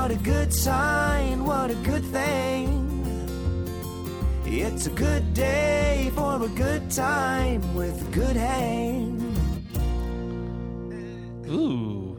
what 0.00 0.10
a 0.10 0.14
good 0.14 0.50
sign, 0.50 1.44
what 1.44 1.70
a 1.70 1.74
good 1.74 2.02
thing. 2.06 2.86
It's 4.46 4.86
a 4.86 4.90
good 4.90 5.34
day 5.34 6.10
for 6.14 6.42
a 6.42 6.48
good 6.48 6.90
time 6.90 7.74
with 7.74 8.08
a 8.08 8.10
good 8.10 8.34
hang. 8.34 9.20
Ooh. 11.48 12.16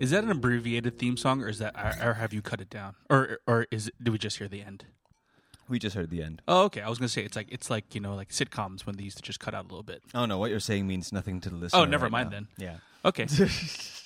Is 0.00 0.10
that 0.12 0.24
an 0.24 0.30
abbreviated 0.30 0.98
theme 0.98 1.18
song, 1.18 1.42
or 1.42 1.50
is 1.50 1.58
that, 1.58 1.74
or, 1.76 2.12
or 2.12 2.14
have 2.14 2.32
you 2.32 2.40
cut 2.40 2.62
it 2.62 2.70
down, 2.70 2.94
or 3.10 3.40
or 3.46 3.66
is 3.70 3.88
it, 3.88 3.94
do 4.02 4.10
we 4.10 4.16
just 4.16 4.38
hear 4.38 4.48
the 4.48 4.62
end? 4.62 4.86
We 5.68 5.78
just 5.78 5.94
heard 5.94 6.08
the 6.08 6.22
end. 6.22 6.40
Oh, 6.48 6.64
okay. 6.64 6.80
I 6.80 6.88
was 6.88 6.98
gonna 6.98 7.10
say 7.10 7.24
it's 7.24 7.36
like 7.36 7.48
it's 7.52 7.68
like 7.68 7.94
you 7.94 8.00
know 8.00 8.14
like 8.14 8.30
sitcoms 8.30 8.86
when 8.86 8.96
they 8.96 9.04
used 9.04 9.18
to 9.18 9.22
just 9.22 9.38
cut 9.38 9.54
out 9.54 9.66
a 9.66 9.68
little 9.68 9.82
bit. 9.82 10.02
Oh 10.14 10.24
no, 10.24 10.38
what 10.38 10.50
you're 10.50 10.60
saying 10.60 10.86
means 10.86 11.12
nothing 11.12 11.42
to 11.42 11.50
the 11.50 11.56
oh, 11.56 11.58
listener. 11.58 11.80
Oh, 11.80 11.84
never 11.84 12.06
right 12.06 12.12
mind 12.12 12.30
now. 12.30 12.36
then. 12.36 12.48
Yeah, 12.56 12.76
Okay. 13.04 13.26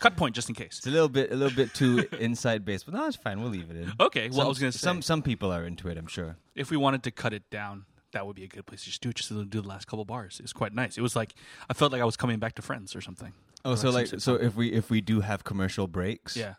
Cut 0.00 0.16
point, 0.16 0.34
just 0.34 0.48
in 0.48 0.54
case. 0.54 0.78
It's 0.78 0.86
a 0.86 0.90
little 0.90 1.08
bit, 1.08 1.32
a 1.32 1.36
little 1.36 1.54
bit 1.54 1.74
too 1.74 2.06
inside 2.20 2.64
base, 2.64 2.82
but 2.82 2.94
No, 2.94 3.06
it's 3.06 3.16
fine. 3.16 3.40
We'll 3.40 3.50
leave 3.50 3.70
it 3.70 3.76
in. 3.76 3.92
Okay. 4.00 4.28
Well, 4.28 4.38
some, 4.38 4.46
I 4.46 4.48
was 4.48 4.58
going 4.58 4.72
to 4.72 4.78
say 4.78 4.84
some 4.84 5.02
some 5.02 5.22
people 5.22 5.52
are 5.52 5.64
into 5.64 5.88
it. 5.88 5.98
I'm 5.98 6.06
sure. 6.06 6.36
If 6.54 6.70
we 6.70 6.76
wanted 6.76 7.02
to 7.04 7.10
cut 7.10 7.32
it 7.32 7.48
down, 7.50 7.84
that 8.12 8.26
would 8.26 8.36
be 8.36 8.44
a 8.44 8.48
good 8.48 8.66
place 8.66 8.80
to 8.80 8.86
just 8.86 9.02
do 9.02 9.10
it. 9.10 9.16
Just 9.16 9.28
to 9.28 9.44
do 9.44 9.60
the 9.60 9.68
last 9.68 9.86
couple 9.86 10.04
bars. 10.04 10.38
It 10.40 10.42
was 10.42 10.52
quite 10.52 10.74
nice. 10.74 10.96
It 10.96 11.02
was 11.02 11.16
like 11.16 11.34
I 11.68 11.74
felt 11.74 11.92
like 11.92 12.00
I 12.00 12.04
was 12.04 12.16
coming 12.16 12.38
back 12.38 12.54
to 12.56 12.62
Friends 12.62 12.96
or 12.96 13.00
something. 13.00 13.32
Oh, 13.64 13.72
or 13.72 13.76
so 13.76 13.90
like 13.90 14.08
so 14.18 14.34
if 14.34 14.54
we 14.56 14.72
if 14.72 14.90
we 14.90 15.00
do 15.00 15.20
have 15.20 15.44
commercial 15.44 15.86
breaks, 15.86 16.36
yeah. 16.36 16.54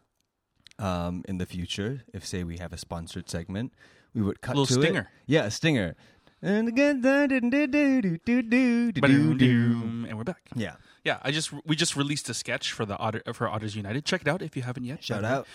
Um, 0.80 1.24
in 1.28 1.40
the 1.40 1.48
future, 1.48 2.04
if 2.14 2.24
say 2.24 2.44
we 2.44 2.58
have 2.58 2.72
a 2.72 2.78
sponsored 2.78 3.30
segment, 3.30 3.74
we 4.14 4.22
would 4.22 4.42
cut 4.42 4.56
a 4.56 4.60
little 4.60 4.76
to 4.76 4.82
stinger. 4.82 5.10
It. 5.26 5.32
Yeah, 5.34 5.46
a 5.46 5.52
stinger. 5.52 5.96
And 6.42 6.68
again, 6.68 7.02
and 10.06 10.18
we're 10.18 10.24
back. 10.24 10.42
Yeah. 10.56 10.76
Yeah, 11.08 11.20
I 11.24 11.32
just 11.32 11.50
we 11.66 11.76
just 11.76 11.96
released 11.96 12.30
a 12.30 12.34
sketch 12.34 12.72
for 12.72 12.86
the 12.86 12.98
Otter, 12.98 13.22
for 13.34 13.48
Otters 13.48 13.76
United. 13.76 14.06
Check 14.06 14.22
it 14.22 14.28
out 14.28 14.42
if 14.42 14.56
you 14.58 14.62
haven't 14.64 14.84
yet. 14.84 15.04
Shout 15.04 15.22
by 15.22 15.28
the 15.30 15.34
way. 15.34 15.40
out. 15.40 15.48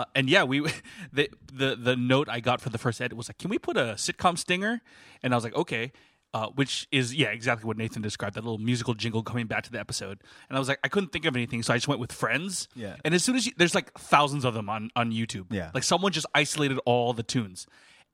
Uh, 0.00 0.04
and 0.14 0.28
yeah, 0.28 0.44
we 0.44 0.60
the, 1.12 1.30
the 1.52 1.76
the 1.76 1.96
note 1.96 2.28
I 2.28 2.40
got 2.40 2.60
for 2.60 2.70
the 2.70 2.78
first 2.78 3.00
edit 3.00 3.16
was 3.16 3.28
like, 3.28 3.38
"Can 3.38 3.48
we 3.50 3.58
put 3.58 3.76
a 3.76 3.94
sitcom 3.96 4.36
stinger?" 4.36 4.80
And 5.22 5.32
I 5.32 5.36
was 5.36 5.44
like, 5.44 5.54
"Okay." 5.56 5.92
Uh, 6.34 6.48
which 6.56 6.86
is 6.92 7.14
yeah 7.14 7.28
exactly 7.28 7.66
what 7.66 7.78
Nathan 7.78 8.02
described 8.02 8.34
that 8.34 8.44
little 8.44 8.58
musical 8.58 8.92
jingle 8.92 9.22
coming 9.22 9.46
back 9.46 9.62
to 9.64 9.72
the 9.72 9.80
episode 9.80 10.18
and 10.50 10.56
I 10.56 10.58
was 10.58 10.68
like 10.68 10.78
I 10.84 10.88
couldn't 10.88 11.10
think 11.10 11.24
of 11.24 11.34
anything 11.34 11.62
so 11.62 11.72
I 11.72 11.78
just 11.78 11.88
went 11.88 12.02
with 12.02 12.12
Friends 12.12 12.68
Yeah. 12.74 12.96
and 13.02 13.14
as 13.14 13.24
soon 13.24 13.34
as 13.34 13.46
you, 13.46 13.52
there's 13.56 13.74
like 13.74 13.90
thousands 13.98 14.44
of 14.44 14.52
them 14.52 14.68
on 14.68 14.90
on 14.94 15.10
YouTube 15.10 15.46
Yeah. 15.50 15.70
like 15.72 15.84
someone 15.84 16.12
just 16.12 16.26
isolated 16.34 16.78
all 16.84 17.14
the 17.14 17.22
tunes 17.22 17.66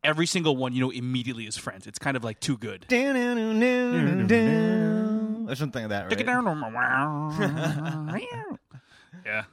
every 0.05 0.27
single 0.27 0.57
one 0.57 0.73
you 0.73 0.81
know 0.81 0.91
immediately 0.91 1.45
is 1.49 1.57
Friends 1.57 1.89
it's 1.89 1.99
kind 1.99 2.17
of 2.17 2.23
like 2.23 2.39
too 2.39 2.57
good 2.57 2.87
Or 5.49 5.55
something 5.55 5.83
like 5.83 5.91
that, 5.91 6.03
right? 6.05 6.11
yeah. 9.27 9.45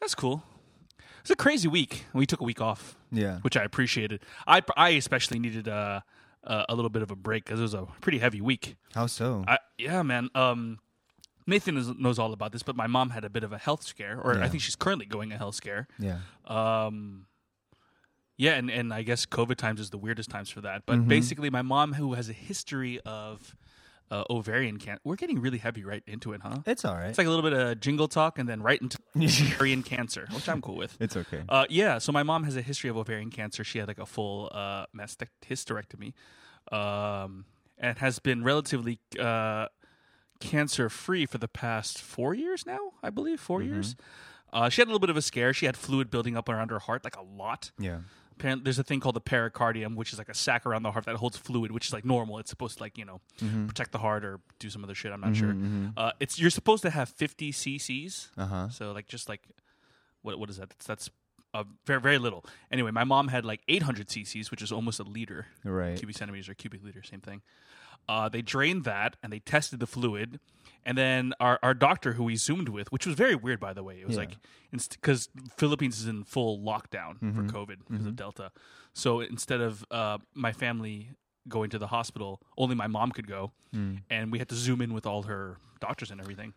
That's 0.00 0.14
cool. 0.14 0.42
It's 1.20 1.30
a 1.30 1.36
crazy 1.36 1.68
week. 1.68 2.04
We 2.12 2.26
took 2.26 2.40
a 2.40 2.44
week 2.44 2.60
off, 2.60 2.96
Yeah. 3.10 3.38
which 3.38 3.56
I 3.56 3.62
appreciated. 3.64 4.20
I, 4.46 4.60
I 4.76 4.90
especially 4.90 5.38
needed 5.38 5.68
uh, 5.68 6.00
uh, 6.44 6.64
a 6.68 6.74
little 6.74 6.90
bit 6.90 7.02
of 7.02 7.10
a 7.10 7.16
break 7.16 7.44
because 7.46 7.58
it 7.60 7.62
was 7.62 7.72
a 7.74 7.86
pretty 8.02 8.18
heavy 8.18 8.40
week. 8.42 8.76
How 8.94 9.06
so? 9.06 9.44
I, 9.48 9.58
yeah, 9.78 10.02
man. 10.02 10.28
Um, 10.34 10.80
Nathan 11.46 11.76
is, 11.78 11.88
knows 11.88 12.18
all 12.18 12.32
about 12.34 12.52
this, 12.52 12.62
but 12.62 12.76
my 12.76 12.86
mom 12.86 13.10
had 13.10 13.24
a 13.24 13.30
bit 13.30 13.42
of 13.44 13.52
a 13.52 13.58
health 13.58 13.82
scare, 13.82 14.20
or 14.20 14.42
I 14.42 14.48
think 14.48 14.62
she's 14.62 14.76
currently 14.76 15.06
going 15.06 15.32
a 15.32 15.38
health 15.38 15.54
scare. 15.54 15.88
yeah. 15.98 16.18
Um, 16.46 17.26
yeah, 18.36 18.54
and, 18.54 18.68
and 18.68 18.92
I 18.92 19.02
guess 19.02 19.26
COVID 19.26 19.56
times 19.56 19.78
is 19.78 19.90
the 19.90 19.98
weirdest 19.98 20.28
times 20.28 20.50
for 20.50 20.60
that. 20.62 20.84
Mm-hmm. 20.86 21.02
But 21.02 21.08
basically, 21.08 21.50
my 21.50 21.62
mom, 21.62 21.92
who 21.94 22.14
has 22.14 22.28
a 22.28 22.32
history 22.32 22.98
of 23.06 23.54
uh, 24.14 24.24
ovarian 24.30 24.78
cancer, 24.78 25.00
we're 25.04 25.16
getting 25.16 25.40
really 25.40 25.58
heavy 25.58 25.84
right 25.84 26.02
into 26.06 26.32
it, 26.34 26.40
huh? 26.42 26.58
It's 26.66 26.84
all 26.84 26.94
right. 26.94 27.08
It's 27.08 27.18
like 27.18 27.26
a 27.26 27.30
little 27.30 27.42
bit 27.48 27.52
of 27.52 27.80
jingle 27.80 28.08
talk 28.08 28.38
and 28.38 28.48
then 28.48 28.62
right 28.62 28.80
into 28.80 28.98
ovarian 29.16 29.82
cancer, 29.82 30.26
which 30.32 30.48
I'm 30.48 30.60
cool 30.62 30.76
with. 30.76 30.96
It's 31.00 31.16
okay. 31.16 31.42
Uh, 31.48 31.66
yeah, 31.68 31.98
so 31.98 32.12
my 32.12 32.22
mom 32.22 32.44
has 32.44 32.56
a 32.56 32.62
history 32.62 32.90
of 32.90 32.96
ovarian 32.96 33.30
cancer. 33.30 33.64
She 33.64 33.78
had 33.78 33.88
like 33.88 33.98
a 33.98 34.06
full 34.06 34.50
uh, 34.52 34.86
mastect- 34.92 35.46
hysterectomy, 35.48 36.12
um, 36.72 37.44
and 37.78 37.98
has 37.98 38.18
been 38.18 38.44
relatively 38.44 38.98
uh, 39.18 39.66
cancer 40.40 40.88
free 40.88 41.26
for 41.26 41.38
the 41.38 41.48
past 41.48 42.00
four 42.00 42.34
years 42.34 42.64
now, 42.66 42.92
I 43.02 43.10
believe. 43.10 43.40
4 43.40 43.62
years. 43.62 43.96
Uh, 44.52 44.68
she 44.68 44.80
had 44.80 44.86
a 44.86 44.90
little 44.90 45.00
bit 45.00 45.10
of 45.10 45.16
a 45.16 45.22
scare. 45.22 45.52
She 45.52 45.66
had 45.66 45.76
fluid 45.76 46.10
building 46.10 46.36
up 46.36 46.48
around 46.48 46.70
her 46.70 46.78
heart, 46.78 47.02
like 47.04 47.16
a 47.16 47.22
lot. 47.22 47.72
yeah. 47.78 47.98
Apparently, 48.38 48.64
there's 48.64 48.78
a 48.78 48.84
thing 48.84 49.00
called 49.00 49.14
the 49.16 49.20
pericardium, 49.20 49.94
which 49.96 50.12
is 50.12 50.18
like 50.18 50.28
a 50.28 50.34
sac 50.34 50.66
around 50.66 50.82
the 50.82 50.90
heart 50.92 51.06
that 51.06 51.16
holds 51.16 51.36
fluid, 51.36 51.70
which 51.72 51.86
is 51.86 51.92
like 51.92 52.04
normal. 52.04 52.38
It's 52.38 52.50
supposed 52.50 52.76
to 52.78 52.82
like 52.82 52.98
you 52.98 53.04
know 53.04 53.20
protect 53.66 53.92
the 53.92 53.98
heart 53.98 54.24
or 54.24 54.40
do 54.58 54.68
some 54.70 54.82
other 54.84 54.94
shit. 54.94 55.12
I'm 55.12 55.20
not 55.20 55.36
sure. 55.36 55.56
Uh, 55.96 56.12
it's 56.20 56.38
you're 56.38 56.50
supposed 56.50 56.82
to 56.82 56.90
have 56.90 57.08
50 57.08 57.52
cc's. 57.52 58.30
Uh 58.36 58.46
huh. 58.46 58.68
So 58.70 58.92
like 58.92 59.06
just 59.08 59.28
like 59.28 59.42
what 60.22 60.38
what 60.38 60.50
is 60.50 60.56
that? 60.58 60.70
That's, 60.70 60.86
that's 60.86 61.10
uh, 61.54 61.64
very 61.86 62.00
very 62.00 62.18
little. 62.18 62.44
Anyway, 62.70 62.90
my 62.90 63.04
mom 63.04 63.28
had 63.28 63.44
like 63.44 63.60
800 63.68 64.08
cc's, 64.08 64.50
which 64.50 64.62
is 64.62 64.72
almost 64.72 64.98
a 65.00 65.04
liter, 65.04 65.46
Right. 65.64 65.96
cubic 65.96 66.16
centimeters 66.16 66.48
or 66.48 66.54
cubic 66.54 66.82
liter, 66.82 67.02
same 67.02 67.20
thing. 67.20 67.42
Uh, 68.08 68.28
they 68.28 68.42
drained 68.42 68.84
that 68.84 69.16
and 69.22 69.32
they 69.32 69.38
tested 69.38 69.80
the 69.80 69.86
fluid, 69.86 70.40
and 70.86 70.96
then 70.98 71.32
our, 71.40 71.58
our 71.62 71.74
doctor 71.74 72.12
who 72.14 72.24
we 72.24 72.36
zoomed 72.36 72.68
with, 72.68 72.90
which 72.92 73.06
was 73.06 73.14
very 73.14 73.34
weird 73.34 73.60
by 73.60 73.72
the 73.72 73.82
way, 73.82 74.00
it 74.00 74.06
was 74.06 74.16
Yeah. 74.16 74.22
like 74.24 74.36
because 74.90 75.28
Philippines 75.56 76.00
is 76.00 76.06
in 76.06 76.24
full 76.24 76.58
lockdown 76.60 77.18
Mm-hmm. 77.20 77.46
for 77.48 77.52
COVID 77.52 77.76
because 77.88 78.06
of 78.06 78.16
Delta. 78.16 78.50
So 78.92 79.20
instead 79.20 79.60
of 79.60 79.84
uh, 79.90 80.18
my 80.34 80.52
family 80.52 81.10
going 81.48 81.70
to 81.70 81.78
the 81.78 81.88
hospital, 81.88 82.40
only 82.56 82.74
my 82.74 82.86
mom 82.86 83.10
could 83.12 83.26
go, 83.26 83.52
Mm. 83.74 84.02
and 84.08 84.30
we 84.32 84.38
had 84.38 84.48
to 84.50 84.54
zoom 84.54 84.80
in 84.80 84.92
with 84.94 85.04
all 85.06 85.22
her 85.24 85.56
doctors 85.80 86.10
and 86.12 86.20
everything 86.20 86.54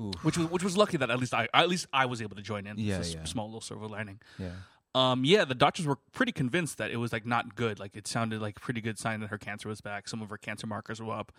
Ooh. 0.00 0.10
which 0.22 0.36
was 0.36 0.46
which 0.50 0.64
was 0.64 0.76
lucky 0.76 0.96
that 0.96 1.08
at 1.10 1.18
least 1.20 1.32
I 1.32 1.46
at 1.54 1.68
least 1.68 1.86
I 1.92 2.06
was 2.06 2.20
able 2.20 2.34
to 2.36 2.42
join 2.42 2.66
in. 2.66 2.76
Yeah, 2.76 2.98
it's 2.98 3.08
a 3.08 3.10
s- 3.10 3.14
yeah. 3.14 3.24
small 3.24 3.46
little 3.46 3.60
silver 3.60 3.86
lining. 3.86 4.18
Yeah. 4.36 4.50
Um, 4.94 5.24
yeah, 5.24 5.44
the 5.44 5.54
doctors 5.54 5.86
were 5.86 5.96
pretty 6.12 6.32
convinced 6.32 6.78
that 6.78 6.90
it 6.90 6.96
was 6.96 7.12
like 7.12 7.24
not 7.24 7.54
good. 7.54 7.78
Like 7.78 7.94
it 7.94 8.06
sounded 8.08 8.40
like 8.42 8.56
a 8.56 8.60
pretty 8.60 8.80
good 8.80 8.98
sign 8.98 9.20
that 9.20 9.28
her 9.28 9.38
cancer 9.38 9.68
was 9.68 9.80
back. 9.80 10.08
Some 10.08 10.20
of 10.20 10.30
her 10.30 10.36
cancer 10.36 10.66
markers 10.66 11.00
were 11.00 11.12
up, 11.14 11.30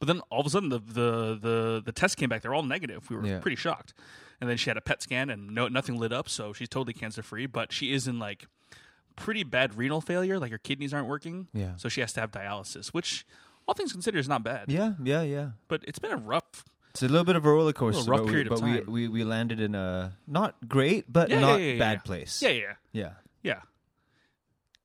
but 0.00 0.08
then 0.08 0.20
all 0.30 0.40
of 0.40 0.46
a 0.46 0.50
sudden 0.50 0.70
the 0.70 0.80
the 0.80 1.38
the, 1.40 1.82
the 1.84 1.92
test 1.92 2.16
came 2.16 2.28
back. 2.28 2.42
They're 2.42 2.54
all 2.54 2.64
negative. 2.64 3.08
We 3.08 3.16
were 3.16 3.24
Yeah. 3.26 3.38
pretty 3.38 3.56
shocked. 3.56 3.94
And 4.40 4.50
then 4.50 4.56
she 4.56 4.68
had 4.70 4.76
a 4.76 4.80
PET 4.80 5.02
scan 5.02 5.30
and 5.30 5.54
no 5.54 5.68
nothing 5.68 5.96
lit 5.98 6.12
up, 6.12 6.28
so 6.28 6.52
she's 6.52 6.68
totally 6.68 6.92
cancer 6.94 7.22
free. 7.22 7.46
But 7.46 7.72
she 7.72 7.92
is 7.92 8.08
in 8.08 8.18
like 8.18 8.48
pretty 9.14 9.44
bad 9.44 9.76
renal 9.78 10.00
failure. 10.00 10.38
Like 10.40 10.50
her 10.50 10.58
kidneys 10.58 10.92
aren't 10.92 11.06
working. 11.08 11.48
Yeah. 11.54 11.76
So 11.76 11.88
she 11.88 12.00
has 12.00 12.12
to 12.14 12.20
have 12.20 12.32
dialysis, 12.32 12.88
which 12.88 13.24
all 13.68 13.74
things 13.74 13.92
considered 13.92 14.18
is 14.18 14.28
not 14.28 14.42
bad. 14.42 14.64
Yeah. 14.68 14.94
Yeah. 15.02 15.22
Yeah. 15.22 15.50
But 15.68 15.82
it's 15.86 15.98
been 16.00 16.12
a 16.12 16.16
rough. 16.16 16.64
It's 16.96 17.02
a 17.02 17.08
little 17.08 17.24
bit 17.24 17.36
of 17.36 17.44
a 17.44 17.50
roller 17.50 17.72
coaster, 17.72 18.10
rough 18.10 18.20
but, 18.20 18.24
we, 18.26 18.30
period 18.30 18.46
of 18.48 18.60
but 18.60 18.62
we, 18.68 18.72
time. 18.78 18.84
we 18.92 19.08
we 19.08 19.24
landed 19.24 19.60
in 19.60 19.74
a 19.74 20.16
not 20.26 20.56
great, 20.68 21.12
but 21.12 21.30
Yeah, 21.30 21.40
not 21.40 21.60
yeah, 21.60 21.72
yeah, 21.72 21.78
bad 21.78 21.92
yeah. 21.98 21.98
place. 22.08 22.42
Yeah, 22.42 22.48
yeah, 22.50 22.72
Yeah. 22.92 23.10
yeah. 23.42 23.60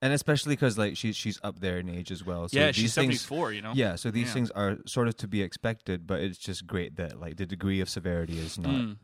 And 0.02 0.14
especially 0.14 0.54
because 0.56 0.78
like 0.78 0.98
she's 0.98 1.16
she's 1.16 1.40
up 1.44 1.60
there 1.60 1.78
in 1.78 1.88
age 1.88 2.12
as 2.12 2.26
well. 2.26 2.48
So 2.50 2.58
yeah, 2.58 2.68
these 2.68 2.76
she's 2.76 2.96
things, 2.96 3.22
seventy 3.22 3.42
four. 3.42 3.54
You 3.54 3.62
know. 3.62 3.72
Yeah, 3.76 3.96
so 3.96 4.10
these 4.12 4.28
Yeah. 4.28 4.34
things 4.34 4.52
are 4.52 4.78
sort 4.86 5.08
of 5.08 5.16
to 5.18 5.28
be 5.28 5.42
expected, 5.44 6.08
but 6.08 6.22
it's 6.22 6.38
just 6.40 6.66
great 6.66 6.96
that 6.98 7.20
like 7.20 7.38
the 7.38 7.46
degree 7.46 7.82
of 7.82 7.90
severity 7.90 8.40
is 8.40 8.58
not 8.58 8.74
Mm. 8.74 8.98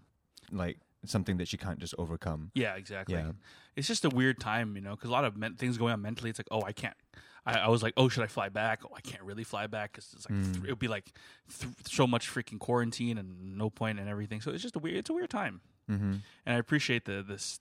like 0.51 0.80
something 1.06 1.38
that 1.38 1.48
she 1.48 1.56
can't 1.57 1.77
just 1.80 1.94
overcome. 2.00 2.51
Yeah, 2.56 2.75
exactly. 2.75 3.15
Yeah. 3.15 3.31
It's 3.75 3.88
just 3.88 4.04
a 4.06 4.09
weird 4.09 4.39
time, 4.39 4.75
you 4.75 4.81
know, 4.81 4.92
because 4.95 5.09
a 5.09 5.13
lot 5.13 5.24
of 5.24 5.38
men- 5.38 5.56
things 5.56 5.77
going 5.77 5.94
on 5.94 6.01
mentally. 6.01 6.31
It's 6.31 6.39
like, 6.39 6.48
oh, 6.50 6.63
I 6.63 6.71
can't. 6.74 6.95
I, 7.47 7.59
I 7.59 7.67
was 7.69 7.81
like, 7.81 7.94
oh, 7.97 8.09
should 8.09 8.23
I 8.23 8.27
fly 8.27 8.49
back? 8.49 8.81
Oh, 8.83 8.91
I 8.95 9.01
can't 9.01 9.23
really 9.23 9.44
fly 9.45 9.67
back 9.67 9.94
because 9.94 10.11
it's 10.13 10.29
like 10.29 10.44
th- 10.44 10.57
it 10.65 10.69
would 10.69 10.79
be 10.79 10.88
like 10.89 11.05
th- 11.59 11.71
so 11.88 12.05
much 12.05 12.29
freaking 12.29 12.59
quarantine 12.59 13.17
and 13.17 13.57
no 13.57 13.69
point 13.69 13.99
and 13.99 14.09
everything. 14.09 14.41
So 14.41 14.51
it's 14.51 14.61
just 14.61 14.75
a 14.75 14.79
weird. 14.79 14.97
It's 14.97 15.09
a 15.09 15.13
weird 15.13 15.29
time, 15.29 15.61
Mm-hmm. 15.89 16.13
and 16.45 16.55
I 16.55 16.57
appreciate 16.59 17.05
the 17.05 17.23
this 17.27 17.59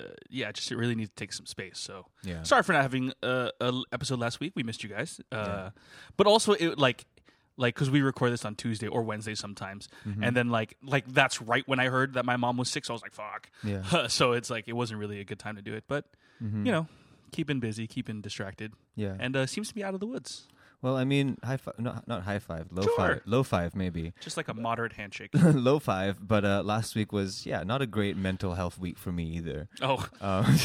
uh, 0.00 0.04
yeah, 0.28 0.50
just 0.50 0.72
it 0.72 0.76
really 0.76 0.94
needs 0.96 1.10
to 1.10 1.14
take 1.16 1.32
some 1.32 1.46
space. 1.46 1.78
So 1.78 2.06
Yeah. 2.24 2.42
sorry 2.42 2.62
for 2.64 2.72
not 2.72 2.82
having 2.82 3.12
a, 3.22 3.50
episode 3.92 4.18
last 4.18 4.40
week. 4.40 4.52
We 4.56 4.62
missed 4.64 4.82
you 4.82 4.88
guys. 4.90 5.20
Uh, 5.30 5.36
Yeah. 5.36 5.70
But 6.16 6.26
also, 6.26 6.52
it 6.54 6.76
like 6.78 7.04
like 7.56 7.74
because 7.74 7.90
we 7.90 8.02
record 8.02 8.32
this 8.32 8.44
on 8.44 8.54
Tuesday 8.56 8.86
or 8.88 9.02
Wednesday 9.02 9.34
sometimes, 9.36 9.88
Mm-hmm. 10.06 10.24
and 10.24 10.36
then 10.36 10.48
like 10.50 10.76
like 10.82 11.06
that's 11.06 11.40
right 11.40 11.62
when 11.68 11.78
I 11.78 11.86
heard 11.88 12.14
that 12.14 12.24
my 12.24 12.36
mom 12.36 12.56
was 12.56 12.68
sick. 12.68 12.84
So 12.84 12.92
I 12.92 12.96
was 12.96 13.02
like, 13.02 13.12
fuck. 13.12 13.50
Yeah. 13.62 14.06
so 14.08 14.32
it's 14.32 14.50
like 14.50 14.66
it 14.66 14.72
wasn't 14.74 14.98
really 14.98 15.20
a 15.20 15.24
good 15.24 15.38
time 15.38 15.54
to 15.56 15.62
do 15.62 15.74
it. 15.74 15.84
But 15.86 16.04
Mhm. 16.42 16.66
you 16.66 16.72
know, 16.72 16.86
keeping 17.30 17.60
busy, 17.60 17.86
keeping 17.86 18.20
distracted, 18.20 18.72
Yeah. 18.96 19.16
and 19.18 19.36
uh, 19.36 19.46
seems 19.46 19.68
to 19.68 19.74
be 19.74 19.82
out 19.84 19.94
of 19.94 20.00
the 20.00 20.06
woods. 20.06 20.46
well, 20.80 20.96
I 20.96 21.04
mean, 21.04 21.36
high 21.42 21.56
five, 21.56 21.74
not 21.78 22.06
not 22.06 22.22
high 22.22 22.38
five, 22.38 22.68
low 22.70 22.82
Sure. 22.84 22.96
five, 22.96 23.20
low 23.26 23.42
five 23.42 23.74
maybe, 23.74 24.12
Just 24.20 24.36
like 24.36 24.48
a 24.48 24.54
moderate 24.54 24.92
handshake. 24.94 25.30
low 25.34 25.78
five. 25.80 26.18
But 26.26 26.44
uh, 26.44 26.62
last 26.64 26.94
week 26.94 27.12
was 27.12 27.44
yeah, 27.46 27.64
not 27.64 27.82
a 27.82 27.86
great 27.86 28.16
mental 28.16 28.54
health 28.54 28.78
week 28.78 28.96
for 28.98 29.10
me 29.12 29.24
either. 29.36 29.68
oh, 29.82 30.06
Um, 30.20 30.56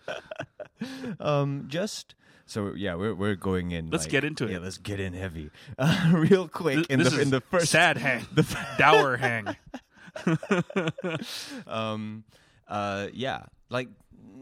um, 1.20 1.64
just 1.68 2.14
so 2.46 2.72
yeah, 2.74 2.94
we're 2.94 3.14
we're 3.14 3.36
going 3.36 3.72
in. 3.72 3.90
Let's 3.90 4.04
like- 4.04 4.12
get 4.12 4.24
into 4.24 4.46
it. 4.46 4.52
Yeah, 4.52 4.58
let's 4.60 4.78
get 4.78 4.98
in 5.00 5.12
heavy, 5.12 5.50
uh, 5.78 6.10
real 6.14 6.48
quick. 6.48 6.86
In 6.88 6.98
this 6.98 7.10
the 7.12 7.16
is 7.16 7.22
in 7.24 7.30
the 7.30 7.40
first 7.42 7.70
sad 7.70 7.98
hang, 7.98 8.26
the 8.32 8.44
dour 8.78 9.16
hang. 9.18 9.54
um, 11.66 12.24
uh, 12.66 13.08
yeah, 13.12 13.44
like 13.68 13.88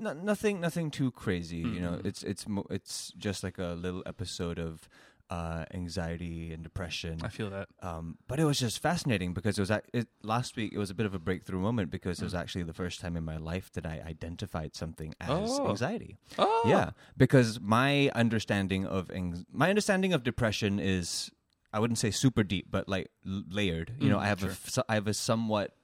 n- 0.04 0.24
nothing, 0.24 0.60
nothing 0.60 0.90
too 0.90 1.10
crazy. 1.10 1.58
You 1.58 1.80
know, 1.80 1.92
Mhm. 1.92 2.06
it's 2.06 2.22
it's 2.22 2.46
mo- 2.48 2.66
it's 2.70 3.12
just 3.16 3.42
like 3.44 3.58
a 3.58 3.74
little 3.78 4.02
episode 4.06 4.58
of 4.58 4.88
uh, 5.28 5.64
anxiety 5.74 6.52
and 6.52 6.62
depression. 6.62 7.18
I 7.24 7.28
feel 7.30 7.50
that. 7.50 7.68
Um, 7.82 8.16
but 8.28 8.38
it 8.38 8.44
was 8.44 8.60
just 8.60 8.78
fascinating 8.80 9.34
because 9.34 9.58
it 9.58 9.62
was 9.62 9.72
it, 9.92 10.06
last 10.22 10.54
week. 10.56 10.72
It 10.72 10.78
was 10.78 10.88
a 10.88 10.94
bit 10.94 11.04
of 11.04 11.14
a 11.14 11.18
breakthrough 11.18 11.58
moment 11.58 11.90
because 11.90 12.20
it 12.20 12.24
was 12.24 12.32
actually 12.34 12.62
the 12.62 12.72
first 12.72 13.00
time 13.00 13.16
in 13.16 13.24
my 13.24 13.36
life 13.36 13.72
that 13.72 13.84
I 13.84 14.00
identified 14.06 14.76
something 14.76 15.14
as 15.20 15.30
Oh. 15.58 15.68
anxiety. 15.70 16.16
Oh, 16.38 16.62
Yeah, 16.68 16.90
because 17.16 17.58
my 17.60 18.08
understanding 18.14 18.86
of 18.86 19.10
my 19.52 19.68
understanding 19.68 20.12
of 20.12 20.22
depression 20.22 20.78
is 20.78 21.30
I 21.72 21.80
wouldn't 21.80 21.98
say 21.98 22.12
super 22.12 22.44
deep, 22.44 22.68
but 22.70 22.88
like 22.88 23.10
l- 23.26 23.42
layered. 23.50 23.94
You 23.98 24.08
know, 24.08 24.18
Mm, 24.18 24.22
I 24.22 24.26
have 24.28 24.40
sure. 24.40 24.48
a 24.50 24.52
f- 24.52 24.78
I 24.88 24.94
have 24.94 25.08
a 25.08 25.14
somewhat 25.14 25.74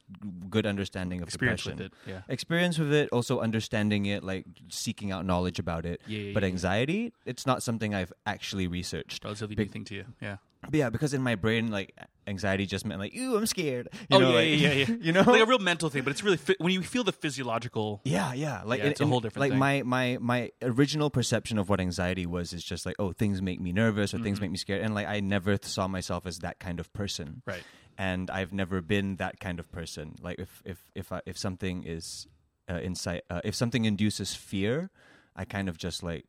good 0.50 0.66
understanding 0.66 1.20
of 1.22 1.28
experience 1.28 1.62
depression. 1.64 1.78
with 1.84 1.92
it. 2.06 2.10
Yeah. 2.10 2.22
Experience 2.28 2.78
with 2.78 2.92
it, 2.92 3.08
also 3.10 3.40
understanding 3.40 4.06
it, 4.06 4.22
like 4.22 4.44
seeking 4.68 5.10
out 5.12 5.24
knowledge 5.26 5.58
about 5.58 5.86
it. 5.86 6.00
Yeah, 6.06 6.18
yeah, 6.18 6.34
But 6.34 6.42
yeah. 6.42 6.48
anxiety, 6.48 7.12
it's 7.26 7.46
not 7.46 7.62
something 7.62 7.94
I've 7.94 8.12
actually 8.26 8.66
researched. 8.66 9.24
relatively 9.24 9.54
Big- 9.56 9.68
big 9.68 9.72
thing 9.72 9.84
to 9.86 9.94
you. 9.94 10.04
Yeah. 10.20 10.36
But 10.64 10.74
yeah, 10.74 10.90
because 10.90 11.12
in 11.12 11.22
my 11.22 11.34
brain, 11.34 11.72
like 11.72 11.92
anxiety 12.28 12.66
just 12.66 12.86
meant 12.86 13.00
like, 13.00 13.16
"Ooh, 13.16 13.36
I'm 13.36 13.46
scared." 13.46 13.88
You 14.08 14.16
oh 14.16 14.18
know, 14.20 14.28
yeah, 14.28 14.34
like, 14.36 14.48
yeah, 14.48 14.54
yeah, 14.54 14.72
yeah. 14.90 14.94
you 15.00 15.10
know, 15.12 15.22
like 15.22 15.42
a 15.42 15.44
real 15.46 15.58
mental 15.58 15.88
thing, 15.90 16.04
but 16.04 16.12
it's 16.12 16.22
really 16.22 16.36
fi- 16.36 16.54
when 16.58 16.72
you 16.72 16.82
feel 16.84 17.02
the 17.02 17.10
physiological. 17.10 18.00
Yeah, 18.04 18.32
yeah. 18.32 18.62
Like 18.64 18.78
Yeah, 18.78 18.90
it's 18.90 19.00
a 19.00 19.06
whole 19.06 19.18
different 19.18 19.40
Like 19.40 19.50
thing. 19.50 19.58
my 19.58 19.82
my 19.82 20.18
my 20.20 20.50
original 20.62 21.10
perception 21.10 21.58
of 21.58 21.68
what 21.68 21.80
anxiety 21.80 22.26
was 22.26 22.52
is 22.52 22.62
just 22.62 22.86
like, 22.86 22.94
oh, 23.00 23.10
things 23.12 23.42
make 23.42 23.60
me 23.60 23.72
nervous 23.72 24.14
or 24.14 24.20
things 24.20 24.38
Mhm. 24.38 24.42
make 24.42 24.50
me 24.52 24.56
scared, 24.56 24.82
and 24.82 24.94
like 24.94 25.08
I 25.08 25.18
never 25.18 25.56
th- 25.56 25.64
saw 25.68 25.88
myself 25.88 26.26
as 26.26 26.38
that 26.38 26.60
kind 26.60 26.78
of 26.78 26.92
person, 26.92 27.42
Right. 27.44 27.64
And 27.98 28.30
I've 28.30 28.52
never 28.52 28.80
been 28.80 29.16
that 29.16 29.40
kind 29.40 29.58
of 29.60 29.70
person. 29.70 30.16
Like 30.20 30.38
if 30.38 30.62
if 30.64 30.90
if 30.94 31.12
I, 31.12 31.20
if 31.26 31.36
something 31.38 31.84
is 31.84 32.26
uh, 32.70 32.78
insight, 32.78 33.22
uh, 33.30 33.40
if 33.44 33.54
something 33.54 33.84
induces 33.84 34.34
fear, 34.34 34.90
I 35.36 35.44
kind 35.44 35.68
of 35.68 35.76
just 35.78 36.02
like 36.02 36.24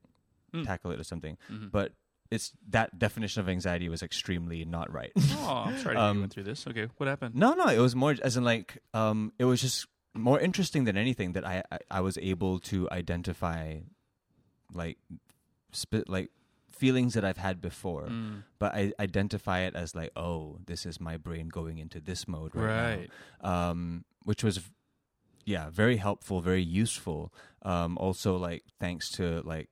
Mm. 0.53 0.65
tackle 0.65 0.91
it 0.91 0.99
or 0.99 1.03
something. 1.03 1.35
Mhm. 1.51 1.71
But 1.71 1.93
it's 2.29 2.53
that 2.69 2.99
definition 2.99 3.41
of 3.41 3.49
anxiety 3.49 3.89
was 3.89 4.03
extremely 4.03 4.63
not 4.65 4.91
right. 4.93 5.11
Oh, 5.41 5.63
I'm 5.65 5.77
sorry 5.79 5.95
Um, 5.97 6.17
you 6.17 6.21
went 6.21 6.33
through 6.33 6.43
this. 6.43 6.67
Okay, 6.67 6.87
what 6.97 7.07
happened? 7.09 7.33
No, 7.33 7.53
no, 7.55 7.67
it 7.69 7.79
was 7.79 7.95
more 7.95 8.15
as 8.21 8.37
in 8.37 8.43
like 8.43 8.77
um 8.93 9.33
it 9.39 9.45
was 9.45 9.61
just 9.61 9.87
more 10.13 10.39
interesting 10.39 10.83
than 10.85 10.95
anything 10.95 11.33
that 11.33 11.43
I 11.45 11.63
I, 11.71 11.79
I 11.89 12.01
was 12.01 12.17
able 12.19 12.59
to 12.69 12.87
identify 12.91 13.79
like 14.73 14.97
sp- 15.73 16.05
like 16.07 16.29
feelings 16.83 17.11
that 17.15 17.25
I've 17.29 17.43
had 17.47 17.57
before, 17.69 18.05
Mm, 18.09 18.43
but 18.61 18.69
I 18.79 18.81
identify 19.07 19.59
it 19.67 19.73
as 19.83 19.89
like 19.99 20.11
oh, 20.15 20.39
this 20.69 20.81
is 20.89 20.95
my 21.09 21.15
brain 21.27 21.47
going 21.59 21.77
into 21.83 21.99
this 22.09 22.21
mode 22.27 22.53
right, 22.55 22.83
right. 22.83 23.09
now. 23.43 23.69
Um 23.71 23.79
which 24.29 24.43
was 24.47 24.55
yeah, 25.53 25.65
very 25.83 25.97
helpful, 26.07 26.37
very 26.51 26.67
useful. 26.83 27.21
Um 27.73 27.91
also 28.05 28.29
like 28.47 28.63
thanks 28.83 29.05
to 29.17 29.25
like 29.53 29.69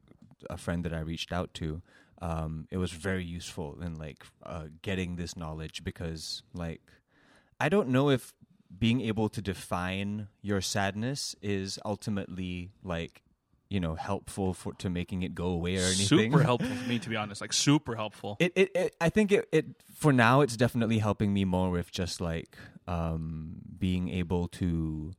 a 0.49 0.57
friend 0.65 0.79
that 0.85 0.93
I 0.99 1.01
reached 1.11 1.31
out 1.39 1.49
to 1.61 1.81
um, 2.21 2.67
it 2.69 2.77
was 2.77 2.91
very 2.91 3.25
useful 3.39 3.69
in 3.81 3.95
like 4.05 4.21
uh, 4.53 4.67
getting 4.83 5.15
this 5.15 5.35
knowledge 5.35 5.83
because 5.83 6.43
like 6.53 6.81
I 7.59 7.67
don't 7.73 7.89
know 7.89 8.09
if 8.17 8.33
being 8.85 9.01
able 9.01 9.27
to 9.29 9.41
define 9.41 10.27
your 10.41 10.61
sadness 10.61 11.35
is 11.41 11.79
ultimately 11.83 12.71
like 12.83 13.23
you 13.71 13.79
know 13.79 13.95
helpful 13.95 14.53
for 14.53 14.73
to 14.73 14.89
making 14.89 15.23
it 15.23 15.33
go 15.33 15.45
away 15.45 15.77
or 15.77 15.85
anything. 15.85 16.31
Super 16.31 16.43
helpful 16.43 16.75
for 16.75 16.89
me, 16.89 16.99
to 16.99 17.09
be 17.09 17.15
honest. 17.15 17.39
Like 17.39 17.53
super 17.53 17.95
helpful. 17.95 18.35
It, 18.39 18.51
it, 18.55 18.71
it 18.75 18.95
I 18.99 19.09
think 19.09 19.31
it, 19.31 19.47
it 19.51 19.65
for 19.93 20.11
now 20.11 20.41
it's 20.41 20.57
definitely 20.57 20.99
helping 20.99 21.33
me 21.33 21.45
more 21.45 21.71
with 21.71 21.91
just 21.91 22.19
like 22.19 22.57
um 22.87 23.61
being 23.79 24.09
able 24.09 24.49
to 24.49 25.13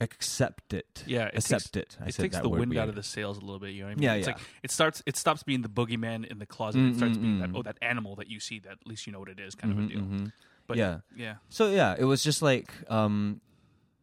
accept 0.00 0.72
it. 0.72 1.04
Yeah, 1.06 1.26
it 1.26 1.36
accept 1.36 1.76
it. 1.76 1.98
I 2.00 2.06
it 2.06 2.14
takes 2.14 2.38
the 2.38 2.48
wind 2.48 2.76
out 2.78 2.88
of 2.88 2.94
the 2.94 3.02
sails 3.02 3.36
a 3.36 3.40
little 3.40 3.60
bit. 3.60 3.70
You 3.70 3.82
know 3.82 3.88
what 3.88 3.92
I 3.92 3.94
mean? 3.96 4.02
Yeah, 4.02 4.14
it's 4.14 4.26
yeah. 4.26 4.34
like 4.34 4.42
it 4.62 4.70
starts. 4.70 5.02
It 5.04 5.18
stops 5.18 5.42
being 5.42 5.60
the 5.60 5.68
boogeyman 5.68 6.26
in 6.26 6.38
the 6.38 6.46
closet. 6.46 6.78
Mm, 6.78 6.90
it 6.92 6.96
starts 6.96 7.18
mm, 7.18 7.22
being 7.22 7.36
mm. 7.38 7.40
that 7.52 7.58
oh, 7.58 7.62
that 7.62 7.76
animal 7.82 8.16
that 8.16 8.28
you 8.28 8.40
see. 8.40 8.60
That 8.60 8.72
at 8.72 8.86
least 8.86 9.06
you 9.06 9.12
know 9.12 9.20
what 9.20 9.28
it 9.28 9.38
is, 9.38 9.54
kind 9.54 9.74
Mhm, 9.74 9.78
of 9.78 9.84
a 9.84 9.88
deal. 9.88 10.00
mhm. 10.00 10.32
But 10.66 10.78
yeah. 10.78 11.00
yeah. 11.14 11.34
So 11.50 11.70
yeah, 11.70 11.94
it 11.98 12.04
was 12.04 12.22
just 12.24 12.40
like 12.40 12.72
um 12.88 13.42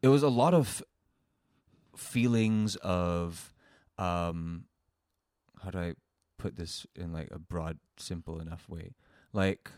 it 0.02 0.08
was 0.08 0.22
a 0.22 0.28
lot 0.28 0.54
of 0.54 0.82
feelings 2.00 2.76
of 2.76 3.52
um 3.98 4.64
how 5.62 5.70
do 5.70 5.78
I 5.78 5.94
put 6.38 6.56
this 6.56 6.86
in 6.96 7.12
like 7.12 7.28
a 7.30 7.38
broad 7.38 7.78
simple 7.98 8.40
enough 8.40 8.68
way? 8.68 8.94
Like 9.32 9.70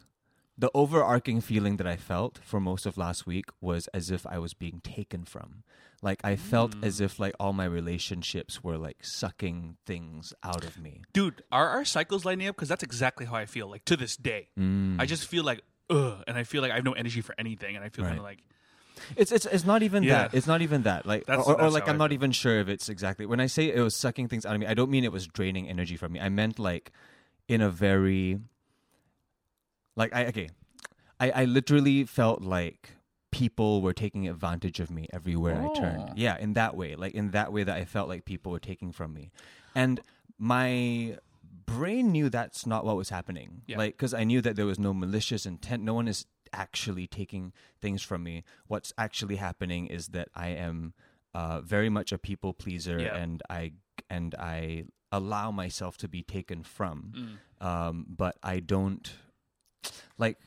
the 0.57 0.71
overarching 0.75 1.41
feeling 1.41 1.77
that 1.79 1.87
I 1.87 1.97
felt 1.97 2.39
for 2.45 2.61
most 2.61 2.87
of 2.87 2.97
last 2.97 3.27
week 3.27 3.47
was 3.61 3.89
as 3.89 4.11
if 4.11 4.25
I 4.27 4.39
was 4.39 4.55
being 4.55 4.81
taken 4.85 5.25
from. 5.25 5.65
Like 6.03 6.21
I 6.23 6.37
felt 6.37 6.73
Mm. 6.77 6.85
as 6.85 7.01
if 7.01 7.19
like 7.19 7.35
all 7.41 7.53
my 7.53 7.65
relationships 7.65 8.63
were 8.63 8.79
like 8.79 9.05
sucking 9.05 9.77
things 9.87 10.33
out 10.45 10.63
of 10.65 10.79
me. 10.79 11.03
Dude, 11.13 11.43
are 11.51 11.69
our 11.71 11.85
cycles 11.85 12.25
lining 12.25 12.47
up? 12.49 12.55
Because 12.55 12.69
that's 12.69 12.83
exactly 12.85 13.27
how 13.27 13.35
I 13.35 13.47
feel. 13.47 13.69
Like 13.69 13.85
to 13.87 13.97
this 13.97 14.17
day, 14.17 14.51
Mm. 14.59 15.01
I 15.01 15.07
just 15.07 15.27
feel 15.27 15.43
like 15.43 15.63
ugh, 15.91 16.23
and 16.29 16.39
I 16.39 16.45
feel 16.45 16.63
like 16.63 16.71
I 16.71 16.77
have 16.77 16.85
no 16.85 16.93
energy 16.93 17.23
for 17.23 17.35
anything, 17.39 17.75
and 17.77 17.85
I 17.85 17.89
feel 17.89 18.05
kind 18.05 18.19
of 18.19 18.25
like 18.25 18.41
It's 19.17 19.33
it's 19.33 19.47
it's 19.47 19.65
not 19.65 19.83
even 19.83 20.03
Yeah. 20.03 20.29
that. 20.29 20.35
It's 20.35 20.47
not 20.47 20.63
even 20.63 20.83
that. 20.85 21.07
Like 21.07 21.27
That's- 21.27 21.47
or, 21.47 21.61
or 21.61 21.71
like 21.71 21.89
I'm 21.89 21.99
not 21.99 22.13
even 22.13 22.33
sure 22.33 22.59
if 22.61 22.69
it's 22.69 22.89
exactly 22.89 23.27
when 23.27 23.41
I 23.41 23.47
say 23.47 23.73
it 23.73 23.81
was 23.81 23.95
sucking 23.97 24.29
things 24.29 24.47
out 24.47 24.55
of 24.55 24.61
me. 24.61 24.67
I 24.67 24.75
don't 24.75 24.91
mean 24.91 25.05
it 25.05 25.13
was 25.13 25.27
draining 25.27 25.69
energy 25.69 25.97
from 25.97 26.13
me. 26.13 26.21
I 26.21 26.29
meant 26.29 26.59
like 26.59 26.93
in 27.49 27.61
a 27.61 27.71
very 27.71 28.39
like 29.97 30.15
I 30.15 30.27
okay. 30.27 30.49
I 31.21 31.31
I 31.31 31.45
literally 31.45 32.05
felt 32.05 32.43
like 32.43 32.91
people 33.31 33.81
were 33.81 33.93
taking 33.95 34.29
advantage 34.29 34.79
of 34.81 34.91
me 34.91 35.07
everywhere 35.13 35.57
I 35.57 35.67
Oh. 35.67 35.75
turned. 35.75 36.13
Yeah, 36.19 36.37
in 36.39 36.53
that 36.55 36.77
way. 36.77 36.95
Like 36.97 37.15
in 37.15 37.31
that 37.31 37.53
way 37.53 37.65
that 37.65 37.77
I 37.77 37.85
felt 37.85 38.09
like 38.09 38.25
people 38.25 38.53
were 38.53 38.61
taking 38.61 38.93
from 38.93 39.15
me. 39.15 39.31
And 39.75 40.01
my 40.39 41.17
brain 41.67 42.13
knew 42.13 42.29
that's 42.29 42.67
not 42.67 42.85
what 42.85 42.97
was 42.97 43.09
happening. 43.09 43.63
Yeah. 43.67 43.79
Like 43.79 43.97
cuz 43.97 44.13
I 44.13 44.25
knew 44.25 44.41
that 44.43 44.57
there 44.57 44.67
was 44.67 44.79
no 44.79 44.93
malicious 44.93 45.47
intent. 45.47 45.83
No 45.83 45.95
one 45.95 46.09
is 46.09 46.27
actually 46.53 47.07
taking 47.07 47.53
things 47.81 48.03
from 48.03 48.23
me. 48.23 48.45
What's 48.67 48.93
actually 48.99 49.37
happening 49.37 49.87
is 49.87 50.09
that 50.09 50.29
I 50.35 50.49
am 50.49 50.95
uh, 51.35 51.61
very 51.63 51.89
much 51.89 52.13
a 52.13 52.19
people 52.19 52.53
pleaser, 52.53 53.01
Yeah. 53.01 53.17
and 53.17 53.43
I 53.49 53.73
and 54.11 54.35
I 54.35 54.85
allow 55.11 55.51
myself 55.51 55.97
to 55.99 56.09
be 56.09 56.23
taken 56.23 56.63
from. 56.63 57.13
mm, 57.15 57.67
Um, 57.67 58.07
but 58.09 58.37
I 58.43 58.61
don't 58.61 59.11
like 60.19 60.39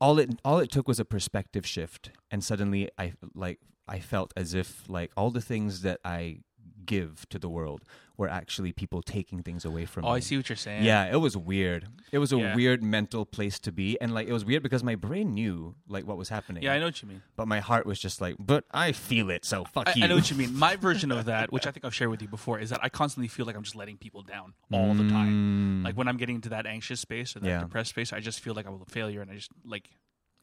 all 0.00 0.18
it 0.18 0.30
all 0.44 0.58
it 0.58 0.70
took 0.70 0.86
was 0.88 1.00
a 1.00 1.04
perspective 1.04 1.66
shift, 1.66 2.10
and 2.30 2.42
suddenly 2.44 2.90
I 2.98 3.14
like 3.34 3.60
I 3.88 4.00
felt 4.00 4.32
as 4.36 4.52
if 4.54 4.88
like 4.88 5.10
all 5.16 5.30
the 5.30 5.40
things 5.40 5.82
that 5.82 6.00
I 6.04 6.40
give 6.86 7.28
to 7.30 7.38
the 7.38 7.48
world 7.48 7.82
were 8.16 8.28
actually 8.30 8.72
people 8.72 9.02
taking 9.02 9.42
things 9.42 9.64
away 9.66 9.84
from 9.84 10.02
me. 10.04 10.08
oh, 10.08 10.12
me. 10.12 10.16
I 10.16 10.20
see 10.20 10.38
what 10.38 10.48
you're 10.48 10.56
saying. 10.56 10.84
Yeah, 10.84 11.04
it 11.12 11.16
was 11.16 11.36
weird. 11.36 11.88
It 12.12 12.18
was 12.18 12.32
a 12.32 12.38
Yeah. 12.38 12.54
weird 12.54 12.82
mental 12.82 13.26
place 13.26 13.58
to 13.58 13.70
be, 13.72 14.00
and 14.00 14.14
like 14.14 14.26
it 14.26 14.32
was 14.32 14.42
weird 14.44 14.62
because 14.62 14.82
my 14.82 14.94
brain 14.94 15.34
knew 15.34 15.74
like 15.86 16.06
what 16.06 16.16
was 16.16 16.30
happening. 16.30 16.62
yeah, 16.62 16.72
I 16.72 16.78
know 16.78 16.86
what 16.86 17.02
you 17.02 17.08
mean. 17.08 17.22
But 17.36 17.46
my 17.46 17.60
heart 17.60 17.84
was 17.84 18.00
just 18.00 18.22
like, 18.22 18.36
but 18.38 18.64
I 18.70 18.92
feel 18.92 19.28
it, 19.30 19.44
so 19.44 19.64
fuck 19.66 19.88
I, 19.88 19.92
you. 19.96 20.04
I 20.04 20.06
know 20.06 20.14
what 20.14 20.30
you 20.30 20.36
mean. 20.36 20.56
My 20.56 20.76
version 20.88 21.12
of 21.12 21.26
that, 21.26 21.52
which 21.52 21.66
I 21.66 21.70
think 21.72 21.84
I've 21.84 21.94
shared 21.94 22.10
with 22.10 22.22
you 22.22 22.28
before, 22.28 22.58
is 22.58 22.70
that 22.70 22.80
I 22.82 22.88
constantly 22.88 23.28
feel 23.28 23.44
like 23.44 23.54
I'm 23.56 23.64
just 23.64 23.76
letting 23.76 23.98
people 23.98 24.22
down 24.22 24.54
all 24.72 24.94
the 24.94 25.08
time. 25.10 25.82
Mm. 25.82 25.84
Like 25.84 25.94
when 25.96 26.08
I'm 26.08 26.16
getting 26.16 26.36
into 26.36 26.48
that 26.50 26.64
anxious 26.64 27.00
space 27.00 27.36
or 27.36 27.40
that 27.40 27.48
Yeah. 27.48 27.60
depressed 27.60 27.90
space, 27.90 28.14
I 28.14 28.20
just 28.20 28.40
feel 28.40 28.54
like 28.54 28.66
I'm 28.66 28.80
a 28.80 28.84
failure 28.90 29.20
and 29.20 29.30
I 29.30 29.34
just 29.34 29.50
like 29.64 29.90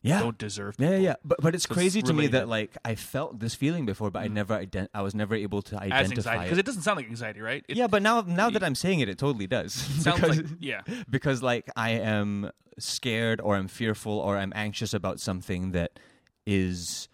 yeah. 0.08 0.20
don't 0.20 0.38
deserve. 0.38 0.76
Yeah, 0.78 0.90
yeah, 0.90 0.96
yeah. 0.98 1.14
But 1.24 1.38
but 1.40 1.54
it's 1.54 1.64
So 1.64 1.68
it's 1.72 1.74
crazy 1.78 2.02
to 2.02 2.12
me 2.12 2.26
that 2.28 2.46
like 2.48 2.76
I 2.84 2.94
felt 2.94 3.40
this 3.40 3.54
feeling 3.54 3.86
before, 3.86 4.10
but 4.10 4.22
I 4.22 4.28
Mhm. 4.28 4.32
never 4.32 4.58
ident- 4.64 4.88
I 4.94 5.02
was 5.02 5.14
never 5.14 5.34
able 5.34 5.62
to 5.62 5.76
As 5.76 5.82
identify 5.82 6.02
anxiety, 6.16 6.38
it. 6.40 6.44
because 6.44 6.58
it 6.58 6.66
doesn't 6.66 6.82
sound 6.82 6.96
like 6.98 7.06
anxiety, 7.08 7.40
right? 7.40 7.64
It 7.68 7.76
yeah, 7.76 7.86
but 7.88 8.02
now 8.02 8.20
now 8.22 8.50
that 8.50 8.62
I'm 8.62 8.74
saying 8.74 9.00
it, 9.00 9.08
it 9.08 9.18
totally 9.18 9.46
does. 9.46 9.72
sounds 10.04 10.20
because, 10.20 10.36
like 10.38 10.46
yeah. 10.60 10.82
because 11.10 11.42
like 11.42 11.70
I 11.76 11.90
am 11.90 12.50
scared 12.78 13.40
or 13.40 13.56
I'm 13.56 13.68
fearful 13.68 14.12
or 14.18 14.36
I'm 14.36 14.52
anxious 14.54 14.92
about 14.94 15.20
something 15.20 15.72
that 15.72 15.98
is 16.46 17.08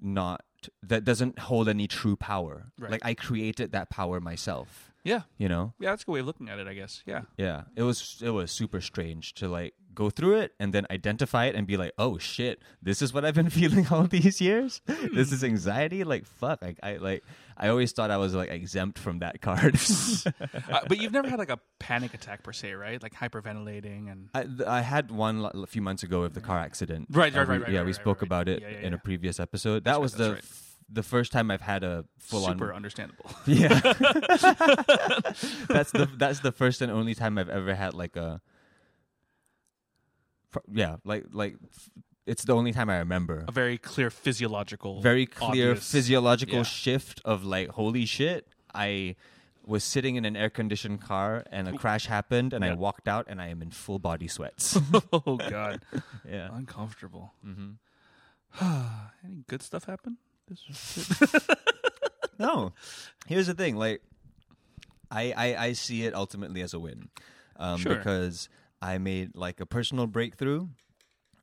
not 0.00 0.42
that 0.82 1.04
doesn't 1.04 1.38
hold 1.38 1.68
any 1.68 1.86
true 1.86 2.16
power. 2.16 2.72
Right. 2.78 2.90
Like 2.92 3.04
I 3.04 3.14
created 3.14 3.72
that 3.72 3.90
power 3.90 4.20
myself. 4.20 4.92
Yeah. 5.06 5.22
You 5.38 5.48
know? 5.48 5.72
Yeah, 5.78 5.90
that's 5.90 6.02
a 6.02 6.06
good 6.06 6.12
way 6.12 6.20
of 6.20 6.26
looking 6.26 6.48
at 6.48 6.58
it, 6.58 6.66
I 6.66 6.74
guess. 6.74 7.02
Yeah. 7.06 7.22
Yeah. 7.38 7.62
It 7.76 7.82
was 7.84 8.20
it 8.22 8.30
was 8.30 8.50
super 8.50 8.80
strange 8.80 9.34
to 9.34 9.48
like 9.48 9.74
go 9.94 10.10
through 10.10 10.34
it 10.40 10.52
and 10.60 10.74
then 10.74 10.84
identify 10.90 11.46
it 11.46 11.54
and 11.54 11.66
be 11.66 11.78
like, 11.78 11.92
oh 11.96 12.18
shit, 12.18 12.60
this 12.82 13.00
is 13.00 13.14
what 13.14 13.24
I've 13.24 13.34
been 13.34 13.48
feeling 13.60 13.86
all 13.90 14.04
these 14.04 14.40
years. 14.40 14.82
this 14.86 15.32
is 15.32 15.42
anxiety. 15.44 16.04
Like 16.04 16.26
fuck. 16.26 16.60
Like 16.60 16.78
I 16.82 16.96
like 16.96 17.22
I 17.56 17.68
always 17.68 17.92
thought 17.92 18.10
I 18.10 18.16
was 18.18 18.34
like 18.34 18.50
exempt 18.50 18.98
from 18.98 19.20
that 19.20 19.40
card. 19.48 19.76
uh, 20.26 20.80
but 20.88 20.98
you've 21.00 21.12
never 21.12 21.28
had 21.30 21.38
like 21.38 21.50
a 21.50 21.60
panic 21.78 22.12
attack 22.12 22.42
per 22.42 22.52
se, 22.52 22.72
right? 22.74 23.02
Like 23.02 23.14
hyperventilating 23.14 24.10
and 24.12 24.28
I, 24.34 24.42
th- 24.42 24.68
I 24.68 24.80
had 24.82 25.10
one 25.10 25.38
l- 25.38 25.62
a 25.62 25.66
few 25.66 25.82
months 25.82 26.02
ago 26.02 26.20
with 26.22 26.34
the 26.34 26.40
car 26.40 26.58
accident. 26.58 27.08
Right, 27.10 27.34
Uh, 27.34 27.38
right, 27.38 27.48
we- 27.48 27.52
right, 27.54 27.62
right, 27.62 27.72
Yeah, 27.72 27.78
right, 27.78 27.84
we 27.84 27.92
right, 27.92 27.94
spoke 27.94 28.18
right. 28.22 28.26
about 28.28 28.48
it 28.48 28.60
Yeah, 28.62 28.68
yeah, 28.70 28.86
in 28.86 28.92
a 28.92 28.98
previous 28.98 29.38
episode. 29.40 29.84
That 29.84 30.00
was 30.00 30.14
the 30.14 30.40
the 30.88 31.02
first 31.02 31.32
time 31.32 31.50
I've 31.50 31.60
had 31.62 31.82
a 31.82 32.04
full 32.18 32.40
super 32.40 32.50
on. 32.52 32.58
Super 32.58 32.74
understandable. 32.74 33.30
Yeah, 33.46 33.68
that's 35.68 35.90
the 35.92 36.08
that's 36.16 36.40
the 36.40 36.52
first 36.52 36.82
and 36.82 36.90
only 36.92 37.14
time 37.14 37.38
I've 37.38 37.48
ever 37.48 37.74
had 37.74 37.94
like 37.94 38.16
a. 38.16 38.40
Yeah, 40.72 40.96
like 41.04 41.26
like 41.32 41.56
it's 42.26 42.44
the 42.44 42.54
only 42.54 42.72
time 42.72 42.88
I 42.90 42.98
remember. 42.98 43.44
a 43.46 43.52
very 43.52 43.78
clear 43.78 44.10
physiological, 44.10 45.00
Very 45.00 45.26
clear 45.26 45.70
obvious- 45.70 45.90
physiological 45.92 46.58
yeah. 46.58 46.62
shift 46.64 47.20
of 47.24 47.44
like 47.44 47.68
holy 47.70 48.04
shit. 48.06 48.48
I 48.74 49.16
was 49.64 49.82
sitting 49.82 50.14
in 50.16 50.24
an 50.24 50.36
air 50.36 50.48
conditioned 50.50 51.00
car 51.00 51.44
and 51.50 51.66
a 51.66 51.72
crash 51.72 52.06
happened 52.06 52.52
and 52.52 52.64
I 52.64 52.74
walked 52.74 53.08
out 53.08 53.26
and 53.28 53.40
I 53.40 53.48
am 53.48 53.60
in 53.62 53.70
full 53.70 53.98
body 53.98 54.28
sweats. 54.28 54.78
oh 55.12 55.36
god, 55.36 55.82
yeah. 56.28 56.48
uncomfortable. 56.52 57.32
Mm-hmm. 57.44 58.64
Any 59.24 59.44
good 59.48 59.62
stuff 59.62 59.84
happen? 59.84 60.18
This 60.48 61.38
No. 62.38 62.72
Here's 63.26 63.46
the 63.46 63.54
thing, 63.54 63.76
like 63.76 64.02
I 65.10 65.32
I, 65.36 65.56
I 65.66 65.72
see 65.72 66.04
it 66.04 66.14
ultimately 66.14 66.62
as 66.62 66.74
a 66.74 66.78
win. 66.80 67.08
Um 67.56 67.78
Sure. 67.80 67.96
because 67.96 68.48
I 68.82 68.98
made 68.98 69.34
like 69.34 69.60
a 69.60 69.66
personal 69.66 70.06
breakthrough. 70.06 70.68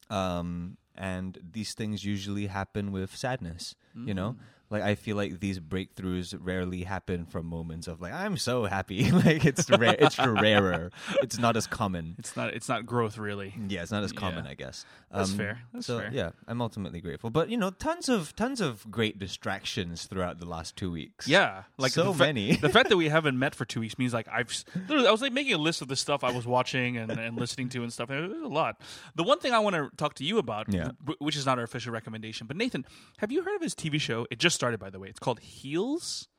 Um 0.09 0.77
and 0.95 1.39
these 1.51 1.73
things 1.73 2.05
usually 2.05 2.45
happen 2.47 2.91
with 2.91 3.15
sadness, 3.15 3.75
you 3.95 4.13
know? 4.13 4.35
Like 4.73 4.81
I 4.83 4.95
feel 4.95 5.15
like 5.15 5.39
these 5.39 5.59
breakthroughs 5.59 6.35
rarely 6.37 6.83
happen 6.83 7.25
from 7.25 7.45
moments 7.45 7.87
of 7.87 8.01
like 8.01 8.11
I'm 8.11 8.35
so 8.37 8.65
happy. 8.65 9.09
like 9.11 9.45
it's 9.45 9.69
rare 9.69 9.95
it's 9.97 10.17
rarer. 10.19 10.91
It's 11.21 11.37
not 11.37 11.55
as 11.55 11.67
common. 11.67 12.15
it's 12.19 12.35
not. 12.35 12.53
It's 12.53 12.67
not 12.67 12.85
growth 12.85 13.17
really. 13.17 13.53
Yeah, 13.69 13.83
it's 13.83 13.91
not 13.91 14.03
as 14.03 14.11
common, 14.11 14.45
Yeah. 14.45 14.51
I 14.51 14.53
guess. 14.55 14.85
That's 15.11 15.31
um, 15.31 15.37
fair. 15.37 15.59
That's 15.73 15.85
so 15.85 15.99
fair. 15.99 16.09
yeah, 16.11 16.31
I'm 16.47 16.61
ultimately 16.61 16.99
grateful. 16.99 17.29
But 17.29 17.49
you 17.49 17.57
know, 17.57 17.69
tons 17.69 18.09
of 18.09 18.35
tons 18.35 18.59
of 18.61 18.89
great 18.91 19.19
distractions 19.19 20.05
throughout 20.05 20.39
the 20.39 20.47
last 20.47 20.75
two 20.75 20.89
weeks. 20.91 21.27
Yeah, 21.27 21.63
like 21.77 21.91
So 21.91 22.05
the 22.05 22.13
fa- 22.13 22.23
many. 22.23 22.55
the 22.55 22.69
fact 22.69 22.89
that 22.89 22.97
we 22.97 23.09
haven't 23.17 23.37
met 23.37 23.53
for 23.55 23.65
two 23.65 23.79
weeks 23.79 23.97
means 23.99 24.13
like 24.13 24.27
I've 24.27 24.51
literally, 24.75 25.07
I 25.07 25.11
was 25.11 25.21
like 25.21 25.33
making 25.33 25.53
a 25.53 25.57
list 25.59 25.81
of 25.83 25.87
the 25.87 25.95
stuff 25.95 26.23
I 26.23 26.31
was 26.31 26.47
watching 26.47 26.97
and, 26.97 27.11
and 27.11 27.37
listening 27.37 27.69
to 27.69 27.83
and 27.83 27.93
stuff. 27.93 28.09
And 28.09 28.31
there's 28.31 28.41
a 28.41 28.47
lot. 28.47 28.81
The 29.15 29.23
one 29.23 29.39
thing 29.39 29.53
I 29.53 29.59
want 29.59 29.75
to 29.75 29.91
talk 29.97 30.15
to 30.15 30.23
you 30.23 30.39
about, 30.39 30.73
Yeah. 30.73 30.91
which 31.19 31.35
is 31.35 31.45
not 31.45 31.57
our 31.59 31.63
official 31.63 31.93
recommendation, 31.93 32.47
but 32.47 32.57
Nathan, 32.57 32.85
have 33.17 33.31
you 33.31 33.43
heard 33.43 33.55
of 33.55 33.61
his 33.61 33.75
TV 33.75 34.01
show? 34.01 34.25
It 34.31 34.39
just 34.39 34.55
started, 34.63 34.79
by 34.79 34.89
the 34.89 34.99
way. 34.99 35.09
It's 35.09 35.19
called 35.19 35.39
Heels. 35.41 36.29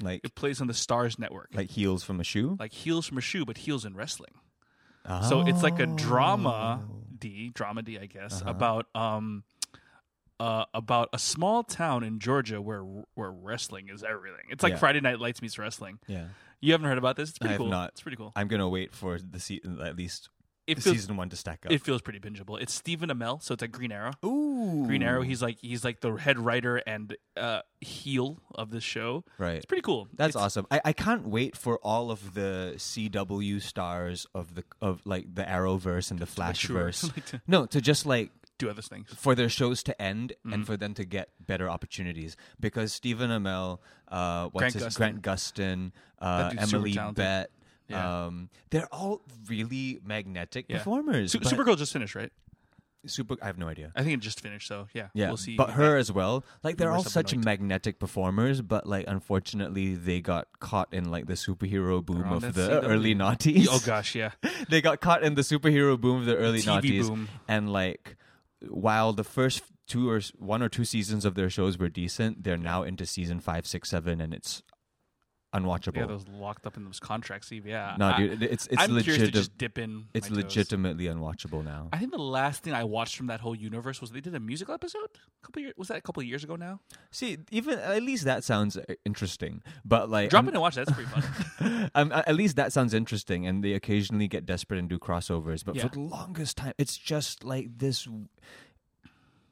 like 0.00 0.22
It 0.24 0.34
plays 0.34 0.60
on 0.60 0.66
the 0.68 0.72
Starz 0.72 1.18
Network. 1.18 1.50
like 1.52 1.70
heels 1.70 2.02
from 2.02 2.18
a 2.18 2.24
shoe. 2.24 2.56
like 2.58 2.72
heels 2.72 3.06
from 3.06 3.18
a 3.18 3.20
shoe, 3.20 3.44
but 3.44 3.58
heels 3.58 3.84
in 3.84 3.94
wrestling. 3.94 4.32
So 5.28 5.46
it's 5.46 5.62
like 5.62 5.78
a 5.80 5.86
drama 5.86 6.82
D, 7.18 7.50
drama 7.54 7.82
D, 7.82 7.98
I 7.98 8.06
guess, 8.06 8.40
Uh-huh. 8.40 8.50
about 8.50 8.86
um, 8.94 9.44
uh, 10.40 10.64
about 10.72 11.10
a 11.12 11.18
small 11.18 11.62
town 11.62 12.02
in 12.02 12.18
Georgia 12.18 12.60
where 12.62 12.80
where 13.14 13.30
wrestling 13.30 13.88
is 13.90 14.02
everything. 14.02 14.46
It's 14.50 14.62
like 14.62 14.72
Yeah. 14.72 14.78
Friday 14.78 15.00
Night 15.00 15.20
Lights 15.20 15.42
meets 15.42 15.58
wrestling. 15.58 15.98
Yeah, 16.08 16.28
You 16.60 16.72
haven't 16.72 16.88
heard 16.88 16.98
about 16.98 17.16
this? 17.16 17.28
It's 17.30 17.38
I 17.40 17.44
pretty 17.44 17.52
have 17.52 17.58
cool. 17.60 17.68
not. 17.68 17.90
It's 17.90 18.00
pretty 18.00 18.16
cool. 18.16 18.32
I'm 18.34 18.48
gonna 18.48 18.68
wait 18.68 18.92
for 18.94 19.18
the 19.18 19.38
season 19.38 19.78
at 19.82 19.96
least 19.96 20.30
It 20.66 20.82
feels 20.82 20.96
season 20.96 21.16
one 21.16 21.28
to 21.28 21.36
stack 21.36 21.66
up. 21.66 21.72
it 21.72 21.82
feels 21.82 22.00
pretty 22.00 22.20
bingeable. 22.20 22.60
It's 22.60 22.72
Stephen 22.72 23.10
Amell, 23.10 23.42
so 23.42 23.52
it's 23.52 23.60
like 23.60 23.72
Green 23.72 23.92
Arrow. 23.92 24.12
Ooh, 24.24 24.84
Green 24.86 25.02
Arrow. 25.02 25.20
He's 25.22 25.42
like 25.42 25.58
he's 25.60 25.84
like 25.84 26.00
the 26.00 26.12
head 26.14 26.38
writer 26.38 26.76
and 26.78 27.16
uh, 27.36 27.60
heel 27.80 28.40
of 28.54 28.70
this 28.70 28.82
show. 28.84 29.24
right. 29.38 29.56
It's 29.56 29.66
pretty 29.66 29.82
cool. 29.82 30.08
That's 30.14 30.30
It's- 30.30 30.42
awesome. 30.42 30.66
I, 30.70 30.80
I 30.86 30.92
can't 30.94 31.26
wait 31.26 31.56
for 31.56 31.78
all 31.82 32.10
of 32.10 32.32
the 32.34 32.74
CW 32.76 33.60
stars 33.62 34.26
of 34.34 34.54
the 34.54 34.64
of 34.80 35.00
like 35.04 35.34
the 35.34 35.42
Arrowverse 35.44 36.10
and 36.10 36.18
the. 36.20 36.26
Flashverse. 36.26 37.04
Like 37.14 37.26
to 37.26 37.42
no, 37.46 37.66
to 37.66 37.80
just 37.80 38.06
like 38.06 38.30
do 38.58 38.70
other 38.70 38.80
things. 38.82 39.08
for 39.14 39.34
their 39.34 39.48
shows 39.48 39.82
to 39.84 40.00
end 40.00 40.32
Mm-hmm. 40.44 40.52
and 40.54 40.66
for 40.66 40.76
them 40.76 40.94
to 40.94 41.04
get 41.04 41.28
better 41.44 41.68
opportunities 41.68 42.36
because 42.60 42.92
Stephen 42.92 43.30
Amell, 43.30 43.78
uh, 44.08 44.48
what's 44.48 44.60
Grant 44.62 44.74
his 44.74 44.82
Gustin. 44.84 44.96
Grant 44.96 45.22
Gustin, 45.22 45.92
uh, 46.20 46.38
That 46.50 46.50
dude's 46.56 46.70
super 46.70 46.76
Emily. 47.00 47.12
Bett. 47.14 47.50
Yeah. 47.88 48.24
Um, 48.26 48.48
they're 48.70 48.88
all 48.92 49.22
really 49.48 50.00
magnetic 50.04 50.66
Yeah. 50.68 50.78
performers. 50.78 51.32
Su- 51.32 51.38
but- 51.40 51.48
Supergirl 51.52 51.76
just 51.76 51.92
finished, 51.92 52.14
right? 52.14 52.32
Super. 53.06 53.36
I 53.42 53.46
have 53.48 53.58
no 53.58 53.68
idea. 53.68 53.92
I 53.94 54.02
think 54.02 54.14
it 54.14 54.20
just 54.20 54.40
finished. 54.40 54.66
So 54.66 54.86
yeah, 54.94 55.08
Yeah, 55.12 55.26
we'll 55.28 55.36
see. 55.36 55.56
but 55.56 55.72
her 55.72 55.98
as 55.98 56.10
well. 56.10 56.42
Like 56.62 56.78
they're 56.78 56.90
all 56.90 57.04
such 57.04 57.36
magnetic 57.36 57.98
performers, 57.98 58.62
but 58.62 58.86
like 58.86 59.04
unfortunately 59.06 59.94
they 59.94 60.22
got 60.22 60.48
caught 60.58 60.88
in 60.94 61.10
like 61.10 61.26
the 61.26 61.34
superhero 61.34 62.02
boom 62.02 62.22
on 62.24 62.32
of 62.36 62.40
that 62.42 62.54
the 62.54 62.80
CW. 62.80 62.88
early 62.88 63.14
noughties. 63.14 63.66
Oh 63.70 63.78
gosh, 63.84 64.14
yeah. 64.14 64.30
they 64.70 64.80
got 64.80 65.02
caught 65.02 65.22
in 65.22 65.34
the 65.34 65.42
superhero 65.42 66.00
boom 66.00 66.20
of 66.20 66.24
the 66.24 66.34
early 66.36 66.62
TV 66.62 66.80
noughties, 67.02 67.08
boom. 67.08 67.28
and 67.46 67.70
like 67.70 68.16
while 68.70 69.12
the 69.12 69.24
first 69.24 69.62
two 69.86 70.08
or 70.08 70.16
s- 70.16 70.32
one 70.38 70.62
or 70.62 70.70
two 70.70 70.86
seasons 70.86 71.26
of 71.26 71.34
their 71.34 71.50
shows 71.50 71.76
were 71.76 71.90
decent, 71.90 72.42
they're 72.42 72.56
now 72.56 72.84
into 72.84 73.04
season 73.04 73.38
five, 73.38 73.66
six, 73.66 73.90
seven, 73.90 74.18
and 74.22 74.32
it's 74.32 74.62
unwatchable. 75.54 75.96
Yeah, 75.96 76.06
those 76.06 76.26
locked 76.28 76.66
up 76.66 76.76
in 76.76 76.84
those 76.84 77.00
contracts. 77.00 77.46
Steve. 77.46 77.66
Yeah. 77.66 77.96
no, 77.98 78.08
I, 78.08 78.16
dude, 78.18 78.42
it's 78.42 78.66
it's 78.66 78.82
I'm 78.82 78.88
curious 78.90 79.04
to 79.06 79.12
legit. 79.20 79.34
just 79.34 79.56
dip 79.56 79.78
in. 79.78 80.04
It's 80.12 80.28
my 80.28 80.36
toes. 80.36 80.44
legitimately 80.44 81.06
unwatchable 81.06 81.64
now. 81.64 81.88
I 81.92 81.98
think 81.98 82.10
the 82.12 82.18
last 82.18 82.62
thing 82.62 82.74
I 82.74 82.84
watched 82.84 83.16
from 83.16 83.28
that 83.28 83.40
whole 83.40 83.54
universe 83.54 84.00
was 84.00 84.10
they 84.10 84.20
did 84.20 84.34
a 84.34 84.40
musical 84.40 84.74
episode. 84.74 85.08
A 85.42 85.46
couple 85.46 85.62
years 85.62 85.74
was 85.76 85.88
that 85.88 85.98
a 85.98 86.02
couple 86.02 86.20
of 86.22 86.26
years 86.26 86.44
ago 86.44 86.56
now? 86.56 86.80
See, 87.10 87.38
even 87.50 87.78
at 87.78 88.02
least 88.02 88.24
that 88.24 88.44
sounds 88.44 88.76
uh, 88.76 88.82
interesting, 89.04 89.62
but 89.84 90.10
like 90.10 90.30
Drop 90.30 90.40
I'm- 90.44 90.48
in 90.48 90.54
and 90.54 90.60
watch. 90.62 90.74
That's 90.74 90.92
pretty 90.92 91.08
fun. 91.10 91.90
um, 91.94 92.12
at 92.26 92.34
least 92.34 92.56
that 92.56 92.72
sounds 92.72 92.92
interesting, 92.92 93.46
and 93.46 93.62
they 93.64 93.72
occasionally 93.72 94.28
get 94.28 94.44
desperate 94.46 94.78
and 94.78 94.88
do 94.88 94.98
crossovers. 94.98 95.64
But 95.64 95.76
Yeah. 95.76 95.82
for 95.82 95.88
the 95.90 96.00
longest 96.00 96.56
time, 96.56 96.72
it's 96.78 96.96
just 96.96 97.44
like 97.44 97.78
this. 97.78 98.08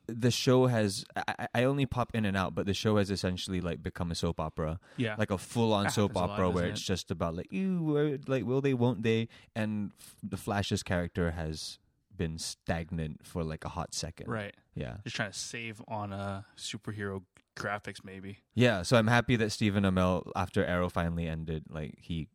The 0.09 0.30
show 0.30 0.66
has. 0.66 1.04
I, 1.16 1.47
I- 1.54 1.64
only 1.64 1.87
pop 1.87 2.11
in 2.14 2.25
and 2.25 2.37
out, 2.37 2.54
but 2.54 2.66
the 2.66 2.75
show 2.75 2.97
has 2.97 3.11
essentially 3.11 3.61
like 3.61 3.82
become 3.82 4.11
a 4.11 4.14
soap 4.14 4.40
opera, 4.40 4.80
Yeah. 4.97 5.14
like 5.18 5.30
a 5.30 5.38
full-on 5.38 5.85
That 5.85 5.92
soap 5.92 6.11
happens 6.12 6.16
a 6.16 6.26
lot, 6.26 6.30
opera 6.35 6.50
where 6.50 6.64
it's 6.66 6.80
it? 6.80 6.85
just 6.85 7.11
about 7.11 7.35
like, 7.37 7.52
ew, 7.52 7.97
uh, 7.97 8.18
like 8.30 8.44
will 8.44 8.61
they, 8.61 8.75
won't 8.75 9.02
they? 9.02 9.28
And 9.54 9.92
f- 10.00 10.16
the 10.23 10.37
Flash's 10.37 10.82
character 10.82 11.30
has 11.32 11.78
been 12.14 12.38
stagnant 12.38 13.25
for 13.26 13.42
like 13.44 13.64
a 13.64 13.68
hot 13.71 13.94
second. 13.94 14.28
right. 14.28 14.54
Yeah. 14.75 14.97
Just 15.04 15.16
trying 15.16 15.30
to 15.32 15.38
save 15.38 15.80
on 15.88 16.12
uh 16.12 16.42
superhero 16.56 17.23
graphics, 17.56 18.02
maybe. 18.04 18.38
Yeah. 18.54 18.82
So 18.82 18.97
I'm 18.97 19.06
happy 19.06 19.37
that 19.37 19.50
Stephen 19.52 19.85
Amell, 19.85 20.30
after 20.35 20.64
Arrow 20.64 20.88
finally 20.88 21.26
ended, 21.28 21.64
like 21.71 21.94
he 22.00 22.28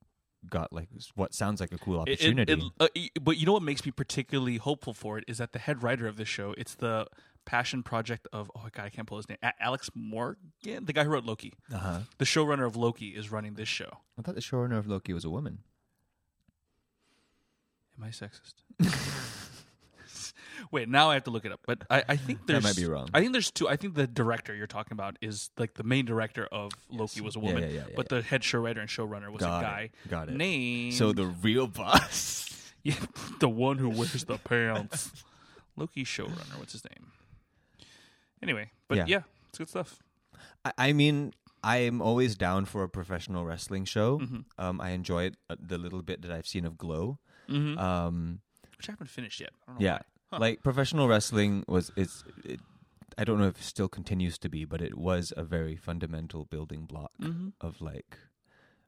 got 0.50 0.72
like 0.72 0.88
what 1.16 1.34
sounds 1.34 1.60
like 1.60 1.72
a 1.74 1.78
cool 1.78 2.02
It- 2.04 2.10
it- 2.10 2.14
opportunity. 2.14 2.54
it- 2.54 2.72
uh, 3.16 3.20
but 3.22 3.38
you 3.38 3.46
know 3.46 3.54
what 3.54 3.64
makes 3.64 3.86
me 3.86 3.92
particularly 3.92 4.58
hopeful 4.58 4.94
for 4.94 5.18
it 5.18 5.26
is 5.28 5.38
that 5.40 5.52
the 5.54 5.60
head 5.60 5.84
writer 5.84 6.08
of 6.08 6.16
the 6.18 6.26
show, 6.26 6.54
it's 6.58 6.76
the 6.76 7.08
passion 7.48 7.82
project 7.82 8.28
of 8.32 8.52
oh 8.56 8.60
my 8.64 8.70
god, 8.72 8.84
I 8.86 8.90
can't 8.90 9.08
pull 9.08 9.18
his 9.18 9.28
name. 9.28 9.40
A- 9.42 9.54
Alex 9.60 9.90
Morgan, 9.96 10.86
the 10.86 10.94
guy 10.94 11.04
who 11.04 11.10
wrote 11.10 11.26
Loki. 11.26 11.54
uh 11.74 11.78
huh. 11.78 12.00
The 12.20 12.26
showrunner 12.26 12.68
of 12.68 12.76
Loki 12.76 13.08
is 13.10 13.32
running 13.32 13.56
this 13.56 13.68
show. 13.70 13.90
I 14.20 14.22
thought 14.22 14.36
the 14.36 14.42
showrunner 14.42 14.78
of 14.78 14.86
Loki 14.86 15.14
was 15.14 15.26
a 15.26 15.30
woman. 15.32 15.60
Am 17.98 18.04
I 18.04 18.10
sexist? 18.10 18.54
Wait, 20.72 20.90
now 20.90 21.10
I 21.10 21.14
have 21.14 21.24
to 21.26 21.30
look 21.32 21.46
it 21.46 21.52
up. 21.52 21.62
But 21.66 21.84
I, 21.90 22.04
I 22.10 22.16
think 22.18 22.46
there's 22.46 22.64
might 22.64 22.76
be 22.76 22.86
wrong. 22.86 23.08
I 23.14 23.22
think 23.22 23.32
there's 23.32 23.52
two. 23.52 23.70
I 23.70 23.76
think 23.78 23.96
the 23.96 24.06
director 24.08 24.54
you're 24.54 24.68
talking 24.68 24.94
about 24.94 25.18
is 25.22 25.50
like 25.58 25.76
the 25.76 25.84
main 25.84 26.06
director 26.06 26.46
of 26.52 26.72
Loki 26.90 27.22
was 27.22 27.36
a 27.36 27.40
Yeah, 27.40 27.46
woman, 27.46 27.64
yeah, 27.64 27.70
yeah, 27.70 27.76
yeah, 27.90 27.94
but 27.96 28.10
the 28.10 28.22
head 28.22 28.44
show 28.44 28.60
writer 28.60 28.82
and 28.82 28.90
showrunner 28.90 29.32
was 29.32 29.42
Got 29.42 29.60
a 29.60 29.64
guy. 29.66 29.90
got 30.10 30.30
it. 30.30 30.36
Named 30.36 30.94
So 30.96 31.14
the 31.14 31.26
real 31.28 31.68
boss. 31.68 32.50
yeah, 32.84 32.96
the 33.40 33.48
one 33.50 33.78
who 33.78 33.90
wears 33.90 34.26
the 34.26 34.38
pants. 34.44 35.12
Loki 35.76 36.04
showrunner. 36.04 36.58
What's 36.60 36.74
his 36.74 36.84
name? 36.86 37.12
Anyway, 38.42 38.72
but 38.88 38.98
Yeah. 38.98 39.06
yeah, 39.08 39.22
it's 39.50 39.58
good 39.58 39.70
stuff. 39.70 40.00
I, 40.66 40.72
I 40.78 40.94
mean, 40.94 41.34
I 41.64 41.78
am 41.78 42.02
always 42.02 42.36
down 42.36 42.66
for 42.66 42.84
a 42.84 42.90
professional 42.90 43.46
wrestling 43.46 43.86
show. 43.86 44.20
Mm-hmm. 44.20 44.42
Um, 44.58 44.80
I 44.82 44.92
enjoy 44.92 45.24
it 45.26 45.38
uh, 45.50 45.56
the 45.60 45.78
little 45.78 46.02
bit 46.02 46.22
that 46.22 46.32
I've 46.32 46.48
seen 46.48 46.66
of 46.66 46.78
Glow. 46.78 47.20
Mm-hmm. 47.50 47.78
Um, 47.80 48.40
Which 48.78 48.90
I 48.90 48.92
haven't 48.92 49.10
finished 49.10 49.40
yet. 49.40 49.52
I 49.68 49.72
don't 49.72 49.82
know 49.82 49.86
yeah. 49.86 50.00
Huh. 50.32 50.40
like 50.40 50.62
professional 50.62 51.08
wrestling 51.08 51.64
was 51.68 51.92
it's. 51.96 52.24
It, 52.44 52.60
I 53.18 53.24
don't 53.24 53.40
know 53.40 53.48
if 53.48 53.58
it 53.58 53.64
still 53.64 53.88
continues 53.90 54.38
to 54.40 54.50
be, 54.50 54.64
but 54.66 54.80
it 54.82 54.96
was 54.96 55.34
a 55.36 55.44
very 55.44 55.76
fundamental 55.76 56.46
building 56.46 56.86
block 56.86 57.12
Mhm. 57.20 57.54
of 57.62 57.82
like 57.82 58.18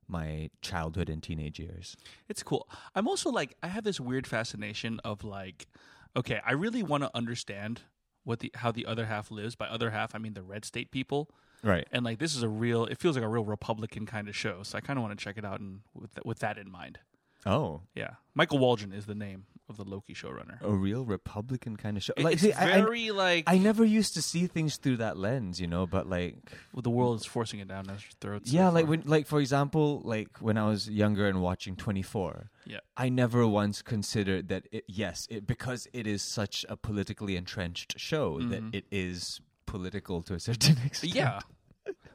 my 0.07 0.49
childhood 0.61 1.09
and 1.09 1.23
teenage 1.23 1.59
years. 1.59 1.95
It's 2.27 2.43
cool. 2.43 2.67
I'm 2.93 3.07
also 3.07 3.29
like 3.31 3.55
I 3.63 3.67
have 3.67 3.83
this 3.83 3.99
weird 3.99 4.27
fascination 4.27 4.99
of 5.03 5.23
like, 5.23 5.67
okay, 6.15 6.41
I 6.45 6.51
really 6.51 6.83
want 6.83 7.03
to 7.03 7.11
understand 7.15 7.81
what 8.23 8.39
the 8.39 8.51
how 8.55 8.71
the 8.71 8.85
other 8.85 9.05
half 9.05 9.31
lives. 9.31 9.55
By 9.55 9.67
other 9.67 9.89
half, 9.91 10.13
I 10.15 10.17
mean 10.17 10.33
the 10.33 10.43
red 10.43 10.65
state 10.65 10.91
people. 10.91 11.29
Right. 11.61 11.85
and 11.91 12.05
like 12.05 12.19
this 12.19 12.35
is 12.35 12.41
a 12.43 12.47
real. 12.47 12.85
It 12.85 12.97
feels 12.99 13.15
like 13.17 13.25
a 13.25 13.27
real 13.27 13.43
Republican 13.43 14.05
kind 14.05 14.29
of 14.29 14.35
show. 14.35 14.63
So 14.63 14.77
I 14.77 14.81
kind 14.81 14.97
of 14.97 15.03
want 15.03 15.17
to 15.17 15.23
check 15.23 15.37
it 15.37 15.43
out 15.43 15.59
and 15.59 15.81
with 15.93 16.13
th- 16.15 16.23
with 16.25 16.39
that 16.39 16.57
in 16.57 16.71
mind. 16.71 16.99
Oh, 17.45 17.81
Yeah, 17.95 18.11
Michael 18.33 18.57
Waldron 18.59 18.91
is 18.93 19.05
the 19.05 19.15
name 19.15 19.45
of 19.69 19.77
the 19.77 19.83
Loki 19.85 20.13
showrunner. 20.13 20.59
a 20.61 20.71
real 20.71 21.05
Republican 21.05 21.77
kind 21.77 21.95
of 21.95 22.03
show. 22.03 22.13
It- 22.17 22.23
like, 22.23 22.33
it's 22.33 22.41
see, 22.43 22.53
I- 22.53 22.77
I- 22.77 22.81
very 22.81 23.11
like 23.11 23.43
I 23.47 23.57
never 23.57 23.85
used 23.85 24.13
to 24.15 24.21
see 24.21 24.47
things 24.47 24.77
through 24.77 24.97
that 24.97 25.15
lens, 25.17 25.61
you 25.61 25.67
know, 25.67 25.85
but 25.85 26.09
like 26.09 26.35
well, 26.73 26.81
the 26.81 26.89
world 26.89 27.19
is 27.19 27.25
forcing 27.25 27.59
it 27.59 27.67
down 27.67 27.89
our 27.89 27.97
throats. 28.19 28.49
so 28.51 28.57
yeah, 28.57 28.69
like 28.69 28.87
when 28.87 29.03
like 29.05 29.27
for 29.27 29.39
example, 29.39 30.01
like 30.03 30.37
when 30.39 30.57
I 30.57 30.67
was 30.67 30.89
younger 30.89 31.27
and 31.27 31.41
watching 31.41 31.75
24, 31.75 32.49
yeah, 32.65 32.79
I 32.97 33.09
never 33.09 33.47
once 33.47 33.81
considered 33.81 34.47
that 34.49 34.67
it 34.71 34.85
yes, 34.87 35.27
it 35.29 35.45
because 35.45 35.87
it 35.93 36.05
is 36.07 36.21
such 36.21 36.65
a 36.67 36.75
politically 36.75 37.35
entrenched 37.37 37.99
show 37.99 38.39
that 38.41 38.63
Mhm. 38.63 38.75
it 38.75 38.85
is 38.91 39.39
political 39.65 40.23
to 40.23 40.33
a 40.33 40.39
certain 40.39 40.77
extent. 40.85 41.13
yeah. 41.13 41.39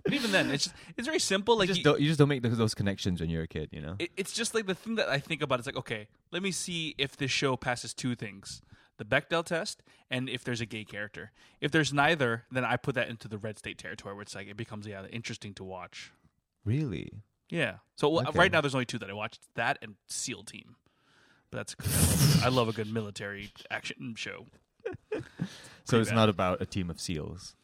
But 0.04 0.12
even 0.12 0.32
then, 0.32 0.50
it's 0.50 0.64
just, 0.64 0.76
it's 0.96 1.06
very 1.06 1.18
simple. 1.18 1.56
Like 1.58 1.68
you 1.68 1.75
just, 1.75 1.78
you- 1.78 1.84
don't, 1.84 2.00
you 2.00 2.06
just 2.08 2.18
don't 2.18 2.28
make 2.28 2.42
those, 2.42 2.58
those 2.58 2.75
connections 2.75 3.20
when 3.20 3.30
you're 3.30 3.42
a 3.44 3.49
kid, 3.49 3.70
you 3.73 3.80
know. 3.80 3.96
it, 3.99 4.11
it's 4.16 4.32
just 4.32 4.54
like 4.54 4.66
the 4.66 4.75
thing 4.75 4.96
that 4.96 5.08
I 5.08 5.18
think 5.18 5.40
about 5.42 5.58
It's 5.61 5.66
like, 5.66 5.76
okay, 5.76 6.08
let 6.30 6.42
me 6.42 6.50
see 6.50 6.94
if 6.99 7.16
this 7.16 7.30
show 7.30 7.56
passes 7.56 7.94
two 7.94 8.14
things: 8.14 8.61
the 8.99 9.04
Bechdel 9.04 9.44
test, 9.44 9.82
and 10.11 10.28
if 10.28 10.44
there's 10.44 10.61
a 10.61 10.66
gay 10.66 10.84
character. 10.84 11.32
If 11.61 11.70
there's 11.73 11.92
neither, 11.92 12.44
then 12.52 12.64
I 12.66 12.76
put 12.76 12.94
that 12.96 13.08
into 13.08 13.28
the 13.28 13.38
red 13.38 13.58
state 13.58 13.78
territory, 13.78 14.14
where 14.14 14.23
it's 14.23 14.34
like 14.34 14.46
it 14.49 14.56
becomes 14.58 14.87
yeah 14.87 15.06
interesting 15.11 15.54
to 15.54 15.64
watch. 15.64 16.12
really? 16.64 17.23
Yeah. 17.50 17.76
So 17.96 18.08
well, 18.08 18.26
Okay. 18.28 18.38
right 18.38 18.50
now, 18.52 18.61
there's 18.61 18.75
only 18.75 18.84
two 18.87 18.99
that 18.99 19.08
I 19.08 19.14
watched: 19.14 19.40
that 19.54 19.78
and 19.80 19.94
SEAL 20.08 20.44
Team. 20.44 20.76
But 21.50 21.66
that's 21.68 21.76
I 21.80 21.87
love, 21.96 22.44
I 22.44 22.49
love 22.49 22.68
a 22.68 22.73
good 22.73 22.92
military 22.92 23.52
action 23.70 24.14
show. 24.18 24.46
So 25.87 25.99
Pretty 25.99 26.00
it's 26.02 26.11
bad. 26.11 26.16
not 26.16 26.28
about 26.30 26.62
a 26.62 26.66
team 26.66 26.88
of 26.88 26.99
seals. 26.99 27.54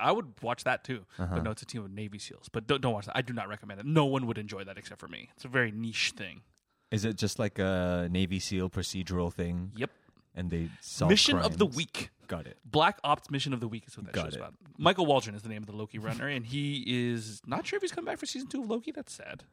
I 0.00 0.12
would 0.12 0.32
watch 0.42 0.64
that 0.64 0.84
too, 0.84 1.04
Uh-huh. 1.18 1.34
but 1.36 1.44
no, 1.44 1.50
it's 1.50 1.62
a 1.62 1.66
team 1.66 1.82
of 1.84 1.90
Navy 1.90 2.18
SEALs. 2.18 2.48
But 2.50 2.66
don't, 2.66 2.80
don't 2.80 2.92
watch 2.92 3.06
that. 3.06 3.16
I 3.16 3.22
do 3.22 3.32
not 3.32 3.48
recommend 3.48 3.80
it. 3.80 3.86
No 3.86 4.04
one 4.04 4.26
would 4.26 4.38
enjoy 4.38 4.64
that 4.64 4.78
except 4.78 5.00
for 5.00 5.08
me. 5.08 5.30
It's 5.34 5.44
a 5.44 5.48
very 5.48 5.70
niche 5.72 6.12
thing. 6.16 6.42
Is 6.90 7.04
it 7.04 7.16
just 7.16 7.38
like 7.38 7.58
a 7.58 8.08
Navy 8.10 8.38
SEAL 8.38 8.70
procedural 8.70 9.32
thing? 9.32 9.72
Yep. 9.76 9.90
And 10.34 10.50
they 10.50 10.68
solve 10.80 11.10
Mission 11.10 11.38
of 11.38 11.58
the 11.58 11.66
week. 11.66 12.10
Got 12.26 12.46
it. 12.46 12.56
Black 12.64 12.98
Ops 13.04 13.30
Mission 13.30 13.52
of 13.52 13.60
the 13.60 13.68
Week 13.68 13.84
is 13.86 13.94
what 13.96 14.06
that 14.06 14.14
Got 14.14 14.24
show's 14.24 14.34
it. 14.34 14.38
about. 14.38 14.54
Michael 14.78 15.04
Waldron 15.04 15.34
is 15.36 15.42
the 15.42 15.50
name 15.50 15.62
of 15.62 15.66
the 15.66 15.76
Loki 15.76 15.98
runner, 15.98 16.26
and 16.28 16.46
he 16.46 16.82
is 16.86 17.42
not 17.46 17.66
sure 17.66 17.76
if 17.76 17.82
he's 17.82 17.92
coming 17.92 18.06
back 18.06 18.16
for 18.18 18.24
season 18.24 18.48
two 18.48 18.62
of 18.62 18.70
Loki. 18.70 18.92
That's 18.92 19.12
sad. 19.12 19.44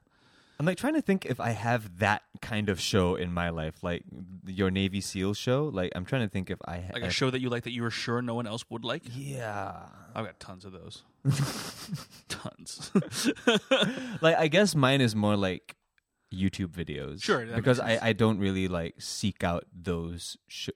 I'm 0.59 0.65
like 0.65 0.77
trying 0.77 0.95
to 0.95 1.01
think 1.01 1.25
if 1.25 1.39
I 1.39 1.51
have 1.51 1.99
that 1.99 2.23
kind 2.41 2.67
of 2.67 2.81
show 2.81 3.15
in 3.15 3.31
my 3.31 3.49
life, 3.49 3.81
like 3.81 4.03
your 4.45 4.69
Navy 4.69 4.99
SEAL 4.99 5.35
show. 5.35 5.69
Like 5.73 5.91
I'm 5.95 6.03
trying 6.03 6.23
to 6.23 6.27
think 6.29 6.49
if 6.49 6.59
I 6.65 6.79
ha- 6.81 6.91
Like 6.93 7.03
a 7.03 7.09
show 7.09 7.29
that 7.29 7.39
you 7.39 7.49
like 7.49 7.63
that 7.63 7.71
you 7.71 7.81
were 7.81 7.89
sure 7.91 8.21
no 8.21 8.35
one 8.35 8.45
else 8.45 8.65
would 8.69 8.83
like. 8.83 9.03
Yeah. 9.15 9.85
I've 10.13 10.25
got 10.25 10.37
tons 10.41 10.65
of 10.65 10.73
those. 10.73 11.03
tons. 12.27 12.91
Like 14.21 14.35
I 14.37 14.47
guess 14.49 14.75
mine 14.75 14.99
is 15.01 15.15
more 15.15 15.37
like 15.37 15.75
YouTube 16.33 16.71
videos. 16.71 17.23
Sure, 17.23 17.45
Because 17.45 17.79
I. 17.79 17.97
I 18.09 18.13
don't 18.13 18.39
really 18.39 18.67
like 18.67 18.95
seek 19.01 19.43
out 19.43 19.63
those. 19.73 20.35
Sh- 20.47 20.69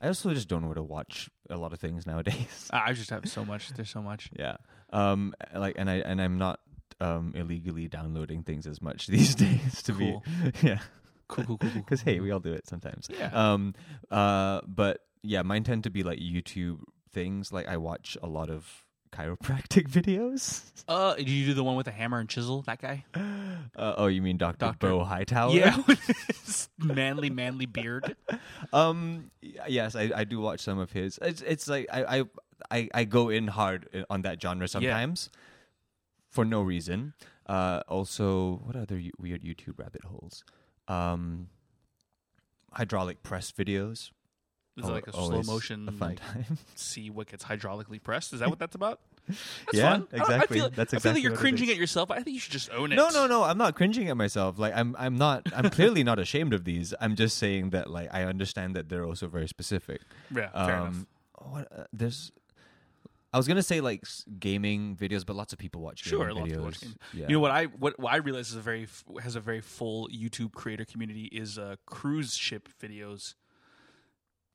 I 0.00 0.08
also 0.08 0.34
just 0.34 0.48
don't 0.48 0.62
know 0.62 0.68
where 0.68 0.74
to 0.74 0.82
watch 0.82 1.30
a 1.48 1.56
lot 1.56 1.72
of 1.72 1.78
things 1.78 2.06
nowadays. 2.06 2.68
I 2.72 2.90
I 2.90 2.92
just 2.92 3.10
have 3.10 3.26
so 3.28 3.44
much. 3.44 3.68
There's 3.70 3.88
so 3.90 4.02
much. 4.02 4.30
yeah. 4.38 4.56
Um. 4.92 5.32
Like 5.54 5.76
and 5.78 5.88
I 5.88 5.96
and 5.98 6.20
I'm 6.20 6.38
not 6.38 6.58
um 7.02 7.32
illegally 7.34 7.88
downloading 7.88 8.42
things 8.42 8.66
as 8.66 8.80
much 8.80 9.06
these 9.14 9.34
days. 9.34 9.82
To 9.84 9.92
Cool. 9.92 10.22
be. 10.24 10.52
Yeah. 10.68 10.78
Cool, 11.28 11.44
cool, 11.44 11.58
cool, 11.58 11.70
cool. 11.70 11.80
Because 11.82 12.02
hey, 12.02 12.20
we 12.20 12.30
all 12.30 12.40
do 12.40 12.52
it 12.52 12.66
sometimes. 12.68 13.08
Yeah. 13.10 13.30
Um. 13.32 13.74
Uh. 14.10 14.60
But 14.66 15.00
yeah, 15.22 15.42
mine 15.42 15.64
tend 15.64 15.84
to 15.84 15.90
be 15.90 16.02
like 16.02 16.18
YouTube 16.18 16.80
things. 17.10 17.52
Like 17.52 17.66
I 17.68 17.76
watch 17.78 18.16
a 18.22 18.26
lot 18.26 18.50
of 18.50 18.84
chiropractic 19.12 19.88
videos. 19.98 20.62
Uh, 20.88 21.14
did 21.14 21.28
you 21.28 21.46
do 21.46 21.54
the 21.54 21.64
one 21.64 21.76
with 21.76 21.86
the 21.86 21.92
hammer 21.92 22.18
and 22.18 22.28
chisel? 22.28 22.62
That 22.62 22.80
guy? 22.82 23.04
Uh, 23.14 23.94
oh, 23.96 24.06
you 24.08 24.20
mean 24.20 24.36
Doctor 24.36 24.66
Doctor- 24.66 24.88
Beau 24.88 25.04
Hightower? 25.04 25.52
Yeah, 25.52 25.76
with 25.86 26.00
his 26.44 26.68
manly, 26.78 27.30
manly 27.30 27.66
beard. 27.66 28.14
Um. 28.72 29.30
Yes, 29.68 29.94
I, 29.96 30.10
I 30.14 30.24
do 30.24 30.38
watch 30.40 30.60
some 30.60 30.78
of 30.78 30.92
his. 30.92 31.18
It's 31.22 31.40
it's 31.42 31.66
like 31.68 31.86
I 31.90 32.18
I 32.18 32.24
I, 32.70 32.88
I 32.94 33.04
go 33.04 33.28
in 33.30 33.46
hard 33.48 34.04
on 34.10 34.22
that 34.22 34.40
genre 34.42 34.68
sometimes, 34.68 35.30
for 36.32 36.44
no 36.44 36.60
reason. 36.62 37.14
Uh. 37.46 37.82
Also, 37.86 38.60
what 38.64 38.74
other 38.74 38.96
y- 38.96 39.10
weird 39.18 39.42
YouTube 39.42 39.78
rabbit 39.78 40.02
holes? 40.04 40.42
Um. 40.88 41.48
Hydraulic 42.72 43.22
press 43.22 43.52
videos. 43.52 44.10
Is 44.78 44.84
it 44.84 44.84
Al- 44.84 44.92
like 44.92 45.06
a 45.06 45.12
slow 45.12 45.20
always 45.22 45.46
motion, 45.46 45.86
A 45.86 45.92
fun 45.92 46.08
like 46.10 46.20
time. 46.20 46.56
see 46.74 47.10
what 47.10 47.26
gets 47.30 47.44
hydraulically 47.44 48.02
pressed? 48.02 48.32
Is 48.32 48.40
that 48.40 48.48
what 48.48 48.58
that's 48.58 48.74
about? 48.74 49.00
That's 49.28 49.38
Yeah, 49.74 49.90
fun. 49.92 50.08
I- 50.12 50.16
I 50.16 50.20
exactly. 50.20 50.58
feel, 50.58 50.70
That's 50.70 50.94
I 50.94 50.96
feel 50.98 50.98
exactly 50.98 51.12
like 51.12 51.22
you're 51.22 51.32
what 51.32 51.36
it 51.38 51.40
cringing 51.40 51.64
is. 51.68 51.70
at 51.70 51.76
yourself. 51.76 52.10
I 52.10 52.22
think 52.22 52.34
you 52.34 52.40
should 52.40 52.52
just 52.52 52.70
own 52.72 52.90
it. 52.90 52.96
No, 52.96 53.10
no, 53.10 53.26
no. 53.26 53.44
I'm 53.44 53.58
not 53.58 53.74
cringing 53.76 54.08
at 54.08 54.16
myself. 54.16 54.58
Like 54.58 54.72
I'm, 54.74 54.96
I'm 54.98 55.16
not. 55.16 55.46
I'm 55.54 55.68
clearly 55.70 56.02
not 56.02 56.18
ashamed 56.18 56.54
of 56.54 56.64
these. 56.64 56.92
I'm 57.00 57.14
just 57.14 57.36
saying 57.38 57.70
that, 57.70 57.88
like, 57.90 58.08
I 58.12 58.24
understand 58.24 58.74
that 58.74 58.88
they're 58.88 59.04
also 59.04 59.28
very 59.28 59.46
specific. 59.46 60.00
Yeah, 60.34 60.48
fair 60.50 60.76
enough. 60.76 60.88
Um, 60.88 61.06
what, 61.50 61.68
uh, 61.70 61.84
there's. 61.92 62.32
I 63.32 63.38
was 63.38 63.48
gonna 63.48 63.62
say 63.62 63.80
like 63.80 64.04
gaming 64.38 64.94
videos, 64.96 65.24
but 65.24 65.36
lots 65.36 65.52
of 65.52 65.58
people 65.58 65.80
watch 65.80 66.04
gaming 66.04 66.18
Sure, 66.20 66.32
lots 66.34 66.40
of 66.40 66.46
videos. 66.46 66.50
people 66.50 66.64
watch 66.66 66.80
games. 66.80 66.96
Yeah. 67.14 67.26
You 67.28 67.32
know 67.34 67.40
what 67.40 67.50
I 67.50 67.64
what, 67.66 67.98
what 67.98 68.12
I 68.12 68.16
realize 68.16 68.50
is 68.50 68.56
a 68.56 68.60
very 68.60 68.86
has 69.22 69.36
a 69.36 69.40
very 69.40 69.60
full 69.60 70.08
YouTube 70.08 70.52
creator 70.52 70.84
community 70.84 71.24
is 71.32 71.58
uh, 71.58 71.76
cruise 71.86 72.34
ship 72.34 72.68
videos. 72.80 73.34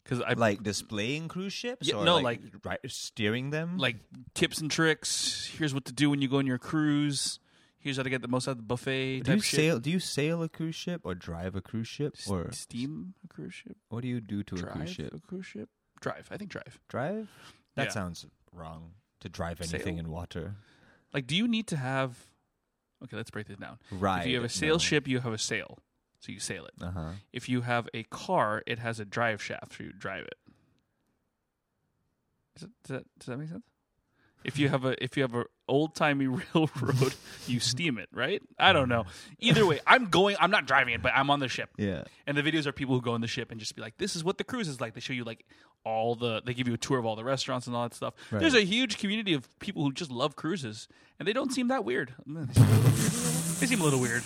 Because 0.03 0.21
I 0.21 0.33
like 0.33 0.63
displaying 0.63 1.27
cruise 1.27 1.51
ships, 1.51 1.85
Yeah, 1.85 1.95
or 1.95 2.05
no, 2.05 2.19
like, 2.19 2.39
right, 2.63 2.79
steering 2.87 3.49
them. 3.49 3.77
like 3.77 3.97
tips 4.33 4.61
and 4.61 4.71
tricks. 4.71 5.51
Here's 5.57 5.73
what 5.73 5.83
to 5.83 5.91
do 5.91 6.09
when 6.09 6.21
you 6.21 6.29
go 6.29 6.37
on 6.37 6.47
your 6.47 6.57
cruise. 6.57 7.39
Here's 7.79 7.97
how 7.97 8.03
to 8.03 8.09
get 8.09 8.21
the 8.21 8.29
most 8.29 8.47
out 8.47 8.51
of 8.51 8.57
the 8.57 8.63
buffet. 8.63 9.21
do 9.21 9.33
you 9.33 9.41
sail? 9.41 9.79
Do 9.79 9.89
you 9.91 9.99
sail 9.99 10.41
a 10.43 10.47
cruise 10.47 10.75
ship 10.75 11.01
or 11.03 11.13
drive 11.13 11.57
a 11.57 11.61
cruise 11.61 11.89
ship, 11.89 12.15
or 12.29 12.49
steam 12.53 13.15
a 13.25 13.27
cruise 13.27 13.53
ship? 13.53 13.75
what 13.89 14.01
do 14.01 14.07
you 14.07 14.21
do 14.21 14.43
to 14.43 14.55
a 14.55 14.63
cruise 14.63 14.91
ship? 14.91 15.13
a 15.13 15.19
cruise 15.19 15.45
ship? 15.45 15.67
Drive. 15.99 16.29
I 16.31 16.37
think 16.37 16.51
drive. 16.51 16.79
Drive? 16.87 17.27
That 17.75 17.87
Yeah. 17.87 17.91
sounds 17.91 18.25
wrong. 18.51 18.91
To 19.21 19.29
drive 19.29 19.59
anything 19.61 19.95
Sail? 19.95 20.05
in 20.05 20.11
water. 20.11 20.55
Like, 21.13 21.25
do 21.25 21.35
you 21.35 21.47
need 21.47 21.67
to 21.67 21.77
have? 21.77 22.15
Okay, 23.03 23.17
let's 23.17 23.31
break 23.31 23.47
this 23.47 23.57
down. 23.57 23.79
Right. 23.91 24.21
If 24.21 24.27
you 24.27 24.35
have 24.35 24.43
a 24.43 24.49
sail 24.49 24.79
ship, 24.79 25.07
you 25.07 25.19
have 25.19 25.33
a 25.33 25.37
sail, 25.37 25.79
so 26.19 26.31
you 26.31 26.39
sail 26.39 26.65
it. 26.65 26.73
Uh 26.81 26.91
huh. 26.91 27.09
If 27.33 27.49
you 27.49 27.61
have 27.61 27.89
a 27.93 28.03
car, 28.03 28.63
it 28.67 28.79
has 28.79 28.99
a 28.99 29.05
drive 29.05 29.41
shaft, 29.41 29.77
so 29.77 29.85
you 29.85 29.93
drive 29.93 30.25
it. 30.25 30.37
Does, 32.55 32.63
it, 32.63 32.69
does 32.83 32.97
that 32.97 33.05
does 33.19 33.25
that 33.27 33.37
make 33.37 33.49
sense? 33.49 33.65
If 34.43 34.59
you 34.59 34.69
have 34.69 34.85
a 34.85 35.03
if 35.03 35.17
you 35.17 35.23
have 35.23 35.35
a 35.35 35.45
old 35.67 35.95
timey 35.95 36.27
railroad, 36.53 37.15
you 37.47 37.59
steam 37.59 37.97
it, 37.97 38.09
right? 38.13 38.41
I 38.57 38.73
don't 38.73 38.89
know. 38.89 39.05
Either 39.39 39.65
way, 39.65 39.79
I'm 39.85 40.05
going. 40.05 40.35
I'm 40.39 40.51
not 40.51 40.65
driving 40.65 40.93
it, 40.93 41.01
but 41.01 41.11
I'm 41.15 41.29
on 41.29 41.39
the 41.39 41.47
ship. 41.47 41.69
Yeah. 41.77 42.03
And 42.25 42.37
the 42.37 42.43
videos 42.43 42.65
are 42.65 42.71
people 42.71 42.95
who 42.95 43.01
go 43.01 43.13
on 43.13 43.21
the 43.21 43.27
ship 43.27 43.51
and 43.51 43.59
just 43.59 43.75
be 43.75 43.81
like, 43.81 43.97
"This 43.97 44.15
is 44.15 44.23
what 44.23 44.37
the 44.37 44.43
cruise 44.43 44.67
is 44.67 44.79
like." 44.81 44.93
They 44.93 44.99
show 45.01 45.13
you 45.13 45.23
like 45.23 45.45
all 45.83 46.15
the. 46.15 46.41
They 46.45 46.53
give 46.53 46.67
you 46.67 46.73
a 46.73 46.77
tour 46.77 46.99
of 46.99 47.05
all 47.05 47.15
the 47.15 47.23
restaurants 47.23 47.67
and 47.67 47.75
all 47.75 47.83
that 47.83 47.93
stuff. 47.93 48.13
Right. 48.31 48.39
There's 48.39 48.55
a 48.55 48.63
huge 48.65 48.97
community 48.97 49.33
of 49.33 49.47
people 49.59 49.83
who 49.83 49.91
just 49.91 50.11
love 50.11 50.35
cruises, 50.35 50.87
and 51.19 51.27
they 51.27 51.33
don't 51.33 51.51
seem 51.51 51.67
that 51.69 51.85
weird. 51.85 52.13
They 53.59 53.65
seem 53.65 53.81
a 53.81 53.83
little 53.83 53.99
weird. 53.99 54.21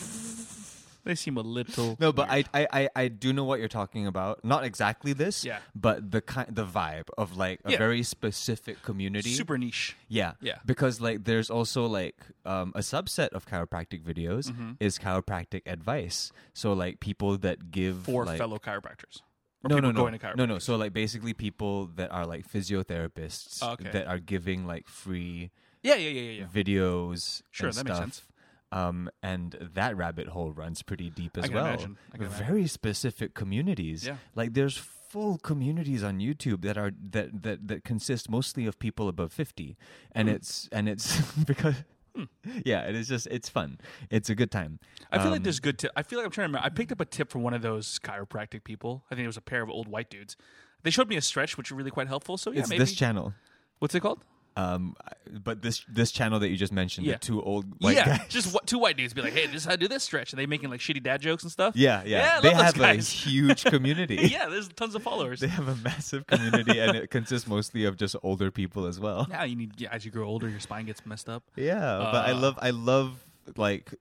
They 1.03 1.15
seem 1.15 1.37
a 1.37 1.41
little. 1.41 1.97
No, 1.99 2.11
but. 2.13 2.29
I, 2.29 2.43
I, 2.53 2.67
I, 2.71 2.89
I 2.95 3.07
do 3.07 3.33
know 3.33 3.43
what 3.43 3.59
you're 3.59 3.67
talking 3.67 4.05
about. 4.07 4.43
Not 4.45 4.63
exactly 4.63 5.13
this, 5.13 5.43
Yeah. 5.43 5.59
but 5.75 6.11
the 6.11 6.21
kind, 6.21 6.47
the 6.55 6.65
vibe 6.65 7.09
of 7.17 7.35
like 7.35 7.59
a 7.65 7.71
Yeah. 7.71 7.77
very 7.77 8.03
specific 8.03 8.83
community. 8.83 9.31
super 9.33 9.57
niche. 9.57 9.95
yeah, 10.07 10.33
Yeah. 10.41 10.59
Because 10.65 11.01
like, 11.01 11.23
there's 11.25 11.49
also 11.49 11.85
like 11.87 12.15
um, 12.45 12.71
a 12.75 12.79
subset 12.81 13.29
of 13.29 13.45
chiropractic 13.47 14.03
videos 14.03 14.49
Mm-hmm. 14.51 14.71
is 14.79 14.97
chiropractic 14.99 15.61
advice. 15.65 16.31
So 16.53 16.73
like 16.73 16.99
people 16.99 17.37
that 17.39 17.71
give 17.71 18.03
for 18.03 18.25
like, 18.25 18.37
fellow 18.37 18.59
chiropractors. 18.59 19.21
Or 19.63 19.69
no, 19.69 19.79
no, 19.79 19.91
no, 19.91 20.01
going 20.01 20.17
to 20.17 20.35
no, 20.35 20.45
no. 20.45 20.57
So 20.59 20.75
like 20.75 20.91
basically 20.93 21.33
people 21.33 21.85
that 21.95 22.11
are 22.11 22.25
like 22.25 22.47
physiotherapists 22.51 23.59
Oh, 23.61 23.71
Okay. 23.73 23.89
that 23.91 24.07
are 24.07 24.17
giving 24.19 24.65
like 24.65 24.87
free 24.87 25.51
Yeah, 25.83 25.95
yeah, 25.95 26.09
yeah, 26.09 26.21
yeah, 26.21 26.39
yeah. 26.41 26.45
videos. 26.45 27.41
Sure, 27.51 27.67
and 27.69 27.75
that 27.77 27.85
makes 27.85 27.97
stuff. 27.97 28.05
sense. 28.13 28.21
Um, 28.71 29.09
and 29.21 29.57
that 29.73 29.97
rabbit 29.97 30.29
hole 30.29 30.51
runs 30.53 30.81
pretty 30.81 31.09
deep 31.09 31.37
as 31.37 31.49
well. 31.51 31.65
imagine. 31.65 31.97
I 32.13 32.17
can 32.17 32.27
imagine. 32.27 32.45
Very 32.45 32.67
specific 32.67 33.33
communities. 33.33 34.05
Yeah. 34.07 34.15
Like 34.35 34.53
there's 34.53 34.77
full 34.77 35.37
communities 35.39 36.03
on 36.03 36.19
YouTube 36.19 36.61
that 36.61 36.77
are 36.77 36.91
that 37.11 37.43
that 37.43 37.67
that 37.67 37.83
consist 37.83 38.29
mostly 38.29 38.65
of 38.65 38.79
people 38.79 39.09
above 39.09 39.33
50 39.33 39.75
and 40.13 40.29
Hmm. 40.29 40.35
it's 40.35 40.69
and 40.71 40.87
it's 40.87 41.19
because 41.45 41.75
yeah, 42.63 42.81
it 42.87 42.95
is 42.95 43.07
just 43.09 43.27
it's 43.27 43.49
fun. 43.49 43.77
It's 44.09 44.29
a 44.29 44.35
good 44.35 44.51
time. 44.51 44.79
I 45.11 45.17
feel 45.17 45.31
like 45.31 45.39
Um, 45.39 45.43
there's 45.43 45.59
good 45.59 45.77
tip. 45.79 45.91
I 45.97 46.03
feel 46.03 46.17
like 46.19 46.25
I'm 46.25 46.31
trying 46.31 46.45
to 46.45 46.49
remember. 46.49 46.65
I 46.65 46.69
picked 46.69 46.91
up 46.93 47.01
a 47.01 47.05
tip 47.05 47.29
from 47.29 47.41
one 47.43 47.53
of 47.53 47.61
those 47.61 47.99
chiropractic 47.99 48.63
people. 48.63 49.03
I 49.11 49.15
think 49.15 49.23
it 49.25 49.27
was 49.27 49.37
a 49.37 49.41
pair 49.41 49.61
of 49.61 49.69
old 49.69 49.87
white 49.89 50.09
dudes. 50.09 50.35
They 50.83 50.89
showed 50.91 51.07
me 51.09 51.15
a 51.17 51.21
stretch, 51.21 51.57
which 51.57 51.71
was 51.71 51.77
really 51.77 51.91
quite 51.91 52.07
helpful. 52.07 52.37
So 52.37 52.51
yeah, 52.51 52.61
it's 52.61 52.69
maybe. 52.69 52.79
this 52.79 52.93
channel. 52.93 53.33
What's 53.79 53.95
it 53.95 53.99
called? 53.99 54.23
Um, 54.57 54.95
but 55.31 55.61
this 55.61 55.85
this 55.87 56.11
channel 56.11 56.39
that 56.39 56.49
you 56.49 56.57
just 56.57 56.73
mentioned, 56.73 57.07
Yeah. 57.07 57.13
the 57.13 57.19
two 57.19 57.41
old 57.41 57.65
white 57.81 57.95
yeah, 57.95 58.17
guys. 58.17 58.27
just 58.27 58.53
what, 58.53 58.67
two 58.67 58.79
white 58.79 58.97
dudes 58.97 59.13
be 59.13 59.21
like, 59.21 59.31
"Hey, 59.33 59.47
this 59.47 59.57
is 59.57 59.65
how 59.65 59.71
to 59.71 59.77
do 59.77 59.87
this 59.87 60.03
stretch," 60.03 60.33
and 60.33 60.39
they 60.39 60.45
making 60.45 60.69
like 60.69 60.81
shitty 60.81 61.01
dad 61.01 61.21
jokes 61.21 61.43
and 61.43 61.51
stuff. 61.51 61.75
yeah, 61.77 62.01
yeah. 62.05 62.35
Yeah, 62.35 62.41
they 62.41 62.53
have 62.53 62.77
a 62.79 62.93
huge 63.01 63.63
community. 63.63 64.15
yeah. 64.31 64.49
There's 64.49 64.67
tons 64.67 64.93
of 64.93 65.03
followers. 65.03 65.39
They 65.39 65.47
have 65.47 65.69
a 65.69 65.75
massive 65.75 66.27
community, 66.27 66.79
and 66.79 66.97
it 66.97 67.09
consists 67.09 67.47
mostly 67.47 67.85
of 67.85 67.95
just 67.95 68.15
older 68.23 68.51
people 68.51 68.85
as 68.87 68.99
well. 68.99 69.25
Now 69.29 69.43
you 69.43 69.55
need 69.55 69.79
yeah, 69.79 69.89
as 69.91 70.03
you 70.03 70.11
grow 70.11 70.27
older, 70.27 70.49
your 70.49 70.59
spine 70.59 70.85
gets 70.85 71.05
messed 71.05 71.29
up. 71.29 71.43
Yeah, 71.55 72.09
but 72.11 72.27
I 72.27 72.31
Uh, 72.31 72.39
love 72.39 72.59
I 72.61 72.69
love 72.71 73.23
like 73.55 73.93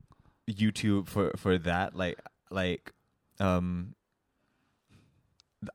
YouTube 0.51 1.07
for 1.07 1.33
for 1.37 1.59
that. 1.59 1.95
Like 1.95 2.19
like 2.51 2.93
um 3.39 3.95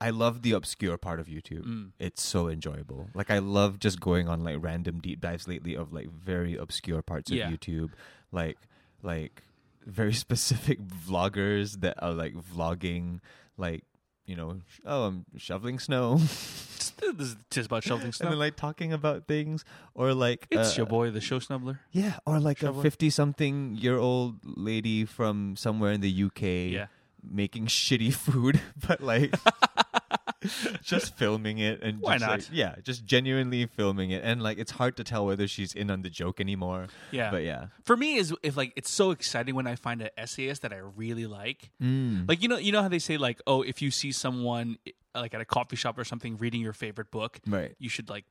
I 0.02 0.10
love 0.10 0.42
the 0.42 0.52
obscure 0.54 0.98
part 0.98 1.20
of 1.20 1.28
YouTube. 1.28 1.64
Mm. 1.66 1.92
It's 2.00 2.22
so 2.24 2.48
enjoyable. 2.48 3.10
Like 3.14 3.30
I 3.30 3.38
love 3.40 3.80
just 3.80 4.00
going 4.00 4.28
on 4.28 4.44
like 4.44 4.58
random 4.60 5.00
deep 5.00 5.22
dives 5.22 5.48
lately 5.48 5.76
of 5.76 5.94
like 5.94 6.10
very 6.10 6.56
obscure 6.56 7.02
parts 7.02 7.30
of 7.32 7.38
YouTube. 7.38 7.92
Like 8.32 8.58
like 9.04 9.44
very 9.86 10.14
specific 10.26 10.80
vloggers 10.88 11.82
that 11.82 12.02
are 12.04 12.14
like 12.14 12.34
vlogging 12.36 13.20
like 13.58 13.84
you 14.26 14.36
know, 14.36 14.60
sh- 14.68 14.80
oh, 14.88 15.04
I'm 15.04 15.26
shoveling 15.38 15.78
snow, 15.78 16.16
this 16.18 16.92
is 17.20 17.36
just 17.52 17.68
about 17.68 17.84
shoveling 17.84 18.12
snow. 18.12 18.26
and 18.26 18.32
then 18.34 18.40
like 18.40 18.56
talking 18.56 18.92
about 18.92 19.28
things, 19.28 19.64
or 19.94 20.16
like 20.16 20.48
it's 20.50 20.72
uh, 20.72 20.78
your 20.78 20.86
boy, 20.88 21.12
the 21.12 21.22
show 21.22 21.38
snubbler. 21.38 21.80
yeah, 21.92 22.18
or 22.26 22.40
like 22.40 22.58
Shovel. 22.58 22.80
a 22.80 22.84
fifty-something-year-old 22.84 24.40
lady 24.58 25.06
from 25.06 25.56
somewhere 25.56 25.92
in 25.92 26.02
the 26.02 26.24
UK 26.24 26.42
Yeah. 26.42 26.88
Making 27.30 27.68
shitty 27.68 28.14
food, 28.26 28.60
but 28.88 29.02
like 29.02 29.36
just 30.84 31.16
filming 31.18 31.58
it 31.58 31.82
and 31.82 32.00
Why 32.00 32.18
just, 32.18 32.30
like- 32.30 32.40
not? 32.42 32.50
yeah, 32.54 32.76
just 32.84 33.06
genuinely 33.06 33.66
filming 33.66 34.12
it, 34.12 34.24
and 34.24 34.42
like 34.42 34.58
it's 34.58 34.72
hard 34.72 34.96
to 34.98 35.04
tell 35.04 35.26
whether 35.26 35.48
she's 35.48 35.74
in 35.74 35.90
on 35.90 36.02
the 36.02 36.10
joke 36.10 36.40
anymore. 36.40 36.88
Yeah. 37.12 37.32
but 37.32 37.44
yeah, 37.44 37.68
For 37.84 37.98
me, 37.98 38.16
is 38.16 38.34
if 38.44 38.56
like 38.58 38.74
it's 38.76 38.90
so 38.90 39.12
exciting 39.12 39.56
when 39.56 39.68
I 39.68 39.76
find 39.76 40.02
an 40.02 40.10
essayist 40.18 40.62
that 40.62 40.74
I 40.74 40.78
really 40.78 41.26
like. 41.26 41.72
mm. 41.82 42.28
Like 42.28 42.42
you 42.42 42.48
know, 42.50 42.58
you 42.58 42.72
know 42.72 42.82
how 42.82 42.88
they 42.90 43.00
say 43.00 43.18
like, 43.18 43.42
oh, 43.48 43.62
if 43.62 43.82
you 43.82 43.92
see 43.92 44.12
someone 44.12 44.78
like 45.16 45.34
at 45.34 45.42
a 45.42 45.46
coffee 45.46 45.76
shop 45.78 45.98
or 45.98 46.04
something 46.04 46.38
reading 46.38 46.62
your 46.62 46.74
favorite 46.74 47.10
book, 47.12 47.40
right, 47.48 47.76
you 47.80 47.90
should 47.90 48.10
like 48.10 48.26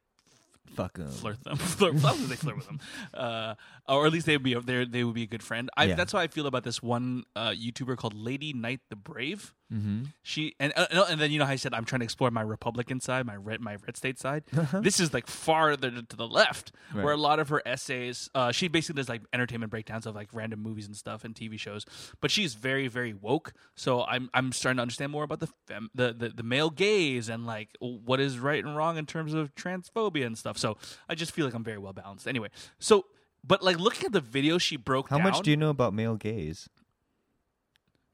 fuck 0.74 0.98
'em. 0.98 1.08
flirt 1.08 1.42
them. 1.44 1.56
flirt, 1.76 1.94
say 1.96 2.36
flirt 2.36 2.56
with 2.56 2.66
them, 2.66 2.80
uh, 3.12 3.54
or 3.88 4.06
at 4.06 4.12
least 4.12 4.26
they 4.26 4.36
would 4.36 4.42
be 4.42 4.54
they 4.54 4.84
they 4.84 5.04
would 5.04 5.14
be 5.14 5.22
a 5.24 5.26
good 5.26 5.42
friend. 5.42 5.70
I, 5.76 5.84
Yeah. 5.84 5.94
That's 5.94 6.12
how 6.12 6.18
I 6.18 6.28
feel 6.28 6.46
about 6.46 6.64
this 6.64 6.82
one 6.82 7.24
uh, 7.36 7.50
YouTuber 7.50 7.96
called 7.96 8.14
Lady 8.14 8.52
Knight 8.52 8.80
the 8.90 8.96
Brave. 8.96 9.54
Mhm. 9.72 10.12
She 10.22 10.54
and 10.60 10.72
uh, 10.76 11.06
and 11.08 11.18
then 11.20 11.30
you 11.32 11.38
know 11.38 11.46
how 11.46 11.52
I 11.52 11.56
said 11.56 11.72
I'm 11.72 11.86
trying 11.86 12.00
to 12.00 12.04
explore 12.04 12.30
my 12.30 12.42
Republican 12.42 13.00
side, 13.00 13.24
my 13.26 13.34
red 13.34 13.60
my 13.60 13.76
red 13.76 13.96
state 13.96 14.18
side. 14.18 14.44
This 14.82 15.00
is 15.00 15.14
like 15.14 15.26
farther 15.26 15.90
to 15.90 16.16
the 16.16 16.28
left, 16.28 16.70
where 16.92 17.04
Uh-huh. 17.06 17.16
A 17.16 17.16
lot 17.16 17.38
of 17.40 17.48
her 17.48 17.62
essays. 17.64 18.28
Uh, 18.34 18.52
she 18.52 18.68
basically 18.68 19.00
does 19.00 19.08
like 19.08 19.22
entertainment 19.32 19.70
breakdowns 19.70 20.04
of 20.06 20.14
like 20.14 20.28
random 20.32 20.60
movies 20.62 20.86
and 20.86 20.94
stuff 20.96 21.24
and 21.24 21.34
TV 21.34 21.58
shows. 21.58 21.86
But 22.20 22.30
she's 22.30 22.54
very 22.54 22.88
very 22.88 23.14
woke. 23.14 23.54
So 23.74 24.04
I'm 24.04 24.28
I'm 24.34 24.52
starting 24.52 24.76
to 24.76 24.82
understand 24.82 25.10
more 25.12 25.24
about 25.24 25.40
the 25.40 25.48
fem, 25.66 25.88
the, 25.94 26.12
the 26.12 26.28
the 26.28 26.42
male 26.42 26.70
gaze 26.70 27.30
and 27.30 27.46
like 27.46 27.70
what 27.80 28.20
is 28.20 28.38
right 28.38 28.62
and 28.62 28.76
wrong 28.76 28.98
in 28.98 29.06
terms 29.06 29.32
of 29.32 29.54
transphobia 29.54 30.26
and 30.26 30.36
stuff. 30.36 30.58
So 30.58 30.76
I 31.08 31.14
just 31.14 31.32
feel 31.32 31.46
like 31.46 31.54
I'm 31.54 31.64
very 31.64 31.78
well 31.78 31.94
balanced. 31.94 32.28
Anyway, 32.28 32.50
so 32.78 33.06
but 33.42 33.62
like 33.62 33.78
looking 33.78 34.04
at 34.04 34.12
the 34.12 34.20
video 34.20 34.58
she 34.58 34.76
broke 34.76 35.08
How 35.08 35.16
down. 35.16 35.24
much 35.30 35.40
do 35.42 35.50
you 35.50 35.56
know 35.56 35.70
about 35.70 35.94
male 35.94 36.16
gaze? 36.16 36.68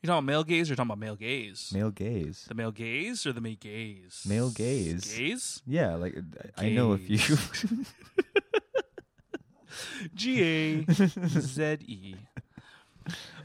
You 0.02 0.06
talking 0.06 0.18
about 0.18 0.24
male 0.24 0.44
gaze 0.44 0.70
or 0.70 0.76
talking 0.76 0.88
about 0.88 0.98
male 0.98 1.16
gaze? 1.16 1.70
Male 1.74 1.90
gaze. 1.90 2.46
The 2.48 2.54
male 2.54 2.70
gaze 2.70 3.26
or 3.26 3.32
the 3.32 3.40
male 3.40 3.56
gaze? 3.60 4.24
Male 4.26 4.50
gaze. 4.50 5.16
Gaze? 5.16 5.62
Yeah, 5.66 5.94
like 5.96 6.16
I 6.56 6.66
I 6.66 6.70
know 6.70 6.92
a 6.92 6.98
few. 6.98 7.18
G 10.14 10.42
A 10.42 10.84
Z 10.92 11.78
E. 11.86 12.14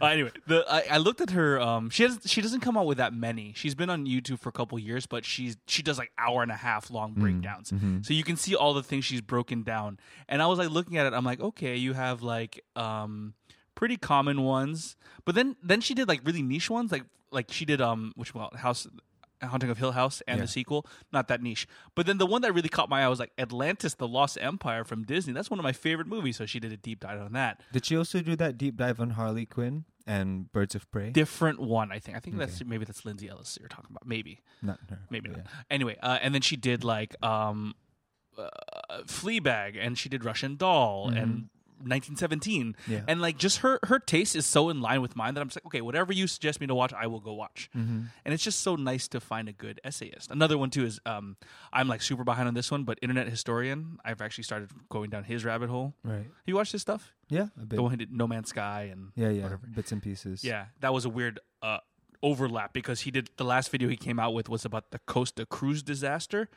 Uh, 0.01 0.05
anyway, 0.07 0.31
the 0.47 0.65
I, 0.69 0.83
I 0.91 0.97
looked 0.97 1.21
at 1.21 1.31
her. 1.31 1.59
Um, 1.59 1.89
she 1.89 2.03
has 2.03 2.19
she 2.25 2.41
doesn't 2.41 2.59
come 2.61 2.77
out 2.77 2.85
with 2.85 2.97
that 2.97 3.13
many. 3.13 3.53
She's 3.55 3.73
been 3.75 3.89
on 3.89 4.05
YouTube 4.05 4.39
for 4.39 4.49
a 4.49 4.51
couple 4.51 4.77
years, 4.77 5.05
but 5.05 5.25
she's 5.25 5.57
she 5.67 5.81
does 5.81 5.97
like 5.97 6.11
hour 6.17 6.43
and 6.43 6.51
a 6.51 6.55
half 6.55 6.89
long 6.91 7.13
breakdowns. 7.13 7.73
So 8.01 8.13
you 8.13 8.23
can 8.23 8.35
see 8.37 8.55
all 8.55 8.73
the 8.73 8.83
things 8.83 9.05
she's 9.05 9.21
broken 9.21 9.63
down. 9.63 9.99
And 10.27 10.41
I 10.41 10.47
was 10.47 10.59
like 10.59 10.69
looking 10.69 10.97
at 10.97 11.05
it. 11.05 11.13
I'm 11.13 11.25
like, 11.25 11.39
okay, 11.39 11.75
you 11.75 11.93
have 11.93 12.21
like 12.21 12.63
um 12.75 13.33
pretty 13.75 13.97
common 13.97 14.41
ones, 14.43 14.95
but 15.25 15.35
then 15.35 15.55
then 15.61 15.81
she 15.81 15.93
did 15.93 16.07
like 16.07 16.21
really 16.25 16.41
niche 16.41 16.69
ones. 16.69 16.91
Like 16.91 17.03
like 17.31 17.51
she 17.51 17.65
did 17.65 17.81
um 17.81 18.11
which 18.15 18.33
well 18.33 18.51
House. 18.55 18.87
Haunting 19.43 19.69
of 19.69 19.77
Hill 19.77 19.91
House 19.91 20.23
and 20.29 20.37
Yeah. 20.37 20.43
the 20.43 20.47
sequel, 20.47 20.87
not 21.11 21.27
that 21.27 21.41
niche. 21.43 21.67
But 21.93 22.05
then 22.07 22.17
the 22.19 22.25
one 22.25 22.41
that 22.41 22.53
really 22.53 22.69
caught 22.69 22.89
my 22.89 23.03
eye 23.03 23.09
was 23.09 23.19
like 23.19 23.31
Atlantis: 23.37 23.93
The 23.93 24.07
Lost 24.07 24.37
Empire 24.41 24.85
from 24.85 25.03
Disney. 25.03 25.33
That's 25.33 25.51
one 25.51 25.59
of 25.59 25.63
my 25.63 25.73
favorite 25.73 26.07
movies, 26.07 26.37
so 26.37 26.45
she 26.45 26.59
did 26.59 26.71
a 26.71 26.77
deep 26.77 27.01
dive 27.01 27.19
on 27.21 27.33
that. 27.33 27.61
Did 27.73 27.85
she 27.85 27.97
also 27.97 28.21
do 28.21 28.35
that 28.37 28.57
deep 28.57 28.77
dive 28.77 28.99
on 28.99 29.11
Harley 29.11 29.45
Quinn 29.45 29.83
and 30.07 30.49
Birds 30.53 30.73
of 30.73 30.89
Prey? 30.89 31.09
different 31.11 31.59
one. 31.59 31.91
I 31.91 31.99
think. 31.99 32.15
I 32.15 32.21
think 32.21 32.37
that's 32.37 32.63
maybe 32.63 32.85
that's 32.85 33.03
Lindsay 33.05 33.27
Ellis 33.27 33.57
you're 33.59 33.67
talking 33.67 33.89
about. 33.91 34.07
Maybe, 34.07 34.39
Not 34.63 34.79
her. 34.89 34.99
maybe 35.11 35.29
yeah. 35.29 35.35
not. 35.35 35.47
Anyway, 35.69 35.97
uh, 36.01 36.17
and 36.21 36.33
then 36.33 36.41
she 36.41 36.55
did 36.55 36.85
like 36.85 37.13
um, 37.23 37.75
uh, 38.39 38.49
Fleabag, 39.05 39.75
and 39.79 39.97
she 39.97 40.07
did 40.09 40.23
Russian 40.23 40.55
Doll 40.55 41.09
and 41.09 41.49
1917, 41.79 42.73
Mm-hmm. 42.75 42.91
Yeah. 42.91 43.01
and 43.07 43.21
like 43.21 43.37
just 43.37 43.59
her 43.59 43.79
her 43.83 43.99
taste 43.99 44.35
is 44.35 44.45
so 44.45 44.69
in 44.69 44.81
line 44.81 45.01
with 45.01 45.15
mine 45.15 45.33
that 45.33 45.41
I'm 45.41 45.47
just 45.47 45.57
like, 45.57 45.65
okay, 45.67 45.81
whatever 45.81 46.13
you 46.13 46.27
suggest 46.27 46.59
me 46.61 46.67
to 46.67 46.75
watch, 46.75 46.93
I 46.93 47.07
will 47.07 47.19
go 47.19 47.33
watch. 47.33 47.69
Mm-hmm. 47.75 48.01
And 48.23 48.33
it's 48.33 48.43
just 48.43 48.61
so 48.61 48.75
nice 48.75 49.07
to 49.09 49.19
find 49.19 49.49
a 49.49 49.53
good 49.53 49.79
essayist. 49.83 50.31
Another 50.31 50.57
one 50.57 50.69
too 50.69 50.85
is 50.85 50.99
um, 51.05 51.37
I'm 51.73 51.87
like 51.87 52.01
super 52.01 52.23
behind 52.23 52.47
on 52.47 52.53
this 52.53 52.71
one, 52.71 52.83
but 52.83 52.97
Internet 53.01 53.27
Historian. 53.29 53.97
I've 54.05 54.21
actually 54.21 54.43
started 54.45 54.69
going 54.89 55.09
down 55.09 55.23
his 55.25 55.43
rabbit 55.45 55.69
hole. 55.69 55.93
Right. 56.03 56.17
Have 56.17 56.25
you 56.45 56.55
watched 56.55 56.71
this 56.71 56.81
stuff? 56.81 57.13
Yeah, 57.29 57.47
a 57.61 57.65
bit. 57.65 57.75
The 57.77 57.81
one 57.81 57.91
who 57.91 57.97
did 57.97 58.11
No 58.11 58.27
Man's 58.27 58.49
Sky 58.49 58.89
and 58.91 59.11
Yeah, 59.15 59.29
yeah. 59.29 59.43
whatever. 59.43 59.67
Bits 59.67 59.91
and 59.91 60.01
pieces. 60.01 60.43
Yeah, 60.43 60.65
that 60.81 60.93
was 60.93 61.05
a 61.05 61.09
weird 61.09 61.39
uh, 61.61 61.79
overlap 62.21 62.73
because 62.73 63.01
he 63.01 63.11
did 63.11 63.29
the 63.37 63.43
last 63.43 63.69
video 63.71 63.89
he 63.89 63.97
came 63.97 64.19
out 64.19 64.33
with 64.33 64.47
was 64.49 64.63
about 64.65 64.91
the 64.91 64.99
Costa 64.99 65.45
Cruise 65.45 65.81
disaster, 65.83 66.49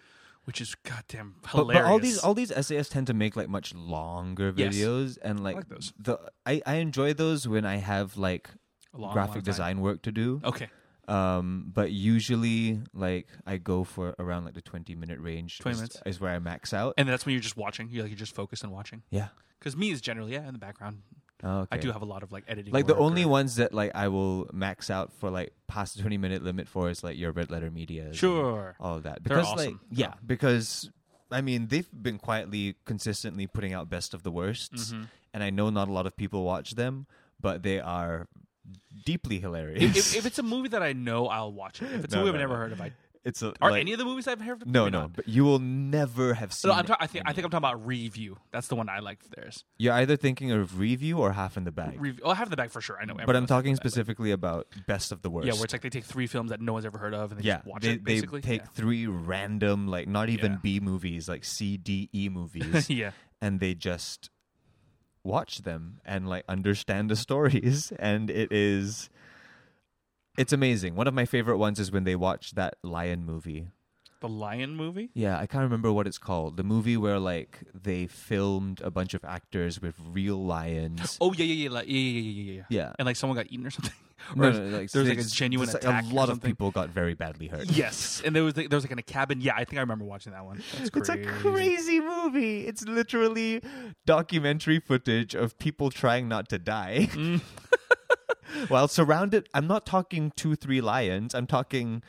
which 0.48 0.60
is 0.62 0.74
goddamn 0.76 1.34
hilarious. 1.52 1.82
but 1.84 1.90
all 1.90 1.98
these 1.98 2.18
all 2.24 2.32
these 2.34 2.50
essayists 2.50 2.90
tend 2.92 3.06
to 3.06 3.12
make 3.14 3.36
like 3.36 3.50
much 3.50 3.74
longer 3.74 4.48
Yes. 4.56 4.74
videos 4.74 5.18
and 5.20 5.44
like, 5.44 5.56
like 5.56 5.68
those. 5.68 5.92
the 5.98 6.16
I, 6.46 6.62
I 6.64 6.74
enjoy 6.76 7.12
those 7.12 7.46
when 7.46 7.64
I 7.66 7.76
have 7.76 8.16
like 8.16 8.48
long, 8.94 9.12
graphic 9.12 9.34
long 9.36 9.42
design 9.50 9.80
work 9.82 10.00
to 10.02 10.12
do. 10.12 10.40
Okay, 10.42 10.68
Um, 11.06 11.70
but 11.74 11.90
usually 11.92 12.80
like 12.94 13.28
I 13.46 13.58
go 13.58 13.84
for 13.84 14.14
around 14.18 14.46
like 14.46 14.54
the 14.54 14.62
twenty 14.62 14.94
minute 14.94 15.20
range. 15.20 15.58
20 15.58 15.72
is, 15.74 15.78
minutes. 15.80 16.02
is 16.06 16.20
where 16.20 16.32
I 16.32 16.38
max 16.38 16.72
out. 16.72 16.94
and 16.96 17.06
that's 17.08 17.24
when 17.26 17.34
you're 17.34 17.42
just 17.42 17.56
watching. 17.58 17.88
You're 17.90 18.04
like 18.04 18.10
you're 18.10 18.18
just 18.26 18.34
focused 18.34 18.64
on 18.64 18.70
watching. 18.70 19.02
yeah. 19.10 19.28
Because 19.58 19.76
me 19.76 19.90
is 19.90 20.00
generally 20.00 20.32
yeah 20.32 20.46
in 20.46 20.52
the 20.54 20.58
background. 20.68 21.02
Oh, 21.44 21.58
okay. 21.60 21.68
I 21.72 21.78
do 21.78 21.92
have 21.92 22.02
a 22.02 22.04
lot 22.04 22.22
of 22.24 22.32
like 22.32 22.44
editing. 22.48 22.72
like 22.72 22.86
the 22.88 22.96
only 22.96 23.24
or- 23.24 23.28
ones 23.28 23.56
that 23.56 23.72
like 23.72 23.92
I 23.94 24.08
will 24.08 24.48
max 24.52 24.90
out 24.90 25.12
for 25.12 25.30
like 25.30 25.52
past 25.68 25.94
the 25.96 26.02
twenty 26.02 26.18
minute 26.18 26.42
limit 26.42 26.66
for 26.68 26.90
is 26.90 27.04
like 27.04 27.16
your 27.16 27.30
red 27.32 27.50
letter 27.50 27.70
media. 27.70 28.12
Sure. 28.12 28.74
All 28.80 28.96
of 28.96 29.04
that 29.04 29.22
because 29.22 29.46
like 29.52 29.68
awesome. 29.68 29.80
yeah 29.90 30.14
because 30.26 30.90
I 31.30 31.40
mean 31.40 31.68
they've 31.68 31.88
been 31.92 32.18
quietly 32.18 32.74
consistently 32.84 33.46
putting 33.46 33.72
out 33.72 33.88
best 33.88 34.14
of 34.14 34.22
the 34.24 34.30
worsts, 34.32 34.92
Mhm. 34.92 35.06
and 35.32 35.44
I 35.44 35.50
know 35.50 35.70
not 35.70 35.86
a 35.88 35.92
lot 35.92 36.06
of 36.06 36.16
people 36.16 36.42
watch 36.42 36.72
them, 36.72 37.06
but 37.40 37.62
they 37.62 37.78
are 37.78 38.26
deeply 39.06 39.38
hilarious. 39.38 39.82
If, 39.82 39.96
if, 39.96 40.16
if 40.16 40.26
it's 40.26 40.38
a 40.38 40.42
movie 40.42 40.68
that 40.70 40.82
I 40.82 40.92
know, 40.92 41.28
I'll 41.28 41.52
watch 41.52 41.80
it. 41.82 41.92
If 41.92 42.04
it's 42.04 42.14
No, 42.14 42.22
a 42.22 42.24
movie 42.24 42.38
no, 42.38 42.44
I've 42.44 42.48
never 42.48 42.52
no. 42.54 42.58
heard 42.58 42.72
of, 42.72 42.80
I 42.80 42.92
it's 43.28 43.42
a, 43.42 43.52
are 43.60 43.70
like- 43.70 43.80
any 43.82 43.92
of 43.92 43.98
the 43.98 44.04
movies 44.04 44.26
I've 44.26 44.40
heard 44.40 44.62
of? 44.62 44.66
no 44.68 44.84
Maybe 44.84 44.92
no, 44.92 45.00
not. 45.02 45.12
but 45.16 45.28
you 45.28 45.44
will 45.44 45.58
never 45.58 46.34
have 46.34 46.52
seen. 46.52 46.70
No, 46.70 46.74
I'm 46.76 46.84
ta- 46.86 46.96
I 46.98 47.06
think 47.06 47.24
I 47.28 47.32
think 47.32 47.44
I'm 47.44 47.50
talking 47.50 47.68
about 47.68 47.86
review. 47.86 48.38
That's 48.50 48.68
the 48.68 48.74
one 48.76 48.88
I 48.88 48.98
like. 49.00 49.18
Theirs. 49.30 49.64
you're 49.78 49.92
either 49.94 50.16
thinking 50.16 50.50
of 50.50 50.78
review 50.78 51.18
or 51.18 51.32
half 51.32 51.56
in 51.56 51.64
the 51.64 51.70
bag. 51.72 52.00
Review. 52.00 52.22
Oh, 52.24 52.30
I 52.30 52.34
have 52.34 52.50
the 52.50 52.56
bag 52.56 52.70
for 52.70 52.80
sure. 52.80 52.98
I 53.00 53.04
know. 53.04 53.14
but 53.24 53.36
I'm 53.36 53.46
talking 53.46 53.72
the 53.72 53.76
bag, 53.76 53.82
but- 53.84 53.90
specifically 53.92 54.30
about 54.32 54.66
best 54.86 55.12
of 55.12 55.22
the 55.22 55.30
worst. 55.30 55.46
Yeah, 55.46 55.52
where 55.54 55.64
it's 55.64 55.72
like 55.72 55.82
they 55.82 55.90
take 55.90 56.04
three 56.04 56.26
films 56.26 56.50
that 56.50 56.60
no 56.60 56.72
one's 56.72 56.84
ever 56.86 56.98
heard 56.98 57.14
of 57.14 57.30
and 57.32 57.40
they 57.40 57.44
yeah, 57.46 57.56
just 57.58 57.66
watch 57.66 57.82
they, 57.82 57.92
it. 57.92 58.04
Basically, 58.04 58.40
they 58.40 58.48
take 58.48 58.60
Yeah. 58.62 58.68
three 58.74 59.06
random, 59.06 59.86
like 59.88 60.08
not 60.08 60.28
even 60.30 60.52
Yeah. 60.52 60.58
B 60.62 60.80
movies, 60.80 61.28
like 61.28 61.44
C, 61.44 61.76
D, 61.76 62.08
E 62.14 62.28
movies, 62.28 62.88
yeah. 62.90 63.10
and 63.40 63.60
they 63.60 63.74
just 63.74 64.30
watch 65.24 65.58
them 65.58 66.00
and 66.04 66.28
like 66.28 66.44
understand 66.48 67.10
the 67.10 67.16
stories, 67.16 67.92
and 67.98 68.30
it 68.30 68.50
is, 68.52 69.10
it's 70.38 70.52
amazing. 70.52 70.94
One 70.94 71.06
of 71.06 71.12
my 71.14 71.26
favorite 71.26 71.58
ones 71.58 71.78
is 71.78 71.92
when 71.92 72.04
they 72.04 72.16
watch 72.16 72.52
that 72.52 72.76
lion 72.82 73.24
movie. 73.26 73.68
The 74.20 74.28
Lion 74.28 74.74
movie. 74.74 75.10
Yeah, 75.14 75.38
I 75.38 75.46
can't 75.46 75.62
remember 75.62 75.92
what 75.92 76.08
it's 76.08 76.18
called. 76.18 76.56
The 76.56 76.64
movie 76.64 76.96
where 76.96 77.20
like 77.20 77.60
they 77.72 78.08
filmed 78.08 78.80
a 78.80 78.90
bunch 78.90 79.14
of 79.14 79.24
actors 79.24 79.80
with 79.80 79.94
real 80.12 80.44
lions. 80.44 81.18
Oh 81.20 81.32
yeah, 81.34 81.44
yeah, 81.44 81.54
yeah, 81.54 81.70
like, 81.70 81.86
yeah, 81.86 81.94
yeah, 81.94 82.20
yeah, 82.20 82.30
yeah, 82.42 82.52
yeah. 82.52 82.62
Yeah. 82.68 82.92
And 82.98 83.06
like 83.06 83.14
someone 83.14 83.36
got 83.36 83.46
eaten 83.52 83.66
or 83.66 83.70
something. 83.70 83.92
No, 84.34 84.48
Or 84.48 84.52
no, 84.52 84.78
like, 84.78 84.90
there 84.90 85.02
was 85.02 85.08
like 85.08 85.20
a 85.20 85.22
genuine 85.22 85.68
like, 85.68 85.76
attack. 85.76 86.04
A 86.10 86.12
lot 86.12 86.28
of 86.28 86.42
people 86.42 86.72
got 86.72 86.88
very 86.90 87.14
badly 87.14 87.46
hurt. 87.46 87.70
Yes, 87.70 88.20
and 88.24 88.34
there 88.34 88.42
was 88.42 88.56
like, 88.56 88.68
there 88.68 88.76
was 88.76 88.82
like 88.82 88.90
in 88.90 88.98
a 88.98 89.02
cabin. 89.02 89.40
Yeah, 89.40 89.54
I 89.54 89.64
think 89.64 89.78
I 89.78 89.80
remember 89.80 90.04
watching 90.04 90.32
that 90.32 90.44
one. 90.44 90.60
That's 90.76 90.90
It's 90.92 91.08
a 91.08 91.12
crazy. 91.16 91.30
crazy 91.38 92.00
movie. 92.00 92.66
It's 92.66 92.82
literally 92.82 93.62
documentary 94.06 94.80
footage 94.80 95.36
of 95.36 95.56
people 95.60 95.90
trying 95.90 96.26
not 96.26 96.48
to 96.48 96.58
die. 96.58 97.08
Mm. 97.12 97.40
While 98.68 98.88
surrounded, 98.88 99.48
I'm 99.54 99.66
not 99.66 99.84
talking 99.86 100.32
two, 100.36 100.54
three 100.56 100.80
lions. 100.80 101.34
I'm 101.34 101.46
talking 101.46 102.02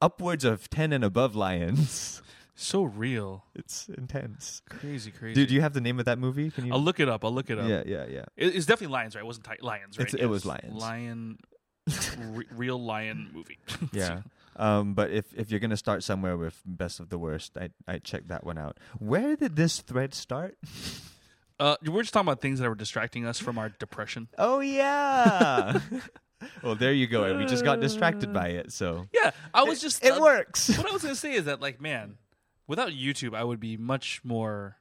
upwards 0.00 0.44
of 0.44 0.68
10 0.70 0.92
and 0.92 1.04
above 1.04 1.34
lions. 1.36 2.22
So 2.60 2.82
real. 2.82 3.44
It's 3.54 3.88
intense. 3.88 4.62
Crazy, 4.68 5.12
crazy. 5.12 5.34
Dude, 5.34 5.48
do 5.48 5.54
you 5.54 5.60
have 5.60 5.74
the 5.74 5.80
name 5.80 6.00
of 6.00 6.06
that 6.06 6.18
movie? 6.18 6.50
Can 6.50 6.66
you? 6.66 6.72
I'll 6.72 6.82
look 6.82 6.98
it 6.98 7.08
up. 7.08 7.24
I'll 7.24 7.32
look 7.32 7.50
it 7.50 7.56
up. 7.60 7.68
yeah, 7.68 7.84
yeah, 7.86 8.04
yeah. 8.10 8.24
It- 8.36 8.56
It's 8.56 8.66
definitely 8.66 8.94
lions, 8.94 9.14
right? 9.14 9.22
It 9.22 9.26
wasn't 9.28 9.46
ti- 9.46 9.52
lions, 9.64 9.96
right? 9.96 10.08
It's- 10.08 10.20
it 10.20 10.26
was 10.26 10.44
lions. 10.44 10.72
Lion, 10.74 11.38
re- 12.18 12.46
real 12.50 12.82
lion 12.82 13.30
movie. 13.32 13.60
Yeah. 13.92 14.22
Um, 14.56 14.94
but 14.94 15.12
if, 15.12 15.32
if 15.36 15.52
you're 15.52 15.60
gonna 15.60 15.76
start 15.76 16.02
somewhere 16.02 16.36
with 16.36 16.60
best 16.66 16.98
of 16.98 17.10
the 17.10 17.16
worst, 17.18 17.56
I 17.56 17.70
I 17.86 17.98
check 18.00 18.26
that 18.26 18.42
one 18.42 18.58
out. 18.58 18.78
Where 18.98 19.36
did 19.36 19.54
this 19.54 19.80
thread 19.80 20.12
start? 20.12 20.58
Uh, 21.60 21.76
we're 21.84 22.02
just 22.02 22.14
talking 22.14 22.28
about 22.28 22.40
things 22.40 22.60
that 22.60 22.68
were 22.68 22.74
distracting 22.74 23.26
us 23.26 23.38
from 23.38 23.58
our 23.58 23.68
depression. 23.68 24.28
Oh 24.38 24.60
yeah. 24.60 25.80
well, 26.62 26.76
there 26.76 26.92
you 26.92 27.06
go. 27.06 27.36
We 27.36 27.46
just 27.46 27.64
got 27.64 27.80
distracted 27.80 28.32
by 28.32 28.48
it, 28.48 28.72
so 28.72 29.06
Yeah, 29.12 29.32
I 29.52 29.64
was 29.64 29.80
just. 29.80 30.04
it 30.04 30.12
uh, 30.12 30.20
works. 30.20 30.76
What 30.76 30.88
I 30.88 30.92
was 30.92 31.02
gonna 31.02 31.14
say 31.16 31.34
is 31.34 31.46
that, 31.46 31.60
like, 31.60 31.80
man, 31.80 32.16
without 32.68 32.90
YouTube, 32.90 33.34
I 33.34 33.42
would 33.42 33.60
be 33.60 33.76
much 33.76 34.20
more. 34.24 34.76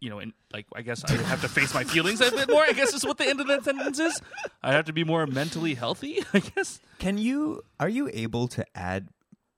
You 0.00 0.10
know, 0.10 0.20
in, 0.20 0.32
like 0.52 0.66
I 0.76 0.82
guess 0.82 1.04
I 1.04 1.16
would 1.16 1.22
have 1.22 1.40
to 1.40 1.48
face 1.48 1.74
my 1.74 1.82
feelings 1.82 2.20
a 2.20 2.30
bit 2.30 2.48
more. 2.48 2.62
I 2.62 2.70
guess 2.70 2.94
is 2.94 3.04
what 3.04 3.18
the 3.18 3.26
end 3.26 3.40
of 3.40 3.48
that 3.48 3.64
sentence 3.64 3.98
is. 3.98 4.20
I'd 4.62 4.74
have 4.74 4.84
to 4.84 4.92
be 4.92 5.02
more 5.02 5.26
mentally 5.26 5.74
healthy. 5.74 6.22
I 6.32 6.38
guess. 6.38 6.78
Can 7.00 7.18
you 7.18 7.62
are 7.80 7.88
you 7.88 8.08
able 8.12 8.46
to 8.46 8.64
add 8.76 9.08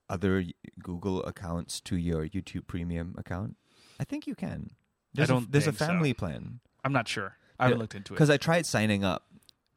other 0.08 0.46
Google 0.82 1.22
accounts 1.24 1.78
to 1.82 1.96
your 1.96 2.26
YouTube 2.26 2.66
Premium 2.66 3.14
account? 3.18 3.56
I 3.98 4.04
think 4.04 4.26
you 4.26 4.34
can. 4.34 4.70
There's 5.14 5.28
don't 5.28 5.48
a, 5.48 5.50
there's 5.50 5.66
a 5.66 5.72
think 5.72 5.78
so. 5.78 5.86
family 5.86 6.12
plan. 6.14 6.60
I'm 6.84 6.92
not 6.92 7.08
sure. 7.08 7.36
I 7.58 7.64
haven't 7.64 7.78
looked 7.78 7.94
into 7.94 8.12
it. 8.14 8.16
Because 8.16 8.30
I 8.30 8.36
tried 8.36 8.64
signing 8.66 9.04
up 9.04 9.26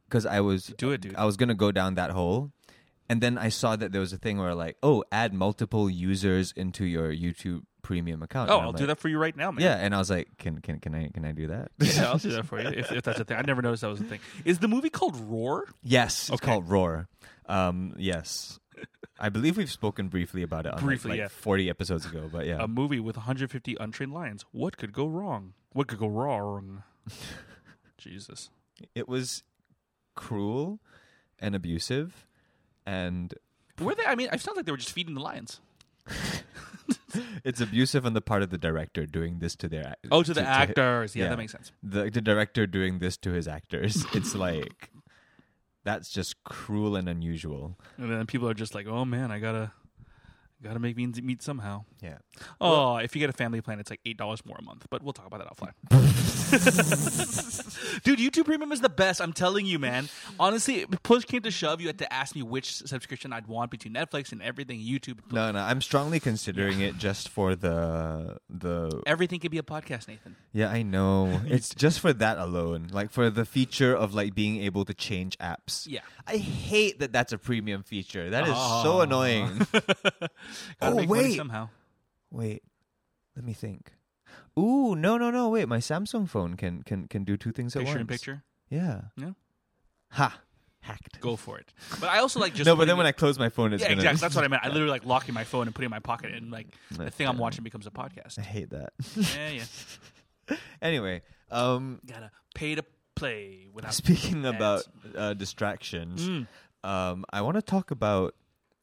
because 0.07 0.25
I 0.25 0.39
was 0.41 0.67
Do 0.77 0.91
it, 0.91 1.01
dude. 1.01 1.15
I 1.15 1.25
was 1.25 1.37
gonna 1.37 1.55
go 1.55 1.71
down 1.71 1.95
that 1.95 2.11
hole, 2.11 2.51
and 3.09 3.19
then 3.21 3.37
I 3.37 3.49
saw 3.49 3.75
that 3.75 3.91
there 3.91 4.01
was 4.01 4.13
a 4.13 4.17
thing 4.17 4.37
where 4.37 4.55
like, 4.55 4.77
oh, 4.83 5.03
add 5.11 5.33
multiple 5.33 5.89
users 5.89 6.51
into 6.55 6.85
your 6.85 7.11
YouTube 7.11 7.63
Premium 7.81 8.23
account. 8.23 8.49
Oh, 8.49 8.59
I'll 8.59 8.71
do 8.71 8.85
that 8.85 8.97
for 8.99 9.09
you 9.09 9.17
right 9.17 9.35
now, 9.35 9.51
man. 9.51 9.61
Yeah, 9.61 9.75
and 9.75 9.93
I 9.93 9.97
was 9.97 10.09
like, 10.09 10.29
can 10.37 10.59
can 10.61 10.79
can 10.79 10.95
I 10.95 11.09
can 11.09 11.25
I 11.25 11.33
do 11.33 11.47
that? 11.47 11.71
Yeah, 11.81 12.11
I'll 12.11 12.17
do 12.17 12.31
that 12.37 12.45
for 12.45 12.61
you 12.61 12.69
if, 12.69 12.91
if 12.93 13.03
that's 13.03 13.19
a 13.19 13.25
thing. 13.25 13.35
I 13.37 13.41
never 13.41 13.61
noticed 13.61 13.81
that 13.81 13.89
was 13.89 13.99
a 13.99 14.05
thing. 14.05 14.19
Is 14.45 14.59
the 14.59 14.69
movie 14.69 14.89
called 14.89 15.19
Roar? 15.19 15.65
yes, 15.83 16.29
it's 16.29 16.35
Okay. 16.41 16.45
called 16.45 16.69
Roar. 16.69 17.09
Um, 17.47 17.93
yes. 17.97 18.57
I 19.19 19.29
believe 19.29 19.57
we've 19.57 19.71
spoken 19.71 20.07
briefly 20.09 20.41
about 20.43 20.65
it 20.65 20.73
on 20.73 20.79
Briefly, 20.83 21.11
like, 21.11 21.17
yeah. 21.19 21.27
40 21.27 21.69
episodes 21.69 22.05
ago, 22.05 22.29
but 22.31 22.45
yeah. 22.47 22.57
A 22.63 22.67
movie 22.67 22.99
with 22.99 23.15
150 23.15 23.77
untrained 23.79 24.11
lions. 24.13 24.43
What 24.51 24.77
could 24.77 24.91
go 24.91 25.05
wrong? 25.07 25.53
What 25.71 25.87
could 25.87 25.99
go 25.99 26.07
wrong? 26.07 26.83
Jesus. 27.97 28.49
it 28.95 29.07
was 29.07 29.43
cruel 30.15 30.79
and 31.39 31.55
abusive 31.55 32.27
and 32.85 33.33
Were 33.79 33.95
they? 33.95 34.03
I 34.05 34.15
mean, 34.15 34.29
it 34.31 34.41
sounds 34.41 34.57
like 34.57 34.65
they 34.65 34.71
were 34.71 34.77
just 34.77 34.91
feeding 34.91 35.15
the 35.15 35.21
lions. 35.21 35.59
it's 37.43 37.61
abusive 37.61 38.05
on 38.05 38.13
the 38.13 38.21
part 38.21 38.43
of 38.43 38.49
the 38.49 38.57
director 38.57 39.05
doing 39.05 39.39
this 39.39 39.55
to 39.57 39.67
their 39.69 39.95
Oh, 40.11 40.23
to 40.23 40.33
the 40.33 40.43
hi- 40.43 40.63
actors. 40.63 41.15
Yeah, 41.15 41.23
yeah. 41.25 41.29
that 41.29 41.37
makes 41.37 41.51
sense. 41.51 41.71
the 41.81 42.09
the 42.09 42.21
director 42.21 42.67
doing 42.67 42.99
this 42.99 43.15
to 43.17 43.31
his 43.31 43.47
actors. 43.47 44.05
It's 44.13 44.35
like 44.35 44.89
that's 45.83 46.09
just 46.09 46.43
cruel 46.43 46.95
and 46.95 47.07
unusual. 47.09 47.77
And 47.97 48.11
then 48.11 48.25
people 48.25 48.47
are 48.49 48.53
just 48.53 48.73
like, 48.75 48.87
"Oh 48.87 49.05
man, 49.05 49.31
I 49.31 49.39
gotta, 49.39 49.71
gotta 50.63 50.79
make 50.79 50.95
means 50.97 51.21
meet 51.21 51.41
somehow." 51.43 51.85
Yeah. 52.01 52.17
Oh, 52.59 52.97
if 52.97 53.15
you 53.15 53.19
get 53.19 53.29
a 53.29 53.33
family 53.33 53.61
plan, 53.61 53.79
it's 53.79 53.89
like 53.89 53.99
eight 54.05 54.17
dollars 54.17 54.45
more 54.45 54.57
a 54.59 54.63
month. 54.63 54.85
But 54.89 55.03
we'll 55.03 55.13
talk 55.13 55.27
about 55.27 55.39
that 55.39 55.55
offline. 55.55 55.73
Dude, 58.03 58.19
YouTube 58.19 58.45
Premium 58.45 58.71
is 58.71 58.81
the 58.81 58.89
best. 58.89 59.21
I'm 59.21 59.33
telling 59.33 59.65
you, 59.65 59.79
man. 59.79 60.07
Honestly, 60.39 60.85
push 61.03 61.25
came 61.25 61.41
to 61.41 61.51
shove, 61.51 61.81
you 61.81 61.87
had 61.87 61.97
to 61.99 62.13
ask 62.13 62.35
me 62.35 62.43
which 62.43 62.71
subscription 62.73 63.33
I'd 63.33 63.47
want 63.47 63.71
between 63.71 63.93
Netflix 63.93 64.31
and 64.31 64.41
everything. 64.41 64.79
YouTube, 64.79 65.19
No, 65.31 65.51
no, 65.51 65.59
I'm 65.59 65.81
strongly 65.81 66.19
considering 66.19 66.81
it 66.81 66.97
just 66.97 67.29
for 67.29 67.55
the 67.55 68.37
the 68.49 69.01
everything 69.05 69.39
could 69.39 69.51
be 69.51 69.57
a 69.57 69.63
podcast, 69.63 70.07
Nathan. 70.07 70.35
Yeah, 70.51 70.69
I 70.69 70.83
know. 70.83 71.41
It's 71.53 71.73
just 71.75 71.99
for 71.99 72.13
that 72.13 72.37
alone. 72.37 72.87
Like 72.91 73.09
for 73.11 73.29
the 73.29 73.45
feature 73.45 73.95
of 73.95 74.13
like 74.13 74.33
being 74.35 74.57
able 74.63 74.85
to 74.85 74.93
change 74.93 75.37
apps. 75.39 75.87
Yeah. 75.87 76.01
I 76.27 76.37
hate 76.37 76.99
that 76.99 77.11
that's 77.13 77.31
a 77.33 77.37
premium 77.37 77.83
feature. 77.83 78.29
That 78.29 78.43
is 78.47 78.55
so 78.55 78.97
Oh. 78.97 79.01
annoying. 79.01 79.65
Gotta 80.79 80.93
Oh, 80.93 80.95
make 80.97 81.09
money 81.09 81.21
wait. 81.23 81.37
somehow. 81.37 81.69
Wait. 82.31 82.63
Let 83.35 83.45
me 83.45 83.53
think. 83.53 83.93
Ooh, 84.57 84.95
no, 84.95 85.17
no, 85.17 85.31
no. 85.31 85.49
Wait, 85.49 85.67
my 85.67 85.77
Samsung 85.79 86.27
phone 86.29 86.55
can 86.55 86.83
can 86.83 87.07
can 87.07 87.23
do 87.23 87.37
two 87.37 87.51
things 87.51 87.75
at 87.75 87.79
Picture 87.81 87.93
once. 87.93 88.01
in 88.01 88.07
picture. 88.07 88.43
Yeah. 88.69 89.01
Yeah. 89.17 89.31
Ha. 90.11 90.39
Hacked. 90.81 91.19
Go 91.21 91.35
for 91.35 91.57
it. 91.57 91.73
But 91.99 92.09
I 92.09 92.19
also 92.19 92.39
like 92.39 92.53
just 92.55 92.65
no, 92.67 92.75
but 92.75 92.87
then 92.87 92.97
when 92.97 93.05
I 93.05 93.11
close 93.13 93.39
my 93.39 93.49
phone, 93.49 93.73
it's 93.73 93.81
yeah, 93.81 93.89
gonna. 93.89 94.01
exactly. 94.01 94.19
That's 94.21 94.35
what 94.35 94.43
I 94.43 94.47
meant. 94.49 94.63
I 94.65 94.67
literally 94.73 94.89
like 94.91 95.05
locking 95.05 95.33
my 95.33 95.43
phone 95.45 95.65
and 95.67 95.73
putting 95.73 95.85
it 95.85 95.87
in 95.87 95.91
my 95.91 95.99
pocket, 95.99 96.33
and 96.33 96.51
like 96.51 96.67
the 96.91 97.09
thing 97.09 97.27
I'm 97.27 97.37
watching 97.37 97.63
becomes 97.63 97.87
a 97.87 97.91
podcast. 97.91 98.37
I 98.37 98.41
hate 98.41 98.69
that. 98.71 98.93
yeah, 99.15 99.49
yeah. 100.49 100.57
anyway, 100.81 101.21
um, 101.51 101.99
Gotta 102.05 102.31
pay 102.53 102.75
to 102.75 102.83
play 103.15 103.67
without. 103.73 103.93
speaking 103.93 104.45
ads. 104.45 104.55
about 104.55 104.83
uh, 105.15 105.33
distractions, 105.35 106.27
Mm. 106.27 106.47
um, 106.83 107.25
I 107.31 107.41
want 107.41 107.55
to 107.55 107.61
talk 107.61 107.91
about 107.91 108.35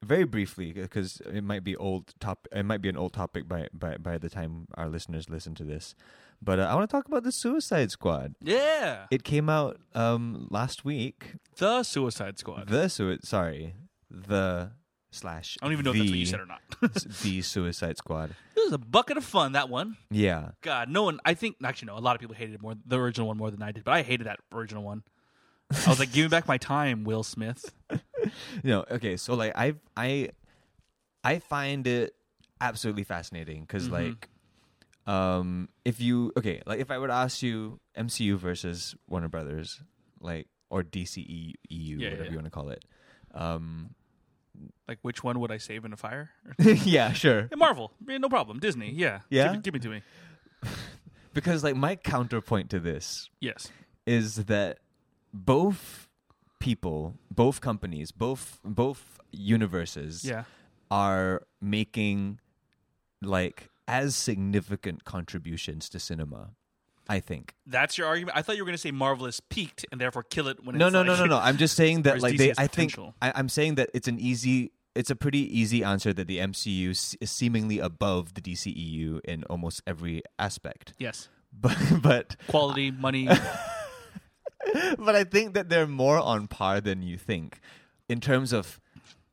very 0.02 0.24
briefly 0.24 0.72
because 0.72 1.20
it 1.32 1.42
might 1.44 1.64
be 1.64 1.76
old 1.76 2.14
top. 2.20 2.48
It 2.52 2.64
might 2.64 2.80
be 2.82 2.88
an 2.88 2.96
old 2.96 3.12
topic 3.12 3.46
by 3.48 3.68
by 3.72 3.96
by 3.96 4.18
the 4.18 4.28
time 4.30 4.66
our 4.74 4.88
listeners 4.88 5.28
listen 5.30 5.54
to 5.56 5.64
this. 5.64 5.94
But 6.42 6.58
uh, 6.58 6.62
I 6.70 6.74
want 6.74 6.88
to 6.88 6.96
talk 6.96 7.06
about 7.06 7.22
the 7.22 7.32
Suicide 7.32 7.90
Squad. 7.90 8.34
Yeah, 8.42 9.04
It 9.10 9.24
came 9.24 9.50
out 9.50 9.78
um, 9.94 10.48
last 10.50 10.86
week. 10.86 11.34
the 11.58 11.82
Suicide 11.82 12.38
Squad. 12.38 12.68
The 12.68 12.88
sui- 12.88 13.18
sorry, 13.22 13.74
the 14.10 14.70
slash. 15.10 15.58
I 15.60 15.66
don't 15.66 15.72
even 15.74 15.84
know 15.84 15.90
if 15.90 15.98
that's 15.98 16.08
what 16.10 16.18
you 16.18 16.24
said 16.24 16.40
or 16.40 16.46
not. 16.46 16.60
the 17.22 17.42
Suicide 17.42 17.98
Squad. 17.98 18.30
it 18.56 18.60
was 18.64 18.72
a 18.72 18.78
bucket 18.78 19.18
of 19.18 19.24
fun. 19.24 19.52
That 19.52 19.68
one. 19.68 19.98
Yeah, 20.10 20.52
God, 20.62 20.88
no 20.88 21.02
one. 21.02 21.20
I 21.26 21.34
think 21.34 21.56
actually 21.62 21.86
no. 21.88 21.98
A 21.98 22.00
lot 22.00 22.14
of 22.16 22.20
people 22.20 22.34
hated 22.34 22.54
it 22.54 22.62
more 22.62 22.74
the 22.86 22.98
original 22.98 23.28
one 23.28 23.36
more 23.36 23.50
than 23.50 23.62
I 23.62 23.72
did, 23.72 23.84
but 23.84 23.92
I 23.92 24.00
hated 24.02 24.26
that 24.26 24.40
original 24.50 24.82
one. 24.82 25.02
I 25.86 25.90
was 25.90 25.98
like, 26.00 26.10
"Give 26.10 26.24
me 26.24 26.28
back 26.28 26.48
my 26.48 26.56
time, 26.58 27.04
Will 27.04 27.22
Smith." 27.22 27.70
know. 28.64 28.84
Okay, 28.90 29.16
so 29.16 29.34
like 29.34 29.52
I 29.56 29.74
I 29.96 30.30
I 31.24 31.38
find 31.38 31.86
it 31.86 32.14
absolutely 32.60 33.04
fascinating 33.04 33.62
because 33.62 33.88
Mhm. 33.88 33.92
like 33.92 34.28
um 35.06 35.68
if 35.84 36.00
you 36.00 36.32
okay 36.36 36.60
like 36.66 36.78
if 36.80 36.90
I 36.90 36.98
were 36.98 37.06
to 37.08 37.12
ask 37.14 37.42
you 37.42 37.80
MCU 37.96 38.36
versus 38.36 38.94
Warner 39.08 39.28
Brothers 39.28 39.82
like 40.20 40.46
or 40.68 40.82
DCEU 40.82 41.56
Yeah, 41.68 42.10
whatever 42.10 42.24
yeah. 42.24 42.30
you 42.30 42.36
want 42.36 42.44
to 42.46 42.50
call 42.50 42.68
it 42.70 42.84
um 43.34 43.94
Like, 44.86 44.98
which 45.02 45.24
one 45.24 45.40
would 45.40 45.50
I 45.50 45.56
save 45.58 45.84
in 45.86 45.92
a 45.92 45.96
fire? 45.96 46.30
yeah 46.58 47.12
sure 47.12 47.48
Marvel, 47.56 47.92
Yeah, 48.06 48.18
no 48.18 48.28
problem. 48.28 48.58
Disney, 48.60 48.90
yeah, 48.92 49.20
Yeah? 49.30 49.44
Give, 49.48 49.54
it- 49.54 49.62
give 49.62 49.74
it 49.76 49.82
to 49.82 49.88
me. 49.88 50.02
because 51.34 51.64
like 51.64 51.76
my 51.76 51.96
counterpoint 51.96 52.68
to 52.70 52.78
this 52.80 53.30
Yes, 53.40 53.70
is 54.06 54.44
that 54.46 54.78
both 55.32 56.08
people, 56.60 57.16
both 57.34 57.60
companies, 57.60 58.12
both 58.12 58.60
both 58.64 59.18
universes 59.32 60.24
yeah. 60.24 60.44
are 60.90 61.42
making 61.60 62.38
like 63.20 63.70
as 63.88 64.14
significant 64.14 65.04
contributions 65.04 65.88
to 65.88 65.98
cinema. 65.98 66.50
I 67.08 67.18
think. 67.18 67.56
That's 67.66 67.98
your 67.98 68.06
argument. 68.06 68.38
I 68.38 68.42
thought 68.42 68.56
you 68.56 68.62
were 68.62 68.66
going 68.66 68.76
to 68.76 68.80
say 68.80 68.92
Marvel 68.92 69.26
is 69.26 69.40
peaked 69.40 69.84
and 69.90 70.00
therefore 70.00 70.22
kill 70.22 70.46
it 70.46 70.64
when 70.64 70.78
No, 70.78 70.86
it's 70.86 70.92
no, 70.92 71.00
like, 71.00 71.06
no, 71.08 71.16
no, 71.16 71.24
no. 71.24 71.38
I'm 71.38 71.56
just 71.56 71.74
saying 71.82 72.02
that 72.02 72.20
like 72.20 72.36
they. 72.36 72.52
I 72.56 72.68
think. 72.68 72.96
I, 73.20 73.32
I'm 73.34 73.48
saying 73.48 73.74
that 73.74 73.90
it's 73.92 74.06
an 74.06 74.20
easy. 74.20 74.70
It's 74.94 75.10
a 75.10 75.16
pretty 75.16 75.40
easy 75.58 75.82
answer 75.82 76.12
that 76.12 76.28
the 76.28 76.38
MCU 76.38 76.90
is 76.90 77.30
seemingly 77.30 77.80
above 77.80 78.34
the 78.34 78.40
DCEU 78.40 79.20
in 79.24 79.42
almost 79.44 79.82
every 79.88 80.22
aspect. 80.38 80.92
Yes, 80.98 81.28
But 81.52 81.76
but 82.00 82.36
quality, 82.48 82.92
money. 82.92 83.28
but 84.98 85.14
I 85.16 85.24
think 85.24 85.54
that 85.54 85.68
they're 85.68 85.86
more 85.86 86.18
on 86.18 86.46
par 86.48 86.80
than 86.80 87.02
you 87.02 87.16
think 87.16 87.60
in 88.08 88.20
terms 88.20 88.52
of 88.52 88.80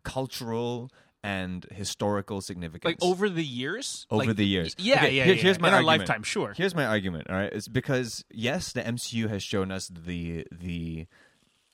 cultural 0.04 0.90
and 1.24 1.66
historical 1.72 2.40
significance. 2.42 2.86
like 2.86 2.98
over 3.02 3.28
the 3.28 3.44
years. 3.44 4.06
Over 4.10 4.28
Like, 4.28 4.36
the 4.38 4.46
years. 4.46 4.76
Yeah, 4.78 4.96
Okay, 4.98 5.12
yeah, 5.16 5.24
here- 5.26 5.34
yeah. 5.36 5.42
here's 5.42 5.60
my 5.60 5.68
in 5.68 5.74
our 5.74 5.80
argument. 5.80 6.00
lifetime. 6.02 6.24
Sure. 6.24 6.54
Here's 6.56 6.74
my 6.76 6.86
argument, 6.86 7.30
all 7.30 7.36
right? 7.36 7.52
It's 7.52 7.68
because 7.68 8.24
yes, 8.32 8.72
the 8.72 8.82
MCU 8.82 9.28
has 9.30 9.44
shown 9.44 9.72
us 9.72 9.90
the 9.90 10.46
the 10.52 11.08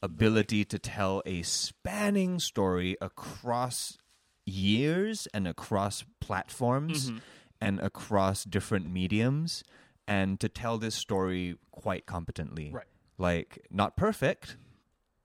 ability 0.01 0.65
to 0.65 0.79
tell 0.79 1.21
a 1.25 1.41
spanning 1.43 2.39
story 2.39 2.97
across 3.01 3.97
years 4.45 5.27
and 5.33 5.47
across 5.47 6.03
platforms 6.19 7.09
Mm-hmm. 7.09 7.17
and 7.61 7.79
across 7.79 8.43
different 8.43 8.89
mediums 8.91 9.63
and 10.07 10.39
to 10.41 10.49
tell 10.49 10.77
this 10.77 10.95
story 10.95 11.55
quite 11.71 12.05
competently. 12.05 12.71
Right. 12.73 12.83
Like 13.17 13.65
not 13.69 13.95
perfect, 13.95 14.57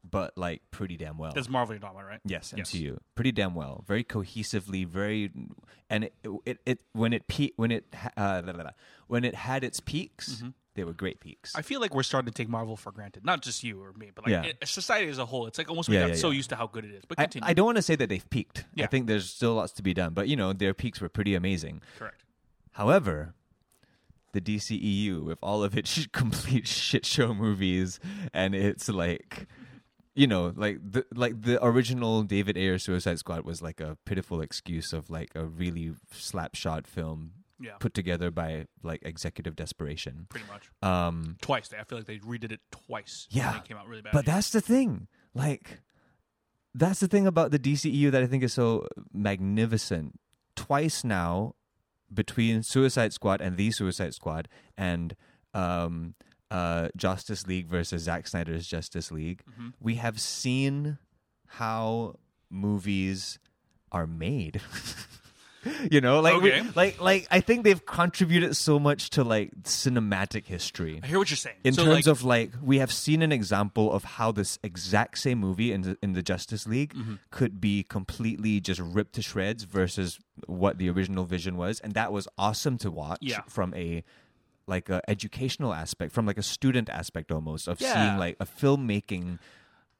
but 0.08 0.36
like 0.36 0.62
pretty 0.70 0.96
damn 0.96 1.18
well. 1.18 1.32
That's 1.34 1.48
Marvel 1.48 1.74
you're 1.74 1.80
talking 1.80 1.98
about, 1.98 2.08
right? 2.08 2.20
Yes, 2.24 2.52
Yes. 2.56 2.70
MCU 2.72 2.98
pretty 3.14 3.32
damn 3.32 3.54
well, 3.54 3.84
very 3.86 4.04
cohesively, 4.04 4.86
very, 4.86 5.30
and 5.90 6.04
it 6.04 6.14
it, 6.44 6.58
it 6.66 6.80
when 6.92 7.12
it 7.12 7.26
pe- 7.28 7.52
when 7.56 7.70
it 7.70 7.86
uh, 8.16 8.42
blah, 8.42 8.52
blah, 8.52 8.62
blah. 8.62 8.70
when 9.06 9.24
it 9.24 9.34
had 9.34 9.64
its 9.64 9.80
peaks, 9.80 10.36
Mm-hmm. 10.36 10.48
they 10.74 10.84
were 10.84 10.92
great 10.92 11.18
peaks. 11.20 11.54
I 11.56 11.62
feel 11.62 11.80
like 11.80 11.94
we're 11.94 12.02
starting 12.04 12.30
to 12.30 12.34
take 12.42 12.48
Marvel 12.48 12.76
for 12.76 12.92
granted. 12.92 13.24
Not 13.24 13.40
just 13.42 13.64
you 13.64 13.82
or 13.82 13.92
me, 13.94 14.10
but 14.14 14.24
like 14.26 14.32
Yeah. 14.32 14.52
i- 14.62 14.64
society 14.66 15.08
as 15.08 15.18
a 15.18 15.26
whole. 15.26 15.46
It's 15.46 15.56
like 15.58 15.68
almost 15.70 15.88
we 15.88 15.96
Yeah, 15.96 16.02
got 16.02 16.08
yeah, 16.10 16.14
so 16.16 16.30
used 16.30 16.50
to 16.50 16.56
how 16.56 16.66
good 16.66 16.84
it 16.84 16.92
is. 16.92 17.04
But 17.08 17.18
I, 17.18 17.22
continue. 17.24 17.48
I 17.48 17.54
don't 17.54 17.66
want 17.66 17.76
to 17.76 17.82
say 17.82 17.96
that 17.96 18.08
they've 18.10 18.28
peaked. 18.30 18.64
I 18.78 18.86
think 18.86 19.06
there's 19.08 19.28
still 19.30 19.54
lots 19.54 19.72
to 19.72 19.82
be 19.82 19.94
done, 19.94 20.12
but 20.14 20.28
you 20.28 20.36
know 20.36 20.52
their 20.52 20.74
peaks 20.74 21.00
were 21.00 21.08
pretty 21.08 21.34
amazing. 21.34 21.80
Correct. 21.98 22.22
However, 22.72 23.34
the 24.32 24.40
DCEU 24.40 25.24
with 25.24 25.38
all 25.42 25.62
of 25.62 25.76
its 25.76 26.06
complete 26.12 26.66
shit 26.66 27.06
show 27.06 27.32
movies 27.34 27.98
and 28.34 28.54
it's 28.54 28.88
like 28.88 29.46
you 30.14 30.26
know, 30.26 30.52
like 30.56 30.78
the 30.82 31.06
like 31.14 31.42
the 31.42 31.64
original 31.64 32.24
David 32.24 32.56
Ayer 32.58 32.78
Suicide 32.80 33.20
Squad 33.20 33.44
was 33.44 33.62
like 33.62 33.80
a 33.80 33.96
pitiful 34.04 34.40
excuse 34.40 34.92
of 34.92 35.10
like 35.10 35.30
a 35.36 35.44
really 35.44 35.92
slapshot 36.12 36.88
film 36.88 37.34
Yeah. 37.60 37.74
put 37.78 37.94
together 37.94 38.32
by 38.32 38.66
like 38.82 39.00
executive 39.04 39.54
desperation. 39.54 40.26
Pretty 40.28 40.46
much. 40.50 40.70
Um 40.82 41.36
Twice. 41.40 41.70
I 41.72 41.84
feel 41.84 41.98
like 41.98 42.08
they 42.08 42.18
redid 42.18 42.50
it 42.50 42.60
twice. 42.72 43.28
Yeah. 43.30 43.58
It 43.58 43.64
came 43.64 43.76
out 43.76 43.86
really 43.86 44.02
bad. 44.02 44.12
But 44.12 44.26
that's 44.26 44.50
the 44.50 44.60
thing. 44.60 45.06
Like 45.34 45.78
that's 46.74 46.98
the 46.98 47.06
thing 47.08 47.28
about 47.28 47.52
the 47.52 47.58
DCEU 47.60 48.10
that 48.10 48.20
I 48.22 48.26
think 48.26 48.42
is 48.42 48.52
so 48.52 48.88
magnificent. 49.12 50.18
Twice 50.56 51.04
now 51.04 51.54
between 52.12 52.62
Suicide 52.62 53.12
Squad 53.12 53.40
and 53.40 53.56
the 53.56 53.70
Suicide 53.70 54.14
Squad 54.14 54.48
and 54.76 55.14
um 55.54 56.14
uh 56.50 56.88
Justice 56.96 57.46
League 57.46 57.66
versus 57.68 58.02
Zack 58.02 58.26
Snyder's 58.26 58.66
Justice 58.66 59.10
League, 59.12 59.42
Mhm. 59.58 59.72
we 59.80 59.96
have 59.96 60.20
seen 60.20 60.98
how 61.46 62.14
movies 62.50 63.38
are 63.92 64.06
made. 64.06 64.60
you 65.90 66.00
know, 66.00 66.20
like 66.20 66.40
we- 66.42 66.60
like 66.74 67.00
like 67.00 67.26
I 67.30 67.40
think 67.40 67.64
they've 67.64 67.84
contributed 67.84 68.56
so 68.56 68.78
much 68.78 69.10
to 69.10 69.24
like 69.24 69.50
cinematic 69.62 70.46
history 70.46 71.00
I 71.02 71.06
hear 71.06 71.18
what 71.18 71.30
you're 71.30 71.36
saying. 71.36 71.56
in 71.64 71.74
So, 71.74 71.84
terms 71.84 71.94
like, 71.94 72.06
of 72.06 72.22
like 72.24 72.50
we 72.62 72.78
have 72.78 72.92
seen 72.92 73.22
an 73.22 73.32
example 73.32 73.92
of 73.92 74.04
how 74.04 74.32
this 74.32 74.58
exact 74.62 75.18
same 75.18 75.38
movie 75.38 75.72
in 75.72 75.82
the, 75.82 75.98
in 76.02 76.12
the 76.12 76.22
Justice 76.22 76.66
League 76.66 76.94
Mm-hmm. 76.94 77.14
could 77.30 77.60
be 77.60 77.82
completely 77.82 78.60
just 78.60 78.80
ripped 78.80 79.14
to 79.14 79.22
shreds 79.22 79.64
versus 79.64 80.18
what 80.46 80.78
the 80.78 80.88
original 80.90 81.24
vision 81.24 81.56
was 81.56 81.80
and 81.80 81.94
that 81.94 82.12
was 82.12 82.26
awesome 82.38 82.78
to 82.78 82.90
watch 82.90 83.18
Yeah. 83.20 83.40
from 83.48 83.74
a 83.74 84.04
like 84.66 84.88
a 84.90 85.00
educational 85.08 85.72
aspect 85.72 86.12
from 86.12 86.26
like 86.26 86.38
a 86.38 86.42
student 86.42 86.88
aspect 86.90 87.32
almost 87.32 87.68
of 87.68 87.80
Yeah. 87.80 87.94
seeing 87.94 88.18
like 88.18 88.36
a 88.40 88.46
filmmaking 88.46 89.38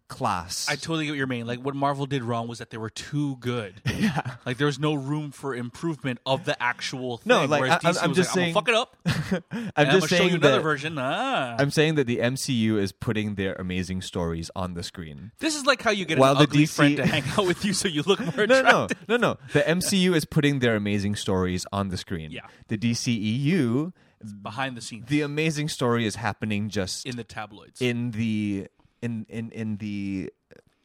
class 0.08 0.66
I 0.68 0.76
totally 0.76 1.04
get 1.04 1.12
what 1.12 1.18
you're 1.18 1.26
meaning. 1.26 1.46
Like 1.46 1.60
what 1.60 1.74
Marvel 1.74 2.06
did 2.06 2.22
wrong 2.24 2.48
was 2.48 2.58
that 2.58 2.70
they 2.70 2.78
were 2.78 2.90
too 2.90 3.36
good. 3.36 3.74
yeah 3.98 4.36
Like 4.46 4.56
there 4.56 4.66
was 4.66 4.78
no 4.78 4.94
room 4.94 5.30
for 5.32 5.54
improvement 5.54 6.18
of 6.26 6.44
the 6.46 6.60
actual 6.62 7.18
thing. 7.18 7.28
No, 7.28 7.44
like, 7.44 7.60
Whereas 7.60 7.78
I- 7.84 7.88
I'm- 7.88 7.94
DC 7.94 8.02
I'm 8.02 8.08
was 8.10 8.16
just 8.16 8.30
like, 8.30 8.34
saying- 8.34 8.56
I'm 8.56 8.64
gonna 8.64 8.86
fuck 8.86 9.28
it 9.28 9.34
up. 9.34 9.44
I'm 9.52 9.62
and 9.74 9.74
just 9.74 9.76
I'm 9.76 9.86
gonna 9.86 10.00
show 10.00 10.06
saying 10.16 10.28
you 10.30 10.34
another 10.36 10.56
that 10.56 10.62
version. 10.62 10.96
Ah. 10.98 11.56
I'm 11.58 11.70
saying 11.70 11.96
that 11.96 12.06
the 12.06 12.18
MCU 12.18 12.78
is 12.78 12.92
putting 12.92 13.34
their 13.34 13.54
amazing 13.54 14.02
stories 14.02 14.50
on 14.56 14.74
the 14.74 14.82
screen 14.82 15.32
this 15.40 15.54
is 15.54 15.66
like 15.66 15.82
how 15.82 15.90
you 15.90 16.04
get 16.04 16.18
While 16.18 16.32
an 16.32 16.38
the 16.38 16.42
ugly 16.44 16.64
DC 16.64 16.74
friend 16.74 16.96
to 16.96 17.06
hang 17.06 17.22
out 17.36 17.46
with 17.46 17.64
you 17.64 17.72
so 17.72 17.88
you 17.88 18.02
look 18.02 18.20
more 18.20 18.46
no, 18.46 18.58
attractive. 18.60 19.08
no, 19.08 19.16
no, 19.16 19.28
no. 19.32 19.38
The 19.52 19.60
MCU 19.60 20.14
is 20.14 20.24
putting 20.24 20.60
their 20.60 20.74
amazing 20.76 21.16
stories 21.16 21.66
on 21.72 21.88
the 21.90 21.96
screen. 21.96 22.30
Yeah. 22.30 22.46
The 22.68 22.78
DCEU, 22.78 23.92
it's 24.20 24.32
Behind 24.32 24.76
the 24.76 24.80
scenes. 24.80 25.06
the 25.08 25.20
amazing 25.20 25.68
story 25.68 26.04
is 26.06 26.16
happening 26.16 26.68
just 26.70 27.06
in 27.06 27.16
the 27.16 27.24
tabloids. 27.24 27.80
in 27.80 28.10
the 28.12 28.68
in 29.02 29.26
in 29.28 29.50
in 29.52 29.76
the 29.78 30.32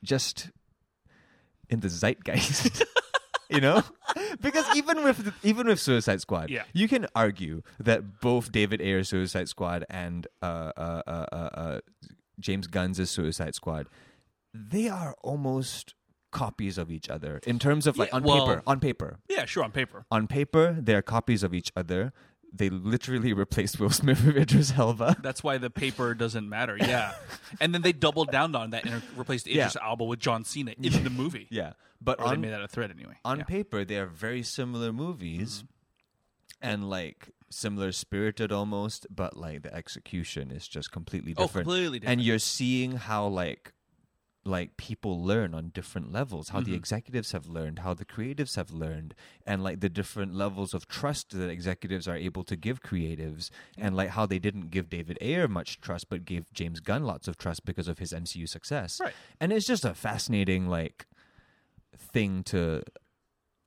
just 0.03 0.49
in 1.69 1.79
the 1.79 1.87
zeitgeist. 1.89 2.83
you 3.49 3.61
know, 3.61 3.83
because 4.41 4.65
even 4.75 5.03
with 5.03 5.33
even 5.43 5.67
with 5.67 5.79
Suicide 5.79 6.21
Squad, 6.21 6.49
Yeah. 6.49 6.63
you 6.73 6.87
can 6.87 7.07
argue 7.15 7.61
that 7.79 8.19
both 8.21 8.51
David 8.51 8.81
Ayer's 8.81 9.09
Suicide 9.09 9.47
Squad 9.49 9.85
and 9.89 10.27
uh, 10.41 10.71
uh, 10.75 11.01
uh, 11.07 11.25
uh, 11.31 11.35
uh, 11.35 11.79
James 12.39 12.67
Gunn's 12.67 13.09
Suicide 13.09 13.55
Squad, 13.55 13.87
they 14.53 14.87
are 14.89 15.15
almost 15.21 15.93
copies 16.31 16.79
of 16.79 16.89
each 16.89 17.09
other 17.09 17.39
in 17.45 17.59
terms 17.59 17.85
of 17.85 17.95
like 17.97 18.09
Yeah, 18.09 18.15
on 18.15 18.23
well- 18.23 18.47
paper. 18.47 18.63
On 18.65 18.79
paper, 18.79 19.19
yeah, 19.29 19.45
sure, 19.45 19.63
on 19.63 19.71
paper. 19.71 20.05
on 20.09 20.25
paper, 20.27 20.77
they're 20.81 21.03
copies 21.03 21.43
of 21.43 21.53
each 21.53 21.71
other. 21.75 22.11
They 22.55 22.69
literally 22.69 23.33
replaced 23.33 23.79
Will 23.79 23.89
Smith 23.89 24.23
with 24.23 24.37
Idris 24.37 24.73
Elba. 24.77 25.15
That's 25.23 25.43
why 25.43 25.57
the 25.57 25.71
paper 25.71 26.13
doesn't 26.13 26.47
matter. 26.47 26.77
Yeah, 26.79 27.13
and 27.59 27.73
then 27.73 27.81
they 27.81 27.93
doubled 27.93 28.31
down 28.31 28.55
on 28.55 28.69
that 28.71 28.85
and 28.85 29.01
replaced 29.17 29.47
Idris 29.47 29.75
Elba 29.83 30.03
with 30.03 30.19
John 30.19 30.43
Cena 30.45 30.73
in 30.79 31.03
the 31.03 31.09
movie. 31.09 31.47
Yeah, 31.49 31.73
but 31.99 32.19
Or 32.19 32.25
they 32.27 32.31
on 32.33 32.41
made 32.41 32.51
that 32.51 32.61
a 32.61 32.67
thread 32.67 32.91
anyway. 32.91 33.15
on 33.25 33.39
yeah. 33.39 33.43
paper 33.45 33.83
they 33.83 33.97
are 33.97 34.05
very 34.05 34.43
similar 34.43 34.93
movies 34.93 35.63
Mm-hmm. 36.63 36.69
and 36.71 36.89
like 36.89 37.29
similar 37.49 37.91
spirited 37.91 38.51
almost 38.51 39.05
but 39.13 39.35
like 39.37 39.63
the 39.63 39.73
execution 39.73 40.49
is 40.51 40.67
just 40.67 40.91
completely 40.91 41.33
different. 41.33 41.51
Oh, 41.67 41.71
completely 41.71 41.99
different. 41.99 42.19
and 42.19 42.25
you're 42.27 42.39
seeing 42.39 42.93
how 42.97 43.27
like 43.27 43.73
like 44.45 44.75
people 44.75 45.23
learn 45.23 45.53
on 45.53 45.69
different 45.69 46.11
levels 46.11 46.49
how 46.49 46.59
Mm-hmm. 46.59 46.71
the 46.71 46.75
executives 46.77 47.31
have 47.31 47.47
learned 47.47 47.79
how 47.79 47.93
the 47.93 48.03
creatives 48.03 48.55
have 48.57 48.71
learned 48.71 49.15
and 49.47 49.63
like 49.63 49.79
the 49.79 49.87
different 49.89 50.35
levels 50.35 50.73
of 50.73 50.85
trust 50.87 51.29
that 51.31 51.49
executives 51.49 52.07
are 52.09 52.15
able 52.17 52.43
to 52.43 52.57
give 52.57 52.81
creatives 52.81 53.49
and 53.77 53.95
like 53.95 54.09
how 54.09 54.25
they 54.25 54.39
didn't 54.39 54.69
give 54.69 54.89
David 54.89 55.17
Ayer 55.21 55.47
much 55.47 55.79
trust 55.79 56.09
but 56.09 56.25
gave 56.25 56.51
James 56.53 56.81
Gunn 56.81 57.03
lots 57.05 57.29
of 57.29 57.37
trust 57.37 57.63
because 57.65 57.87
of 57.87 57.99
his 57.99 58.11
MCU 58.11 58.47
success 58.49 58.99
Right. 59.01 59.13
and 59.39 59.53
it's 59.53 59.65
just 59.65 59.85
a 59.85 59.93
fascinating 59.93 60.67
like 60.67 61.05
thing 61.97 62.43
to 62.43 62.83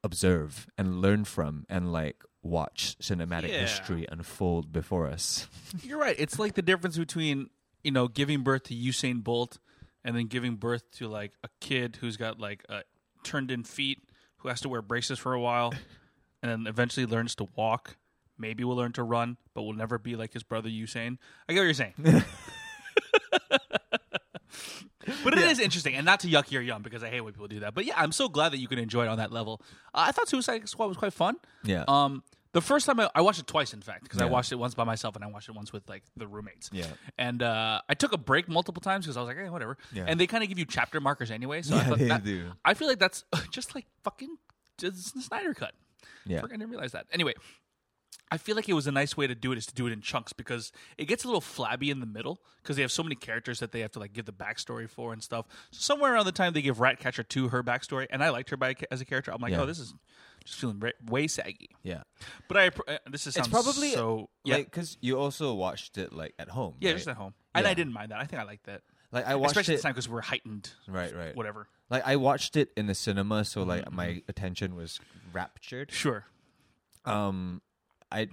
observe 0.04 0.66
and 0.76 1.00
learn 1.00 1.24
from 1.24 1.64
and 1.68 1.92
like 1.92 2.22
watch 2.42 2.96
cinematic 3.00 3.48
Yeah. 3.48 3.60
history 3.60 4.06
unfold 4.10 4.72
before 4.72 5.06
us. 5.08 5.48
You're 5.82 5.98
right. 5.98 6.14
It's 6.18 6.38
like 6.38 6.54
the 6.54 6.62
difference 6.62 6.96
between 6.98 7.50
you 7.82 7.90
know 7.92 8.08
giving 8.08 8.42
birth 8.42 8.64
to 8.64 8.74
Usain 8.74 9.24
Bolt 9.24 9.58
and 10.06 10.16
then 10.16 10.28
giving 10.28 10.54
birth 10.54 10.88
to 10.92 11.08
like 11.08 11.32
a 11.42 11.48
kid 11.60 11.96
who's 12.00 12.16
got 12.16 12.38
like 12.38 12.64
uh, 12.68 12.80
turned 13.24 13.50
in 13.50 13.64
feet 13.64 13.98
who 14.38 14.48
has 14.48 14.60
to 14.60 14.68
wear 14.68 14.80
braces 14.80 15.18
for 15.18 15.34
a 15.34 15.40
while 15.40 15.74
and 16.42 16.50
then 16.50 16.66
eventually 16.66 17.04
learns 17.04 17.34
to 17.34 17.48
walk. 17.56 17.96
Maybe 18.38 18.64
will 18.64 18.76
learn 18.76 18.92
to 18.92 19.02
run, 19.02 19.38
but 19.54 19.62
will 19.62 19.72
never 19.72 19.98
be 19.98 20.14
like 20.14 20.32
his 20.32 20.42
brother 20.42 20.68
Usain. 20.68 21.18
I 21.48 21.54
get 21.54 21.60
what 21.60 21.64
you're 21.64 21.74
saying. 21.74 21.94
But 25.22 25.38
it 25.38 25.44
is 25.44 25.58
interesting, 25.60 25.94
and 25.94 26.04
not 26.04 26.20
to 26.20 26.28
yuck 26.28 26.50
your 26.50 26.62
yum 26.62 26.82
because 26.82 27.02
I 27.02 27.08
hate 27.08 27.20
when 27.20 27.32
people 27.32 27.48
do 27.48 27.60
that. 27.60 27.74
But 27.74 27.84
yeah, 27.84 27.94
I'm 27.96 28.12
so 28.12 28.28
glad 28.28 28.52
that 28.52 28.58
you 28.58 28.68
can 28.68 28.78
enjoy 28.78 29.04
it 29.04 29.08
on 29.08 29.18
that 29.18 29.32
level. 29.32 29.60
Uh, 29.94 30.06
I 30.08 30.12
thought 30.12 30.28
Suicide 30.28 30.68
Squad 30.68 30.86
was 30.86 30.96
quite 30.96 31.12
fun. 31.12 31.36
Yeah. 31.64 31.84
Um, 31.86 32.22
the 32.56 32.62
first 32.62 32.86
time 32.86 32.98
I, 32.98 33.10
I 33.14 33.20
watched 33.20 33.38
it 33.38 33.46
twice, 33.46 33.74
in 33.74 33.82
fact, 33.82 34.02
because 34.04 34.18
I 34.18 34.24
Yeah. 34.24 34.30
watched 34.30 34.50
it 34.50 34.54
once 34.56 34.74
by 34.74 34.84
myself 34.84 35.14
and 35.14 35.22
I 35.22 35.28
watched 35.28 35.48
it 35.50 35.54
once 35.54 35.72
with 35.74 35.86
like 35.90 36.02
the 36.16 36.26
roommates. 36.26 36.70
Yeah. 36.72 36.86
And 37.18 37.42
uh, 37.42 37.82
I 37.86 37.92
took 37.92 38.12
a 38.12 38.16
break 38.18 38.48
multiple 38.48 38.80
times 38.80 39.04
because 39.04 39.18
I 39.18 39.20
was 39.20 39.28
like, 39.28 39.36
hey, 39.36 39.50
whatever. 39.50 39.76
Yeah. 39.92 40.06
And 40.08 40.18
they 40.18 40.26
kind 40.26 40.42
of 40.42 40.48
give 40.48 40.58
you 40.58 40.64
chapter 40.64 40.98
markers 41.00 41.30
anyway, 41.30 41.60
so 41.60 41.74
I 41.74 41.78
Yeah, 41.78 41.84
thought 41.84 41.98
they 41.98 42.08
that, 42.08 42.24
do. 42.24 42.52
I 42.64 42.72
feel 42.72 42.88
like 42.88 42.98
that's 42.98 43.24
just 43.50 43.74
like 43.74 43.84
fucking 44.04 44.38
just 44.78 45.14
the 45.14 45.20
Snyder 45.20 45.52
cut. 45.52 45.74
Yeah. 46.24 46.40
I 46.42 46.46
didn't 46.48 46.70
realize 46.70 46.92
that. 46.92 47.06
Anyway, 47.12 47.34
I 48.32 48.38
feel 48.38 48.56
like 48.56 48.68
it 48.68 48.72
was 48.72 48.86
a 48.88 48.92
nice 48.92 49.16
way 49.16 49.26
to 49.28 49.34
do 49.36 49.52
it 49.52 49.58
is 49.58 49.66
to 49.66 49.74
do 49.74 49.86
it 49.86 49.92
in 49.92 50.00
chunks 50.00 50.32
because 50.32 50.72
it 50.98 51.04
gets 51.04 51.22
a 51.22 51.28
little 51.28 51.40
flabby 51.40 51.90
in 51.90 52.00
the 52.00 52.06
middle 52.06 52.40
because 52.62 52.74
they 52.76 52.82
have 52.82 52.90
so 52.90 53.02
many 53.04 53.14
characters 53.14 53.60
that 53.60 53.70
they 53.70 53.80
have 53.80 53.92
to 53.92 54.00
like 54.00 54.12
give 54.12 54.24
the 54.24 54.32
backstory 54.32 54.88
for 54.90 55.12
and 55.12 55.22
stuff. 55.22 55.46
So 55.70 55.78
somewhere 55.80 56.14
around 56.14 56.24
the 56.26 56.32
time 56.32 56.52
they 56.52 56.62
give 56.62 56.80
Ratcatcher 56.80 57.22
2 57.22 57.48
her 57.50 57.62
backstory, 57.62 58.06
and 58.10 58.24
I 58.24 58.30
liked 58.30 58.50
her 58.50 58.56
by, 58.56 58.74
as 58.90 59.00
a 59.00 59.04
character, 59.04 59.30
I'm 59.32 59.40
like, 59.42 59.52
Yeah. 59.52 59.60
oh, 59.62 59.66
this 59.66 59.78
is 59.78 59.94
just 60.46 60.58
feeling 60.58 60.80
ra- 60.80 60.90
way 61.06 61.26
saggy. 61.26 61.70
Yeah. 61.82 62.02
But 62.48 62.56
I 62.56 62.66
uh, 62.88 62.98
this 63.10 63.26
is 63.26 63.36
It's 63.36 63.48
probably 63.48 63.90
so 63.92 64.30
yeah 64.44 64.56
like 64.56 64.70
cuz 64.72 64.96
you 65.00 65.18
also 65.18 65.52
watched 65.54 65.98
it 65.98 66.12
like 66.12 66.34
at 66.38 66.48
home. 66.48 66.74
yeah 66.80 66.90
right? 66.90 66.96
just 66.96 67.08
at 67.08 67.16
home, 67.16 67.34
and 67.54 67.66
I 67.66 67.74
didn't 67.74 67.92
mind 67.92 68.10
that. 68.12 68.20
I 68.20 68.24
think 68.24 68.40
I 68.40 68.44
liked 68.44 68.66
that, 68.66 68.82
Like 69.12 69.26
I 69.26 69.34
watched 69.34 69.50
especially 69.52 69.74
it 69.74 69.78
at 69.78 69.82
time 69.82 69.92
because 69.92 70.08
we're 70.08 70.22
heightened, 70.22 70.70
Right, 70.88 71.14
right. 71.14 71.36
whatever. 71.36 71.68
Like 71.90 72.02
I 72.06 72.16
watched 72.16 72.56
it 72.56 72.70
in 72.76 72.86
the 72.86 72.94
cinema 72.94 73.44
so 73.44 73.60
Mm-hmm, 73.60 73.68
like 73.70 73.92
my 73.92 74.22
attention 74.28 74.74
was 74.76 74.98
raptured. 75.32 75.92
Sure. 75.92 76.24
um 77.04 77.60
i 78.10 78.28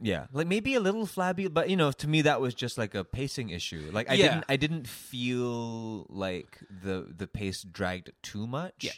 yeah 0.00 0.26
like 0.32 0.46
maybe 0.46 0.74
a 0.74 0.80
little 0.80 1.06
flabby 1.06 1.48
but 1.48 1.70
you 1.70 1.76
know 1.76 1.90
to 1.90 2.06
me 2.08 2.20
that 2.22 2.40
was 2.40 2.54
just 2.54 2.76
like 2.76 2.94
a 2.94 3.02
pacing 3.04 3.48
issue 3.50 3.88
like 3.92 4.10
i 4.10 4.14
Yeah. 4.14 4.28
didn't 4.28 4.44
i 4.48 4.56
didn't 4.56 4.86
feel 4.88 6.06
like 6.10 6.58
the 6.70 7.12
the 7.16 7.26
pace 7.26 7.62
dragged 7.62 8.12
too 8.22 8.46
much 8.46 8.84
Yeah. 8.84 8.92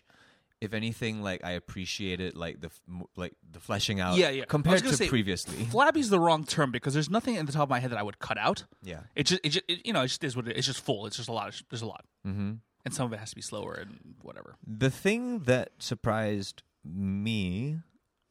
If 0.60 0.74
anything 0.74 1.22
like 1.22 1.44
i 1.44 1.52
appreciated 1.52 2.36
like 2.36 2.60
the 2.60 2.66
f- 2.66 3.06
like 3.16 3.32
the 3.52 3.60
fleshing 3.60 4.00
out 4.00 4.16
Yeah, 4.16 4.30
yeah. 4.30 4.44
Compared 4.46 4.82
to 4.82 4.92
say, 4.94 5.08
previously 5.08 5.54
Flabby's 5.66 6.10
the 6.10 6.18
wrong 6.20 6.44
term 6.44 6.70
because 6.72 6.94
there's 6.94 7.08
nothing 7.10 7.36
in 7.36 7.46
the 7.46 7.52
top 7.52 7.62
of 7.64 7.70
my 7.70 7.78
head 7.78 7.90
that 7.92 7.98
I 7.98 8.02
would 8.02 8.18
cut 8.18 8.38
out. 8.38 8.64
yeah 8.82 9.00
It 9.14 9.24
just, 9.26 9.40
it 9.44 9.50
just 9.50 9.64
it, 9.68 9.86
you 9.86 9.92
know, 9.92 10.02
it 10.02 10.08
just 10.08 10.24
is 10.24 10.34
what 10.36 10.46
it 10.48 10.52
is. 10.52 10.58
It's 10.58 10.66
just 10.66 10.80
full. 10.84 11.06
It's 11.06 11.16
just 11.16 11.28
a 11.28 11.32
lot. 11.32 11.54
There's 11.70 11.82
a 11.82 11.86
lot, 11.86 12.04
mm-hmm. 12.26 12.52
and 12.84 12.94
some 12.94 13.06
of 13.06 13.12
it 13.12 13.18
has 13.20 13.30
to 13.30 13.36
be 13.36 13.42
slower 13.42 13.74
and 13.74 13.98
whatever. 14.22 14.56
The 14.66 14.90
thing 14.90 15.40
that 15.40 15.70
surprised 15.78 16.62
me 16.84 17.78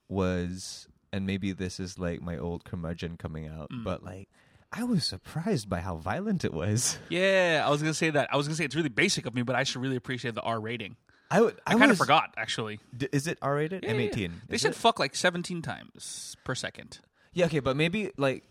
was, 0.09 0.87
and 1.11 1.25
maybe 1.25 1.51
this 1.51 1.79
is 1.79 1.97
like 1.99 2.21
my 2.21 2.37
old 2.37 2.63
curmudgeon 2.63 3.17
coming 3.17 3.47
out, 3.47 3.69
Mm. 3.71 3.83
but 3.83 4.03
like, 4.03 4.29
I 4.71 4.83
was 4.83 5.05
surprised 5.05 5.69
by 5.69 5.79
how 5.79 5.95
violent 5.97 6.43
it 6.43 6.53
was. 6.53 6.97
Yeah, 7.09 7.63
I 7.65 7.69
was 7.69 7.81
gonna 7.81 7.93
say 7.93 8.09
that. 8.09 8.29
I 8.33 8.37
was 8.37 8.47
gonna 8.47 8.55
say 8.55 8.65
it's 8.65 8.75
really 8.75 8.89
basic 8.89 9.25
of 9.25 9.33
me, 9.33 9.41
but 9.43 9.55
I 9.55 9.63
should 9.63 9.81
really 9.81 9.95
appreciate 9.95 10.35
the 10.35 10.41
R 10.41 10.59
rating. 10.59 10.95
I 11.29 11.41
would. 11.41 11.59
I, 11.67 11.75
kind 11.75 11.91
of 11.91 11.97
forgot 11.97 12.33
actually. 12.37 12.79
D- 12.95 13.09
is 13.11 13.27
it 13.27 13.37
R 13.41 13.55
rated? 13.55 13.83
Yeah, 13.83 13.89
M 13.89 13.95
yeah, 13.95 14.01
yeah. 14.01 14.07
eighteen. 14.07 14.41
They 14.47 14.57
said 14.57 14.71
it? 14.71 14.75
fuck 14.75 14.99
like 14.99 15.15
17 15.15 15.61
times 15.61 16.35
per 16.43 16.55
second. 16.55 16.99
yeah. 17.33 17.45
Okay, 17.45 17.59
but 17.59 17.75
maybe 17.75 18.11
like 18.17 18.43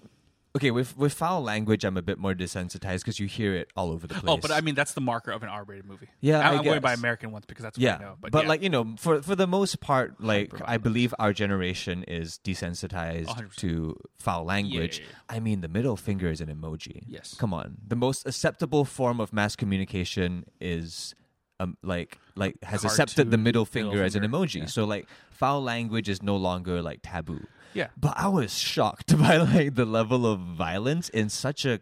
okay 0.56 0.70
with 0.70 0.96
with 0.96 1.12
foul 1.12 1.42
language, 1.42 1.84
I'm 1.84 1.96
a 1.98 2.02
bit 2.02 2.18
more 2.18 2.34
desensitized 2.34 3.00
because 3.00 3.20
you 3.20 3.26
hear 3.26 3.54
it 3.54 3.68
all 3.76 3.90
over 3.90 4.06
the 4.06 4.14
place. 4.14 4.24
Oh, 4.26 4.36
but 4.38 4.50
I 4.50 4.60
mean 4.62 4.74
that's 4.74 4.92
the 4.94 5.00
marker 5.02 5.30
of 5.30 5.42
an 5.42 5.48
R-rated 5.50 5.84
movie. 5.86 6.08
Yeah, 6.20 6.38
I'm, 6.40 6.44
I 6.54 6.58
I'm 6.58 6.64
going 6.64 6.80
by. 6.80 6.92
American 6.94 7.30
ones 7.30 7.44
because 7.46 7.62
that's 7.62 7.76
what 7.78 7.82
yeah, 7.82 7.96
I 7.96 8.00
know. 8.00 8.16
but, 8.20 8.32
But, 8.32 8.42
yeah. 8.44 8.48
like 8.48 8.62
you 8.62 8.70
know, 8.70 8.94
for 8.98 9.20
for 9.22 9.34
the 9.36 9.46
most 9.46 9.80
part, 9.80 10.20
like 10.20 10.52
I 10.64 10.78
believe 10.78 11.14
our 11.18 11.32
generation 11.32 12.04
is 12.04 12.38
desensitized 12.42 13.26
100%. 13.26 13.54
to 13.56 13.96
foul 14.18 14.44
language. 14.44 15.02
I 15.28 15.40
mean, 15.40 15.60
the 15.60 15.68
middle 15.68 15.96
finger 15.96 16.28
is 16.30 16.40
an 16.40 16.48
emoji. 16.48 17.04
Yes. 17.06 17.34
come 17.38 17.52
on. 17.52 17.76
The 17.86 17.96
most 17.96 18.26
acceptable 18.26 18.84
form 18.84 19.20
of 19.20 19.32
mass 19.32 19.56
communication 19.56 20.44
is. 20.60 21.14
Um, 21.58 21.76
like 21.82 22.18
like 22.34 22.62
has 22.62 22.84
accepted 22.84 23.16
the 23.16 23.36
Cartoon 23.36 23.42
middle 23.42 23.62
middle 23.62 23.64
finger 23.64 24.02
as 24.04 24.14
an 24.14 24.22
emoji. 24.22 24.60
yeah. 24.60 24.66
So 24.66 24.84
like 24.84 25.06
foul 25.30 25.62
language 25.62 26.08
is 26.08 26.22
no 26.22 26.36
longer 26.36 26.82
like 26.82 27.00
taboo. 27.02 27.46
yeah, 27.72 27.88
But 27.96 28.14
I 28.16 28.28
was 28.28 28.58
shocked 28.58 29.16
by 29.24 29.38
like 29.38 29.74
the 29.74 29.86
level 29.86 30.26
of 30.26 30.40
violence 30.40 31.08
in 31.08 31.28
such 31.30 31.64
a 31.64 31.80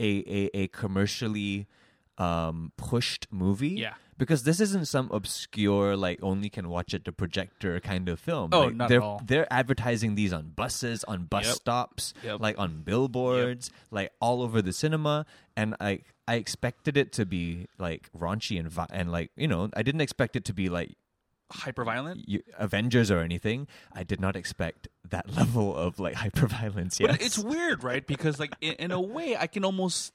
a 0.00 0.24
a, 0.26 0.50
a 0.62 0.68
commercially 0.68 1.66
um 2.18 2.72
pushed 2.76 3.26
movie. 3.30 3.70
Yeah. 3.70 3.94
Because 4.16 4.44
this 4.44 4.60
isn't 4.60 4.86
some 4.86 5.08
obscure 5.12 5.96
like 5.96 6.20
only 6.22 6.48
can 6.48 6.68
watch 6.68 6.94
at 6.94 7.04
the 7.04 7.12
projector 7.12 7.80
kind 7.80 8.08
of 8.08 8.20
film. 8.20 8.50
Oh, 8.52 8.66
Like, 8.66 8.74
not 8.76 8.88
they're 8.88 9.02
all. 9.02 9.20
they're 9.24 9.52
advertising 9.52 10.14
these 10.14 10.32
on 10.32 10.50
buses, 10.54 11.02
on 11.04 11.24
bus 11.24 11.46
Yep. 11.46 11.54
stops, 11.56 12.14
Yep. 12.22 12.40
like 12.40 12.58
on 12.58 12.82
billboards, 12.82 13.70
like 13.90 14.12
all 14.20 14.42
over 14.42 14.62
the 14.62 14.72
cinema 14.72 15.26
and 15.56 15.74
I 15.80 16.00
I 16.26 16.36
expected 16.36 16.96
it 16.96 17.12
to 17.12 17.26
be 17.26 17.66
like 17.78 18.08
raunchy 18.16 18.58
and 18.58 18.70
vi- 18.70 18.86
and 18.90 19.10
like, 19.12 19.30
you 19.36 19.46
know, 19.48 19.68
I 19.76 19.82
didn't 19.82 20.00
expect 20.00 20.36
it 20.36 20.44
to 20.46 20.54
be 20.54 20.68
like 20.68 20.94
hyper 21.52 21.84
violent. 21.84 22.26
you, 22.28 22.40
Avengers 22.58 23.10
or 23.10 23.18
anything. 23.20 23.68
I 23.92 24.02
did 24.04 24.20
not 24.20 24.34
expect 24.34 24.88
that 25.10 25.28
level 25.36 25.76
of 25.76 25.98
like 26.00 26.14
hyper 26.14 26.46
violence. 26.46 26.98
Yes. 26.98 27.10
But 27.10 27.20
it's 27.22 27.38
weird, 27.38 27.84
right? 27.84 28.06
Because 28.06 28.38
like 28.40 28.54
in, 28.60 28.74
in 28.74 28.90
a 28.90 29.00
way, 29.00 29.36
I 29.36 29.46
can 29.46 29.64
almost 29.64 30.12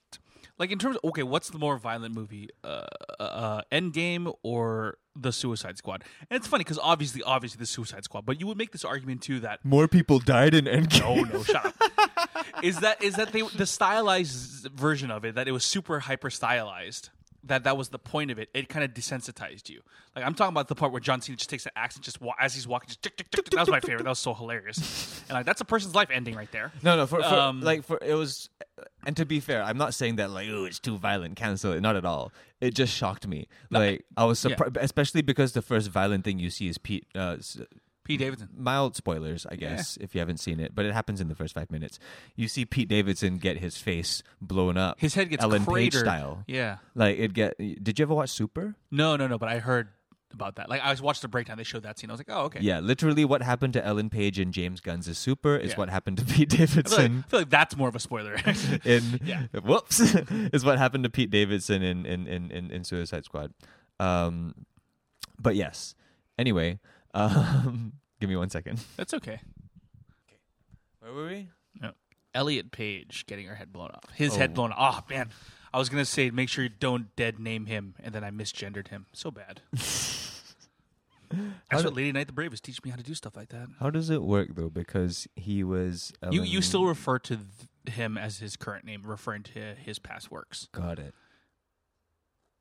like 0.60 0.72
in 0.72 0.78
terms. 0.78 0.98
Of, 0.98 1.10
okay, 1.10 1.24
what's 1.24 1.50
the 1.50 1.58
more 1.58 1.78
violent 1.78 2.14
movie, 2.14 2.50
uh, 2.64 2.86
uh, 3.20 3.62
Endgame 3.72 4.34
or 4.44 4.98
the 5.16 5.32
Suicide 5.32 5.78
Squad? 5.78 6.04
And 6.30 6.38
it's 6.38 6.48
funny 6.48 6.64
because 6.64 6.80
obviously, 6.80 7.24
obviously, 7.24 7.58
the 7.58 7.66
Suicide 7.66 8.04
Squad. 8.04 8.26
But 8.26 8.40
you 8.40 8.48
would 8.48 8.58
make 8.58 8.72
this 8.72 8.86
argument 8.86 9.22
too 9.22 9.40
that 9.40 9.64
more 9.64 9.88
people 9.88 10.20
died 10.20 10.54
in 10.54 10.66
Endgame. 10.66 11.32
no, 11.32 11.38
no, 11.38 11.44
shut 11.44 11.66
up. 11.66 11.76
is 12.64 12.80
that 12.82 13.02
is 13.02 13.16
that 13.16 13.32
they 13.32 13.42
the 13.42 13.66
stylized 13.66 14.68
version 14.72 15.10
of 15.10 15.26
it 15.26 15.36
that 15.36 15.48
it 15.48 15.52
was 15.52 15.64
super 15.64 16.02
hyper 16.02 16.30
stylized. 16.30 17.10
That 17.44 17.64
that 17.64 17.78
was 17.78 17.90
the 17.90 18.00
point 18.00 18.32
of 18.32 18.40
it. 18.40 18.50
It 18.54 18.68
kind 18.68 18.84
of 18.84 18.92
desensitized 18.92 19.70
you. 19.70 19.82
Like 20.16 20.26
I'm 20.26 20.34
talking 20.34 20.54
about 20.54 20.68
the 20.68 20.76
part 20.76 20.92
where 20.92 21.00
John 21.00 21.22
Cena 21.22 21.38
just 21.38 21.50
takes 21.50 21.66
an 21.66 21.72
axe 21.76 21.96
and 21.96 22.04
just 22.04 22.20
wa- 22.20 22.34
as 22.40 22.54
he's 22.54 22.68
walking, 22.68 22.88
just 22.88 23.02
tick, 23.02 23.16
tick, 23.16 23.32
tick, 23.32 23.50
that 23.52 23.60
was 23.60 23.70
my 23.70 23.80
favorite. 23.80 24.04
That 24.04 24.10
was 24.10 24.20
so 24.20 24.34
hilarious. 24.34 25.24
And 25.30 25.36
like 25.36 25.46
that's 25.46 25.62
a 25.62 25.66
person's 25.66 25.96
life 25.96 26.10
ending 26.12 26.36
right 26.36 26.52
there. 26.52 26.72
No, 26.84 26.98
no, 26.98 27.08
for, 27.08 27.22
for 27.22 27.34
Um, 27.34 27.62
like 27.62 27.84
for 27.84 27.98
it 28.02 28.16
was, 28.16 28.50
and 29.06 29.16
to 29.16 29.26
be 29.26 29.40
fair, 29.40 29.64
I'm 29.64 29.78
not 29.78 29.94
saying 29.94 30.18
that 30.18 30.32
like 30.32 30.50
oh 30.52 30.66
it's 30.66 30.80
too 30.80 30.98
violent, 30.98 31.38
cancel 31.38 31.72
it. 31.72 31.82
Not 31.82 31.96
at 31.96 32.04
all. 32.04 32.32
It 32.60 32.74
just 32.74 32.94
shocked 32.94 33.26
me. 33.26 33.48
Like 33.70 34.04
I 34.18 34.26
was 34.26 34.44
yeah. 34.44 34.56
surprised, 34.56 34.78
especially 34.78 35.22
because 35.22 35.54
the 35.54 35.62
first 35.62 35.90
violent 35.90 36.26
thing 36.26 36.40
you 36.40 36.50
see 36.50 36.68
is 36.68 36.78
Pete. 36.78 37.06
Uh, 37.16 37.38
Pete 38.10 38.20
Davidson. 38.20 38.50
mild 38.58 38.96
spoilers, 38.96 39.46
I 39.50 39.56
guess, 39.56 39.98
if 40.02 40.14
you 40.14 40.20
haven't 40.20 40.40
seen 40.40 40.60
it, 40.60 40.76
but 40.76 40.86
it 40.86 40.94
happens 40.94 41.22
in 41.22 41.28
the 41.30 41.36
first 41.36 41.54
five 41.56 41.72
minutes. 41.72 41.98
You 42.36 42.48
see 42.48 42.66
Pete 42.66 42.90
Davidson 42.90 43.38
get 43.38 43.58
his 43.60 43.78
face 43.78 44.22
blown 44.42 44.76
up, 44.78 45.00
His 45.00 45.14
head 45.14 45.30
gets 45.30 45.44
Ellen 45.44 45.66
Page 45.66 45.94
style. 45.96 46.44
Yeah. 46.48 46.78
Like 46.96 47.18
it 47.20 47.34
get. 47.34 47.58
Did 47.58 48.00
you 48.00 48.04
ever 48.04 48.14
watch 48.16 48.30
Super? 48.32 48.76
No, 48.92 49.16
no, 49.16 49.28
no. 49.28 49.38
But 49.38 49.50
I 49.50 49.60
heard 49.60 49.88
about 50.32 50.58
that. 50.58 50.70
Like 50.70 50.82
I 50.82 50.92
was 50.92 51.02
watched 51.02 51.22
the 51.24 51.28
breakdown. 51.28 51.58
They 51.58 51.64
showed 51.64 51.84
that 51.84 51.98
scene. 51.98 52.10
I 52.10 52.14
was 52.14 52.20
like, 52.20 52.30
oh, 52.30 52.44
okay. 52.46 52.60
Yeah, 52.62 52.80
literally, 52.82 53.26
what 53.26 53.42
happened 53.42 53.74
to 53.74 53.84
Ellen 53.86 54.10
Page 54.12 54.40
in 54.40 54.52
James 54.52 54.80
Gunn's 54.80 55.16
Super 55.18 55.56
is 55.56 55.72
Yeah. 55.72 55.78
what 55.78 55.90
happened 55.90 56.18
to 56.18 56.26
Pete 56.26 56.54
I 56.54 56.58
feel, 56.58 56.66
like, 56.66 56.70
Davidson. 56.76 57.24
I 57.26 57.30
feel 57.30 57.40
like 57.40 57.50
that's 57.50 57.76
more 57.76 57.90
of 57.90 57.96
a 57.96 58.00
spoiler. 58.00 58.36
in 58.86 59.20
Yeah. 59.26 59.44
whoops 59.64 60.00
is 60.54 60.64
what 60.66 60.78
happened 60.78 61.04
to 61.06 61.10
Pete 61.10 61.30
Davidson 61.32 61.82
in 61.84 62.06
in 62.06 62.28
in, 62.28 62.52
in, 62.52 62.72
in 62.72 62.84
Suicide 62.84 63.26
Squad. 63.26 63.54
Um, 64.00 64.54
but 65.40 65.56
yes. 65.56 65.96
Anyway, 66.38 66.80
um, 67.14 67.94
give 68.20 68.30
me 68.30 68.36
one 68.36 68.50
second. 68.50 68.80
that's 68.98 69.14
okay. 69.14 69.40
Where 71.00 71.14
were 71.14 71.28
we? 71.28 71.50
No. 71.82 71.92
Elliot 72.34 72.72
Page 72.72 73.26
getting 73.28 73.46
her 73.48 73.56
head 73.56 73.72
blown 73.74 73.90
off. 73.92 74.04
His 74.16 74.34
Oh. 74.34 74.38
head 74.38 74.54
blown 74.54 74.72
off. 74.72 75.06
Oh 75.10 75.14
man, 75.14 75.30
I 75.74 75.80
was 75.80 75.90
gonna 75.90 76.06
say 76.06 76.30
make 76.30 76.50
sure 76.50 76.64
you 76.64 76.70
don't 76.70 77.16
dead 77.16 77.40
name 77.40 77.66
him, 77.66 77.96
and 78.04 78.14
then 78.14 78.24
I 78.24 78.32
misgendered 78.32 78.90
him. 78.90 79.06
So 79.14 79.32
bad. 79.32 79.62
That's 81.70 81.84
what 81.84 81.94
Lady 81.96 82.12
Night 82.12 82.26
the 82.26 82.34
Brave 82.34 82.54
is 82.54 82.60
teaching 82.62 82.82
me 82.86 82.90
how 82.90 82.98
to 82.98 83.04
do 83.04 83.14
stuff 83.14 83.36
like 83.36 83.50
that. 83.50 83.68
How 83.80 83.92
does 83.92 84.10
it 84.10 84.24
work 84.24 84.56
though? 84.56 84.70
Because 84.70 85.28
he 85.36 85.64
was 85.64 86.12
You 86.32 86.40
Ellen- 86.40 86.50
you 86.52 86.62
still 86.64 86.86
refer 86.86 87.20
to 87.20 87.38
th- 87.38 87.96
him 87.96 88.18
as 88.18 88.40
his 88.40 88.56
current 88.56 88.84
name, 88.84 89.04
referring 89.06 89.44
to 89.44 89.76
his 89.76 90.00
past 90.00 90.32
works. 90.32 90.68
got 90.72 90.98
it. 90.98 91.14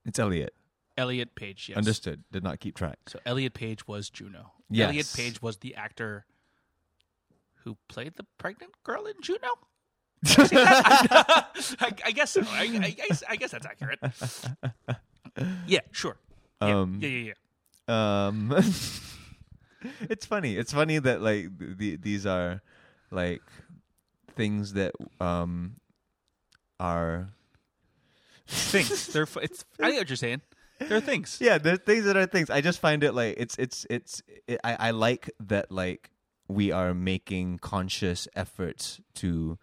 It's 0.05 0.18
Elliot. 0.18 0.55
Elliot 0.99 1.34
Page. 1.34 1.68
Yes. 1.70 1.78
Understood. 1.78 2.24
Did 2.32 2.42
not 2.42 2.61
keep 2.61 2.76
track. 2.76 2.99
So 3.07 3.18
Elliot 3.24 3.55
Page 3.55 3.86
was 3.88 4.11
Juno. 4.11 4.53
Yes. 4.68 4.88
Elliot 4.88 5.12
Page 5.14 5.40
was 5.40 5.59
the 5.59 5.74
actor 5.74 6.26
who 7.64 7.78
played 7.88 8.16
the 8.16 8.26
pregnant 8.36 8.72
girl 8.82 9.07
in 9.07 9.14
Juno. 9.22 9.49
I, 10.26 11.44
I 12.07 12.11
guess 12.11 12.32
so. 12.32 12.42
I, 12.46 12.62
I, 12.82 12.90
guess, 12.90 13.22
I 13.28 13.36
guess 13.36 13.53
that's 13.53 13.66
accurate. 13.66 14.01
Yeah, 15.68 15.80
sure. 15.92 16.16
Yeah, 16.61 16.80
Um, 16.80 16.99
yeah, 17.01 17.09
yeah, 17.09 17.32
yeah. 17.88 18.26
Um, 18.26 18.51
it's 20.11 20.26
funny. 20.26 20.57
It's 20.57 20.72
funny 20.72 20.99
that 20.99 21.22
like 21.22 21.46
the, 21.59 21.94
these 21.94 22.26
are 22.26 22.61
like 23.12 23.42
things 24.34 24.72
that 24.72 24.94
um 25.20 25.76
are 26.80 27.28
Things. 28.49 29.07
They're. 29.09 29.22
f- 29.24 29.36
It's. 29.42 29.64
I 29.80 29.90
get 29.92 29.99
what 29.99 30.09
you're 30.09 30.16
saying. 30.16 30.40
They're 30.79 31.01
things. 31.01 31.39
yeah. 31.41 31.59
There's 31.59 31.81
things 31.81 32.05
that 32.05 32.16
are 32.16 32.26
things. 32.26 32.51
I 32.51 32.61
just 32.61 32.81
find 32.81 33.03
it 33.05 33.12
like 33.12 33.35
it's 33.39 33.57
it's 33.59 33.87
it's. 33.91 34.22
It, 34.47 34.61
I 34.64 34.89
I 34.89 34.91
like 34.93 35.31
that 35.41 35.70
like 35.70 36.11
we 36.49 36.72
are 36.72 36.95
making 36.95 37.59
conscious 37.59 38.26
efforts 38.35 39.01
to 39.14 39.59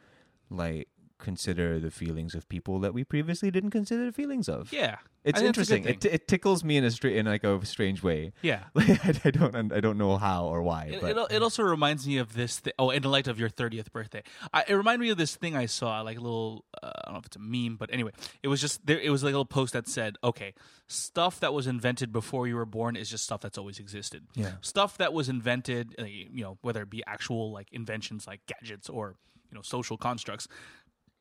like 0.50 0.88
consider 1.26 1.80
the 1.80 1.92
feelings 1.92 2.36
of 2.36 2.48
people 2.48 2.80
that 2.80 2.94
we 2.94 3.04
previously 3.04 3.52
didn't 3.52 3.72
consider 3.72 4.06
the 4.06 4.12
feelings 4.14 4.48
of. 4.48 4.72
Yeah. 4.72 4.98
It's 5.26 5.40
I 5.40 5.42
think 5.42 5.56
that's 5.56 5.70
a 5.70 5.72
good 5.72 5.78
interesting. 5.88 6.12
It, 6.12 6.22
it 6.22 6.28
tickles 6.28 6.64
me 6.64 6.78
in 6.78 6.84
a 6.84 6.92
stra- 6.92 7.10
in 7.10 7.26
like 7.26 7.44
a 7.44 7.66
strange 7.66 8.04
way. 8.04 8.32
yeah. 8.44 8.66
Like 8.76 9.04
I, 9.04 9.14
I 9.26 9.32
don't 9.32 9.74
I 9.74 9.80
don't 9.80 9.98
know 9.98 10.18
how 10.18 10.46
or 10.46 10.62
why. 10.62 10.86
It, 10.94 11.02
but 11.02 11.18
it, 11.18 11.36
it 11.38 11.42
also 11.42 11.64
reminds 11.64 12.06
me 12.08 12.18
of 12.20 12.34
this. 12.34 12.62
Th- 12.62 12.76
oh, 12.78 12.92
in 12.92 13.02
the 13.02 13.10
light 13.10 13.28
of 13.28 13.40
your 13.40 13.50
thirtieth 13.50 13.92
birthday, 13.92 14.22
I, 14.54 14.64
it 14.68 14.76
reminded 14.76 15.02
me 15.02 15.10
of 15.10 15.18
this 15.18 15.36
thing 15.36 15.56
I 15.56 15.66
saw, 15.66 16.02
like 16.02 16.18
a 16.18 16.22
little. 16.22 16.64
Uh, 16.82 16.92
I 16.94 17.02
don't 17.06 17.14
know 17.16 17.20
if 17.20 17.26
it's 17.26 17.36
a 17.38 17.40
meme, 17.40 17.78
but 17.78 17.90
anyway, 17.92 18.12
it 18.44 18.50
was 18.50 18.62
just 18.62 18.86
there. 18.86 19.00
It 19.00 19.10
was 19.10 19.24
like 19.24 19.32
a 19.32 19.38
little 19.38 19.46
post 19.46 19.74
that 19.74 19.88
said, 19.88 20.18
"Okay, 20.24 20.54
stuff 20.88 21.40
that 21.40 21.54
was 21.54 21.66
invented 21.66 22.12
before 22.12 22.48
you 22.48 22.56
were 22.56 22.66
born 22.68 22.96
is 22.96 23.10
just 23.10 23.24
stuff 23.24 23.42
that's 23.42 23.58
always 23.58 23.80
existed. 23.80 24.28
Yeah. 24.36 24.52
Stuff 24.62 24.98
that 25.00 25.12
was 25.12 25.28
invented, 25.28 25.96
uh, 25.98 26.04
you 26.06 26.44
know, 26.44 26.60
whether 26.62 26.84
it 26.84 26.90
be 26.92 27.04
actual 27.08 27.52
like 27.52 27.68
inventions 27.72 28.28
like 28.28 28.42
gadgets 28.46 28.90
or 28.90 29.16
you 29.50 29.56
know 29.56 29.64
social 29.64 29.98
constructs." 29.98 30.48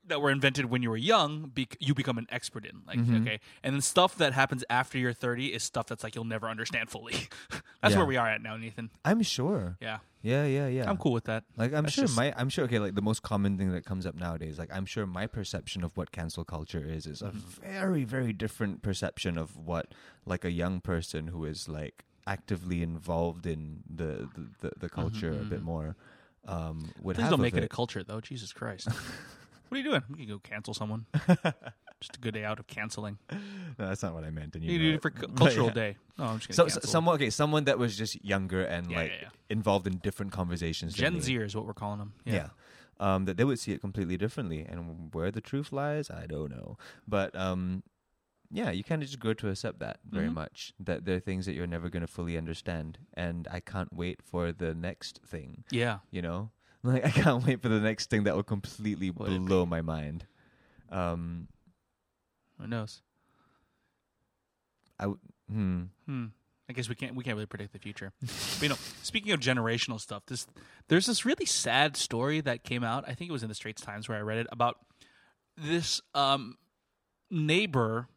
That 0.08 0.20
were 0.20 0.30
invented 0.30 0.66
when 0.66 0.82
you 0.82 0.90
were 0.90 0.98
young, 0.98 1.50
bec- 1.54 1.76
you 1.80 1.94
become 1.94 2.18
an 2.18 2.26
expert 2.30 2.66
in. 2.66 2.82
Like, 2.86 2.98
Mm-hmm. 2.98 3.22
okay, 3.22 3.40
and 3.62 3.74
then 3.74 3.80
stuff 3.80 4.16
that 4.18 4.34
happens 4.34 4.62
after 4.68 4.98
you're 4.98 5.14
30 5.14 5.46
is 5.54 5.62
stuff 5.62 5.86
that's 5.86 6.04
like 6.04 6.14
you'll 6.14 6.24
never 6.24 6.46
understand 6.48 6.90
fully. 6.90 7.14
that's 7.80 7.92
Yeah. 7.92 7.98
where 7.98 8.06
we 8.06 8.16
are 8.18 8.28
at 8.28 8.42
now, 8.42 8.56
Nathan. 8.58 8.90
I'm 9.04 9.22
sure. 9.22 9.76
Yeah. 9.80 9.98
Yeah, 10.22 10.44
yeah, 10.46 10.68
yeah. 10.68 10.88
I'm 10.90 10.96
cool 10.98 11.12
with 11.12 11.24
that. 11.24 11.44
Like 11.56 11.72
I'm 11.74 11.84
That's 11.84 11.94
sure 11.94 12.04
just- 12.04 12.16
my 12.16 12.32
I'm 12.36 12.48
sure 12.48 12.64
okay 12.66 12.78
like 12.78 12.94
the 12.94 13.02
most 13.02 13.22
common 13.22 13.56
thing 13.58 13.72
that 13.72 13.84
comes 13.84 14.04
up 14.06 14.14
nowadays 14.14 14.58
like 14.58 14.70
I'm 14.72 14.86
sure 14.86 15.06
my 15.06 15.26
perception 15.26 15.84
of 15.84 15.96
what 15.98 16.12
cancel 16.12 16.44
culture 16.44 16.84
is 16.86 17.06
is 17.06 17.20
a 17.22 17.26
Mm-hmm. 17.26 17.72
very 17.72 18.04
very 18.04 18.32
different 18.32 18.80
perception 18.82 19.36
of 19.36 19.56
what 19.56 19.92
like 20.26 20.44
a 20.46 20.50
young 20.50 20.80
person 20.80 21.26
who 21.28 21.44
is 21.44 21.68
like 21.68 22.04
actively 22.26 22.82
involved 22.82 23.46
in 23.46 23.82
the 23.88 24.28
the, 24.34 24.44
the, 24.62 24.70
the 24.80 24.88
culture 24.88 25.32
a 25.32 25.44
bit 25.44 25.62
more 25.62 25.94
um 26.48 26.90
would 27.02 27.16
Mm-hmm, 27.16 27.20
Please 27.20 27.22
have 27.22 27.30
don't 27.30 27.40
make 27.42 27.54
it. 27.56 27.64
a 27.64 27.68
culture, 27.68 28.02
though. 28.02 28.20
Jesus 28.20 28.52
Christ. 28.54 28.88
what 29.74 29.80
are 29.80 29.82
you 29.82 29.90
doing? 29.90 30.02
We 30.10 30.18
can 30.18 30.28
go 30.28 30.38
cancel 30.38 30.72
someone. 30.74 31.06
Just 32.00 32.16
a 32.16 32.20
good 32.20 32.34
day 32.34 32.44
out 32.44 32.58
of 32.60 32.66
canceling. 32.66 33.18
No, 33.32 33.88
that's 33.88 34.02
not 34.02 34.14
what 34.14 34.24
I 34.24 34.30
meant. 34.30 34.54
And 34.54 34.62
you 34.64 34.72
You 34.72 34.78
know 34.78 34.84
do 34.90 34.94
it. 34.96 35.02
for 35.02 35.10
cu- 35.10 35.28
cultural 35.28 35.68
yeah. 35.68 35.72
day. 35.72 35.96
No, 36.18 36.24
I'm 36.26 36.38
just 36.38 36.48
gonna 36.48 36.56
so 36.70 36.74
cancel. 36.74 36.90
someone 36.90 37.14
okay, 37.16 37.30
someone 37.30 37.64
that 37.64 37.78
was 37.78 37.96
just 37.96 38.22
younger 38.24 38.62
and 38.62 38.90
Yeah, 38.90 38.96
like 38.98 39.12
yeah, 39.22 39.28
involved 39.48 39.86
in 39.86 39.98
different 39.98 40.30
conversations. 40.32 40.92
Gen. 40.94 41.20
Z 41.20 41.34
is 41.34 41.56
what 41.56 41.66
we're 41.66 41.72
calling 41.72 41.98
them. 41.98 42.12
Yeah. 42.24 42.48
Um, 43.00 43.24
that 43.24 43.36
they 43.36 43.44
would 43.44 43.58
see 43.58 43.72
it 43.72 43.80
completely 43.80 44.16
differently, 44.16 44.60
and 44.68 45.12
where 45.14 45.30
the 45.32 45.40
truth 45.40 45.72
lies, 45.72 46.10
I 46.10 46.26
don't 46.26 46.50
know. 46.50 46.76
But 47.08 47.34
um, 47.34 47.82
yeah, 48.52 48.70
you 48.70 48.84
kind 48.84 49.02
of 49.02 49.08
just 49.08 49.18
grow 49.18 49.34
to 49.34 49.48
accept 49.48 49.78
that 49.80 49.98
very 50.08 50.28
Mhm. 50.28 50.34
much. 50.34 50.74
That 50.78 51.04
there 51.06 51.16
are 51.16 51.20
things 51.20 51.46
that 51.46 51.54
you're 51.54 51.66
never 51.66 51.88
going 51.88 52.02
to 52.02 52.06
fully 52.18 52.36
understand, 52.36 52.98
and 53.14 53.48
I 53.50 53.60
can't 53.60 53.92
wait 53.92 54.20
for 54.22 54.52
the 54.52 54.74
next 54.74 55.20
thing. 55.26 55.64
Yeah. 55.70 56.00
You 56.10 56.20
know, 56.22 56.50
like 56.84 57.04
I 57.04 57.10
can't 57.10 57.44
wait 57.44 57.62
for 57.62 57.68
the 57.68 57.80
next 57.80 58.10
thing 58.10 58.24
that 58.24 58.36
will 58.36 58.42
completely 58.42 59.10
What 59.10 59.28
would 59.28 59.36
it 59.36 59.44
blow 59.46 59.66
my 59.66 59.80
mind. 59.80 60.26
Um, 60.90 61.48
Who 62.60 62.66
knows? 62.66 63.02
I 64.98 65.04
w- 65.04 65.18
hmm. 65.50 65.82
Hmm. 66.06 66.26
I 66.68 66.72
guess 66.72 66.88
we 66.88 66.94
can't 66.94 67.14
we 67.14 67.24
can't 67.24 67.36
really 67.36 67.46
predict 67.46 67.72
the 67.72 67.78
future. 67.78 68.12
but 68.20 68.62
you 68.62 68.68
know, 68.68 68.78
speaking 69.02 69.32
of 69.32 69.40
generational 69.40 70.00
stuff, 70.00 70.22
this 70.26 70.46
there's 70.88 71.06
this 71.06 71.24
really 71.24 71.46
sad 71.46 71.96
story 71.96 72.40
that 72.40 72.64
came 72.64 72.84
out. 72.84 73.04
I 73.06 73.14
think 73.14 73.28
it 73.28 73.32
was 73.32 73.42
in 73.42 73.48
the 73.48 73.54
Straits 73.54 73.82
Times 73.82 74.08
where 74.08 74.16
I 74.16 74.22
read 74.22 74.38
it 74.38 74.46
about 74.50 74.78
this 75.56 76.00
um, 76.14 76.56
neighbor 77.30 78.08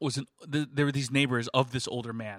was 0.00 0.16
an, 0.16 0.26
th- 0.50 0.68
there 0.72 0.84
were 0.84 0.92
these 0.92 1.10
neighbors 1.10 1.48
of 1.48 1.72
this 1.72 1.88
older 1.88 2.12
man, 2.12 2.36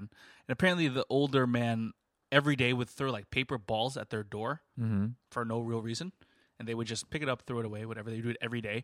and 0.47 0.49
apparently 0.49 0.88
the 0.88 1.05
older 1.09 1.45
man 1.45 1.91
every 2.36 2.55
day 2.55 2.71
would 2.73 2.89
throw 2.89 3.09
like 3.17 3.29
paper 3.31 3.57
balls 3.57 3.95
at 3.97 4.09
their 4.09 4.23
door 4.23 4.61
Mm-hmm. 4.79 5.05
for 5.31 5.45
no 5.45 5.59
real 5.61 5.81
reason, 5.81 6.11
and 6.59 6.67
they 6.67 6.75
would 6.75 6.88
just 6.88 7.09
pick 7.09 7.21
it 7.23 7.29
up, 7.29 7.43
throw 7.47 7.59
it 7.59 7.65
away, 7.65 7.86
whatever. 7.86 8.09
They 8.09 8.17
would 8.17 8.23
do 8.29 8.29
it 8.31 8.38
every 8.41 8.61
day, 8.61 8.83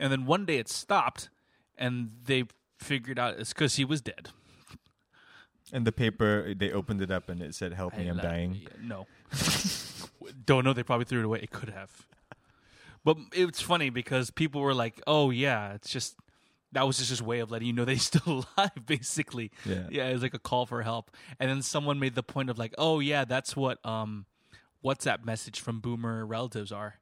and 0.00 0.10
then 0.12 0.26
one 0.26 0.44
day 0.44 0.58
it 0.58 0.68
stopped, 0.68 1.30
and 1.76 2.10
they 2.24 2.44
figured 2.78 3.18
out 3.18 3.38
it's 3.38 3.52
because 3.52 3.76
he 3.76 3.84
was 3.84 4.00
dead. 4.00 4.30
And 5.72 5.84
the 5.86 5.92
paper, 5.92 6.54
they 6.54 6.70
opened 6.72 7.02
it 7.02 7.10
up 7.10 7.28
and 7.28 7.42
it 7.42 7.54
said, 7.54 7.72
"Help 7.74 7.96
me, 7.96 8.06
I 8.06 8.10
I'm 8.10 8.16
dying." 8.18 8.54
yeah, 8.62 8.68
No, 8.82 9.06
don't 10.46 10.64
know. 10.64 10.72
They 10.72 10.82
probably 10.82 11.04
threw 11.04 11.20
it 11.20 11.24
away. 11.26 11.40
It 11.42 11.50
could 11.50 11.68
have, 11.70 12.06
but 13.04 13.16
it's 13.32 13.60
funny 13.60 13.90
because 13.90 14.30
people 14.30 14.60
were 14.62 14.74
like, 14.74 15.00
"Oh 15.06 15.30
yeah, 15.30 15.74
it's 15.74 15.90
just." 15.90 16.16
That 16.72 16.86
was 16.86 16.98
just 16.98 17.10
his 17.10 17.22
way 17.22 17.38
of 17.40 17.50
letting 17.50 17.66
you 17.66 17.72
know 17.72 17.84
that 17.84 17.92
he's 17.92 18.04
still 18.04 18.44
alive, 18.56 18.86
basically. 18.86 19.50
Yeah. 19.64 19.86
yeah, 19.90 20.08
it 20.08 20.12
was 20.12 20.22
like 20.22 20.34
a 20.34 20.38
call 20.38 20.66
for 20.66 20.82
help. 20.82 21.10
And 21.40 21.48
then 21.48 21.62
someone 21.62 21.98
made 21.98 22.14
the 22.14 22.22
point 22.22 22.50
of 22.50 22.58
like, 22.58 22.74
"Oh 22.76 23.00
yeah, 23.00 23.24
that's 23.24 23.56
what 23.56 23.84
um, 23.86 24.26
WhatsApp 24.84 25.24
message 25.24 25.60
from 25.60 25.80
boomer 25.80 26.26
relatives 26.26 26.70
are," 26.70 26.96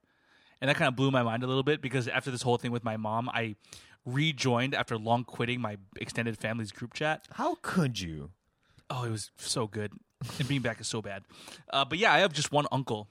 and 0.60 0.68
that 0.68 0.76
kind 0.76 0.88
of 0.88 0.94
blew 0.96 1.10
my 1.10 1.22
mind 1.22 1.42
a 1.42 1.46
little 1.46 1.64
bit 1.64 1.82
because 1.82 2.06
after 2.06 2.30
this 2.30 2.42
whole 2.42 2.58
thing 2.58 2.70
with 2.70 2.84
my 2.84 2.96
mom, 2.96 3.28
I 3.28 3.56
rejoined 4.04 4.74
after 4.74 4.96
long 4.96 5.24
quitting 5.24 5.60
my 5.60 5.76
extended 5.98 6.38
family's 6.38 6.70
group 6.72 6.94
chat. 6.94 7.26
How 7.32 7.56
could 7.60 8.00
you? 8.00 8.30
Oh, 8.88 9.04
it 9.04 9.10
was 9.10 9.30
so 9.36 9.66
good. 9.66 9.92
And 10.38 10.48
being 10.48 10.62
back 10.62 10.80
is 10.80 10.88
so 10.88 11.02
bad. 11.02 11.24
Uh, 11.70 11.84
but 11.84 11.98
yeah, 11.98 12.12
I 12.12 12.20
have 12.20 12.32
just 12.32 12.50
one 12.52 12.66
uncle. 12.72 13.08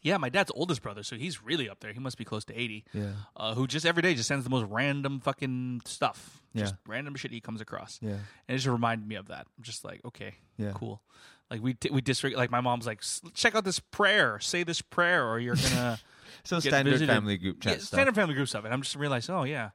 Yeah, 0.00 0.16
my 0.16 0.28
dad's 0.28 0.52
oldest 0.54 0.80
brother, 0.82 1.02
so 1.02 1.16
he's 1.16 1.42
really 1.42 1.68
up 1.68 1.80
there. 1.80 1.92
He 1.92 1.98
must 1.98 2.16
be 2.18 2.24
close 2.24 2.44
to 2.46 2.54
80. 2.58 2.84
Yeah. 2.92 3.12
Uh, 3.36 3.54
who 3.54 3.66
just 3.66 3.84
every 3.84 4.00
day 4.02 4.14
just 4.14 4.28
sends 4.28 4.44
the 4.44 4.50
most 4.50 4.66
random 4.70 5.18
fucking 5.20 5.82
stuff. 5.84 6.40
Just 6.54 6.74
Yeah. 6.74 6.78
random 6.92 7.16
shit 7.16 7.32
he 7.32 7.40
comes 7.40 7.60
across. 7.60 7.98
Yeah. 8.00 8.10
And 8.12 8.20
it 8.48 8.54
just 8.58 8.66
reminded 8.68 9.08
me 9.08 9.16
of 9.16 9.26
that. 9.28 9.46
I'm 9.56 9.62
just 9.64 9.84
like, 9.84 10.00
okay, 10.04 10.34
Yeah. 10.56 10.70
cool. 10.74 11.02
Like 11.50 11.62
we 11.62 11.76
we 11.90 12.00
disregard. 12.00 12.38
Like 12.38 12.50
my 12.50 12.60
mom's 12.60 12.86
like, 12.86 12.98
"S- 13.00 13.22
check 13.34 13.54
out 13.54 13.64
this 13.64 13.80
prayer. 13.80 14.38
Say 14.38 14.64
this 14.64 14.82
prayer, 14.82 15.26
or 15.26 15.38
you're 15.40 15.56
gonna 15.56 15.98
So 16.44 16.60
standard 16.60 16.90
visited." 16.92 17.10
family 17.12 17.38
group 17.38 17.60
chat 17.60 17.72
Yeah, 17.72 17.78
stuff. 17.78 17.88
standard 17.88 18.14
family 18.14 18.34
group 18.34 18.48
stuff. 18.48 18.64
And 18.66 18.72
I'm 18.74 18.82
just 18.82 18.96
realizing, 18.96 19.34
oh 19.34 19.44
yeah, 19.44 19.70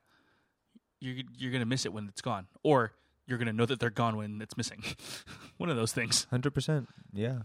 you're 0.99 1.23
you're 1.37 1.51
gonna 1.51 1.65
miss 1.65 1.85
it 1.85 1.91
when 1.91 2.07
it's 2.07 2.21
gone, 2.21 2.45
or 2.61 2.93
you're 3.25 3.37
gonna 3.39 3.53
know 3.53 3.65
that 3.65 3.79
they're 3.79 3.89
gone 3.89 4.15
when 4.17 4.39
it's 4.41 4.55
missing. 4.55 4.83
One 5.57 5.69
of 5.69 5.75
those 5.75 5.91
things. 5.93 6.27
Hundred 6.29 6.51
percent. 6.53 6.87
Yeah. 7.11 7.39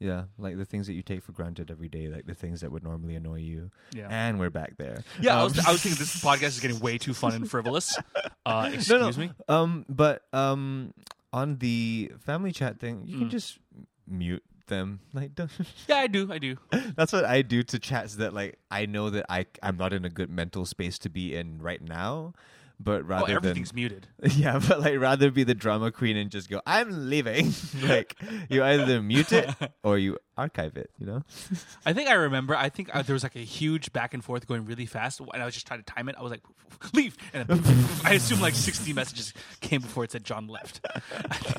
Yeah, 0.00 0.24
like 0.38 0.56
the 0.56 0.64
things 0.64 0.86
that 0.86 0.92
you 0.92 1.02
take 1.02 1.24
for 1.24 1.32
granted 1.32 1.70
every 1.72 1.88
day, 1.88 2.06
like 2.08 2.24
the 2.26 2.34
things 2.34 2.60
that 2.60 2.70
would 2.70 2.84
normally 2.84 3.16
annoy 3.16 3.40
you. 3.40 3.70
Yeah. 3.92 4.06
And 4.08 4.38
we're 4.38 4.48
back 4.50 4.76
there. 4.76 5.02
Yeah, 5.20 5.36
I 5.36 5.40
Um, 5.40 5.44
was, 5.44 5.58
I 5.66 5.72
was 5.72 5.82
thinking 5.82 5.98
this 5.98 6.22
podcast 6.22 6.48
is 6.48 6.60
getting 6.60 6.78
way 6.78 6.98
too 6.98 7.14
fun 7.14 7.32
and 7.34 7.50
frivolous. 7.50 7.98
Uh, 8.46 8.70
excuse 8.72 8.88
no, 9.00 9.10
no. 9.10 9.16
me. 9.16 9.30
Um, 9.48 9.84
but 9.88 10.22
um, 10.32 10.94
on 11.32 11.58
the 11.58 12.12
family 12.20 12.52
chat 12.52 12.78
thing, 12.78 13.02
you 13.06 13.16
Mm. 13.16 13.18
can 13.22 13.30
just 13.30 13.58
mute 14.06 14.44
them. 14.68 15.00
Like, 15.14 15.34
don't, 15.34 15.50
Yeah, 15.88 15.96
I 15.96 16.06
do. 16.06 16.30
I 16.32 16.38
do. 16.38 16.58
that's 16.94 17.12
what 17.12 17.24
I 17.24 17.42
do 17.42 17.62
to 17.64 17.78
chats 17.80 18.16
that 18.16 18.32
like 18.34 18.58
I 18.70 18.86
know 18.86 19.10
that 19.10 19.26
I 19.28 19.46
I'm 19.64 19.76
not 19.78 19.92
in 19.92 20.04
a 20.04 20.10
good 20.10 20.30
mental 20.30 20.64
space 20.64 20.98
to 21.00 21.08
be 21.10 21.34
in 21.34 21.58
right 21.60 21.82
now. 21.82 22.34
But 22.80 23.00
Oh, 23.02 23.04
rather 23.04 23.26
than 23.26 23.36
everything's 23.36 23.74
muted. 23.74 24.06
Yeah, 24.36 24.60
but 24.66 24.80
like 24.80 24.98
rather 25.00 25.30
be 25.32 25.42
the 25.42 25.54
drama 25.54 25.90
queen 25.90 26.16
and 26.16 26.30
just 26.30 26.48
go, 26.48 26.60
I'm 26.64 27.10
leaving. 27.10 27.52
like 27.82 28.14
you 28.48 28.62
either 28.62 29.02
mute 29.02 29.32
it 29.32 29.50
or 29.82 29.98
you 29.98 30.16
archive 30.36 30.76
it, 30.76 30.90
you 30.98 31.06
know? 31.06 31.24
I 31.84 31.92
think 31.92 32.08
I 32.08 32.14
remember. 32.14 32.54
I 32.54 32.68
think 32.68 32.94
uh, 32.94 33.02
there 33.02 33.14
was 33.14 33.24
like 33.24 33.34
a 33.34 33.40
huge 33.40 33.92
back 33.92 34.14
and 34.14 34.22
forth 34.24 34.46
going 34.46 34.64
really 34.64 34.86
fast, 34.86 35.18
and 35.18 35.42
I 35.42 35.44
was 35.44 35.54
just 35.54 35.66
trying 35.66 35.82
to 35.82 35.86
time 35.92 36.08
it. 36.08 36.14
I 36.16 36.22
was 36.22 36.30
like, 36.30 36.42
"Leave!" 36.94 37.16
And 37.34 37.50
I 38.04 38.12
assume 38.14 38.40
like 38.40 38.54
sixty 38.54 38.92
messages 38.92 39.34
came 39.60 39.80
before 39.80 40.04
it 40.04 40.12
said 40.12 40.22
John 40.22 40.46
left. 40.46 40.80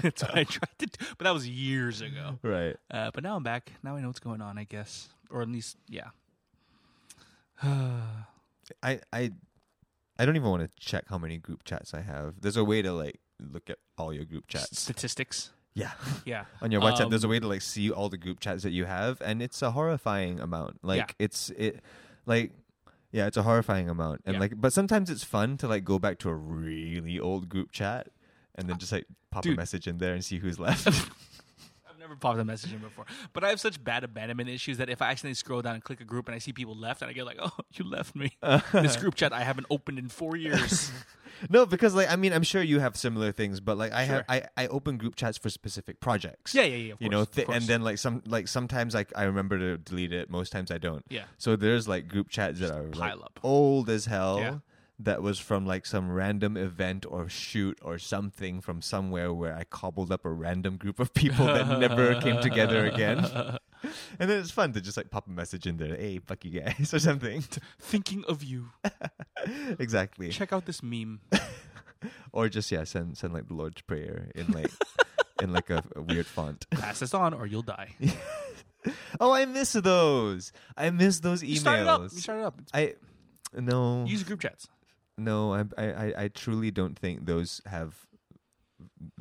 That's 0.01 0.24
what 0.24 0.38
I 0.38 0.45
tried 0.45 0.80
to 0.80 0.86
do, 0.86 1.05
but 1.17 1.26
that 1.26 1.34
was 1.34 1.47
years 1.49 1.99
ago. 1.99 2.39
Right. 2.41 2.78
Uh, 2.89 3.11
but 3.13 3.24
now 3.24 3.36
I'm 3.36 3.43
back. 3.43 3.74
Now 3.84 3.97
I 3.97 4.01
know 4.01 4.07
what's 4.07 4.20
going 4.20 4.41
on. 4.41 4.57
I 4.57 4.63
guess, 4.63 5.09
or 5.30 5.41
at 5.41 5.49
least, 5.49 5.76
yeah. 5.89 6.07
I 7.61 9.01
I 9.11 9.32
I 10.20 10.26
don't 10.26 10.36
even 10.36 10.49
want 10.49 10.61
to 10.63 10.70
check 10.86 11.05
how 11.09 11.17
many 11.17 11.38
group 11.38 11.63
chats 11.63 11.93
I 11.93 12.01
have. 12.01 12.41
There's 12.41 12.57
a 12.57 12.63
way 12.63 12.82
to 12.84 12.91
like 12.91 13.20
look 13.39 13.70
at 13.70 13.78
all 13.97 14.13
your 14.13 14.26
group 14.26 14.47
chats. 14.47 14.80
Statistics. 14.80 15.51
Yeah. 15.74 15.91
Yeah. 16.26 16.45
On 16.61 16.70
your 16.72 16.82
WhatsApp, 16.82 17.09
there's 17.09 17.24
a 17.24 17.28
Um, 17.28 17.32
way 17.32 17.39
to 17.39 17.47
like 17.47 17.61
see 17.61 17.89
all 17.89 18.09
the 18.09 18.17
group 18.17 18.39
chats 18.41 18.63
that 18.63 18.72
you 18.72 18.86
have, 18.86 19.22
and 19.22 19.41
it's 19.41 19.61
a 19.61 19.72
horrifying 19.72 20.39
amount. 20.39 20.84
Like 20.84 20.97
Yeah. 21.20 21.26
it's 21.26 21.49
it, 21.51 21.82
like 22.26 22.51
yeah, 23.11 23.26
it's 23.28 23.38
a 23.38 23.43
horrifying 23.43 23.89
amount, 23.89 24.22
and 24.26 24.34
Yeah. 24.36 24.39
like, 24.41 24.59
but 24.61 24.74
sometimes 24.74 25.09
it's 25.09 25.24
fun 25.24 25.57
to 25.57 25.67
like 25.67 25.84
go 25.86 25.97
back 25.97 26.20
to 26.20 26.30
a 26.30 26.36
really 26.36 27.20
old 27.20 27.47
group 27.49 27.72
chat, 27.72 28.09
and 28.55 28.70
then 28.70 28.78
just 28.78 28.91
like 28.91 29.05
pop 29.32 29.45
a 29.45 29.49
message 29.55 29.88
in 29.88 29.97
there 29.99 30.13
and 30.13 30.24
see 30.26 30.38
who's 30.39 30.59
left. 30.59 30.86
I've 32.10 32.16
never 32.16 32.20
popped 32.20 32.39
a 32.39 32.45
message 32.45 32.74
in 32.74 32.80
before, 32.80 33.05
but 33.34 33.43
I 33.43 33.49
have 33.49 33.60
such 33.60 33.84
bad 33.84 34.03
abandonment 34.03 34.49
issues 34.49 34.78
that 34.78 34.89
if 34.89 35.01
I 35.01 35.12
accidentally 35.12 35.36
scroll 35.36 35.62
down 35.62 35.76
and 35.76 35.84
click 35.84 36.01
a 36.01 36.03
group 36.05 36.28
and 36.28 36.36
I 36.36 36.39
see 36.39 36.53
people 36.53 36.76
left, 36.76 37.01
and 37.01 37.10
I 37.10 37.14
get 37.14 37.26
like, 37.26 37.38
"Oh, 37.39 37.51
you 37.74 37.86
left 37.86 38.16
me." 38.16 38.36
this 38.74 38.97
group 38.97 39.16
chat 39.16 39.32
I 39.34 39.41
haven't 39.43 39.68
opened 39.70 39.99
in 39.99 40.10
four 40.10 40.36
years. 40.36 40.91
no, 41.49 41.66
because 41.66 41.93
like 41.93 42.10
I 42.10 42.16
mean, 42.16 42.34
I'm 42.34 42.43
sure 42.43 42.62
you 42.62 42.80
have 42.80 42.95
similar 42.97 43.32
things, 43.32 43.60
but 43.60 43.78
like 43.78 43.91
I 43.91 44.03
have, 44.03 44.26
I 44.28 44.43
I 44.57 44.68
open 44.68 44.97
group 44.97 45.16
chats 45.16 45.38
for 45.38 45.49
specific 45.49 45.99
projects. 45.99 46.55
yeah, 46.55 46.64
yeah, 46.64 46.76
yeah. 46.76 46.93
Of 46.93 47.01
you 47.01 47.10
course, 47.10 47.12
know, 47.12 47.26
th- 47.26 47.47
and 47.49 47.64
then 47.66 47.82
like 47.84 47.97
some 47.99 48.24
like 48.26 48.47
sometimes 48.47 48.93
like 48.95 49.12
I 49.16 49.24
remember 49.24 49.60
to 49.60 49.78
delete 49.78 50.12
it. 50.14 50.30
Most 50.30 50.51
times 50.51 50.72
I 50.72 50.78
don't. 50.80 51.05
yeah, 51.10 51.24
So 51.38 51.55
there's 51.55 51.88
like 51.88 52.07
group 52.07 52.30
chats 52.30 52.60
that 52.60 52.68
Just 52.68 52.74
are 52.80 52.84
like, 52.84 52.93
pile 52.93 53.24
up. 53.24 53.39
old 53.43 53.89
as 53.89 54.05
hell. 54.05 54.39
Yeah. 54.39 54.57
That 55.02 55.22
was 55.22 55.39
from 55.39 55.66
like 55.66 55.86
some 55.86 56.12
random 56.12 56.58
event 56.58 57.06
or 57.08 57.30
shoot 57.30 57.80
or 57.82 57.97
something 57.97 58.60
from 58.60 58.82
somewhere 58.82 59.34
where 59.34 59.56
I 59.56 59.64
cobbled 59.64 60.12
up 60.12 60.26
a 60.26 60.30
random 60.30 60.76
group 60.76 61.00
of 61.00 61.14
people 61.14 61.45
that 61.45 61.80
never 61.80 62.20
came 62.20 62.41
together 62.41 62.86
again. 62.86 63.26
And 64.20 64.30
then 64.30 64.41
it's 64.41 64.52
fun 64.52 64.74
to 64.74 64.82
just 64.82 64.97
like 64.97 65.10
pop 65.10 65.28
a 65.28 65.32
message 65.32 65.66
in 65.66 65.78
there, 65.78 65.95
hey, 65.95 66.20
fuck 66.20 66.43
you 66.43 66.60
guys, 66.60 66.93
or 66.93 67.00
something. 67.00 67.41
Thinking 67.80 68.26
of 68.28 68.43
you. 68.43 68.72
exactly. 69.80 70.28
Check 70.32 70.52
out 70.52 70.66
this 70.66 70.84
meme. 70.84 71.22
Or 72.34 72.50
just 72.50 72.70
yeah, 72.74 72.84
send 72.84 73.18
send 73.18 73.34
like 73.34 73.47
the 73.47 73.54
Lord's 73.54 73.82
Prayer 73.82 74.28
in 74.36 74.47
like 74.52 74.70
in 75.41 75.54
like 75.54 75.70
a, 75.70 75.82
a 75.95 76.02
weird 76.02 76.26
font. 76.26 76.70
Pass 76.72 77.00
this 77.00 77.14
on, 77.14 77.34
or 77.34 77.45
you'll 77.45 77.62
die. 77.62 77.95
Oh, 79.20 79.32
I 79.32 79.45
miss 79.45 79.74
those. 79.74 80.52
I 80.78 80.89
miss 80.89 81.20
those 81.20 81.43
You 81.43 81.56
start 81.58 81.80
it 81.80 81.88
up. 81.88 82.02
You 82.02 82.08
emails. 82.08 82.20
start 82.20 82.39
it 82.39 82.45
up. 82.45 82.62
I 82.74 82.95
no. 83.54 84.06
Use 84.06 84.24
group 84.24 84.41
chats. 84.41 84.68
No, 85.20 85.53
I, 85.53 85.63
I, 85.78 86.13
I- 86.24 86.28
truly 86.30 86.72
don't 86.72 86.97
think 86.97 87.26
those 87.26 87.61
have 87.65 87.95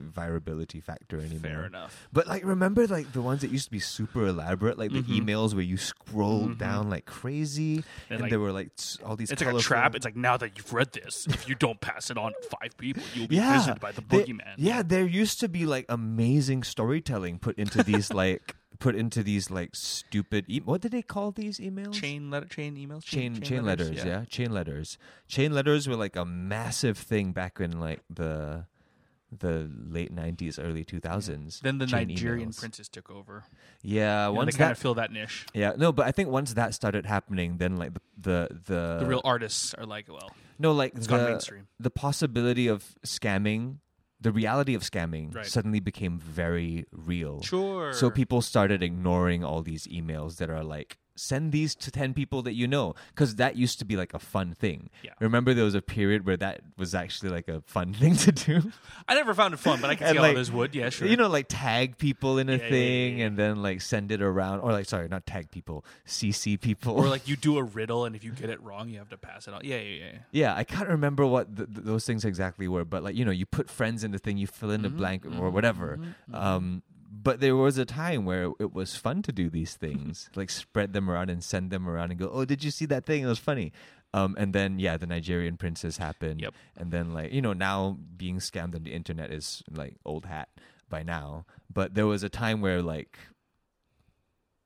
virability 0.01 0.83
factor 0.83 1.19
anymore. 1.19 1.41
Fair 1.41 1.67
enough. 1.67 2.09
But 2.13 2.27
like, 2.27 2.45
remember 2.45 2.87
like 2.87 3.13
the 3.13 3.23
ones 3.23 3.41
that 3.43 3.51
used 3.51 3.67
to 3.67 3.71
be 3.71 3.81
super 3.81 4.27
elaborate, 4.27 4.79
like 4.79 4.93
the 4.93 5.03
Mhm. 5.03 5.21
emails 5.27 5.53
where 5.55 5.63
you 5.65 5.77
scrolled 5.77 6.53
Mhm. 6.53 6.59
down 6.59 6.91
like 6.91 7.07
crazy, 7.07 7.85
and, 8.11 8.21
like- 8.21 8.31
there 8.31 8.41
were 8.41 8.53
like 8.53 8.71
all 9.05 9.17
these. 9.17 9.31
It's 9.31 9.43
like 9.43 9.55
a 9.55 9.59
trap. 9.59 9.95
It's 9.95 10.05
like 10.05 10.17
now 10.17 10.37
that 10.37 10.57
you've 10.57 10.73
read 10.73 10.93
this, 10.93 11.27
if 11.27 11.49
you 11.49 11.55
don't 11.55 11.81
pass 11.81 12.11
it 12.11 12.19
on 12.19 12.33
to 12.33 12.49
five 12.61 12.77
people, 12.79 13.03
you'll 13.15 13.29
be 13.29 13.37
yeah, 13.37 13.59
visited 13.59 13.81
by 13.81 13.93
the 13.93 14.01
There- 14.01 14.21
boogeyman. 14.25 14.55
Yeah, 14.59 14.83
there 14.83 15.07
used 15.07 15.41
to 15.41 15.49
be 15.49 15.67
like 15.67 15.87
amazing 15.89 16.63
storytelling 16.63 17.39
put 17.39 17.59
into 17.59 17.83
these 17.83 18.13
like 18.13 18.55
put 18.79 18.95
into 18.95 19.23
these 19.23 19.51
like 19.51 19.75
stupid. 19.75 20.45
E- 20.49 20.61
what 20.65 20.81
did 20.81 20.93
they 20.93 21.03
call 21.03 21.33
these 21.33 21.59
emails? 21.59 21.95
Chain 21.95 22.31
letter, 22.31 22.47
chain 22.47 22.77
emails, 22.77 23.05
chain 23.05 23.41
chain, 23.41 23.65
letters, 23.65 24.05
yeah. 24.05 24.25
chain 24.29 24.53
letters 24.53 24.99
chain 25.27 25.53
letters 25.53 25.89
were 25.89 25.97
like 25.97 26.17
a 26.17 26.25
massive 26.25 26.97
thing 26.99 27.33
back 27.33 27.61
in 27.61 27.79
like 27.81 28.01
the 28.09 28.67
the 29.31 29.71
late 29.87 30.15
90s 30.15 30.59
early 30.59 30.87
2000s 30.87 31.61
Then 31.61 31.77
the 31.77 31.87
chain 31.87 32.09
Nigerian 32.09 32.49
emails. 32.49 32.59
princess 32.61 32.89
took 32.89 33.11
over. 33.11 33.45
yeah 33.83 34.01
Yeah, 34.25 34.29
once 34.29 34.55
they 34.55 34.59
kind 34.59 34.69
that 34.71 34.73
of 34.73 34.79
fill 34.79 34.95
that 34.95 35.13
niche. 35.13 35.45
yeah 35.53 35.73
no 35.77 35.93
but 35.93 36.07
i 36.07 36.13
think 36.13 36.31
once 36.31 36.55
that 36.55 36.73
started 36.73 37.05
happening 37.05 37.59
then 37.59 37.77
like 37.77 37.93
the 37.93 38.01
the 38.17 38.49
the, 38.65 38.97
the 39.01 39.07
real 39.07 39.21
artists 39.25 39.75
are 39.75 39.85
like, 39.85 40.09
well, 40.09 40.31
no 40.59 40.73
like 40.73 40.95
it's 40.97 41.07
gone 41.07 41.25
mainstream. 41.25 41.69
the 41.79 41.91
possibility 41.91 42.69
of 42.69 42.97
scamming 43.05 43.81
the 44.21 44.33
reality 44.33 44.75
of 44.75 44.83
scamming 44.83 45.35
Right. 45.35 45.47
suddenly 45.47 45.81
became 45.81 46.19
very 46.19 46.85
real 46.91 47.41
Sure. 47.43 47.93
so 47.93 48.11
people 48.11 48.43
started 48.43 48.83
ignoring 48.83 49.45
all 49.45 49.63
these 49.63 49.87
emails 49.87 50.37
that 50.39 50.51
are 50.51 50.65
like 50.65 50.99
send 51.19 51.53
these 51.53 51.75
to 51.75 51.91
10 51.91 52.15
people 52.15 52.43
that 52.43 52.55
you 52.55 52.67
know 52.69 52.95
because 53.15 53.35
that 53.37 53.57
used 53.57 53.79
to 53.79 53.85
be 53.85 53.97
like 53.97 54.15
a 54.15 54.19
fun 54.19 54.55
thing 54.55 54.89
Yeah. 55.03 55.11
remember 55.21 55.53
there 55.55 55.65
was 55.65 55.75
a 55.75 55.83
period 55.83 56.25
where 56.27 56.37
that 56.37 56.61
was 56.77 56.95
actually 56.95 57.31
like 57.31 57.49
a 57.49 57.61
fun 57.63 57.93
thing 58.01 58.15
to 58.17 58.33
do 58.33 58.73
I 59.09 59.15
never 59.15 59.35
found 59.35 59.55
it 59.55 59.59
fun, 59.59 59.81
but 59.81 59.91
I 59.91 59.95
can 59.95 60.09
see 60.09 60.17
how 60.17 60.23
like, 60.23 60.33
others 60.33 60.53
would. 60.53 60.75
Yeah, 60.75 60.91
sure. 60.91 61.09
you 61.09 61.17
know 61.17 61.29
like 61.29 61.47
tag 61.49 61.99
people 61.99 62.39
in 62.39 62.49
a 62.49 62.57
Yeah, 62.57 62.69
thing 62.69 63.19
yeah. 63.19 63.27
and 63.27 63.37
then 63.37 63.63
like 63.63 63.81
send 63.81 64.13
it 64.13 64.23
around 64.23 64.61
or 64.61 64.73
like 64.73 64.87
sorry 64.87 65.09
not 65.09 65.27
tag 65.27 65.51
people 65.51 65.85
cc 66.07 66.61
people 66.61 66.95
or 66.95 67.09
like 67.09 67.27
you 67.31 67.37
do 67.37 67.57
a 67.59 67.63
riddle, 67.63 68.05
and 68.05 68.15
if 68.17 68.23
you 68.25 68.33
get 68.33 68.51
it 68.51 68.63
wrong, 68.63 68.89
you 68.89 68.99
have 68.99 69.09
to 69.11 69.17
pass 69.19 69.49
it 69.49 69.55
on. 69.55 69.61
Yeah, 69.65 69.77
yeah, 69.81 70.05
yeah. 70.05 70.19
Yeah, 70.33 70.55
I 70.55 70.65
can't 70.65 70.89
remember 70.89 71.27
what 71.27 71.57
th- 71.57 71.69
th- 71.75 71.85
those 71.85 72.05
things 72.07 72.25
exactly 72.25 72.69
were, 72.69 72.85
but 72.85 73.03
like 73.03 73.17
you 73.17 73.25
know, 73.25 73.31
you 73.31 73.47
put 73.47 73.69
friends 73.71 74.05
in 74.05 74.11
the 74.13 74.19
thing, 74.19 74.39
you 74.39 74.47
fill 74.47 74.71
in 74.71 74.83
the 74.83 74.89
Mm-hmm, 74.89 74.97
blank 74.99 75.27
or 75.41 75.51
whatever. 75.51 75.99
Um, 76.33 76.83
but 77.21 77.41
there 77.41 77.57
was 77.57 77.79
a 77.79 77.85
time 77.85 78.25
where 78.25 78.51
it 78.61 78.73
was 78.73 78.97
fun 78.97 79.23
to 79.23 79.33
do 79.33 79.49
these 79.51 79.75
things, 79.75 80.31
like 80.37 80.51
spread 80.51 80.93
them 80.93 81.11
around 81.11 81.31
and 81.31 81.43
send 81.43 81.71
them 81.71 81.89
around 81.89 82.11
and 82.11 82.19
go, 82.21 82.31
"Oh, 82.33 82.45
did 82.45 82.63
you 82.63 82.71
see 82.71 82.87
that 82.87 83.07
thing? 83.07 83.23
It 83.23 83.27
was 83.27 83.39
funny." 83.39 83.73
Um, 84.15 84.37
and 84.39 84.55
then 84.55 84.79
yeah, 84.79 84.97
the 84.97 85.07
Nigerian 85.07 85.57
princess 85.57 85.99
happened. 85.99 86.41
Yep. 86.41 86.55
And 86.77 86.91
then 86.93 87.13
like 87.13 87.33
you 87.33 87.43
know 87.43 87.53
now 87.53 87.99
being 88.17 88.39
scammed 88.39 88.75
on 88.75 88.83
the 88.85 88.93
internet 88.95 89.31
is 89.33 89.63
like 89.71 89.97
old 90.05 90.25
hat 90.27 90.49
by 90.89 91.03
now, 91.03 91.45
but 91.73 91.95
there 91.95 92.07
was 92.07 92.23
a 92.23 92.29
time 92.31 92.61
where 92.61 92.81
like 92.83 93.19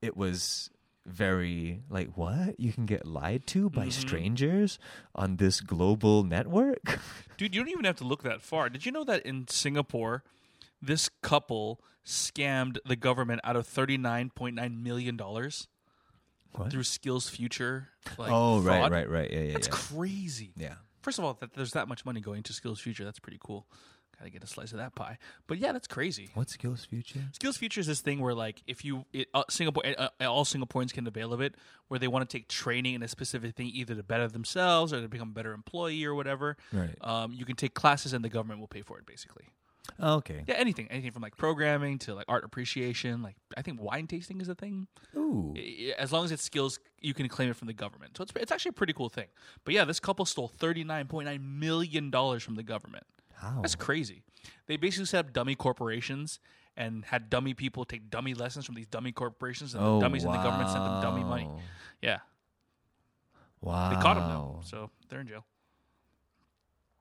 it 0.01 0.17
was 0.17 0.71
very 1.05 1.83
like 1.91 2.17
what 2.17 2.59
you 2.61 2.73
can 2.73 2.87
get 2.87 3.05
lied 3.07 3.45
to 3.49 3.69
by 3.69 3.83
Mm-hmm. 3.87 3.91
strangers 3.91 4.79
on 5.17 5.37
this 5.37 5.61
global 5.61 6.23
network 6.23 7.01
Dude, 7.37 7.55
you 7.57 7.61
don't 7.61 7.71
even 7.71 7.85
have 7.85 7.97
to 7.97 8.05
look 8.05 8.23
that 8.23 8.41
far. 8.41 8.69
Did 8.69 8.87
you 8.87 8.93
know 8.93 9.03
that 9.05 9.27
in 9.27 9.49
Singapore, 9.49 10.23
this 10.83 11.09
couple 11.23 11.81
scammed 12.05 12.79
the 12.85 12.97
government 12.97 13.41
out 13.45 13.57
of 13.57 13.67
thirty 13.67 13.97
nine 13.97 14.31
point 14.35 14.57
nine 14.57 14.83
million 14.83 15.17
dollars 15.17 15.69
through 16.69 16.83
Skills 16.83 17.29
Future? 17.29 17.89
Like, 18.19 18.31
oh 18.31 18.61
right 18.61 18.81
fraud? 18.81 18.93
right 18.93 19.09
right 19.09 19.31
yeah 19.31 19.41
yeah 19.41 19.53
That's 19.53 19.69
yeah. 19.69 19.75
crazy. 19.75 20.53
yeah 20.57 20.75
First 21.03 21.19
of 21.19 21.25
all, 21.25 21.37
that 21.41 21.55
there's 21.55 21.73
that 21.73 21.89
much 21.89 22.05
money 22.05 22.21
going 22.21 22.43
to 22.45 22.53
Skills 22.53 22.81
Future. 22.81 23.05
That's 23.05 23.19
pretty 23.19 23.39
cool. 23.43 23.67
Got 24.19 24.27
to 24.27 24.31
get 24.31 24.45
a 24.45 24.47
slice 24.47 24.71
of 24.71 24.79
that 24.79 24.95
pie. 24.95 25.19
But 25.49 25.59
yeah, 25.59 25.73
that's 25.73 25.89
crazy. 25.89 26.31
what 26.35 26.49
skills 26.49 26.85
future 26.85 27.19
Skills 27.33 27.57
Future 27.57 27.81
is 27.81 27.89
this 27.89 28.03
thing 28.03 28.21
where, 28.21 28.35
like, 28.35 28.63
if 28.69 28.85
you 28.85 29.05
it, 29.13 29.27
uh, 29.35 29.43
Singapore, 29.51 29.83
uh, 29.99 30.11
uh, 30.21 30.31
all 30.31 30.45
Singaporeans 30.45 30.93
can 30.93 31.07
avail 31.07 31.33
of 31.33 31.41
it, 31.41 31.57
where 31.89 31.99
they 31.99 32.07
want 32.07 32.29
to 32.29 32.37
take 32.37 32.47
training 32.47 32.95
in 32.95 33.03
a 33.03 33.09
specific 33.09 33.57
thing, 33.57 33.71
either 33.73 33.97
to 33.97 34.03
better 34.05 34.29
themselves 34.29 34.93
or 34.93 35.01
to 35.01 35.09
become 35.09 35.31
a 35.31 35.33
better 35.33 35.53
employee 35.53 36.05
or 36.05 36.15
whatever. 36.15 36.57
Right. 36.73 36.95
Um, 37.01 37.33
you 37.33 37.45
can 37.45 37.57
take 37.57 37.75
classes, 37.75 38.13
and 38.13 38.25
the 38.25 38.29
government 38.29 38.61
will 38.61 38.69
pay 38.69 38.83
for 38.83 38.99
it, 38.99 39.07
basically. 39.07 39.47
Oh, 40.01 40.15
okay 40.17 40.45
Yeah, 40.47 40.55
anything, 40.55 40.89
anything 40.91 41.11
from 41.13 41.23
like 41.23 41.37
programming 41.37 41.99
to 42.01 42.15
like 42.15 42.27
art 42.29 42.45
appreciation. 42.45 43.23
Like, 43.23 43.37
I 43.57 43.63
think 43.63 43.81
wine 43.81 44.07
tasting 44.07 44.41
is 44.41 44.49
a 44.49 44.55
thing. 44.55 44.87
ooh 45.17 45.55
As 45.99 46.13
long 46.13 46.25
as 46.25 46.33
it's 46.33 46.43
skills, 46.43 46.79
you 47.01 47.15
can 47.15 47.29
claim 47.29 47.51
it 47.51 47.57
from 47.57 47.67
the 47.67 47.75
government. 47.75 48.17
So 48.17 48.23
it's 48.23 48.33
it's 48.37 48.53
actually 48.53 48.71
a 48.71 48.75
pretty 48.75 48.93
cool 48.93 49.09
thing. 49.09 49.27
But 49.65 49.75
yeah, 49.75 49.85
this 49.85 50.01
couple 50.01 50.25
stole 50.25 50.49
thirty 50.49 50.85
nine 50.85 51.07
point 51.07 51.27
nine 51.27 51.59
million 51.59 52.11
dollars 52.11 52.43
from 52.43 52.55
the 52.55 52.63
government. 52.63 53.05
how 53.35 53.61
That's 53.61 53.75
crazy. 53.75 54.23
They 54.67 54.77
basically 54.77 55.07
set 55.07 55.27
up 55.27 55.33
dummy 55.33 55.55
corporations 55.55 56.39
and 56.77 57.05
had 57.05 57.29
dummy 57.29 57.55
people 57.55 57.85
take 57.85 58.09
dummy 58.11 58.35
lessons 58.35 58.65
from 58.65 58.75
these 58.75 58.87
dummy 58.87 59.13
corporations, 59.13 59.75
and 59.75 59.85
oh, 59.85 59.97
the 59.97 60.01
dummies 60.01 60.25
in 60.25 60.33
the 60.33 60.39
government 60.39 60.71
sent 60.71 60.83
them 60.85 61.03
dummy 61.03 61.23
money. 61.25 61.49
Yeah, 62.01 62.21
wow 63.61 63.91
they 63.91 63.97
caught 64.01 64.17
them 64.17 64.29
though, 64.29 64.61
so 64.65 64.91
they're 65.09 65.21
in 65.21 65.27
jail. 65.29 65.45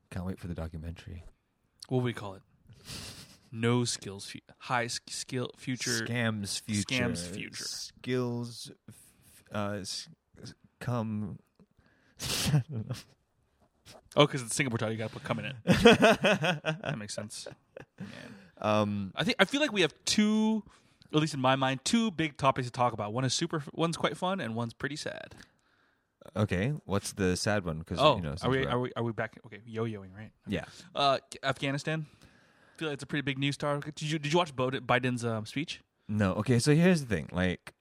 can't 0.10 0.26
wait 0.26 0.40
for 0.40 0.48
the 0.48 0.54
documentary 0.54 1.24
What 1.88 2.00
would 2.00 2.06
we 2.06 2.14
call 2.14 2.34
it? 2.34 2.42
No 3.52 3.84
skills, 3.86 4.26
fu- 4.26 4.40
high 4.60 4.88
sk- 4.88 5.10
skill 5.10 5.50
future. 5.58 6.06
scams 6.06 6.60
future 6.62 6.84
Scams 6.88 7.28
future. 7.28 7.64
skills 7.66 8.72
f- 8.90 9.44
uh 9.54 9.84
come 10.80 11.38
Oh, 14.16 14.26
because 14.26 14.42
it's 14.42 14.54
Singapore 14.56 14.78
title, 14.78 14.92
you 14.92 14.98
got 14.98 15.08
to 15.08 15.14
put 15.14 15.24
"come" 15.24 15.40
in 15.40 15.46
it. 15.46 15.56
that 15.66 16.96
makes 16.98 17.14
sense. 17.14 17.48
Um 18.62 19.12
I 19.16 19.24
think 19.24 19.38
I 19.40 19.46
feel 19.46 19.62
like 19.62 19.72
we 19.74 19.82
have 19.82 19.94
two, 20.06 20.64
at 21.14 21.20
least 21.20 21.34
in 21.34 21.40
my 21.42 21.56
mind, 21.56 21.80
two 21.84 22.12
big 22.12 22.38
topics 22.38 22.68
to 22.68 22.72
talk 22.72 22.94
about. 22.94 23.14
One 23.14 23.24
is 23.26 23.34
super, 23.34 23.64
one's 23.74 23.98
quite 23.98 24.18
fun, 24.18 24.40
and 24.40 24.54
one's 24.56 24.74
pretty 24.74 24.96
sad. 24.98 25.36
okay 26.36 26.74
what's 26.86 27.14
the 27.14 27.36
sad 27.36 27.66
one 27.66 27.80
because 27.80 27.98
Oh, 28.00 28.16
you 28.18 28.22
know 28.22 28.36
are 28.44 28.50
we 28.50 28.60
we're- 28.60 28.76
we 28.78 28.92
are 28.96 29.04
we 29.04 29.12
back? 29.12 29.40
Okay, 29.46 29.62
yo-yoing, 29.66 30.14
right? 30.16 30.32
yeah 30.48 30.66
Uh, 30.96 31.18
Afghanistan. 31.44 32.06
Feel 32.82 32.88
like 32.90 32.96
it's 32.96 33.04
a 33.04 33.06
pretty 33.06 33.22
big 33.22 33.38
news 33.38 33.54
star. 33.54 33.78
Did 33.78 34.02
you 34.02 34.18
did 34.18 34.34
you 34.34 34.40
watch 34.40 34.56
Biden's 34.56 35.24
um, 35.24 35.46
speech? 35.46 35.82
No. 36.10 36.34
Okay. 36.34 36.58
So 36.58 36.74
here's 36.74 37.02
the 37.02 37.16
thing. 37.16 37.30
Like, 37.32 37.74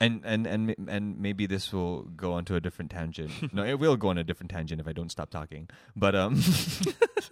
and 0.00 0.20
and 0.24 0.46
and 0.46 0.76
and 0.86 1.18
maybe 1.18 1.44
this 1.46 1.72
will 1.72 2.02
go 2.02 2.34
onto 2.34 2.54
a 2.54 2.60
different 2.60 2.92
tangent. 2.92 3.32
no, 3.52 3.64
it 3.64 3.80
will 3.80 3.96
go 3.96 4.10
on 4.10 4.18
a 4.18 4.22
different 4.22 4.52
tangent 4.52 4.80
if 4.80 4.86
I 4.86 4.92
don't 4.92 5.10
stop 5.10 5.30
talking. 5.30 5.68
But 5.96 6.14
um, 6.14 6.40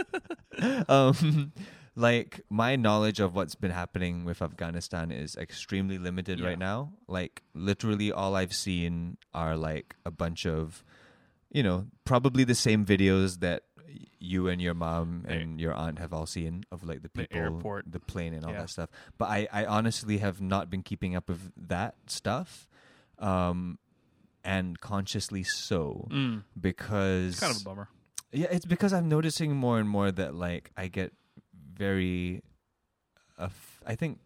um, 0.88 1.52
like 1.94 2.40
my 2.50 2.74
knowledge 2.74 3.20
of 3.20 3.36
what's 3.36 3.54
been 3.54 3.70
happening 3.70 4.24
with 4.24 4.42
Afghanistan 4.42 5.12
is 5.12 5.36
extremely 5.36 5.96
limited 5.96 6.40
Yeah. 6.40 6.46
right 6.48 6.58
now. 6.58 6.92
Like, 7.06 7.44
literally, 7.54 8.10
all 8.10 8.34
I've 8.34 8.52
seen 8.52 9.16
are 9.32 9.56
like 9.56 9.94
a 10.04 10.10
bunch 10.10 10.44
of, 10.44 10.82
you 11.52 11.62
know, 11.62 11.86
probably 12.04 12.42
the 12.42 12.56
same 12.56 12.84
videos 12.84 13.38
that 13.38 13.62
you 14.18 14.48
and 14.48 14.60
your 14.60 14.74
mom 14.74 15.24
and 15.28 15.60
your 15.60 15.72
aunt 15.74 15.98
have 15.98 16.12
all 16.12 16.26
seen 16.26 16.64
of 16.70 16.82
like 16.84 17.02
the 17.02 17.08
The 17.14 17.22
people, 17.22 17.38
airport. 17.40 17.84
the 17.90 18.00
plane, 18.00 18.34
and 18.34 18.44
all 18.44 18.52
Yeah. 18.52 18.60
that 18.62 18.70
stuff. 18.70 18.90
But 19.18 19.26
I, 19.30 19.48
I 19.52 19.64
honestly 19.64 20.18
have 20.18 20.40
not 20.40 20.70
been 20.70 20.82
keeping 20.82 21.14
up 21.16 21.28
with 21.28 21.52
that 21.56 21.94
stuff, 22.06 22.68
um, 23.18 23.78
and 24.44 24.80
consciously 24.80 25.42
so 25.42 26.08
Mm, 26.10 26.42
because 26.60 27.32
it's 27.32 27.40
kind 27.40 27.50
of 27.56 27.60
a 27.62 27.64
bummer. 27.64 27.88
yeah, 28.32 28.48
it's 28.50 28.64
because 28.66 28.92
I'm 28.92 29.08
noticing 29.08 29.54
more 29.56 29.78
and 29.80 29.88
more 29.88 30.12
that 30.12 30.34
like 30.34 30.70
I 30.76 30.88
get 30.88 31.12
very, 31.74 32.42
uh, 33.38 33.48
I 33.86 33.94
think 33.96 34.18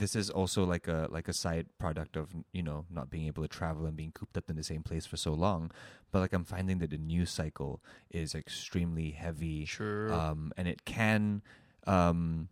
this 0.00 0.16
is 0.16 0.28
also 0.30 0.64
like 0.64 0.88
a 0.88 1.06
like 1.10 1.28
a 1.28 1.32
side 1.32 1.66
product 1.78 2.16
of 2.16 2.26
you 2.52 2.62
know 2.62 2.84
not 2.90 3.08
being 3.10 3.26
able 3.26 3.42
to 3.42 3.48
travel 3.48 3.86
and 3.86 3.94
being 3.96 4.12
cooped 4.12 4.36
up 4.36 4.50
in 4.50 4.56
the 4.56 4.64
same 4.64 4.82
place 4.82 5.06
for 5.06 5.16
so 5.16 5.32
long. 5.32 5.70
But 6.10 6.18
like 6.24 6.32
I'm 6.32 6.44
finding 6.44 6.78
that 6.78 6.90
the 6.90 6.98
news 6.98 7.30
cycle 7.30 7.80
is 8.10 8.34
extremely 8.34 9.10
heavy, 9.12 9.64
Sure. 9.66 10.12
um, 10.12 10.52
and 10.56 10.66
it 10.66 10.84
can. 10.84 11.42
Um, 11.86 12.48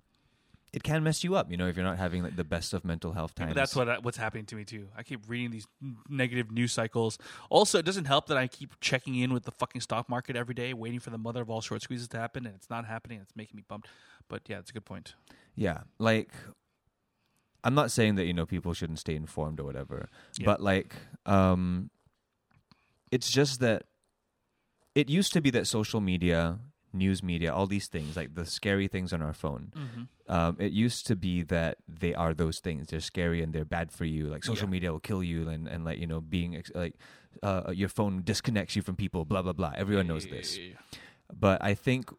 it 0.70 0.82
can 0.82 1.02
mess 1.02 1.24
you 1.24 1.34
up, 1.34 1.50
you 1.50 1.56
know, 1.56 1.66
if 1.66 1.76
you're 1.76 1.84
not 1.84 1.96
having 1.96 2.22
like 2.22 2.36
the 2.36 2.44
best 2.44 2.74
of 2.74 2.84
mental 2.84 3.12
health 3.12 3.34
times. 3.34 3.54
that's 3.54 3.74
what 3.74 3.88
I- 3.88 3.98
what's 4.00 4.18
happening 4.18 4.44
to 4.46 4.54
me 4.54 4.64
too. 4.66 4.88
I 4.94 5.02
keep 5.02 5.20
reading 5.26 5.50
these 5.50 5.66
negative 6.10 6.50
news 6.50 6.74
cycles. 6.74 7.16
Also, 7.48 7.78
it 7.78 7.86
doesn't 7.86 8.04
help 8.04 8.26
that 8.26 8.36
I 8.36 8.48
keep 8.48 8.78
checking 8.78 9.14
in 9.14 9.32
with 9.32 9.44
the 9.44 9.50
fucking 9.50 9.80
stock 9.80 10.10
market 10.10 10.36
every 10.36 10.54
day, 10.54 10.74
waiting 10.74 11.00
for 11.00 11.08
the 11.08 11.16
mother 11.16 11.40
of 11.40 11.48
all 11.48 11.62
short 11.62 11.80
squeezes 11.80 12.06
to 12.08 12.18
happen, 12.18 12.44
and 12.44 12.54
it's 12.54 12.68
not 12.68 12.84
happening. 12.84 13.18
It's 13.22 13.34
making 13.34 13.56
me 13.56 13.64
bummed. 13.66 13.86
But 14.28 14.42
yeah, 14.46 14.58
it's 14.58 14.68
a 14.68 14.74
good 14.74 14.84
point. 14.84 15.14
Yeah, 15.56 15.84
like 15.98 16.32
I'm 17.64 17.74
not 17.74 17.90
saying 17.90 18.14
that 18.16 18.26
you 18.26 18.32
know 18.32 18.46
people 18.46 18.72
shouldn't 18.74 18.98
stay 18.98 19.14
informed 19.16 19.58
or 19.60 19.64
whatever, 19.64 20.08
Yeah. 20.38 20.46
but 20.46 20.60
like 20.62 20.94
um 21.26 21.90
it's 23.10 23.30
just 23.30 23.60
that 23.60 23.84
it 24.94 25.08
used 25.08 25.32
to 25.32 25.40
be 25.40 25.50
that 25.50 25.66
social 25.66 26.00
media, 26.00 26.58
news 26.92 27.22
media, 27.22 27.52
all 27.54 27.66
these 27.66 27.86
things, 27.88 28.16
like 28.16 28.34
the 28.34 28.44
scary 28.46 28.88
things 28.88 29.12
on 29.12 29.22
our 29.22 29.32
phone, 29.32 29.72
Mm-hmm. 29.76 30.32
um, 30.32 30.56
it 30.58 30.72
used 30.72 31.06
to 31.06 31.16
be 31.16 31.42
that 31.42 31.78
they 31.88 32.14
are 32.14 32.34
those 32.34 32.58
things. 32.60 32.88
They're 32.88 33.00
scary 33.00 33.42
and 33.42 33.52
they're 33.52 33.64
bad 33.64 33.92
for 33.92 34.04
you. 34.04 34.26
Like 34.26 34.44
social 34.44 34.66
Yeah. 34.68 34.72
media 34.72 34.92
will 34.92 35.00
kill 35.00 35.22
you, 35.22 35.48
and 35.48 35.68
and 35.68 35.84
like 35.84 35.98
you 35.98 36.06
know 36.06 36.20
being 36.20 36.56
ex- 36.56 36.72
like 36.74 36.94
uh, 37.42 37.70
your 37.72 37.88
phone 37.88 38.22
disconnects 38.22 38.74
you 38.76 38.82
from 38.82 38.96
people. 38.96 39.24
Blah 39.24 39.42
blah 39.42 39.52
blah. 39.52 39.72
Everyone 39.76 40.06
knows 40.06 40.26
this 40.26 40.58
but 41.38 41.62
I 41.62 41.74
think 41.74 42.10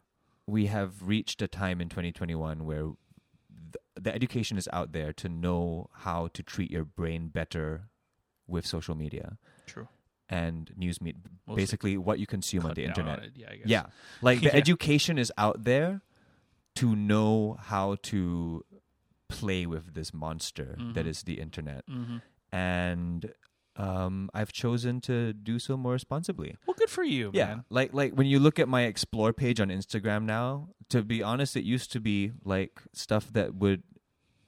we 0.46 0.66
have 0.66 1.02
reached 1.02 1.42
a 1.42 1.48
time 1.48 1.80
in 1.80 1.88
2021 1.88 2.64
where 2.64 2.90
the 4.02 4.14
education 4.14 4.56
is 4.56 4.68
out 4.72 4.92
there 4.92 5.12
to 5.14 5.28
know 5.28 5.90
how 6.04 6.28
to 6.34 6.42
treat 6.42 6.70
your 6.70 6.84
brain 6.84 7.28
better 7.28 7.88
with 8.46 8.66
social 8.66 8.94
media 8.94 9.38
True. 9.66 9.88
and 10.28 10.72
news 10.76 11.00
media. 11.00 11.22
Mostly 11.46 11.62
Basically, 11.62 11.96
what 11.96 12.18
you 12.18 12.26
consume 12.26 12.66
on 12.66 12.74
the 12.74 12.84
internet. 12.84 13.18
on 13.18 13.24
it, 13.24 13.32
Yeah, 13.36 13.50
I 13.50 13.56
guess. 13.56 13.66
Yeah, 13.66 13.84
like 14.22 14.40
the 14.40 14.46
Yeah. 14.52 14.56
education 14.56 15.18
is 15.18 15.32
out 15.38 15.64
there 15.64 16.02
to 16.76 16.94
know 16.96 17.56
how 17.60 17.96
to 18.10 18.64
play 19.28 19.66
with 19.66 19.94
this 19.94 20.12
monster 20.14 20.76
that 20.94 21.04
Mhm. 21.06 21.08
is 21.08 21.22
the 21.22 21.40
internet, 21.40 21.84
Mm-hmm. 21.86 22.18
and 22.52 23.34
um, 23.76 24.28
I've 24.34 24.52
chosen 24.52 25.00
to 25.02 25.32
do 25.32 25.58
so 25.58 25.76
more 25.76 25.92
responsibly. 25.92 26.56
Well, 26.66 26.74
good 26.76 26.90
for 26.90 27.02
you, 27.04 27.30
Yeah, 27.32 27.46
man. 27.46 27.64
like 27.70 27.94
like 27.94 28.12
when 28.12 28.26
you 28.26 28.38
look 28.38 28.58
at 28.58 28.68
my 28.68 28.82
explore 28.82 29.32
page 29.32 29.58
on 29.60 29.68
Instagram 29.68 30.24
now, 30.24 30.68
to 30.90 31.02
be 31.02 31.22
honest, 31.22 31.56
it 31.56 31.64
used 31.64 31.90
to 31.92 32.00
be 32.00 32.32
like 32.44 32.82
stuff 32.92 33.32
that 33.32 33.54
would 33.54 33.82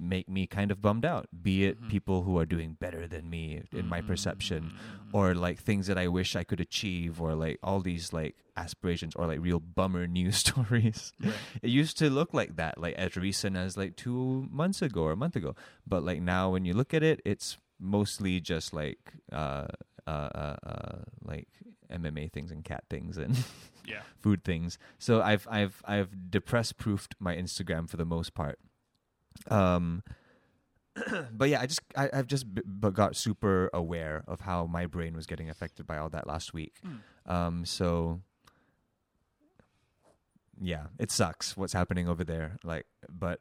make 0.03 0.29
me 0.29 0.47
kind 0.47 0.71
of 0.71 0.83
bummed 0.83 1.05
out. 1.05 1.29
Be 1.43 1.65
it 1.65 1.81
Mhm. 1.81 1.89
people 1.89 2.23
who 2.25 2.37
are 2.39 2.45
doing 2.47 2.75
better 2.79 3.07
than 3.07 3.31
me 3.31 3.63
in 3.73 3.89
my 3.89 4.01
perception, 4.01 4.73
Mhm. 4.75 5.15
or 5.15 5.35
like 5.35 5.59
things 5.61 5.87
that 5.87 5.97
I 5.97 6.09
wish 6.09 6.35
I 6.37 6.45
could 6.45 6.61
achieve, 6.61 7.21
or 7.21 7.35
like 7.35 7.59
all 7.63 7.81
these 7.81 8.13
like 8.13 8.37
aspirations, 8.57 9.15
or 9.15 9.27
like 9.27 9.41
real 9.41 9.61
bummer 9.61 10.07
news 10.07 10.37
stories. 10.45 11.13
Right. 11.21 11.35
It 11.63 11.71
used 11.71 11.97
to 11.99 12.11
look 12.11 12.35
like 12.35 12.57
that, 12.57 12.79
like 12.79 12.95
as 12.97 13.17
recent 13.17 13.57
as 13.57 13.77
like 13.77 13.97
two 13.97 14.49
months 14.51 14.83
ago 14.83 15.03
or 15.05 15.13
a 15.13 15.17
month 15.17 15.37
ago. 15.37 15.55
But 15.87 16.03
like 16.05 16.21
now, 16.21 16.51
when 16.51 16.65
you 16.65 16.75
look 16.75 16.93
at 16.93 17.03
it, 17.03 17.21
it's 17.25 17.57
mostly 17.79 18.41
just 18.41 18.73
like 18.73 19.15
uh, 19.33 19.69
uh, 20.07 20.11
uh, 20.35 20.57
uh, 20.67 20.99
like 21.23 21.49
MMA 21.91 22.31
things 22.33 22.51
and 22.51 22.65
cat 22.65 22.85
things 22.91 23.17
and 23.19 23.37
Yeah. 23.85 24.03
food 24.19 24.43
things. 24.45 24.79
So 24.99 25.21
I've 25.23 25.47
I've 25.51 25.83
I've 25.85 26.31
depressed 26.31 26.77
proofed 26.79 27.15
my 27.21 27.35
Instagram 27.37 27.89
for 27.89 27.97
the 27.97 28.05
most 28.05 28.35
part. 28.35 28.59
Um, 29.51 30.03
but 31.33 31.49
yeah, 31.49 31.61
I 31.61 31.67
just 31.67 31.81
I, 31.97 32.11
I've 32.13 32.27
just 32.27 32.53
b- 32.55 32.63
b- 32.63 32.91
got 32.91 33.17
super 33.17 33.71
aware 33.73 34.25
of 34.27 34.41
how 34.41 34.67
my 34.67 34.87
brain 34.87 35.15
was 35.15 35.27
getting 35.27 35.49
affected 35.49 35.87
by 35.87 35.99
all 35.99 36.11
that 36.11 36.27
last 36.27 36.53
week. 36.53 36.75
Mm. 36.87 37.33
Um, 37.33 37.65
so 37.65 38.21
yeah, 40.61 40.87
it 40.99 41.11
sucks 41.11 41.57
what's 41.57 41.73
happening 41.73 42.09
over 42.09 42.25
there. 42.25 42.59
Like, 42.63 42.87
but 43.11 43.41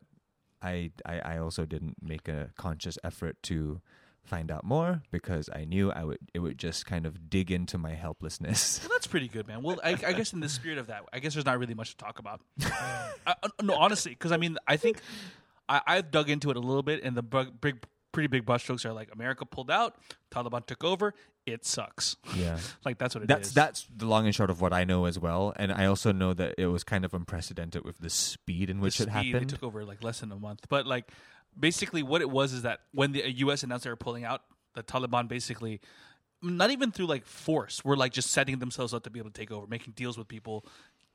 I, 0.61 0.91
I 1.05 1.19
I 1.19 1.37
also 1.37 1.65
didn't 1.65 1.97
make 2.01 2.27
a 2.27 2.51
conscious 2.57 2.97
effort 3.03 3.37
to 3.43 3.81
find 4.23 4.51
out 4.51 4.63
more 4.63 5.01
because 5.11 5.49
I 5.53 5.65
knew 5.65 5.91
I 5.91 6.03
would 6.03 6.19
it 6.33 6.39
would 6.39 6.57
just 6.57 6.85
kind 6.85 7.05
of 7.05 7.29
dig 7.29 7.51
into 7.51 7.77
my 7.77 7.95
helplessness. 7.95 8.79
Well, 8.81 8.89
that's 8.93 9.07
pretty 9.07 9.27
good, 9.27 9.47
man. 9.47 9.63
Well, 9.63 9.79
I, 9.83 9.91
I 10.05 10.13
guess 10.13 10.31
in 10.33 10.39
the 10.39 10.49
spirit 10.49 10.77
of 10.77 10.87
that, 10.87 11.03
I 11.11 11.19
guess 11.19 11.33
there's 11.33 11.45
not 11.45 11.59
really 11.59 11.73
much 11.73 11.91
to 11.91 11.97
talk 11.97 12.19
about. 12.19 12.41
I, 12.63 13.11
uh, 13.27 13.49
no, 13.61 13.75
honestly, 13.75 14.11
because 14.11 14.31
I 14.31 14.37
mean, 14.37 14.57
I 14.67 14.77
think 14.77 15.01
I, 15.71 15.81
I've 15.87 16.11
dug 16.11 16.29
into 16.29 16.51
it 16.51 16.57
a 16.57 16.59
little 16.59 16.83
bit, 16.83 17.01
and 17.03 17.15
the 17.15 17.23
bug, 17.23 17.61
big, 17.61 17.83
pretty 18.11 18.27
big 18.27 18.45
brushstrokes 18.45 18.85
are 18.85 18.91
like 18.93 19.09
America 19.13 19.45
pulled 19.45 19.71
out, 19.71 19.95
Taliban 20.29 20.65
took 20.65 20.83
over. 20.83 21.13
It 21.45 21.65
sucks. 21.65 22.17
yeah. 22.35 22.59
Like 22.85 22.97
that's 22.97 23.15
what 23.15 23.23
it 23.23 23.31
is. 23.31 23.35
That's 23.35 23.51
that's 23.53 23.87
the 23.95 24.05
long 24.05 24.25
and 24.25 24.35
short 24.35 24.49
of 24.49 24.59
what 24.61 24.73
I 24.73 24.83
know 24.83 25.05
as 25.05 25.17
well, 25.17 25.53
and 25.55 25.71
I 25.71 25.85
also 25.85 26.11
know 26.11 26.33
that 26.33 26.55
it 26.57 26.67
was 26.67 26.83
kind 26.83 27.05
of 27.05 27.13
unprecedented 27.13 27.83
with 27.83 27.97
the 27.99 28.09
speed 28.09 28.69
in 28.69 28.79
which 28.81 28.99
it 28.99 29.07
happened. 29.09 29.35
It 29.35 29.49
took 29.49 29.63
over 29.63 29.83
like 29.85 30.03
less 30.03 30.19
than 30.19 30.31
a 30.31 30.35
month, 30.35 30.65
but 30.69 30.85
like 30.85 31.09
basically 31.57 32.03
what 32.03 32.21
it 32.21 32.29
was 32.29 32.53
is 32.53 32.61
that 32.63 32.81
when 32.91 33.13
the 33.13 33.31
U.S. 33.37 33.63
announced 33.63 33.85
they 33.85 33.89
were 33.89 33.95
pulling 33.95 34.25
out, 34.25 34.41
the 34.75 34.83
Taliban 34.83 35.27
basically. 35.27 35.79
Not 36.43 36.71
even 36.71 36.91
through 36.91 37.05
like 37.05 37.27
force, 37.27 37.85
were 37.85 37.95
like 37.95 38.13
just 38.13 38.31
setting 38.31 38.57
themselves 38.57 38.95
up 38.95 39.03
to 39.03 39.11
be 39.11 39.19
able 39.19 39.29
to 39.29 39.39
take 39.39 39.51
over, 39.51 39.67
making 39.67 39.93
deals 39.93 40.17
with 40.17 40.27
people, 40.27 40.65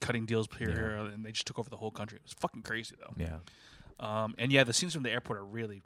cutting 0.00 0.24
deals 0.24 0.46
here, 0.56 0.70
here, 0.70 0.90
and 1.12 1.26
they 1.26 1.32
just 1.32 1.48
took 1.48 1.58
over 1.58 1.68
the 1.68 1.76
whole 1.76 1.90
country. 1.90 2.18
It 2.18 2.22
was 2.22 2.32
fucking 2.34 2.62
crazy 2.62 2.94
though. 3.00 3.12
yeah, 3.16 3.38
Um, 4.00 4.34
and 4.38 4.52
yeah, 4.52 4.64
the 4.64 4.72
scenes 4.72 4.94
from 4.94 5.02
the 5.02 5.10
airport 5.10 5.38
are 5.38 5.44
really. 5.44 5.82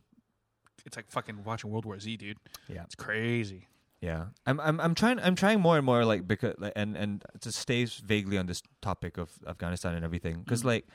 It's 0.87 0.97
like 0.97 1.11
fucking 1.11 1.45
watching 1.45 1.71
World 1.71 1.85
War 1.85 1.99
Z, 2.01 2.17
dude. 2.17 2.39
yeah. 2.69 2.83
It's 2.85 2.95
crazy. 2.95 3.69
Yeah, 4.01 4.27
I'm 4.47 4.59
I'm 4.61 4.81
I'm 4.81 4.95
trying 4.95 5.19
I'm 5.21 5.35
trying 5.37 5.61
more 5.61 5.77
and 5.77 5.85
more 5.85 6.07
like 6.07 6.27
because 6.27 6.55
and 6.75 6.97
and 6.97 7.23
to 7.43 7.53
stay 7.53 7.85
vaguely 7.85 8.39
on 8.39 8.47
this 8.47 8.63
topic 8.81 9.19
of 9.19 9.31
Afghanistan 9.47 9.95
and 9.95 10.03
everything 10.07 10.41
because 10.43 10.63
Mhm. 10.63 10.67
like 10.73 10.87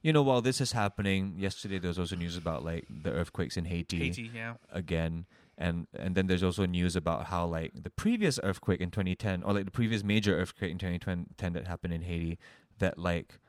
you 0.00 0.12
know 0.12 0.22
while 0.22 0.40
this 0.40 0.60
is 0.60 0.70
happening 0.70 1.34
yesterday 1.36 1.80
there 1.80 1.88
was 1.88 1.98
also 1.98 2.14
news 2.14 2.36
about 2.36 2.64
like 2.64 2.86
the 2.88 3.10
earthquakes 3.10 3.56
in 3.56 3.64
Haiti, 3.64 3.98
Haiti, 3.98 4.30
yeah. 4.32 4.54
again 4.70 5.26
and 5.58 5.88
and 5.98 6.14
then 6.14 6.28
there's 6.28 6.44
also 6.44 6.64
news 6.64 6.94
about 6.94 7.26
how 7.26 7.44
like 7.46 7.72
the 7.82 7.90
previous 7.90 8.38
earthquake 8.44 8.80
in 8.80 8.92
2010 8.92 9.42
or 9.42 9.52
like 9.54 9.64
the 9.64 9.72
previous 9.72 10.04
major 10.04 10.38
earthquake 10.40 10.70
in 10.70 10.78
2010 10.78 11.52
that 11.54 11.66
happened 11.66 11.92
in 11.92 12.02
Haiti 12.02 12.38
that 12.78 12.96
like 12.96 13.40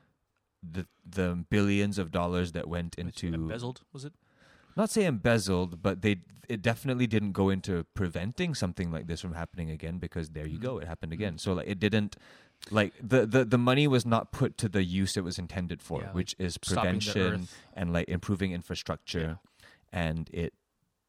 the 0.72 0.88
the 1.08 1.46
billions 1.50 1.98
of 1.98 2.12
dollars 2.12 2.54
that 2.54 2.68
went 2.68 2.96
into 2.96 3.28
embezzled, 3.28 3.82
was 3.92 4.06
it? 4.06 4.14
not 4.76 4.90
say 4.90 5.06
embezzled, 5.06 5.82
but 5.82 6.02
they 6.02 6.18
it 6.50 6.62
definitely 6.62 7.08
didn't 7.08 7.32
go 7.32 7.50
into 7.50 7.86
preventing 7.94 8.54
something 8.54 8.92
like 8.92 9.08
this 9.08 9.22
from 9.22 9.34
happening 9.34 9.70
again 9.70 9.98
because 9.98 10.30
there 10.32 10.46
you 10.46 10.58
mm-hmm. 10.58 10.66
go, 10.66 10.78
it 10.80 10.88
happened 10.88 11.12
mm-hmm. 11.12 11.22
again. 11.22 11.38
So 11.38 11.54
like 11.54 11.68
it 11.68 11.80
didn't 11.80 12.16
like 12.72 12.94
the, 13.02 13.26
the 13.26 13.46
the 13.46 13.58
money 13.58 13.88
was 13.88 14.06
not 14.06 14.32
put 14.32 14.58
to 14.60 14.70
the 14.70 14.84
use 14.84 15.18
it 15.18 15.24
was 15.24 15.38
intended 15.38 15.82
for, 15.82 16.00
Yeah, 16.00 16.08
like 16.08 16.16
which 16.16 16.36
is 16.40 16.58
prevention 16.58 17.48
and 17.74 17.94
like 17.94 18.08
improving 18.10 18.52
infrastructure 18.52 19.40
and 19.92 20.30
it 20.34 20.54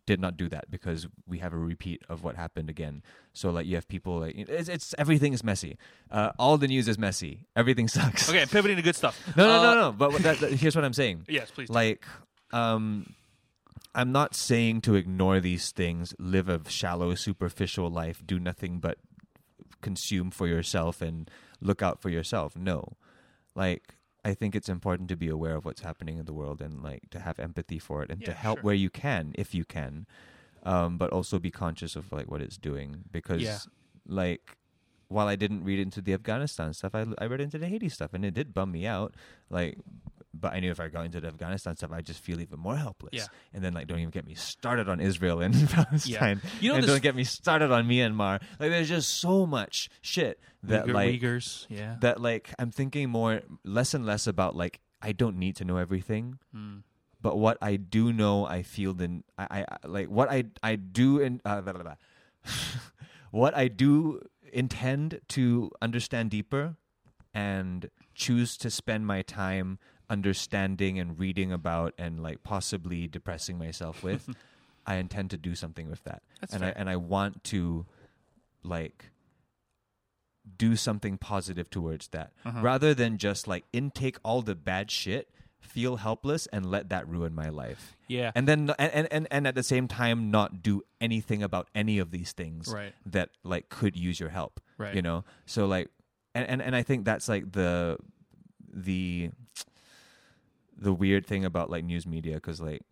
did 0.06 0.20
not 0.20 0.36
do 0.36 0.48
that 0.50 0.70
because 0.70 1.06
we 1.26 1.38
have 1.38 1.52
a 1.52 1.56
repeat 1.56 2.02
of 2.08 2.22
what 2.22 2.36
happened 2.36 2.68
again. 2.68 3.02
So 3.32 3.50
like 3.50 3.66
you 3.66 3.74
have 3.76 3.88
people 3.88 4.18
like 4.20 4.34
it's, 4.36 4.68
it's 4.68 4.94
everything 4.98 5.32
is 5.32 5.42
messy. 5.42 5.78
Uh, 6.10 6.30
all 6.38 6.58
the 6.58 6.68
news 6.68 6.88
is 6.88 6.98
messy. 6.98 7.46
Everything 7.56 7.88
sucks. 7.96 8.28
Okay, 8.28 8.44
pivoting 8.46 8.76
to 8.76 8.82
good 8.82 8.96
stuff. 8.96 9.18
No, 9.36 9.46
no, 9.46 9.58
Uh, 9.58 9.62
no, 9.74 9.80
no. 9.80 9.92
But 9.92 10.12
that, 10.22 10.38
that- 10.40 10.52
here's 10.52 10.76
what 10.76 10.84
I'm 10.84 10.92
saying 10.92 11.24
Yes, 11.28 11.50
please. 11.50 11.68
like 11.70 12.04
um 12.52 13.14
i'm 13.94 14.12
not 14.12 14.34
saying 14.34 14.80
to 14.80 14.94
ignore 14.94 15.40
these 15.40 15.70
things 15.72 16.14
live 16.18 16.48
a 16.48 16.60
shallow 16.68 17.14
superficial 17.14 17.88
life 17.88 18.22
do 18.26 18.38
nothing 18.38 18.78
but 18.80 18.98
consume 19.80 20.30
for 20.30 20.46
yourself 20.46 21.00
and 21.00 21.30
look 21.60 21.80
out 21.82 22.00
for 22.02 22.10
yourself 22.10 22.56
no 22.56 22.92
like 23.54 23.94
i 24.24 24.34
think 24.34 24.54
it's 24.54 24.68
important 24.68 25.08
to 25.08 25.16
be 25.16 25.28
aware 25.28 25.56
of 25.56 25.64
what's 25.64 25.82
happening 25.82 26.18
in 26.18 26.24
the 26.24 26.32
world 26.32 26.60
and 26.60 26.82
like 26.82 27.08
to 27.10 27.18
have 27.20 27.38
empathy 27.38 27.78
for 27.78 28.02
it 28.02 28.10
and 28.10 28.24
to 28.24 28.32
help 28.32 28.58
sure. 28.58 28.64
where 28.64 28.74
you 28.74 28.90
can 28.90 29.32
if 29.36 29.54
you 29.54 29.64
can 29.64 30.06
um 30.64 30.96
but 30.98 31.10
also 31.10 31.38
be 31.38 31.50
conscious 31.50 31.96
of 31.96 32.12
like 32.12 32.30
what 32.30 32.40
it's 32.40 32.56
doing 32.56 33.04
because 33.12 33.42
Yeah. 33.42 33.58
like 34.06 34.56
while 35.08 35.28
I 35.28 35.36
didn't 35.36 35.64
read 35.64 35.78
into 35.78 36.00
the 36.00 36.14
Afghanistan 36.14 36.72
stuff, 36.72 36.94
I, 36.94 37.06
I 37.18 37.26
read 37.26 37.40
into 37.40 37.58
the 37.58 37.66
Haiti 37.68 37.88
stuff, 37.88 38.14
and 38.14 38.24
it 38.24 38.34
did 38.34 38.52
bum 38.54 38.72
me 38.72 38.86
out. 38.86 39.14
Like, 39.50 39.78
but 40.38 40.52
I 40.52 40.60
knew 40.60 40.70
if 40.70 40.80
I 40.80 40.88
got 40.88 41.04
into 41.04 41.20
the 41.20 41.28
Afghanistan 41.28 41.76
stuff, 41.76 41.92
I'd 41.92 42.06
just 42.06 42.20
feel 42.20 42.40
even 42.40 42.58
more 42.58 42.76
helpless. 42.76 43.10
Yeah. 43.12 43.26
And 43.52 43.64
then, 43.64 43.72
like, 43.72 43.86
don't 43.86 43.98
even 43.98 44.10
get 44.10 44.26
me 44.26 44.34
started 44.34 44.88
on 44.88 45.00
Israel 45.00 45.40
and 45.40 45.54
Palestine. 45.70 46.40
You 46.60 46.70
know 46.70 46.78
and 46.78 46.86
don't 46.86 47.02
get 47.02 47.14
me 47.14 47.24
started 47.24 47.70
on 47.70 47.86
Myanmar. 47.86 48.40
Like, 48.58 48.70
there's 48.70 48.88
just 48.88 49.16
so 49.20 49.46
much 49.46 49.88
shit 50.00 50.40
that, 50.64 50.86
Uyghur- 50.86 50.94
like, 50.94 51.20
Uyghurs, 51.20 51.66
yeah. 51.68 51.96
that, 52.00 52.20
like, 52.20 52.50
I'm 52.58 52.70
thinking 52.70 53.10
more, 53.10 53.42
less 53.64 53.94
and 53.94 54.04
less 54.04 54.26
about, 54.26 54.56
like, 54.56 54.80
I 55.00 55.12
don't 55.12 55.36
need 55.36 55.56
to 55.56 55.64
know 55.64 55.76
everything. 55.76 56.38
Mm. 56.54 56.82
But 57.20 57.38
what 57.38 57.56
I 57.62 57.76
do 57.76 58.12
know, 58.12 58.44
I 58.44 58.62
feel 58.62 58.92
the 58.92 59.22
I, 59.38 59.64
I 59.64 59.86
like 59.86 60.08
what 60.08 60.30
I 60.30 60.44
I 60.62 60.76
do 60.76 61.20
in 61.20 61.40
uh, 61.42 61.62
blah, 61.62 61.72
blah, 61.72 61.82
blah. 61.82 61.94
what 63.30 63.56
I 63.56 63.68
do 63.68 64.20
intend 64.52 65.20
to 65.28 65.70
understand 65.80 66.30
deeper 66.30 66.76
and 67.32 67.90
choose 68.14 68.56
to 68.58 68.70
spend 68.70 69.06
my 69.06 69.22
time 69.22 69.78
understanding 70.14 70.98
and 70.98 71.18
reading 71.18 71.50
about 71.52 71.92
and 71.98 72.22
like 72.22 72.42
possibly 72.42 73.06
depressing 73.08 73.58
myself 73.58 74.02
with. 74.02 74.24
I 74.86 74.94
intend 74.96 75.30
to 75.30 75.38
do 75.38 75.54
something 75.54 75.88
with 75.90 76.02
that, 76.04 76.22
That's 76.40 76.52
and 76.54 76.60
fair. 76.62 76.74
I 76.76 76.80
and 76.80 76.88
I 76.90 76.96
want 76.96 77.42
to 77.52 77.86
like 78.62 79.10
do 80.56 80.76
something 80.76 81.16
positive 81.18 81.68
towards 81.70 82.08
that 82.08 82.32
Uh-huh. 82.44 82.60
rather 82.62 82.92
than 82.94 83.16
just 83.18 83.48
like 83.48 83.64
intake 83.72 84.18
all 84.22 84.42
the 84.42 84.54
bad 84.54 84.90
shit 84.90 85.30
feel 85.58 85.96
helpless 85.96 86.46
and 86.52 86.70
let 86.70 86.90
that 86.90 87.08
ruin 87.08 87.34
my 87.34 87.48
life 87.48 87.96
yeah. 88.08 88.30
and 88.34 88.46
then 88.46 88.70
and, 88.78 89.08
and, 89.10 89.26
and, 89.30 89.46
at 89.46 89.54
the 89.54 89.62
same 89.62 89.88
time 89.88 90.30
not 90.30 90.62
do 90.62 90.82
anything 91.00 91.42
about 91.42 91.68
any 91.74 91.98
of 91.98 92.10
these 92.10 92.32
things 92.32 92.68
Right. 92.68 92.92
that 93.06 93.30
like 93.42 93.70
could 93.70 93.96
use 93.96 94.20
your 94.20 94.28
help 94.28 94.60
Right. 94.76 94.94
you 94.94 95.00
know 95.00 95.24
so 95.46 95.64
like 95.64 95.88
and, 96.34 96.46
and 96.46 96.60
and 96.60 96.76
i 96.76 96.82
think 96.82 97.06
that's 97.06 97.26
like 97.34 97.52
the 97.52 97.96
the 98.70 99.30
the 100.76 100.92
weird 100.92 101.26
thing 101.26 101.44
about 101.44 101.70
like 101.70 101.84
news 101.84 102.06
media 102.06 102.34
because 102.34 102.60
like 102.60 102.82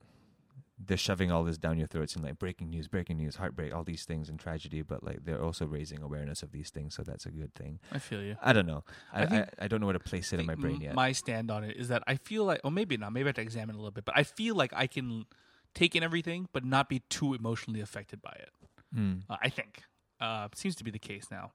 they're 0.84 0.96
shoving 0.96 1.30
all 1.30 1.44
this 1.44 1.58
down 1.58 1.78
your 1.78 1.86
throats 1.86 2.16
and 2.16 2.24
like 2.24 2.38
breaking 2.38 2.70
news 2.70 2.88
breaking 2.88 3.16
news 3.16 3.36
heartbreak 3.36 3.72
all 3.74 3.84
these 3.84 4.04
things 4.04 4.28
and 4.28 4.40
tragedy 4.40 4.82
but 4.82 5.04
like 5.04 5.24
they're 5.24 5.42
also 5.42 5.64
raising 5.64 6.02
awareness 6.02 6.42
of 6.42 6.50
these 6.50 6.70
things 6.70 6.94
so 6.94 7.02
that's 7.02 7.24
a 7.26 7.30
good 7.30 7.54
thing 7.54 7.78
I 7.92 7.98
feel 7.98 8.22
you. 8.22 8.36
i 8.42 8.52
don't 8.52 8.66
know 8.66 8.82
i 9.12 9.22
I 9.22 9.24
i, 9.24 9.46
I, 9.60 9.68
don't 9.68 9.80
know 9.80 9.86
where 9.86 9.92
to 9.92 10.00
place 10.00 10.32
it 10.32 10.40
in 10.40 10.46
my 10.46 10.56
brain 10.56 10.80
yet 10.80 10.94
My 10.94 11.12
stand 11.12 11.50
on 11.50 11.64
it 11.64 11.76
is 11.76 11.88
that 11.88 12.02
I 12.06 12.16
feel 12.16 12.44
like, 12.44 12.60
or 12.64 12.70
maybe 12.70 12.96
not, 12.96 13.12
maybe 13.12 13.26
I 13.26 13.28
have 13.28 13.36
to 13.36 13.42
examine 13.42 13.76
a 13.76 13.78
little 13.78 13.92
bit, 13.92 14.04
but 14.04 14.16
I 14.16 14.24
feel 14.24 14.54
like 14.54 14.72
I 14.74 14.86
can 14.86 15.26
take 15.74 15.94
in 15.96 16.02
everything, 16.02 16.48
but 16.52 16.64
not 16.64 16.88
be 16.88 17.00
too 17.08 17.34
emotionally 17.34 17.80
affected 17.80 18.20
by 18.20 18.36
it. 18.38 18.50
Hmm. 18.94 19.14
Uh, 19.28 19.36
I 19.42 19.48
think. 19.48 19.82
Uh, 20.20 20.48
seems 20.54 20.76
to 20.76 20.84
be 20.84 20.90
the 20.90 21.00
case 21.00 21.26
now. 21.30 21.50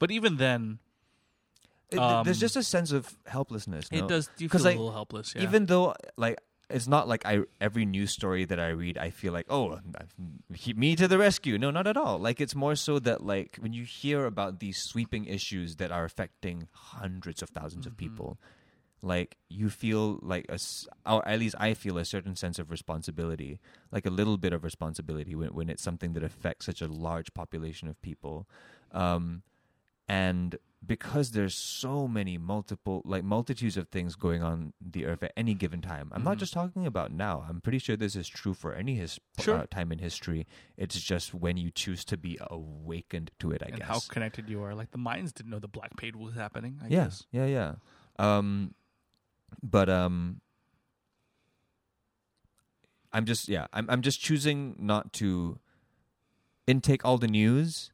But 0.00 0.10
even 0.10 0.38
then, 0.38 0.80
It- 1.90 1.98
Um, 1.98 2.24
there's 2.24 2.40
just 2.40 2.56
a 2.56 2.62
sense 2.62 2.92
of 2.92 3.16
helplessness 3.26 3.90
no? 3.90 3.98
it 3.98 4.08
does 4.08 4.28
do 4.36 4.44
you 4.44 4.48
feel 4.50 4.60
like, 4.62 4.76
a 4.76 4.78
little 4.78 4.92
helpless. 4.92 5.32
Yeah. 5.34 5.42
even 5.42 5.66
though 5.66 5.94
like 6.16 6.38
it's 6.70 6.86
not 6.86 7.08
like 7.08 7.24
I 7.24 7.44
every 7.62 7.86
news 7.86 8.10
story 8.12 8.44
that 8.44 8.60
I 8.60 8.68
read 8.68 8.98
I 8.98 9.08
feel 9.10 9.32
like 9.32 9.46
oh 9.48 9.80
me 10.76 10.96
to 10.96 11.08
the 11.08 11.16
rescue 11.18 11.56
no 11.58 11.70
not 11.70 11.86
at 11.86 11.96
all 11.96 12.18
like 12.18 12.40
it's 12.40 12.54
more 12.54 12.74
so 12.76 12.98
that 13.00 13.24
like 13.24 13.56
when 13.60 13.72
you 13.72 13.84
hear 13.84 14.26
about 14.26 14.60
these 14.60 14.78
sweeping 14.82 15.24
issues 15.24 15.76
that 15.76 15.90
are 15.90 16.04
affecting 16.04 16.68
hundreds 16.72 17.40
of 17.42 17.52
1000s 17.54 17.86
of 17.86 17.92
Mm-hmm. 17.92 17.96
people 17.96 18.38
like 19.00 19.36
you 19.48 19.70
feel 19.70 20.18
like 20.22 20.44
a 20.50 20.58
or 21.06 21.26
at 21.26 21.38
least 21.38 21.54
I 21.58 21.72
feel 21.74 21.96
a 21.98 22.04
certain 22.04 22.34
sense 22.36 22.58
of 22.58 22.70
responsibility 22.70 23.60
like 23.92 24.04
a 24.04 24.10
little 24.10 24.36
bit 24.36 24.52
of 24.52 24.64
responsibility 24.64 25.34
when 25.36 25.50
when 25.54 25.70
it's 25.70 25.82
something 25.82 26.12
that 26.14 26.24
affects 26.24 26.66
such 26.66 26.82
a 26.82 26.88
large 26.88 27.32
population 27.32 27.86
of 27.88 27.96
people 28.02 28.46
um 28.92 29.42
and 30.08 30.58
because 30.86 31.32
there's 31.32 31.54
so 31.56 32.06
many 32.08 32.38
multiple 32.38 33.02
like 33.04 33.24
multitudes 33.24 33.76
of 33.76 33.88
things 33.88 34.14
going 34.14 34.42
on 34.42 34.72
the 34.80 35.04
earth 35.04 35.22
at 35.24 35.32
any 35.36 35.52
given 35.52 35.82
time 35.82 36.08
i'm 36.14 36.22
not 36.22 36.36
Mhm. 36.36 36.40
just 36.40 36.52
talking 36.52 36.86
about 36.86 37.10
now 37.12 37.44
i'm 37.48 37.60
pretty 37.60 37.78
sure 37.80 37.96
this 37.96 38.14
is 38.16 38.28
true 38.28 38.54
for 38.54 38.72
any 38.74 38.94
his 38.94 39.18
Sure. 39.40 39.56
uh, 39.58 39.66
time 39.70 39.90
in 39.92 39.98
history 39.98 40.46
it's 40.76 41.00
just 41.00 41.34
when 41.34 41.56
you 41.56 41.70
choose 41.72 42.04
to 42.06 42.16
be 42.16 42.38
awakened 42.40 43.32
to 43.40 43.50
it 43.50 43.62
i 43.62 43.66
and 43.66 43.76
guess 43.78 43.88
how 43.88 44.00
connected 44.08 44.48
you 44.48 44.62
are. 44.62 44.74
Like 44.74 44.92
the 44.92 44.98
Mayans 44.98 45.34
didn't 45.34 45.50
know 45.50 45.58
the 45.58 45.68
Black 45.68 45.96
Plague 45.96 46.16
was 46.16 46.34
happening. 46.34 46.78
I 46.82 46.86
yeah 46.88 47.04
guess. 47.04 47.26
yeah 47.32 47.46
yeah 47.46 47.74
um 48.18 48.74
but 49.62 49.88
um 49.90 50.40
i'm 53.12 53.24
just 53.24 53.48
yeah 53.48 53.66
i'm 53.72 53.88
i'm 53.90 54.02
just 54.02 54.20
choosing 54.20 54.76
not 54.78 55.12
to 55.14 55.58
intake 56.66 57.02
all 57.04 57.16
the 57.18 57.26
news, 57.26 57.90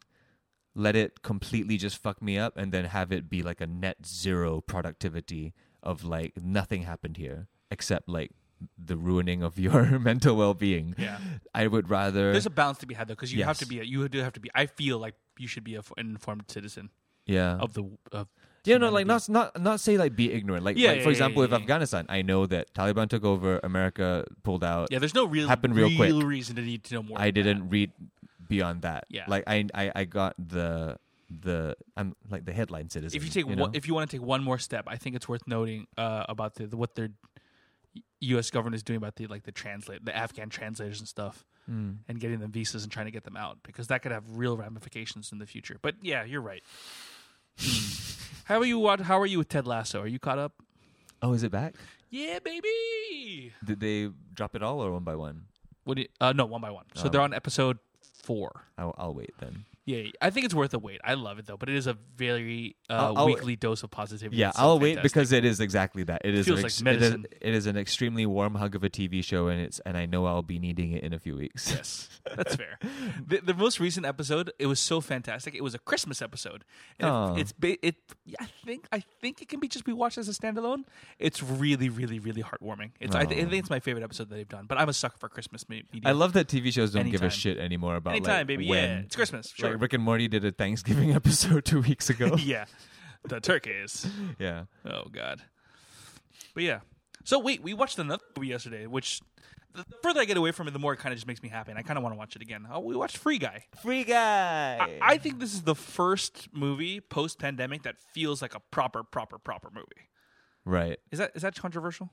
let 0.75 0.97
it 0.97 1.23
completely 1.23 1.77
just 1.77 1.99
fuck 1.99 2.21
me 2.21 2.39
up, 2.39 2.57
and 2.57 2.73
then 2.73 2.87
have 2.87 3.13
it 3.13 3.29
be 3.29 3.43
like 3.43 3.61
a 3.61 3.67
net 3.67 4.07
zero 4.07 4.61
productivity 4.61 5.55
of 5.83 6.05
like 6.05 6.33
nothing 6.43 6.83
happened 6.83 7.17
here 7.17 7.49
except 7.71 8.09
like 8.09 8.31
the 8.79 8.97
ruining 8.97 9.43
of 9.43 9.59
your 9.59 9.99
mental 10.01 10.37
well 10.37 10.55
being. 10.55 10.95
Yeah. 10.99 11.19
I 11.55 11.67
would 11.67 11.91
rather. 11.91 12.33
There's 12.33 12.47
a 12.47 12.51
balance 12.51 12.79
to 12.79 12.87
be 12.87 12.95
had 12.95 13.09
though, 13.09 13.15
because 13.15 13.33
you 13.33 13.45
have 13.45 13.59
to 13.59 13.67
be. 13.67 13.81
A, 13.81 13.83
you 13.83 14.09
do 14.09 14.21
have 14.21 14.33
to 14.35 14.41
be. 14.41 14.51
I 14.55 14.67
feel 14.67 14.99
like 14.99 15.15
you 15.39 15.49
should 15.49 15.65
be 15.65 15.75
a, 15.77 15.83
an 15.97 16.11
informed 16.11 16.45
citizen 16.49 16.91
yeah. 17.27 17.57
of 17.57 17.75
the. 17.75 17.85
Of 18.13 18.29
Yeah, 18.65 18.79
no, 18.79 18.91
like 18.91 19.07
not 19.07 19.29
not 19.29 19.61
not 19.61 19.81
say 19.81 19.99
like 19.99 20.17
be 20.17 20.33
ignorant. 20.33 20.65
Like, 20.65 20.79
Yeah, 20.79 20.89
like 20.89 20.97
yeah, 20.99 21.03
for 21.03 21.09
yeah, 21.11 21.13
example, 21.13 21.43
with. 21.43 21.53
Afghanistan, 21.53 22.07
I 22.09 22.23
know 22.23 22.47
that 22.47 22.73
Taliban 22.75 23.09
took 23.09 23.25
over, 23.25 23.61
America 23.63 24.25
pulled 24.43 24.65
out. 24.65 24.89
Yeah, 24.91 24.99
there's 25.01 25.15
no 25.15 25.27
real 25.27 25.49
Happened 25.49 25.77
real 25.77 25.95
quick. 25.95 26.13
reason 26.25 26.57
to 26.57 26.63
need 26.63 26.85
to 26.85 26.95
know 26.95 27.03
more. 27.03 27.21
I 27.21 27.31
didn't 27.31 27.69
read 27.69 27.93
beyond 28.49 28.83
that. 28.83 29.05
Yeah. 29.09 29.25
like 29.29 29.45
I 29.47 29.67
I, 29.75 29.93
I 29.95 30.05
got 30.05 30.35
the 30.39 30.99
the 31.31 31.77
I'm 31.97 32.15
like 32.31 32.45
the 32.45 32.53
headline 32.53 32.91
citizen. 32.91 33.17
If 33.17 33.25
you 33.25 33.31
take 33.31 33.49
you 33.49 33.57
one, 33.61 33.71
if 33.75 33.89
you 33.89 33.95
want 33.95 34.09
to 34.11 34.17
take 34.17 34.25
one 34.25 34.43
more 34.45 34.59
step, 34.59 34.85
I 34.87 34.97
think 34.97 35.17
it's 35.17 35.29
worth 35.29 35.47
noting 35.47 35.87
uh, 35.99 36.25
about 36.29 36.55
the, 36.55 36.67
the 36.67 36.77
what 36.77 36.95
their 36.95 37.09
U.S. 38.21 38.51
government 38.51 38.75
is 38.77 38.83
doing 38.83 38.97
about 38.99 39.17
the 39.17 39.27
like 39.27 39.43
the 39.45 39.53
translate 39.53 40.05
the 40.05 40.15
Afghan 40.17 40.49
translators 40.51 40.99
and 41.01 41.09
stuff, 41.09 41.45
Mm. 41.71 41.97
and 42.09 42.21
getting 42.21 42.41
them 42.41 42.53
visas 42.53 42.83
and 42.83 42.93
trying 42.93 43.07
to 43.07 43.11
get 43.11 43.25
them 43.25 43.39
out 43.39 43.57
because 43.63 43.87
that 43.87 44.03
could 44.03 44.13
have 44.13 44.23
real 44.37 44.55
ramifications 44.55 45.33
in 45.33 45.39
the 45.39 45.47
future. 45.47 45.79
But 45.81 45.95
yeah, 46.03 46.23
you're 46.23 46.43
right. 46.43 46.63
how 48.45 48.59
are 48.61 48.65
you? 48.65 48.79
What? 48.79 49.01
How 49.01 49.19
are 49.19 49.27
you 49.27 49.39
with 49.39 49.49
Ted 49.49 49.67
Lasso? 49.67 50.01
Are 50.03 50.07
you 50.07 50.19
caught 50.19 50.39
up? 50.39 50.53
oh, 51.23 51.33
is 51.33 51.43
it 51.43 51.51
back? 51.51 51.75
Yeah, 52.11 52.39
baby. 52.41 53.53
Did 53.65 53.81
they 53.81 54.11
drop 54.35 54.55
it 54.55 54.63
all 54.63 54.81
or 54.81 54.93
one 54.93 55.05
by 55.05 55.15
one? 55.17 55.47
What? 55.85 55.95
Do 55.97 56.03
you, 56.03 56.09
uh, 56.21 56.33
no, 56.35 56.45
one 56.45 56.61
by 56.61 56.71
one. 56.71 56.85
So 56.95 57.07
Oh. 57.07 57.09
they're 57.09 57.21
on 57.23 57.33
episode 57.33 57.79
four. 58.25 58.63
I'll, 58.79 58.95
I'll 58.99 59.15
wait 59.15 59.35
then. 59.39 59.65
Yeah, 59.87 60.05
I 60.23 60.31
think 60.31 60.47
it's 60.47 60.55
worth 60.55 60.73
a 60.73 60.79
wait. 60.79 61.01
I 61.05 61.13
love 61.13 61.39
it 61.39 61.45
though, 61.47 61.59
but 61.59 61.69
it 61.69 61.75
is 61.75 61.87
a 61.87 61.93
very 62.17 62.75
uh, 62.89 62.95
I'll- 62.95 63.19
I'll- 63.19 63.27
weekly 63.27 63.55
dose 63.55 63.83
of 63.83 63.91
positivity. 63.91 64.39
Yeah, 64.39 64.53
I'll 64.57 64.79
wait 64.79 65.03
because 65.03 65.31
it 65.31 65.45
is 65.45 65.61
exactly 65.61 66.05
that. 66.05 66.23
It 66.25 66.35
is 66.35 66.47
Feels 66.47 66.61
an 66.61 66.63
like 66.65 66.83
medicine. 66.83 67.27
It 67.31 67.37
is, 67.43 67.49
it 67.49 67.55
is 67.55 67.67
an 67.67 67.77
extremely 67.77 68.25
warm 68.25 68.55
hug 68.55 68.75
of 68.75 68.83
a 68.83 68.89
TV 68.89 69.23
show, 69.23 69.49
and 69.49 69.61
it's 69.61 69.81
and 69.81 69.97
I 69.99 70.07
know 70.07 70.25
I'll 70.25 70.43
be 70.43 70.59
needing 70.59 70.93
it 70.93 71.05
in 71.05 71.13
a 71.13 71.19
few 71.19 71.37
weeks. 71.37 71.71
Yes, 71.71 72.09
that's 72.35 72.57
fair. 72.63 72.79
The, 73.27 73.41
the 73.43 73.53
most 73.53 73.79
recent 73.79 74.07
episode, 74.07 74.53
it 74.59 74.67
was 74.67 74.81
so 74.81 75.03
fantastic. 75.03 75.55
It 75.55 75.63
was 75.63 75.75
a 75.75 75.79
Christmas 75.79 76.23
episode. 76.23 76.65
And 76.99 77.37
it, 77.37 77.41
it's 77.43 77.53
ba- 77.53 77.87
it. 77.87 77.97
I 78.41 78.47
think 78.65 78.87
I 78.91 79.01
think 79.21 79.43
it 79.43 79.49
can 79.51 79.61
be 79.61 79.69
just 79.69 79.85
be 79.85 79.93
watched 79.93 80.17
as 80.17 80.31
a 80.31 80.33
standalone. 80.33 80.85
It's 81.19 81.43
really, 81.43 81.91
really, 81.91 82.19
really 82.21 82.43
heartwarming. 82.43 82.93
It's 83.01 83.15
I, 83.15 83.27
th- 83.27 83.39
I 83.45 83.51
think 83.51 83.61
it's 83.61 83.69
my 83.71 83.81
favorite 83.81 84.03
episode 84.05 84.31
that 84.31 84.37
they've 84.37 84.49
done. 84.49 84.65
But 84.67 84.79
I'm 84.79 84.89
a 84.89 84.95
sucker 84.95 85.19
for 85.19 85.29
Christmas 85.29 85.69
media. 85.69 85.85
I 86.07 86.13
love 86.13 86.33
that 86.33 86.49
TV 86.49 86.73
shows 86.73 86.93
don't 86.95 87.11
give 87.11 87.23
a 87.23 87.29
shit 87.29 87.59
anymore 87.59 87.97
about 87.97 88.13
anytime, 88.13 88.39
like, 88.39 88.47
baby. 88.47 88.67
when. 88.67 88.79
Yeah, 88.83 88.99
it's 89.01 89.15
Christmas. 89.17 89.53
Sure. 89.55 89.73
Like 89.73 89.74
Rick 89.79 89.93
and 89.93 90.03
Morty 90.03 90.29
did 90.29 90.45
a 90.45 90.51
Thanksgiving 90.53 91.13
episode 91.15 91.65
two 91.65 91.81
weeks 91.81 92.11
ago. 92.11 92.37
yeah, 92.39 92.67
the 93.25 93.41
turkeys. 93.41 94.07
yeah. 94.39 94.65
Oh 94.85 95.05
God. 95.11 95.43
But 96.55 96.63
yeah. 96.63 96.81
So 97.25 97.39
wait, 97.39 97.63
we 97.63 97.75
watched 97.75 97.99
another 97.99 98.23
movie 98.37 98.49
yesterday, 98.49 98.87
which 98.87 99.21
the 99.75 99.85
further 100.03 100.21
I 100.21 100.25
get 100.25 100.37
away 100.37 100.53
from 100.53 100.69
it, 100.69 100.73
the 100.73 100.79
more 100.79 100.93
it 100.93 100.99
kind 100.99 101.13
of 101.13 101.17
just 101.17 101.27
makes 101.27 101.43
me 101.43 101.49
happy, 101.49 101.71
and 101.71 101.79
I 101.79 101.83
kind 101.83 101.97
of 101.97 102.03
want 102.03 102.15
to 102.15 102.19
watch 102.19 102.37
it 102.37 102.43
again. 102.43 102.67
Oh, 102.71 102.81
we 102.81 102.95
watched 102.95 103.17
Free 103.17 103.39
Guy. 103.39 103.65
Free 103.83 104.05
guy. 104.05 104.79
I, 104.81 104.99
I 105.15 105.19
think 105.19 105.41
this 105.41 105.53
is 105.55 105.63
the 105.63 105.75
first 105.75 106.49
movie 106.53 107.01
post 107.01 107.39
pandemic 107.39 107.83
that 107.83 107.97
feels 108.13 108.41
like 108.43 108.55
a 108.55 108.61
proper, 108.61 109.03
proper, 109.03 109.39
proper 109.39 109.71
movie. 109.75 110.09
right. 110.65 110.99
Is 111.11 111.19
that 111.19 111.33
is 111.35 111.43
that 111.43 111.55
controversial? 111.57 112.11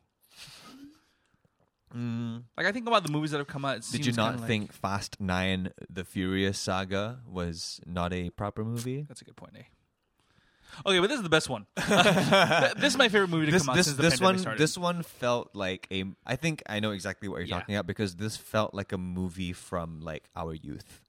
Mm. 1.96 2.44
Like 2.58 2.66
I 2.68 2.72
think 2.72 2.88
about 2.88 3.04
the 3.06 3.12
movies 3.12 3.32
that 3.32 3.38
have 3.40 3.48
come 3.48 3.66
out. 3.66 3.82
Did 3.92 4.06
you 4.06 4.14
not 4.14 4.30
kinda 4.32 4.42
like- 4.42 4.48
think 4.48 4.74
Fast 4.74 5.20
Nine: 5.20 5.72
The 5.90 6.04
Furious 6.04 6.58
Saga 6.58 7.20
was 7.28 7.80
not 7.86 8.14
a 8.14 8.30
proper 8.32 8.64
movie? 8.64 9.06
that's 9.08 9.22
a 9.22 9.26
good 9.26 9.36
point? 9.36 9.54
Eh. 9.58 9.64
Okay, 10.86 11.00
but 11.00 11.08
this 11.08 11.18
is 11.18 11.24
the 11.24 11.30
best 11.30 11.50
one. 11.50 11.66
This 11.76 12.94
is 12.94 12.98
my 12.98 13.10
favorite 13.10 13.30
movie 13.30 13.48
to 13.48 13.52
This 13.52 13.64
come 13.64 13.72
out 13.72 13.76
this 13.76 13.92
this 13.94 14.22
one 14.22 14.40
started. 14.40 14.58
this 14.60 14.78
one 14.78 15.04
felt 15.04 15.50
like 15.54 15.88
a. 15.92 16.06
I 16.26 16.38
think 16.38 16.64
I 16.68 16.80
know 16.80 16.92
exactly 16.92 17.28
what 17.28 17.38
you're 17.40 17.48
Yeah. 17.48 17.60
talking 17.60 17.76
about 17.76 17.88
because 17.88 18.16
this 18.16 18.38
felt 18.38 18.74
like 18.74 18.94
a 18.94 18.98
movie 18.98 19.52
from 19.54 20.00
like 20.00 20.30
our 20.36 20.54
youth. 20.54 21.02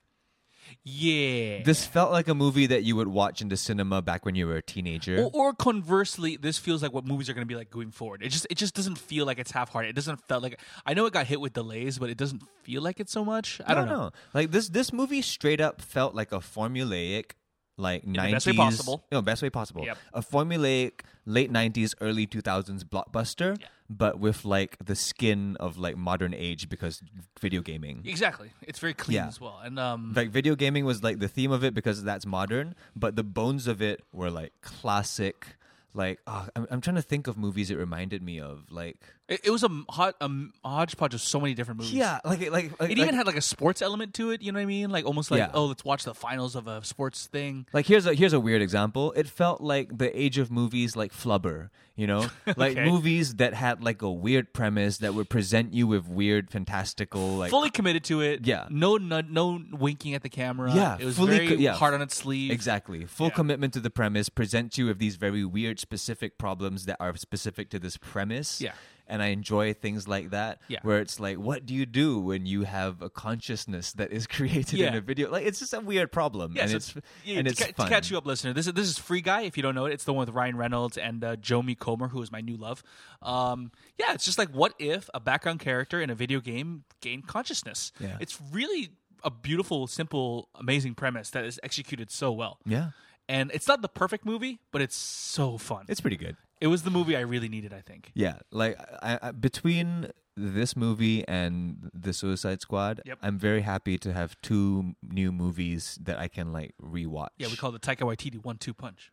Yeah. 0.85 1.63
This 1.63 1.85
felt 1.85 2.13
like 2.13 2.29
a 2.29 2.35
movie 2.35 2.67
that 2.67 2.83
you 2.83 2.97
would 2.97 3.09
watch 3.09 3.41
in 3.41 3.49
the 3.49 3.57
cinema 3.57 4.03
back 4.03 4.25
when 4.25 4.35
you 4.35 4.47
were 4.47 4.57
a 4.57 4.63
teenager. 4.63 5.23
Or, 5.23 5.31
or 5.33 5.53
conversely, 5.53 6.37
this 6.37 6.59
feels 6.59 6.83
like 6.83 6.93
what 6.93 7.05
movies 7.05 7.29
are 7.29 7.35
going 7.35 7.47
to 7.47 7.49
be 7.49 7.57
like 7.57 7.71
going 7.71 7.91
forward. 7.91 8.23
It 8.23 8.31
just 8.31 8.47
it 8.51 8.57
just 8.57 8.75
doesn't 8.75 8.99
feel 8.99 9.27
like 9.27 9.39
it's 9.39 9.51
half-hearted. 9.51 9.91
It 9.91 9.95
doesn't 9.97 10.21
feel 10.29 10.41
like 10.41 10.61
I 10.87 10.95
know 10.95 11.07
it 11.07 11.13
got 11.13 11.27
hit 11.27 11.41
with 11.41 11.53
delays, 11.53 11.99
but 11.99 12.11
it 12.11 12.17
doesn't 12.17 12.43
feel 12.63 12.83
like 12.83 13.01
it 13.01 13.09
so 13.09 13.25
much. 13.25 13.61
I 13.67 13.75
don't 13.75 13.89
know. 13.89 14.11
Like 14.35 14.51
this 14.51 14.69
this 14.69 14.93
movie 14.93 15.23
straight 15.23 15.61
up 15.61 15.81
felt 15.81 16.15
like 16.15 16.33
a 16.33 16.39
formulaic 16.39 17.33
like 17.77 18.05
90s 18.05 18.31
best 18.33 18.47
way 18.47 18.53
possible. 18.55 19.05
No, 19.11 19.23
best 19.23 19.43
way 19.43 19.51
possible. 19.51 19.85
Yep. 19.85 19.99
A 20.15 20.21
formulaic 20.23 21.01
late 21.25 21.51
90s 21.53 21.95
early 22.01 22.27
2000s 22.27 22.83
blockbuster 22.85 23.59
Yeah. 23.61 23.67
but 23.89 24.19
with 24.19 24.45
like 24.45 24.77
the 24.85 24.95
skin 24.95 25.57
of 25.59 25.79
like 25.79 25.97
modern 25.97 26.35
age 26.35 26.69
because 26.69 27.03
video 27.41 27.61
gaming. 27.63 28.03
Exactly. 28.05 28.51
It's 28.63 28.79
very 28.79 28.95
clean 28.95 29.17
Yeah. 29.17 29.29
as 29.29 29.41
well. 29.41 29.61
And 29.65 29.79
um, 29.79 30.13
Like 30.15 30.31
video 30.31 30.55
gaming 30.57 30.85
was 30.85 31.03
like 31.03 31.19
the 31.21 31.29
theme 31.29 31.51
of 31.53 31.63
it 31.65 31.75
because 31.75 32.03
that's 32.05 32.27
modern, 32.27 32.75
but 32.97 33.17
the 33.17 33.25
bones 33.25 33.67
of 33.67 33.81
it 33.81 34.03
were 34.13 34.31
like 34.31 34.53
classic. 34.61 35.57
Like 35.95 36.21
ah, 36.27 36.49
I'm, 36.57 36.67
I'm 36.71 36.81
trying 36.81 36.97
to 36.97 37.03
think 37.03 37.27
of 37.27 37.37
movies 37.37 37.71
it 37.71 37.77
reminded 37.79 38.23
me 38.23 38.41
of. 38.41 38.65
Like 38.71 38.97
it, 39.29 39.41
it 39.45 39.51
was 39.51 39.63
a 39.63 39.67
m- 39.67 39.85
hot 39.91 40.15
a 40.21 40.31
hodgepodge 40.65 41.15
of 41.15 41.21
so 41.21 41.39
many 41.41 41.55
different 41.55 41.81
movies. 41.81 41.93
yeah, 41.93 42.21
like 42.25 42.41
like, 42.51 42.81
like 42.81 42.91
It 42.91 42.99
even 42.99 43.15
had 43.15 43.27
like 43.27 43.37
a 43.37 43.43
sports 43.43 43.83
element 43.83 44.15
to 44.15 44.31
it. 44.31 44.41
You 44.43 44.53
know 44.53 44.59
what 44.59 44.63
I 44.63 44.67
mean? 44.67 44.91
Like 44.91 45.05
almost 45.05 45.31
like 45.31 45.39
Yeah. 45.39 45.51
oh, 45.53 45.67
let's 45.67 45.85
watch 45.85 46.05
the 46.05 46.15
finals 46.15 46.57
of 46.57 46.67
a 46.67 46.83
sports 46.85 47.27
thing. 47.27 47.67
Like 47.73 47.87
here's 47.87 48.07
a 48.07 48.15
here's 48.15 48.33
a 48.33 48.41
weird 48.41 48.63
example. 48.63 49.13
It 49.13 49.29
felt 49.29 49.61
like 49.61 49.99
the 49.99 50.19
age 50.19 50.39
of 50.39 50.51
movies 50.51 50.97
like 50.97 51.13
Flubber, 51.13 51.69
you 51.95 52.07
know, 52.07 52.27
like 52.57 52.73
Okay. 52.79 52.85
movies 52.89 53.35
that 53.37 53.55
had 53.55 53.83
like 53.85 54.01
a 54.03 54.11
weird 54.11 54.53
premise 54.55 54.99
that 54.99 55.15
would 55.15 55.29
present 55.29 55.75
you 55.75 55.87
with 55.87 56.09
weird, 56.09 56.51
fantastical, 56.51 57.37
like 57.37 57.51
fully 57.51 57.71
committed 57.71 58.05
to 58.05 58.21
it. 58.21 58.47
Yeah. 58.47 58.67
No, 58.71 58.97
no, 58.97 59.21
no 59.21 59.61
winking 59.73 60.15
at 60.15 60.23
the 60.23 60.29
camera. 60.29 60.73
Yeah, 60.75 60.97
It 60.99 61.05
was 61.05 61.17
fully 61.17 61.37
very 61.37 61.49
co- 61.49 61.55
yeah. 61.55 61.75
hard 61.75 61.95
on 61.95 62.01
its 62.03 62.17
sleeve. 62.17 62.51
exactly 62.51 63.05
full 63.05 63.27
Yeah. 63.29 63.35
commitment 63.35 63.75
to 63.75 63.81
the 63.81 63.91
premise. 63.91 64.29
Present 64.29 64.79
you 64.79 64.87
with 64.87 64.99
these 64.99 65.17
very 65.17 65.45
weird, 65.45 65.79
specific 65.81 66.39
problems 66.39 66.87
that 66.87 66.97
are 66.99 67.15
specific 67.17 67.69
to 67.71 67.79
this 67.79 67.97
premise. 67.99 68.61
Yeah. 68.61 68.73
And 69.13 69.23
I 69.23 69.27
enjoy 69.27 69.75
things 69.75 70.09
like 70.09 70.31
that, 70.31 70.63
Yeah. 70.69 70.79
where 70.83 71.01
it's 71.01 71.21
like, 71.21 71.37
what 71.37 71.67
do 71.67 71.75
you 71.75 71.85
do 71.85 72.19
when 72.19 72.47
you 72.47 72.63
have 72.63 73.03
a 73.03 73.11
consciousness 73.11 73.93
that 73.93 74.11
is 74.11 74.27
created 74.37 74.81
in 74.81 74.95
a 74.95 75.01
video? 75.03 75.31
Like, 75.31 75.45
it's 75.45 75.59
just 75.59 75.75
a 75.75 75.81
weird 75.81 76.11
problem, 76.13 76.55
Yeah, 76.57 76.63
and 76.63 76.71
so 76.71 76.77
it's 76.79 76.95
yeah, 77.25 77.39
and 77.39 77.47
to, 77.47 77.53
it's 77.53 77.61
ca- 77.63 77.85
to 77.85 77.89
catch 77.91 78.11
you 78.11 78.17
up, 78.17 78.25
listener. 78.25 78.55
This 78.55 78.67
is 78.67 78.73
this 78.73 78.89
is 78.89 78.97
Free 78.99 79.21
Guy. 79.21 79.43
If 79.43 79.57
you 79.59 79.63
don't 79.63 79.75
know 79.75 79.85
it, 79.85 79.93
it's 79.93 80.05
the 80.05 80.15
one 80.15 80.25
with 80.27 80.35
Ryan 80.35 80.57
Reynolds 80.57 80.97
and 80.97 81.23
uh, 81.23 81.37
Jodie 81.37 81.79
Comer, 81.79 82.09
who 82.09 82.23
is 82.23 82.33
my 82.33 82.41
new 82.41 82.57
love. 82.57 82.83
Um, 83.21 83.71
yeah, 83.99 84.15
it's 84.15 84.25
just 84.25 84.39
like 84.39 84.49
what 84.51 84.73
if 84.79 85.11
a 85.13 85.21
background 85.21 85.61
character 85.61 86.01
in 86.01 86.09
a 86.09 86.15
video 86.15 86.41
game 86.41 86.85
gained 87.03 87.27
consciousness? 87.27 87.93
Yeah. 88.01 88.17
It's 88.19 88.39
really 88.51 88.91
a 89.25 89.31
beautiful, 89.31 89.87
simple, 89.87 90.49
amazing 90.55 90.95
premise 90.95 91.29
that 91.31 91.45
is 91.45 91.61
executed 91.63 92.11
so 92.11 92.33
well. 92.33 92.59
Yeah, 92.65 92.91
And 93.29 93.51
it's 93.53 93.69
not 93.69 93.83
the 93.83 93.89
perfect 93.89 94.25
movie, 94.25 94.59
but 94.73 94.81
it's 94.83 94.97
so 94.97 95.59
fun. 95.59 95.85
it's 95.89 96.01
pretty 96.01 96.17
good. 96.17 96.37
It 96.63 96.69
was 96.69 96.83
the 96.85 96.91
movie 96.91 97.17
I 97.17 97.25
really 97.35 97.49
needed. 97.49 97.73
I 97.75 97.83
think. 97.83 98.11
Yeah, 98.15 98.37
like 98.51 98.75
I, 99.03 99.19
I, 99.23 99.31
between 99.33 100.11
this 100.37 100.77
movie 100.77 101.27
and 101.29 101.91
the 101.93 102.13
Suicide 102.13 102.61
Squad, 102.63 103.03
Yep. 103.05 103.19
I'm 103.21 103.39
very 103.39 103.61
happy 103.63 103.99
to 103.99 104.13
have 104.15 104.31
two 104.41 104.95
new 105.03 105.31
movies 105.33 105.99
that 106.07 106.19
I 106.19 106.29
can 106.29 106.53
like 106.53 106.73
rewatch. 106.81 107.29
Yeah, 107.39 107.49
we 107.49 107.57
call 107.57 107.75
it 107.75 107.83
the 107.83 107.87
Taika 107.87 108.03
Waititi 108.09 108.43
one-two 108.43 108.73
punch. 108.75 109.13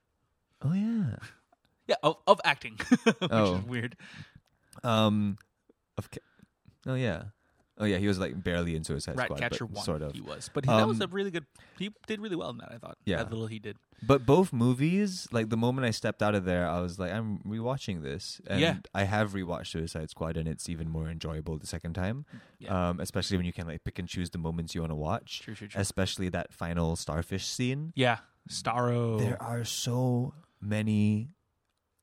Oh 0.62 0.74
yeah. 0.74 1.16
Yeah, 1.89 1.95
of, 2.04 2.18
of 2.28 2.39
acting, 2.45 2.76
which 3.04 3.16
Oh. 3.32 3.56
is 3.56 3.64
weird. 3.66 3.97
Um, 4.84 5.38
of 5.97 6.12
ca- 6.12 6.22
oh 6.86 6.93
yeah, 6.93 7.24
oh 7.80 7.86
yeah. 7.86 7.98
He 7.98 8.08
was 8.08 8.20
like 8.20 8.42
barely 8.44 8.76
in 8.76 8.84
Suicide 8.84 9.14
Squad, 9.20 9.30
Ratcatcher 9.40 9.66
but 9.66 9.76
one, 9.76 9.86
sort 9.86 10.02
of. 10.02 10.14
he 10.14 10.22
was, 10.22 10.50
but 10.54 10.66
he, 10.66 10.72
that 10.72 10.88
was 10.88 10.98
Um, 11.02 11.10
a 11.10 11.14
really 11.14 11.32
good. 11.32 11.46
He 11.78 11.92
did 12.08 12.20
really 12.22 12.36
well 12.36 12.50
in 12.52 12.58
that. 12.58 12.72
I 12.72 12.78
thought. 12.78 12.98
Yeah. 13.06 13.18
that 13.18 13.30
little 13.32 13.48
he 13.48 13.60
did. 13.60 13.78
But 14.02 14.26
both 14.26 14.54
movies, 14.54 15.28
like 15.32 15.50
the 15.50 15.58
moment 15.58 15.86
I 15.86 15.92
stepped 15.92 16.24
out 16.24 16.34
of 16.34 16.46
there, 16.46 16.66
I 16.70 16.80
was 16.80 17.00
like, 17.00 17.12
I'm 17.12 17.40
rewatching 17.40 18.02
this, 18.02 18.40
and 18.48 18.60
Yeah. 18.62 18.76
I 18.94 19.04
have 19.04 19.34
rewatched 19.34 19.68
Suicide 19.68 20.10
Squad, 20.10 20.38
and 20.38 20.48
it's 20.48 20.70
even 20.70 20.90
more 20.90 21.10
enjoyable 21.10 21.58
the 21.58 21.68
second 21.68 21.94
time. 21.96 22.26
Yeah. 22.60 22.90
Um, 22.90 23.00
especially 23.02 23.36
when 23.38 23.46
you 23.46 23.54
can 23.54 23.68
like 23.68 23.84
pick 23.84 24.00
and 24.00 24.08
choose 24.08 24.30
the 24.30 24.38
moments 24.38 24.74
you 24.74 24.82
want 24.82 24.92
to 24.92 24.96
watch. 24.96 25.42
True, 25.42 25.54
true, 25.56 25.68
true. 25.68 25.82
Especially 25.82 26.30
that 26.30 26.54
final 26.54 26.96
starfish 26.96 27.46
scene. 27.46 27.92
Yeah, 27.96 28.20
Starro. 28.50 29.20
There 29.20 29.42
are 29.42 29.64
so 29.66 30.34
many 30.62 31.30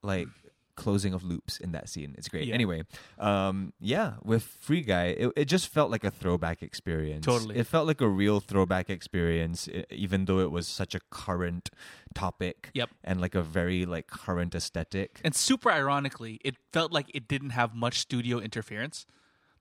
like 0.02 0.28
closing 0.76 1.14
of 1.14 1.24
loops 1.24 1.58
in 1.58 1.72
that 1.72 1.88
scene. 1.88 2.14
It's 2.16 2.28
great. 2.28 2.46
Yeah. 2.46 2.54
Anyway, 2.54 2.84
um, 3.18 3.72
yeah, 3.80 4.14
with 4.22 4.44
Free 4.60 4.82
Guy, 4.82 5.06
it, 5.06 5.32
it 5.36 5.44
just 5.46 5.68
felt 5.68 5.90
like 5.90 6.04
a 6.04 6.10
throwback 6.10 6.62
experience. 6.62 7.26
Totally. 7.26 7.56
It 7.56 7.66
felt 7.66 7.86
like 7.86 8.00
a 8.00 8.08
real 8.08 8.40
throwback 8.40 8.90
experience, 8.90 9.68
even 9.90 10.26
though 10.26 10.40
it 10.40 10.50
was 10.50 10.68
such 10.68 10.94
a 10.94 11.00
current 11.10 11.70
topic. 12.14 12.70
Yep. 12.74 12.90
And 13.02 13.20
like 13.20 13.34
a 13.34 13.42
very 13.42 13.84
like 13.86 14.06
current 14.06 14.54
aesthetic. 14.54 15.20
And 15.24 15.34
super 15.34 15.70
ironically, 15.70 16.40
it 16.44 16.56
felt 16.72 16.92
like 16.92 17.06
it 17.14 17.26
didn't 17.26 17.50
have 17.50 17.74
much 17.74 17.98
studio 17.98 18.38
interference. 18.38 19.06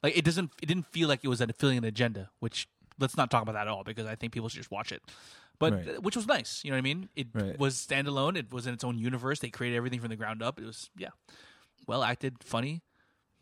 Like 0.03 0.15
it 0.17 0.25
doesn't. 0.25 0.51
It 0.61 0.67
didn't 0.67 0.85
feel 0.87 1.07
like 1.07 1.21
it 1.23 1.29
was 1.29 1.39
fulfilling 1.39 1.79
an 1.79 1.83
agenda, 1.83 2.29
which 2.39 2.67
let's 2.99 3.17
not 3.17 3.31
talk 3.31 3.41
about 3.41 3.53
that 3.53 3.67
at 3.67 3.67
all 3.67 3.83
because 3.83 4.05
I 4.05 4.15
think 4.15 4.33
people 4.33 4.49
should 4.49 4.59
just 4.59 4.71
watch 4.71 4.91
it. 4.91 5.01
But 5.59 5.73
Right. 5.73 5.89
uh, 5.97 6.01
which 6.01 6.15
was 6.15 6.27
nice, 6.27 6.63
you 6.63 6.71
know 6.71 6.75
what 6.75 6.79
I 6.79 6.81
mean? 6.81 7.09
It 7.15 7.27
Right. 7.33 7.57
was 7.57 7.75
standalone. 7.75 8.35
It 8.37 8.51
was 8.51 8.67
in 8.67 8.73
its 8.73 8.83
own 8.83 8.97
universe. 8.97 9.39
They 9.39 9.49
created 9.49 9.77
everything 9.77 9.99
from 9.99 10.09
the 10.09 10.15
ground 10.15 10.41
up. 10.43 10.59
It 10.59 10.65
was 10.65 10.89
yeah, 10.97 11.09
well 11.87 12.03
acted, 12.03 12.43
funny. 12.43 12.81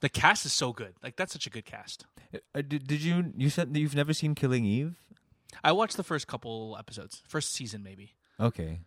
The 0.01 0.09
cast 0.09 0.45
is 0.45 0.53
so 0.53 0.73
good. 0.73 0.95
Like 1.01 1.15
that's 1.15 1.33
such 1.33 1.47
a 1.47 1.49
good 1.49 1.65
cast. 1.65 2.05
Uh, 2.33 2.61
did, 2.61 2.87
did 2.87 3.01
you 3.01 3.33
you 3.37 3.49
said 3.49 3.73
that 3.73 3.79
you've 3.79 3.95
never 3.95 4.13
seen 4.13 4.35
Killing 4.35 4.65
Eve? 4.65 4.95
I 5.63 5.71
watched 5.71 5.97
the 5.97 6.03
first 6.03 6.27
couple 6.27 6.75
episodes, 6.79 7.21
first 7.27 7.51
season 7.53 7.83
maybe. 7.83 8.15
Okay. 8.39 8.79
I 8.81 8.85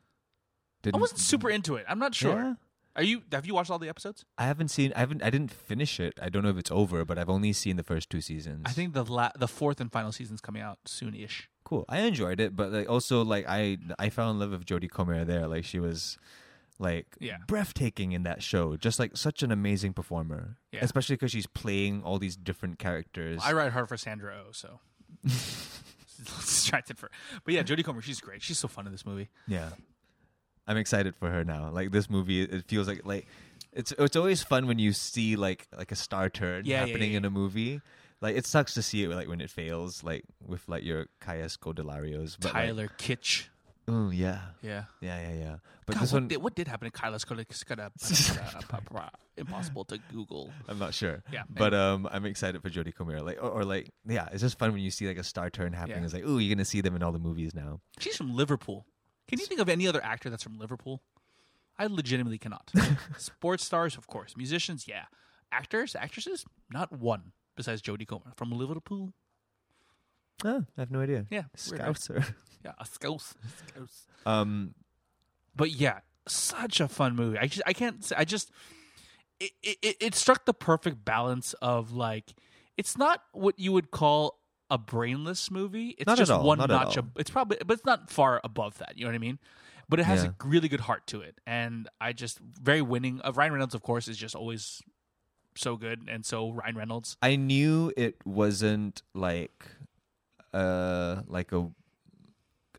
Didn't, 0.82 1.00
wasn't 1.00 1.20
super 1.20 1.48
into 1.50 1.76
it. 1.76 1.86
I'm 1.88 1.98
not 1.98 2.14
sure. 2.14 2.36
Yeah. 2.42 2.54
Are 2.96 3.02
you? 3.02 3.22
Have 3.32 3.44
you 3.46 3.54
watched 3.54 3.70
all 3.70 3.78
the 3.78 3.88
episodes? 3.88 4.24
I 4.38 4.46
haven't 4.46 4.68
seen. 4.68 4.92
I 4.96 5.00
haven't. 5.00 5.22
I 5.22 5.30
didn't 5.30 5.50
finish 5.50 6.00
it. 6.00 6.18
I 6.22 6.28
don't 6.28 6.42
know 6.42 6.48
if 6.50 6.56
it's 6.58 6.70
over, 6.70 7.04
but 7.04 7.18
I've 7.18 7.28
only 7.28 7.52
seen 7.52 7.76
the 7.76 7.82
first 7.82 8.08
two 8.08 8.20
seasons. 8.22 8.62
I 8.64 8.70
think 8.70 8.94
the 8.94 9.04
la- 9.04 9.32
the 9.38 9.48
fourth 9.48 9.80
and 9.80 9.90
final 9.92 10.12
season's 10.12 10.40
coming 10.40 10.62
out 10.62 10.78
soon-ish. 10.86 11.50
Cool. 11.66 11.84
I 11.88 11.98
enjoyed 12.00 12.40
it, 12.40 12.54
but 12.56 12.72
like 12.72 12.88
also 12.88 13.22
like 13.24 13.44
I 13.48 13.76
I 13.98 14.08
fell 14.08 14.30
in 14.30 14.38
love 14.38 14.52
with 14.52 14.64
Jodie 14.64 14.88
Comer 14.90 15.24
there. 15.24 15.46
Like 15.46 15.64
she 15.64 15.78
was 15.80 16.16
like 16.78 17.06
Yeah. 17.20 17.38
breathtaking 17.46 18.12
in 18.12 18.22
that 18.22 18.42
show. 18.42 18.76
Just 18.76 18.98
like 18.98 19.16
such 19.16 19.42
an 19.42 19.50
amazing 19.50 19.92
performer. 19.92 20.56
Yeah. 20.72 20.80
Especially 20.82 21.16
because 21.16 21.32
she's 21.32 21.46
playing 21.46 22.02
all 22.04 22.18
these 22.18 22.36
different 22.36 22.78
characters. 22.78 23.40
I 23.44 23.52
ride 23.52 23.72
hard 23.72 23.88
for 23.88 23.96
Sandra 23.96 24.34
Oh, 24.46 24.52
so 24.52 24.80
distracted 26.24 26.98
for. 26.98 27.10
But 27.44 27.54
yeah, 27.54 27.62
Jodie 27.62 27.84
Comer, 27.84 28.00
she's 28.02 28.20
great. 28.20 28.42
She's 28.42 28.58
so 28.58 28.68
fun 28.68 28.86
in 28.86 28.92
this 28.92 29.04
movie. 29.06 29.28
Yeah. 29.46 29.70
I'm 30.66 30.76
excited 30.76 31.14
for 31.16 31.30
her 31.30 31.44
now. 31.44 31.70
Like 31.70 31.92
this 31.92 32.10
movie, 32.10 32.42
it 32.42 32.64
feels 32.68 32.88
like 32.88 33.02
like 33.04 33.26
it's 33.72 33.92
it's 33.98 34.16
always 34.16 34.42
fun 34.42 34.66
when 34.66 34.78
you 34.78 34.92
see 34.92 35.36
like 35.36 35.66
like 35.76 35.92
a 35.92 35.96
star 35.96 36.28
turn 36.28 36.64
Yeah, 36.64 36.84
happening 36.84 37.12
in 37.12 37.24
a 37.24 37.30
movie. 37.30 37.80
Like 38.26 38.36
it 38.36 38.44
sucks 38.44 38.74
to 38.74 38.82
see 38.82 39.04
it 39.04 39.08
like 39.08 39.28
when 39.28 39.40
it 39.40 39.50
fails, 39.50 40.02
like 40.02 40.24
with 40.44 40.68
like 40.68 40.82
your 40.82 41.06
Kaya 41.20 41.44
Scodelario. 41.44 42.36
But 42.40 42.54
like- 42.54 42.64
Taylor 42.64 42.88
Kitsch. 42.98 43.44
oh 43.86 44.10
yeah, 44.10 44.40
Yeah. 44.62 44.86
yeah, 45.00 45.28
yeah, 45.28 45.34
yeah. 45.38 45.56
But 45.86 45.94
God, 45.94 46.02
this 46.02 46.12
what, 46.12 46.22
one, 46.22 46.28
did, 46.28 46.42
what 46.42 46.56
did 46.56 46.66
happen 46.66 46.90
to 46.90 46.90
Kyla 46.90 47.20
Scott? 47.20 47.38
Impossible 49.36 49.84
to 49.84 49.98
Google. 50.12 50.50
I'm 50.66 50.80
not 50.80 50.92
sure. 50.92 51.22
Yeah, 51.30 51.44
but 51.48 51.72
um, 51.72 52.08
I'm 52.10 52.26
excited 52.26 52.60
for 52.62 52.68
Jodie 52.68 52.92
Comer. 52.92 53.20
Like 53.20 53.38
or, 53.40 53.48
or 53.48 53.64
like 53.64 53.92
yeah, 54.04 54.28
it's 54.32 54.42
just 54.42 54.58
fun 54.58 54.72
when 54.72 54.82
you 54.82 54.90
see 54.90 55.06
like 55.06 55.18
a 55.18 55.22
star 55.22 55.48
turn 55.48 55.72
happening. 55.72 55.98
Yeah. 55.98 56.04
It's 56.04 56.14
like 56.14 56.24
oh, 56.26 56.38
you're 56.38 56.52
gonna 56.52 56.64
see 56.64 56.80
them 56.80 56.96
in 56.96 57.04
all 57.04 57.12
the 57.12 57.20
movies 57.20 57.54
now. 57.54 57.80
She's 58.00 58.16
from 58.16 58.34
Liverpool. 58.34 58.86
Can 59.28 59.38
you 59.38 59.46
think 59.46 59.60
of 59.60 59.68
any 59.68 59.86
other 59.86 60.02
actor 60.02 60.30
that's 60.30 60.42
from 60.42 60.58
Liverpool? 60.58 61.00
I 61.78 61.86
legitimately 61.86 62.38
cannot. 62.38 62.72
Sports 63.18 63.64
stars, 63.64 63.96
of 63.96 64.08
course. 64.08 64.36
Musicians, 64.36 64.88
yeah. 64.88 65.04
Actors, 65.52 65.94
actresses, 65.94 66.44
not 66.72 66.90
one 66.90 67.30
besides 67.56 67.82
Jodie 67.82 68.06
Comer 68.06 68.32
from 68.36 68.50
Liverpool. 68.52 69.12
Oh, 70.44 70.64
I 70.76 70.80
have 70.80 70.90
no 70.90 71.00
idea. 71.00 71.26
Yeah, 71.30 71.44
right? 71.70 71.80
Scouser. 71.80 72.34
Yeah, 72.64 72.72
a 72.80 72.84
scouse. 72.84 73.34
Scouse. 73.68 74.06
um, 74.26 74.74
But 75.54 75.70
yeah, 75.70 76.00
such 76.26 76.80
a 76.80 76.88
fun 76.88 77.14
movie. 77.14 77.38
I 77.38 77.46
just, 77.46 77.62
I 77.64 77.72
can't. 77.72 78.02
say- 78.04 78.16
I 78.18 78.24
just, 78.24 78.50
it, 79.38 79.52
it, 79.62 79.96
it 80.00 80.14
struck 80.16 80.46
the 80.46 80.54
perfect 80.54 81.04
balance 81.04 81.52
of 81.62 81.92
like, 81.92 82.34
it's 82.76 82.98
not 82.98 83.22
what 83.32 83.56
you 83.60 83.70
would 83.72 83.92
call 83.92 84.40
a 84.68 84.78
brainless 84.78 85.48
movie. 85.48 85.94
It's 85.96 86.08
Not 86.08 86.18
just 86.18 86.32
all, 86.32 86.42
one 86.44 86.58
notch. 86.58 86.98
ab- 86.98 87.16
It's 87.16 87.30
probably, 87.30 87.58
but 87.64 87.74
it's 87.74 87.84
not 87.86 88.10
far 88.10 88.40
above 88.42 88.78
that. 88.78 88.98
You 88.98 89.04
know 89.04 89.10
what 89.10 89.14
I 89.14 89.18
mean? 89.18 89.38
But 89.88 90.00
it 90.00 90.06
has 90.06 90.24
Yeah. 90.24 90.30
a 90.30 90.46
really 90.48 90.66
good 90.68 90.80
heart 90.80 91.06
to 91.08 91.20
it, 91.20 91.38
and 91.46 91.88
I 92.00 92.12
just 92.12 92.40
very 92.40 92.82
winning. 92.82 93.20
Uh, 93.22 93.30
Ryan 93.32 93.52
Reynolds, 93.52 93.76
of 93.76 93.82
course, 93.82 94.08
is 94.08 94.16
just 94.16 94.34
always 94.34 94.82
so 95.56 95.76
good, 95.76 96.08
and 96.08 96.24
so 96.24 96.50
Ryan 96.52 96.76
Reynolds. 96.76 97.16
I 97.22 97.36
knew 97.36 97.92
it 97.96 98.16
wasn't 98.24 99.02
like 99.14 99.66
uh 100.54 101.22
like 101.26 101.52
a 101.52 101.68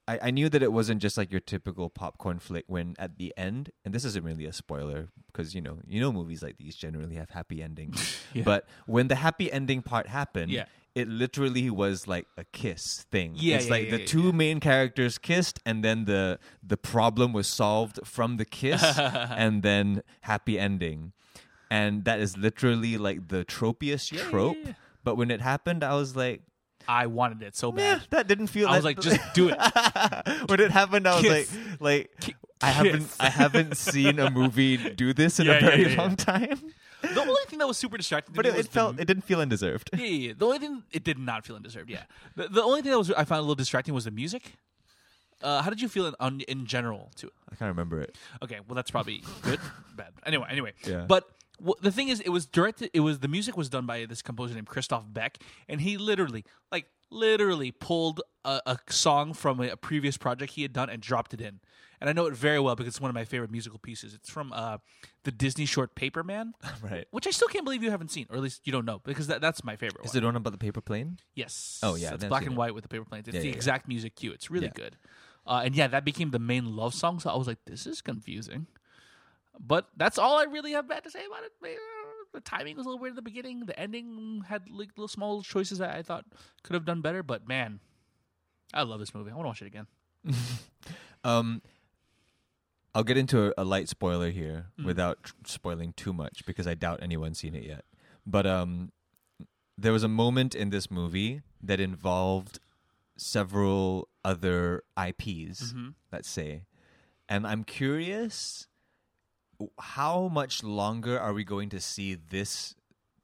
I, 0.07 0.19
I 0.23 0.31
knew 0.31 0.47
that 0.49 0.63
it 0.63 0.71
wasn't 0.71 1.01
just 1.01 1.17
like 1.17 1.31
your 1.31 1.41
typical 1.41 1.89
popcorn 1.89 2.39
flick 2.39 2.63
when 2.67 2.95
at 2.97 3.17
the 3.17 3.33
end 3.35 3.71
and 3.83 3.93
this 3.93 4.05
isn't 4.05 4.23
really 4.23 4.45
a 4.45 4.53
spoiler 4.53 5.09
because 5.27 5.53
you 5.53 5.61
know 5.61 5.79
you 5.85 5.99
know 5.99 6.11
movies 6.13 6.41
like 6.41 6.57
these 6.57 6.75
generally 6.75 7.15
have 7.15 7.29
happy 7.31 7.61
endings 7.61 8.17
Yeah. 8.33 8.43
but 8.43 8.67
when 8.85 9.09
the 9.09 9.15
happy 9.15 9.51
ending 9.51 9.81
part 9.81 10.07
happened 10.07 10.51
Yeah. 10.51 10.65
it 10.95 11.09
literally 11.09 11.69
was 11.69 12.07
like 12.07 12.25
a 12.37 12.45
kiss 12.45 13.05
thing 13.11 13.33
Yeah, 13.35 13.57
it's 13.57 13.65
yeah, 13.65 13.71
like 13.71 13.89
the 13.89 14.05
two 14.05 14.31
main 14.31 14.61
characters 14.61 15.17
kissed 15.17 15.59
and 15.65 15.83
then 15.83 16.05
the 16.05 16.39
the 16.65 16.77
problem 16.77 17.33
was 17.33 17.47
solved 17.47 17.99
from 18.05 18.37
the 18.37 18.45
kiss 18.45 18.81
and 18.97 19.61
then 19.61 20.03
happy 20.21 20.57
ending 20.57 21.11
and 21.69 22.05
that 22.05 22.19
is 22.19 22.37
literally 22.37 22.97
like 22.97 23.27
the 23.27 23.43
tropiest 23.45 24.11
Yeah, 24.11 24.21
yeah, 24.23 24.29
trope 24.29 24.57
yeah. 24.63 24.73
but 25.03 25.15
when 25.15 25.31
it 25.31 25.41
happened 25.41 25.83
i 25.83 25.93
was 25.95 26.15
like 26.15 26.41
I 26.89 27.07
wanted 27.07 27.43
it 27.43 27.53
so 27.53 27.73
yeah, 27.75 27.95
bad. 27.95 28.07
that 28.11 28.27
didn't 28.29 28.47
feel. 28.47 28.69
I 28.69 28.77
was 28.77 28.85
like, 28.85 29.01
just 29.01 29.19
do 29.33 29.49
it. 29.49 29.57
when 30.49 30.61
it 30.61 30.71
happened, 30.71 31.05
I 31.05 31.15
was 31.15 31.23
Kiss. 31.25 31.53
like, 31.53 31.81
like 31.81 32.11
Ki- 32.21 32.35
I 32.61 32.69
haven't. 32.69 33.13
I 33.19 33.29
haven't 33.29 33.75
seen 33.75 34.19
a 34.19 34.29
movie 34.31 34.77
do 34.77 35.11
this 35.13 35.37
in 35.41 35.47
Yeah, 35.51 35.55
a 35.57 35.59
very 35.59 35.81
yeah, 35.81 35.87
yeah. 35.89 36.01
long 36.01 36.15
time. 36.15 36.61
The 37.01 37.19
only 37.19 37.41
thing 37.47 37.59
that 37.59 37.67
was 37.67 37.77
super 37.77 37.97
distracting, 37.97 38.33
to 38.33 38.37
But 38.37 38.45
me 38.45 38.51
it, 38.51 38.55
was 38.57 38.65
it 38.67 38.69
the 38.69 38.73
felt, 38.73 38.99
it 39.01 39.05
didn't 39.05 39.25
feel 39.25 39.41
undeserved. 39.41 39.89
Yeah, 39.91 40.05
yeah, 40.05 40.27
yeah. 40.29 40.33
The 40.37 40.45
only 40.45 40.59
thing 40.59 40.83
it 40.93 41.03
did 41.03 41.19
not 41.19 41.45
feel 41.45 41.57
undeserved. 41.57 41.89
Yeah. 41.89 42.03
The, 42.37 42.47
the 42.47 42.63
only 42.63 42.81
thing 42.81 42.91
that 42.91 42.97
was 42.97 43.11
I 43.11 43.25
found 43.25 43.39
a 43.39 43.41
little 43.41 43.55
distracting 43.55 43.93
was 43.93 44.05
the 44.05 44.11
music. 44.11 44.53
Uh, 45.43 45.61
how 45.63 45.69
did 45.69 45.81
you 45.81 45.89
feel 45.89 46.07
in, 46.07 46.15
on, 46.21 46.39
in 46.47 46.65
general 46.65 47.11
to 47.17 47.27
it? 47.27 47.33
I 47.51 47.55
can't 47.55 47.67
remember 47.69 47.99
it. 47.99 48.17
Okay, 48.41 48.59
well 48.65 48.75
that's 48.75 48.91
probably 48.91 49.23
good, 49.41 49.59
bad. 49.95 50.13
Anyway, 50.25 50.47
anyway. 50.49 50.71
Yeah. 50.87 51.03
But 51.05 51.27
w- 51.59 51.75
the 51.81 51.91
thing 51.91 52.09
is, 52.09 52.19
it 52.21 52.29
was 52.29 52.45
directed. 52.45 52.89
It 52.93 53.01
was 53.01 53.19
the 53.19 53.27
music 53.27 53.55
was 53.57 53.69
done 53.69 53.85
by 53.85 54.05
this 54.05 54.21
composer 54.21 54.53
named 54.55 54.67
Christophe 54.67 55.05
Beck, 55.11 55.37
and 55.67 55.81
he 55.81 55.97
literally, 55.97 56.43
like, 56.71 56.87
literally 57.09 57.71
pulled 57.71 58.21
a, 58.45 58.61
a 58.65 58.77
song 58.89 59.33
from 59.33 59.59
a, 59.61 59.69
a 59.69 59.77
previous 59.77 60.17
project 60.17 60.53
he 60.53 60.61
had 60.61 60.73
done 60.73 60.89
and 60.89 61.01
dropped 61.01 61.33
it 61.33 61.41
in. 61.41 61.59
And 61.99 62.07
I 62.09 62.13
know 62.13 62.27
it 62.27 62.35
very 62.35 62.59
well 62.59 62.75
because 62.75 62.89
it's 62.89 63.01
one 63.01 63.09
of 63.09 63.15
my 63.15 63.23
favorite 63.25 63.49
musical 63.49 63.79
pieces. 63.79 64.13
It's 64.13 64.29
from 64.29 64.53
uh, 64.53 64.77
the 65.23 65.31
Disney 65.31 65.65
short 65.65 65.95
Paperman, 65.95 66.51
Right? 66.83 67.07
which 67.09 67.25
I 67.25 67.31
still 67.31 67.47
can't 67.47 67.65
believe 67.65 67.81
you 67.81 67.89
haven't 67.89 68.11
seen, 68.11 68.27
or 68.29 68.35
at 68.35 68.43
least 68.43 68.61
you 68.65 68.71
don't 68.71 68.85
know, 68.85 69.01
because 69.03 69.25
that, 69.27 69.41
that's 69.41 69.63
my 69.63 69.75
favorite. 69.75 70.05
Is 70.05 70.13
one. 70.13 70.23
it 70.23 70.25
one 70.25 70.35
about 70.35 70.51
the 70.51 70.59
paper 70.59 70.79
plane? 70.81 71.17
Yes. 71.33 71.79
Oh, 71.81 71.95
yeah, 71.95 72.13
It's 72.13 72.25
black 72.25 72.43
and 72.43 72.53
it. 72.53 72.57
white 72.57 72.75
with 72.75 72.83
the 72.83 72.87
paper 72.89 73.05
planes. 73.05 73.27
It's 73.27 73.33
Yeah, 73.35 73.41
the 73.41 73.47
yeah, 73.47 73.51
yeah. 73.53 73.55
exact 73.57 73.87
music 73.87 74.15
cue. 74.15 74.31
It's 74.31 74.51
really 74.51 74.67
Yeah. 74.67 74.73
good. 74.75 74.97
Uh, 75.47 75.61
and 75.65 75.75
yeah, 75.75 75.87
that 75.87 76.05
became 76.05 76.29
the 76.31 76.39
main 76.39 76.75
love 76.75 76.93
song. 76.93 77.19
So 77.19 77.29
I 77.31 77.35
was 77.35 77.47
like, 77.47 77.59
this 77.65 77.87
is 77.87 78.01
confusing. 78.01 78.67
But 79.59 79.87
that's 79.97 80.17
all 80.17 80.37
I 80.37 80.43
really 80.43 80.71
have 80.73 80.87
bad 80.87 81.03
to 81.03 81.11
say 81.11 81.25
about 81.25 81.43
it. 81.43 81.51
Uh, 81.63 81.67
The 82.33 82.41
timing 82.41 82.77
was 82.77 82.85
a 82.85 82.89
little 82.89 82.99
weird 83.01 83.13
at 83.13 83.15
the 83.15 83.21
beginning. 83.21 83.65
The 83.65 83.77
ending 83.79 84.43
had 84.47 84.69
like 84.69 84.89
little 84.97 85.07
small 85.07 85.41
choices 85.41 85.79
that 85.79 85.95
I 85.95 86.03
thought 86.03 86.25
could 86.63 86.73
have 86.75 86.85
done 86.85 87.01
better. 87.01 87.23
But 87.23 87.47
man, 87.47 87.79
I 88.73 88.83
love 88.83 88.99
this 88.99 89.13
movie. 89.15 89.31
I 89.31 89.35
want 89.35 89.45
to 89.45 89.49
watch 89.49 89.61
it 89.61 89.67
again. 89.67 89.87
Um, 91.23 91.61
I'll 92.95 93.03
get 93.03 93.17
into 93.17 93.47
a, 93.47 93.53
a 93.57 93.65
light 93.65 93.89
spoiler 93.89 94.29
here 94.29 94.67
Mm. 94.79 94.85
without 94.85 95.23
tr- 95.23 95.33
spoiling 95.45 95.93
too 95.93 96.13
much 96.13 96.45
because 96.45 96.67
I 96.67 96.73
doubt 96.73 96.99
anyone's 97.01 97.39
seen 97.39 97.55
it 97.55 97.63
yet. 97.63 97.83
But 98.25 98.45
um, 98.45 98.91
there 99.77 99.91
was 99.91 100.03
a 100.03 100.07
moment 100.07 100.55
in 100.55 100.69
this 100.69 100.89
movie 100.89 101.41
that 101.61 101.79
involved 101.79 102.59
several 103.17 104.07
other 104.23 104.83
IPs, 104.97 105.73
Mhm. 105.73 105.95
let's 106.11 106.29
say, 106.29 106.63
and 107.27 107.45
I'm 107.47 107.63
curious 107.63 108.67
how 109.79 110.27
much 110.27 110.63
longer 110.63 111.19
are 111.19 111.33
we 111.33 111.43
going 111.43 111.69
to 111.69 111.79
see 111.79 112.15
this 112.15 112.75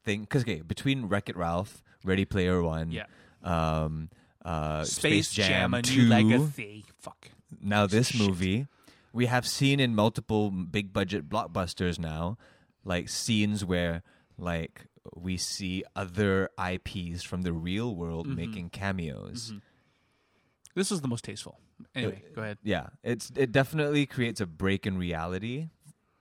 thing? 0.04 0.22
Because 0.22 0.42
okay, 0.44 0.62
between 0.62 1.06
Wreck 1.06 1.30
It 1.30 1.36
Ralph, 1.38 1.84
Ready 2.04 2.26
Player 2.26 2.62
One, 2.62 2.92
Yeah. 2.92 3.06
um, 3.44 4.10
uh, 4.44 4.84
Space, 4.84 5.32
Jam, 5.32 5.74
a 5.74 5.82
Two, 5.82 6.04
new 6.04 6.10
legacy. 6.10 6.86
Fuck. 7.00 7.30
now 7.62 7.86
this 7.88 8.08
Shit. 8.08 8.22
movie 8.28 8.68
we 9.14 9.28
have 9.28 9.46
seen 9.48 9.80
in 9.80 9.94
multiple 9.96 10.50
big 10.50 10.92
budget 10.92 11.30
blockbusters 11.30 12.00
now 12.00 12.36
like 12.84 13.08
scenes 13.08 13.64
where 13.64 14.02
like 14.40 14.88
we 15.16 15.38
see 15.38 15.84
other 15.96 16.50
IPs 16.58 17.22
from 17.24 17.44
the 17.44 17.54
real 17.54 17.96
world 17.96 18.26
Mm-hmm. 18.26 18.36
making 18.36 18.70
cameos. 18.72 19.54
This 20.76 20.92
is 20.92 21.02
the 21.02 21.08
most 21.08 21.24
tasteful. 21.24 21.60
Anyway, 21.94 22.24
Uh, 22.32 22.36
go 22.36 22.42
ahead. 22.42 22.58
Yeah, 22.64 22.88
it's 23.04 23.32
it 23.36 23.52
definitely 23.52 24.06
creates 24.08 24.42
a 24.42 24.48
break 24.48 24.88
in 24.88 24.98
reality. 24.98 25.70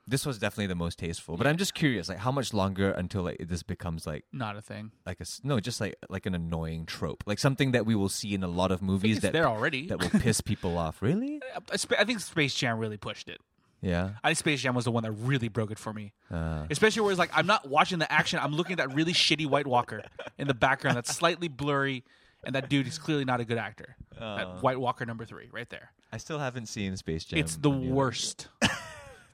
This 0.07 0.27
was 0.27 0.39
definitely 0.39 0.67
the 0.67 0.75
most 0.75 0.99
tasteful, 0.99 1.37
but 1.37 1.47
I'm 1.47 1.57
just 1.57 1.75
curious, 1.75 2.09
like 2.09 2.19
how 2.19 2.33
much 2.33 2.53
longer 2.53 2.91
until 2.91 3.23
like 3.23 3.37
this 3.49 3.63
becomes 3.63 4.05
like 4.07 4.25
Not 4.33 4.57
a 4.57 4.61
thing. 4.61 4.91
like 5.07 5.21
a 5.21 5.23
s- 5.23 5.41
no, 5.45 5.61
just 5.61 5.81
like 5.81 5.95
like 6.09 6.27
an 6.27 6.35
annoying 6.35 6.87
trope, 6.87 7.23
like 7.27 7.39
something 7.39 7.71
that 7.73 7.87
we 7.87 7.95
will 7.95 8.09
see 8.09 8.35
in 8.35 8.43
a 8.43 8.49
lot 8.49 8.73
of 8.73 8.83
movies 8.83 9.19
It's 9.19 9.23
that 9.23 9.33
there 9.33 9.47
already. 9.47 9.87
that 9.87 10.01
will 10.01 10.11
piss 10.21 10.41
people 10.53 10.77
off. 10.77 11.03
Really? 11.03 11.41
I 11.71 11.77
sp- 11.79 11.95
I 11.99 12.05
think 12.05 12.19
Space 12.21 12.53
Jam 12.55 12.79
really 12.79 12.97
pushed 12.97 13.29
it. 13.29 13.41
Yeah. 13.81 14.11
I 14.25 14.29
think 14.31 14.39
Space 14.39 14.61
Jam 14.61 14.75
was 14.75 14.85
the 14.87 14.91
one 14.93 15.03
that 15.05 15.13
really 15.13 15.49
broke 15.49 15.71
it 15.71 15.79
for 15.79 15.93
me. 15.93 16.13
Uh, 16.31 16.67
Especially 16.71 17.03
where 17.03 17.11
it's 17.13 17.19
like 17.19 17.31
I'm 17.33 17.47
not 17.47 17.69
watching 17.69 17.99
the 18.01 18.11
action. 18.13 18.41
I'm 18.43 18.55
looking 18.55 18.73
at 18.73 18.79
that 18.89 18.95
really 18.97 19.13
shitty 19.13 19.47
White 19.47 19.67
Walker 19.69 20.03
in 20.37 20.49
the 20.49 20.55
background 20.55 20.97
that's 20.97 21.15
slightly 21.15 21.47
blurry, 21.49 22.03
and 22.45 22.55
that 22.57 22.69
dude 22.69 22.89
is 22.89 22.99
clearly 22.99 23.25
not 23.25 23.41
a 23.41 23.45
good 23.45 23.59
actor. 23.59 23.95
That 24.19 24.63
White 24.65 24.79
Walker 24.81 25.07
number 25.07 25.25
three, 25.25 25.49
right 25.53 25.69
there. 25.71 25.91
I 26.13 26.17
still 26.19 26.39
haven't 26.41 26.67
seen 26.67 26.97
Space 26.97 27.25
Jam. 27.25 27.39
it's 27.39 27.57
the 27.57 27.71
worst. 27.71 28.49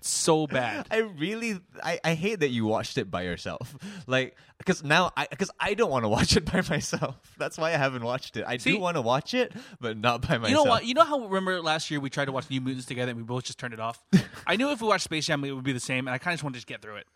so 0.01 0.47
bad. 0.47 0.87
I 0.91 0.99
really, 0.99 1.61
I, 1.83 1.99
I 2.05 2.15
hate 2.15 2.41
that 2.41 2.49
you 2.49 2.65
watched 2.67 2.99
it 2.99 3.11
by 3.11 3.23
yourself. 3.23 3.77
Like, 4.07 4.37
because 4.57 4.83
now, 4.83 5.11
I 5.17 5.27
because 5.29 5.51
I 5.61 5.75
don't 5.75 5.91
want 5.91 6.05
to 6.05 6.09
watch 6.09 6.35
it 6.35 6.45
by 6.53 6.63
myself. 6.69 7.17
That's 7.37 7.59
why 7.59 7.69
I 7.69 7.77
haven't 7.77 8.03
watched 8.03 8.37
it. 8.39 8.45
I 8.47 8.57
See- 8.57 8.73
do 8.73 8.79
want 8.79 8.97
to 8.97 9.03
watch 9.03 9.35
it, 9.35 9.53
but 9.81 9.99
not 9.99 10.23
by 10.23 10.39
myself. 10.39 10.49
You 10.49 10.55
know 10.55 10.63
what? 10.65 10.87
You 10.87 10.95
know 10.95 11.05
how 11.05 11.21
remember 11.27 11.61
last 11.61 11.91
year 11.91 12.01
we 12.01 12.09
tried 12.09 12.27
to 12.27 12.33
watch 12.33 12.49
New 12.49 12.61
Mutants 12.61 12.87
together 12.87 13.11
and 13.11 13.19
we 13.19 13.25
both 13.25 13.45
just 13.45 13.59
turned 13.59 13.75
it 13.75 13.81
off. 13.81 14.03
I 14.47 14.57
knew 14.57 14.71
if 14.71 14.81
we 14.81 14.89
watched 14.89 15.05
Space 15.05 15.27
Jam 15.27 15.45
it 15.45 15.53
would 15.53 15.65
be 15.65 15.73
the 15.73 15.81
same, 15.81 16.07
and 16.07 16.15
I 16.15 16.19
kind 16.19 16.33
of 16.33 16.39
just 16.39 16.45
wanted 16.45 16.55
to 16.55 16.59
just 16.59 16.67
get 16.67 16.81
through 16.81 16.97
it. 16.97 17.07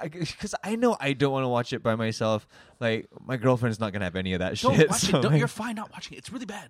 Because 0.00 0.54
I, 0.62 0.76
know 0.76 0.96
I 1.00 1.12
don't 1.12 1.32
want 1.32 1.44
to 1.44 1.48
watch 1.48 1.72
it 1.72 1.82
by 1.82 1.96
myself. 1.96 2.46
Like, 2.78 3.08
my 3.24 3.36
girlfriend's 3.36 3.80
not 3.80 3.92
gonna 3.92 4.04
have 4.04 4.16
any 4.16 4.34
of 4.34 4.38
that 4.38 4.58
Don't 4.58 4.76
shit. 4.76 4.90
watch 4.90 5.00
so, 5.00 5.18
it. 5.18 5.22
Don't, 5.22 5.32
like, 5.32 5.38
you're 5.40 5.48
fine 5.48 5.74
not 5.74 5.90
watching 5.90 6.14
it. 6.14 6.18
It's 6.18 6.32
really 6.32 6.46
bad. 6.46 6.68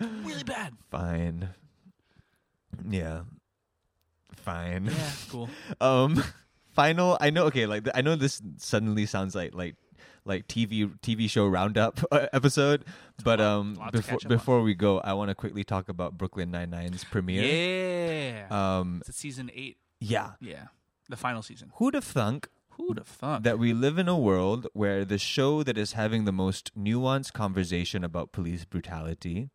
really 0.00 0.44
bad. 0.44 0.74
fine. 0.90 1.48
Yeah. 2.88 3.22
Fine. 4.48 4.86
Yeah, 4.86 5.10
cool. 5.30 5.48
um 5.80 6.22
final 6.70 7.18
i 7.20 7.28
know 7.30 7.44
okay 7.46 7.66
like 7.66 7.86
i 7.94 8.00
know 8.00 8.14
this 8.14 8.40
suddenly 8.58 9.04
sounds 9.04 9.34
like 9.34 9.52
like 9.52 9.74
like 10.24 10.46
tv 10.46 10.86
tv 11.00 11.28
show 11.28 11.46
roundup 11.46 11.98
uh, 12.12 12.26
episode 12.32 12.84
but 13.24 13.40
um 13.40 13.74
to 13.86 13.90
before 13.98 14.18
on. 14.24 14.28
before 14.28 14.62
we 14.62 14.74
go 14.74 15.00
i 15.00 15.12
want 15.12 15.28
to 15.28 15.34
quickly 15.34 15.64
talk 15.64 15.88
about 15.88 16.16
brooklyn 16.16 16.52
99's 16.52 17.02
premiere 17.04 17.42
Yeah. 17.42 18.78
um 18.78 19.02
it's 19.08 19.16
season 19.18 19.50
eight. 19.54 19.76
yeah 19.98 20.32
Yeah, 20.40 20.66
the 21.08 21.16
final 21.16 21.42
season. 21.42 21.72
who'd 21.76 21.94
have 21.94 22.04
thunk 22.04 22.48
Who'd 22.76 22.98
have 22.98 23.08
thought? 23.08 23.42
that 23.42 23.58
we 23.58 23.72
live 23.72 23.98
in 23.98 24.06
a 24.08 24.16
world 24.16 24.68
where 24.72 25.04
the 25.04 25.18
show 25.18 25.64
that 25.64 25.76
is 25.76 25.94
having 25.94 26.26
the 26.26 26.32
most 26.32 26.70
nuanced 26.78 27.32
conversation 27.32 28.04
about 28.04 28.30
police 28.30 28.64
brutality 28.64 29.50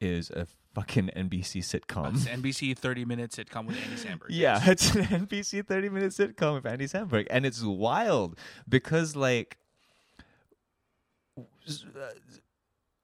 is 0.00 0.30
a 0.30 0.46
fucking 0.74 1.10
nbc 1.16 1.62
sitcom 1.62 2.14
It's 2.14 2.26
an 2.26 2.42
NBC 2.42 2.76
30 2.76 3.04
minute 3.06 3.30
sitcom 3.30 3.66
with 3.66 3.76
Andy 3.76 3.96
Samberg. 3.96 4.26
Yeah, 4.28 4.60
it's 4.70 4.94
an 4.94 5.04
NBC 5.26 5.66
30 5.66 5.88
minute 5.88 6.12
sitcom 6.12 6.54
with 6.56 6.66
Andy 6.66 6.84
Samberg. 6.86 7.26
And 7.30 7.46
it's 7.46 7.62
wild 7.62 8.38
because, 8.68 9.16
like, 9.16 9.56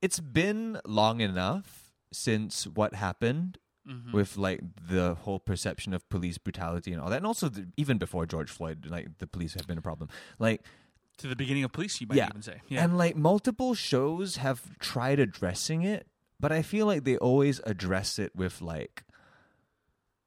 it's 0.01 0.20
been 0.20 0.80
long 0.86 1.20
enough 1.20 1.93
since 2.12 2.66
what 2.66 2.95
happened 2.95 3.59
Mhm. 3.88 4.12
with, 4.12 4.36
like, 4.36 4.61
the 4.88 5.14
whole 5.14 5.40
perception 5.40 5.93
of 5.95 6.09
police 6.09 6.38
brutality 6.38 6.93
and 6.93 7.01
all 7.01 7.11
that. 7.11 7.16
And 7.16 7.26
also, 7.26 7.49
the, 7.49 7.66
even 7.76 7.99
before 7.99 8.26
George 8.26 8.51
Floyd, 8.51 8.86
like, 8.86 9.18
the 9.18 9.26
police 9.26 9.55
have 9.55 9.66
been 9.66 9.78
a 9.78 9.82
problem. 9.82 10.09
Like, 10.38 10.64
to 11.18 11.26
the 11.26 11.34
beginning 11.36 11.64
of 11.64 11.72
police, 11.72 12.01
you 12.01 12.07
might 12.07 12.16
Yeah. 12.16 12.28
even 12.28 12.43
say. 12.43 12.61
Yeah. 12.68 12.84
and, 12.84 12.97
like, 12.97 13.16
multiple 13.16 13.74
shows 13.74 14.36
have 14.36 14.78
tried 14.78 15.18
addressing 15.18 15.82
it, 15.82 16.07
but 16.43 16.53
I 16.53 16.61
feel 16.61 16.84
like 16.86 17.05
they 17.05 17.16
always 17.16 17.61
address 17.64 18.18
it 18.18 18.32
with, 18.36 18.61
like, 18.61 19.05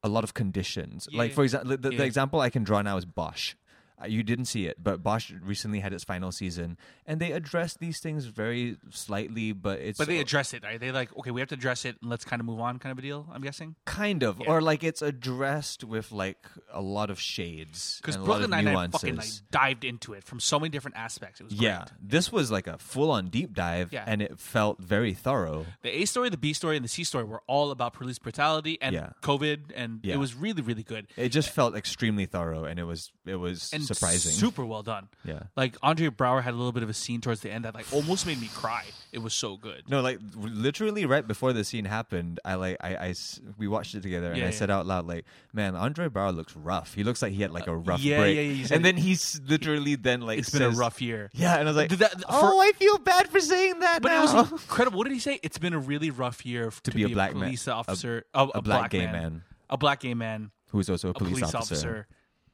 a 0.01 0.09
lot 0.09 0.23
of 0.23 0.33
conditions. 0.33 1.07
Like, 1.11 1.33
for 1.33 1.43
example, 1.43 1.77
the, 1.77 1.89
the 1.89 2.03
example 2.03 2.39
I 2.39 2.49
can 2.49 2.63
draw 2.63 2.81
now 2.81 2.97
is 2.97 3.05
Bosch. 3.05 3.53
Uh, 4.01 4.07
you 4.07 4.23
didn't 4.23 4.45
see 4.45 4.65
it, 4.67 4.75
but 4.83 5.01
Bosch 5.01 5.31
recently 5.41 5.79
had 5.79 5.93
its 5.93 6.03
final 6.03 6.31
season, 6.31 6.77
and 7.05 7.21
they 7.21 7.31
addressed 7.31 7.79
these 7.79 7.99
things 7.99 8.25
very 8.25 8.77
slightly, 8.89 9.53
but 9.53 9.79
it's 9.79 9.97
but 9.97 10.07
they 10.07 10.19
address 10.19 10.53
it, 10.53 10.63
right? 10.63 10.79
They 10.79 10.91
like, 10.91 11.15
okay, 11.17 11.31
we 11.31 11.39
have 11.39 11.47
to 11.49 11.55
address 11.55 11.85
it 11.85 11.95
and 12.01 12.09
let's 12.09 12.25
kind 12.25 12.39
of 12.41 12.45
move 12.45 12.59
on, 12.59 12.77
kind 12.79 12.91
of 12.91 12.99
a 12.99 13.01
deal. 13.01 13.27
I'm 13.33 13.41
guessing 13.41 13.75
kind 13.85 14.21
of, 14.23 14.39
Yeah. 14.39 14.47
or 14.49 14.61
like 14.61 14.83
it's 14.83 15.01
addressed 15.01 15.83
with 15.83 16.11
like 16.11 16.45
a 16.73 16.81
lot 16.81 17.09
of 17.09 17.19
shades 17.19 17.99
because 18.01 18.15
and 18.15 18.25
a 18.25 18.27
lot 18.27 18.39
Brooklyn 18.39 18.51
Nine 18.65 18.73
Nine 18.73 18.91
fucking 18.91 19.15
like 19.15 19.27
dived 19.51 19.85
into 19.85 20.13
it 20.13 20.23
from 20.23 20.39
so 20.39 20.59
many 20.59 20.69
different 20.69 20.97
aspects. 20.97 21.39
It 21.39 21.45
was 21.45 21.53
yeah, 21.53 21.77
great. 21.79 21.89
this 22.01 22.31
was 22.31 22.51
like 22.51 22.67
a 22.67 22.77
full-on 22.77 23.27
deep 23.27 23.53
dive, 23.53 23.93
Yeah. 23.93 24.03
and 24.05 24.21
it 24.21 24.39
felt 24.39 24.79
very 24.81 25.13
thorough. 25.13 25.65
The 25.83 26.01
A 26.01 26.05
story, 26.05 26.29
the 26.29 26.37
B 26.37 26.51
story, 26.53 26.75
and 26.75 26.83
the 26.83 26.89
C 26.89 27.03
story 27.05 27.23
were 27.23 27.41
all 27.47 27.71
about 27.71 27.93
police 27.93 28.19
brutality 28.19 28.77
and 28.81 28.93
Yeah. 28.93 29.09
COVID, 29.21 29.71
and 29.73 30.05
it 30.05 30.17
was 30.17 30.33
really, 30.35 30.61
really 30.61 30.83
good 30.83 31.07
It 31.15 31.29
just 31.29 31.49
felt 31.49 31.75
extremely 31.75 32.25
thorough, 32.25 32.65
and 32.65 32.77
it 32.79 32.83
was 32.83 33.11
it 33.25 33.35
was 33.35 33.71
and 33.73 33.84
surprising. 33.85 34.31
super 34.31 34.65
well 34.65 34.83
done. 34.83 35.07
Yeah. 35.23 35.43
Like 35.55 35.77
Andre 35.83 36.07
Braugher 36.09 36.41
had 36.43 36.53
a 36.53 36.57
little 36.57 36.71
bit 36.71 36.83
of 36.83 36.89
a 36.89 36.93
scene 36.93 37.21
towards 37.21 37.41
the 37.41 37.51
end 37.51 37.65
that 37.65 37.73
like 37.75 37.85
almost 37.93 38.25
made 38.27 38.39
me 38.41 38.49
cry. 38.53 38.83
It 39.11 39.19
was 39.19 39.33
so 39.33 39.55
good. 39.57 39.83
No, 39.89 40.01
like 40.01 40.19
literally 40.35 41.05
right 41.05 41.25
before 41.25 41.53
the 41.53 41.63
scene 41.63 41.85
happened, 41.85 42.39
I 42.43 42.55
like 42.55 42.77
I, 42.81 42.95
I 42.95 43.13
we 43.57 43.67
watched 43.67 43.95
it 43.95 44.01
together 44.03 44.27
and 44.27 44.37
Yeah, 44.37 44.43
I 44.43 44.47
yeah. 44.47 44.53
said 44.53 44.69
out 44.69 44.85
loud 44.85 45.07
like, 45.07 45.25
"Man, 45.53 45.75
Andre 45.75 46.09
Braugher 46.09 46.35
looks 46.35 46.55
rough. 46.55 46.93
He 46.93 47.03
looks 47.03 47.21
like 47.21 47.31
he 47.33 47.41
had 47.41 47.51
like 47.51 47.67
a 47.67 47.71
uh, 47.71 47.75
rough 47.75 48.01
yeah, 48.01 48.17
break." 48.19 48.35
yeah, 48.35 48.41
yeah, 48.41 48.67
and 48.71 48.83
then 48.83 48.97
he's 48.97 49.39
literally 49.47 49.95
then 49.95 50.21
like 50.21 50.39
It's 50.39 50.49
been 50.49 50.61
a 50.63 50.69
rough 50.69 51.01
year. 51.01 51.29
Yeah, 51.33 51.53
and 51.55 51.67
I 51.67 51.71
was 51.71 51.77
like, 51.77 51.89
that- 51.97 52.23
oh, 52.27 52.39
for- 52.41 52.53
"Oh, 52.55 52.59
I 52.61 52.71
feel 52.73 52.97
bad 52.97 53.29
for 53.29 53.39
saying 53.39 53.79
that." 53.79 54.01
But 54.01 54.09
now. 54.09 54.19
it 54.19 54.21
was 54.41 54.51
incredible. 54.51 54.97
What 54.97 55.05
did 55.05 55.13
he 55.13 55.19
say? 55.19 55.39
It's 55.43 55.57
been 55.57 55.73
a 55.73 55.79
really 55.79 56.09
rough 56.11 56.45
year 56.45 56.67
f- 56.67 56.83
to, 56.83 56.91
be 56.91 57.03
a 57.03 57.09
black 57.09 57.33
man- 57.33 57.43
police 57.43 57.67
a- 57.67 57.73
officer, 57.73 58.25
a, 58.33 58.39
oh, 58.39 58.51
a 58.55 58.61
black 58.61 58.91
gay 58.91 59.05
man. 59.05 59.43
a 59.69 59.77
black 59.77 60.01
gay 60.01 60.13
man, 60.13 60.51
who's 60.71 60.89
also 60.89 61.07
a 61.07 61.11
a 61.11 61.13
police, 61.13 61.39
police, 61.39 61.55
officer. 61.55 61.73
officer. 61.75 62.07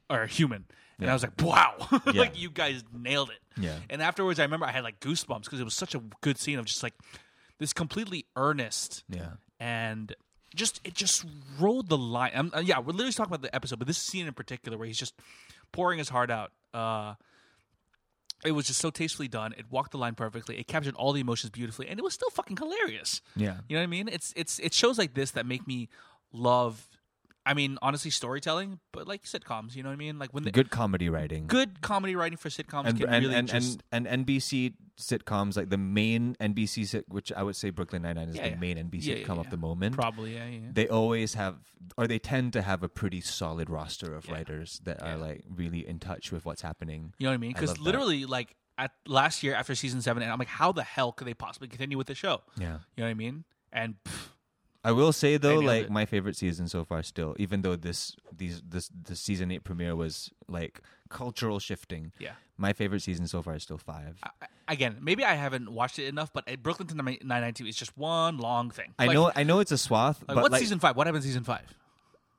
or 0.09 0.21
a 0.23 0.27
human. 0.27 0.65
And 1.01 1.09
I 1.09 1.13
was 1.13 1.23
like, 1.23 1.33
wow, 1.41 1.75
Yeah. 2.13 2.21
like 2.21 2.39
you 2.39 2.49
guys 2.49 2.83
nailed 2.93 3.31
it. 3.31 3.39
Yeah. 3.61 3.75
And 3.89 4.01
afterwards, 4.01 4.39
I 4.39 4.43
remember 4.43 4.65
I 4.65 4.71
had 4.71 4.83
like 4.83 4.99
goosebumps 4.99 5.43
because 5.43 5.59
it 5.59 5.63
was 5.65 5.73
such 5.73 5.95
a 5.95 6.01
good 6.21 6.37
scene 6.37 6.59
of 6.59 6.65
just 6.65 6.83
like 6.83 6.93
this 7.57 7.73
completely 7.73 8.25
earnest 8.35 9.03
Yeah, 9.09 9.31
and 9.59 10.15
just 10.55 10.79
it 10.83 10.93
just 10.93 11.25
rode 11.59 11.89
the 11.89 11.97
line. 11.97 12.31
Um, 12.35 12.51
uh, 12.55 12.59
yeah, 12.59 12.79
we're 12.79 12.93
literally 12.93 13.11
talking 13.13 13.33
about 13.33 13.41
the 13.41 13.53
episode, 13.55 13.79
but 13.79 13.87
this 13.87 13.97
scene 13.97 14.27
in 14.27 14.33
particular 14.33 14.77
where 14.77 14.87
he's 14.87 14.97
just 14.97 15.13
pouring 15.71 15.97
his 15.99 16.09
heart 16.09 16.29
out. 16.31 16.51
Uh, 16.73 17.15
it 18.43 18.53
was 18.53 18.65
just 18.67 18.79
so 18.79 18.89
tastefully 18.89 19.27
done. 19.27 19.53
It 19.57 19.65
walked 19.69 19.91
the 19.91 19.97
line 19.99 20.15
perfectly. 20.15 20.57
It 20.57 20.65
captured 20.67 20.95
all 20.95 21.13
the 21.13 21.21
emotions 21.21 21.51
beautifully, 21.51 21.87
and 21.87 21.99
it 21.99 22.03
was 22.03 22.13
still 22.15 22.29
fucking 22.31 22.57
hilarious. 22.57 23.21
yeah, 23.35 23.57
You 23.69 23.75
know 23.75 23.81
what 23.81 23.83
I 23.83 23.87
mean? 23.87 24.07
It's 24.07 24.33
it's 24.35 24.57
it 24.59 24.73
shows 24.73 24.97
like 24.97 25.13
this 25.13 25.31
that 25.31 25.45
make 25.45 25.67
me 25.67 25.89
love. 26.33 26.87
I 27.51 27.53
mean, 27.53 27.77
honestly, 27.81 28.11
storytelling, 28.11 28.79
but 28.93 29.09
like 29.09 29.23
sitcoms. 29.23 29.75
You 29.75 29.83
know 29.83 29.89
what 29.89 29.93
I 29.93 29.97
mean? 29.97 30.17
Like 30.17 30.33
when 30.33 30.45
the 30.45 30.51
good 30.51 30.69
comedy 30.71 31.09
writing. 31.09 31.47
good 31.47 31.81
comedy 31.81 32.15
writing 32.15 32.37
for 32.37 32.47
sitcoms 32.47 32.85
and 32.85 32.97
can 32.97 33.09
and, 33.09 33.25
really 33.25 33.35
and, 33.35 33.47
just 33.49 33.83
and 33.91 34.07
and 34.07 34.25
NBC 34.25 34.73
sitcoms 34.97 35.57
like 35.57 35.69
the 35.69 35.77
main 35.77 36.37
NBC 36.39 36.87
sit, 36.87 37.09
which 37.09 37.29
I 37.33 37.43
would 37.43 37.57
say 37.57 37.69
Brooklyn 37.69 38.03
Nine 38.03 38.15
Nine 38.15 38.29
is 38.29 38.37
Yeah, 38.37 38.43
the 38.43 38.49
yeah. 38.51 38.55
main 38.55 38.77
NBC 38.77 39.03
Yeah, 39.03 39.15
sitcom 39.15 39.37
of 39.37 39.49
the 39.49 39.57
moment. 39.57 39.95
probably 39.95 40.35
yeah, 40.35 40.69
they 40.71 40.87
always 40.87 41.33
have 41.33 41.57
or 41.97 42.07
they 42.07 42.19
tend 42.19 42.53
to 42.53 42.61
have 42.61 42.83
a 42.83 42.89
pretty 42.89 43.19
solid 43.19 43.69
roster 43.69 44.15
of 44.15 44.29
writers 44.29 44.79
that 44.85 45.03
are 45.03 45.17
like 45.17 45.43
really 45.53 45.85
in 45.85 45.99
touch 45.99 46.31
with 46.31 46.45
what's 46.45 46.61
happening. 46.61 47.13
You 47.17 47.25
know 47.25 47.31
what 47.31 47.33
I 47.33 47.37
mean? 47.37 47.51
Because 47.51 47.71
love 47.71 47.77
that. 47.79 47.83
literally, 47.83 48.25
like 48.25 48.55
at 48.77 48.91
last 49.05 49.43
year 49.43 49.55
after 49.55 49.75
season 49.75 50.01
seven, 50.01 50.23
and 50.23 50.31
I'm 50.31 50.39
like, 50.39 50.47
how 50.47 50.71
the 50.71 50.83
hell 50.83 51.11
could 51.11 51.27
they 51.27 51.33
possibly 51.33 51.67
continue 51.67 51.97
with 51.97 52.07
the 52.07 52.15
show? 52.15 52.43
Yeah. 52.57 52.77
You 52.95 53.03
know 53.03 53.03
what 53.03 53.09
I 53.09 53.13
mean? 53.15 53.43
And 53.73 53.95
pff, 54.05 54.29
I 54.83 54.91
will 54.91 55.13
say 55.13 55.37
though, 55.37 55.59
like 55.59 55.85
it. 55.85 55.89
my 55.91 56.05
favorite 56.05 56.35
season 56.35 56.67
so 56.67 56.83
far 56.83 57.03
still, 57.03 57.35
even 57.37 57.61
though 57.61 57.75
this 57.75 58.15
these 58.35 58.61
this 58.67 58.89
the 59.03 59.15
season 59.15 59.51
eight 59.51 59.63
premiere 59.63 59.95
was 59.95 60.31
like 60.47 60.81
cultural 61.09 61.59
shifting. 61.59 62.11
yeah. 62.19 62.31
My 62.57 62.73
favorite 62.73 63.01
season 63.01 63.25
so 63.27 63.41
far 63.41 63.55
is 63.55 63.63
still 63.63 63.79
five. 63.79 64.19
I, 64.23 64.29
again, 64.67 64.97
maybe 65.01 65.25
I 65.25 65.33
haven't 65.33 65.71
watched 65.71 65.97
it 65.97 66.05
enough, 66.07 66.31
but 66.31 66.47
uh, 66.51 66.55
Brooklyn 66.57 66.89
Nine 66.95 67.17
Nine 67.23 67.53
TV 67.53 67.69
is 67.69 67.75
just 67.75 67.97
one 67.97 68.37
long 68.37 68.69
thing. 68.69 68.93
I 68.99 69.07
Like- 69.07 69.13
know 69.15 69.31
I 69.35 69.43
know 69.43 69.59
it's 69.59 69.71
a 69.71 69.77
swath, 69.79 70.19
Like, 70.27 70.35
but 70.35 70.41
what's 70.43 70.51
like 70.53 70.61
season 70.61 70.79
five? 70.79 70.95
What 70.95 71.07
happened 71.07 71.23
season 71.23 71.43
five? 71.43 71.65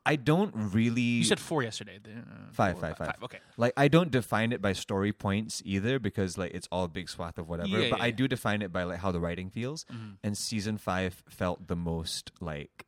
I 0.05 0.17
don't 0.17 0.53
really 0.55 1.01
You 1.01 1.25
said 1.25 1.39
four 1.41 1.63
yesterday. 1.63 2.01
Uh, 2.05 2.21
Five, 2.53 2.75
four, 2.75 2.89
five, 2.89 2.99
five. 2.99 3.17
Okay. 3.23 3.39
like 3.57 3.73
I 3.77 3.89
don't 3.89 4.11
define 4.11 4.53
it 4.53 4.61
by 4.61 4.73
story 4.73 5.13
points 5.13 5.63
either 5.65 5.99
because 5.99 6.37
like 6.37 6.53
it's 6.55 6.69
all 6.73 6.89
big 6.89 7.09
swath 7.09 7.39
of 7.39 7.49
whatever. 7.49 7.69
Yeah, 7.69 7.91
but 7.91 7.99
yeah, 7.99 8.05
I 8.05 8.07
yeah. 8.09 8.17
do 8.17 8.29
define 8.29 8.63
it 8.63 8.73
by 8.73 8.83
like 8.85 8.99
how 8.99 9.13
the 9.13 9.21
writing 9.21 9.51
feels. 9.51 9.85
Mhm. 9.93 10.17
And 10.25 10.37
season 10.37 10.77
five 10.77 11.23
felt 11.29 11.69
the 11.69 11.77
most 11.77 12.33
like 12.41 12.85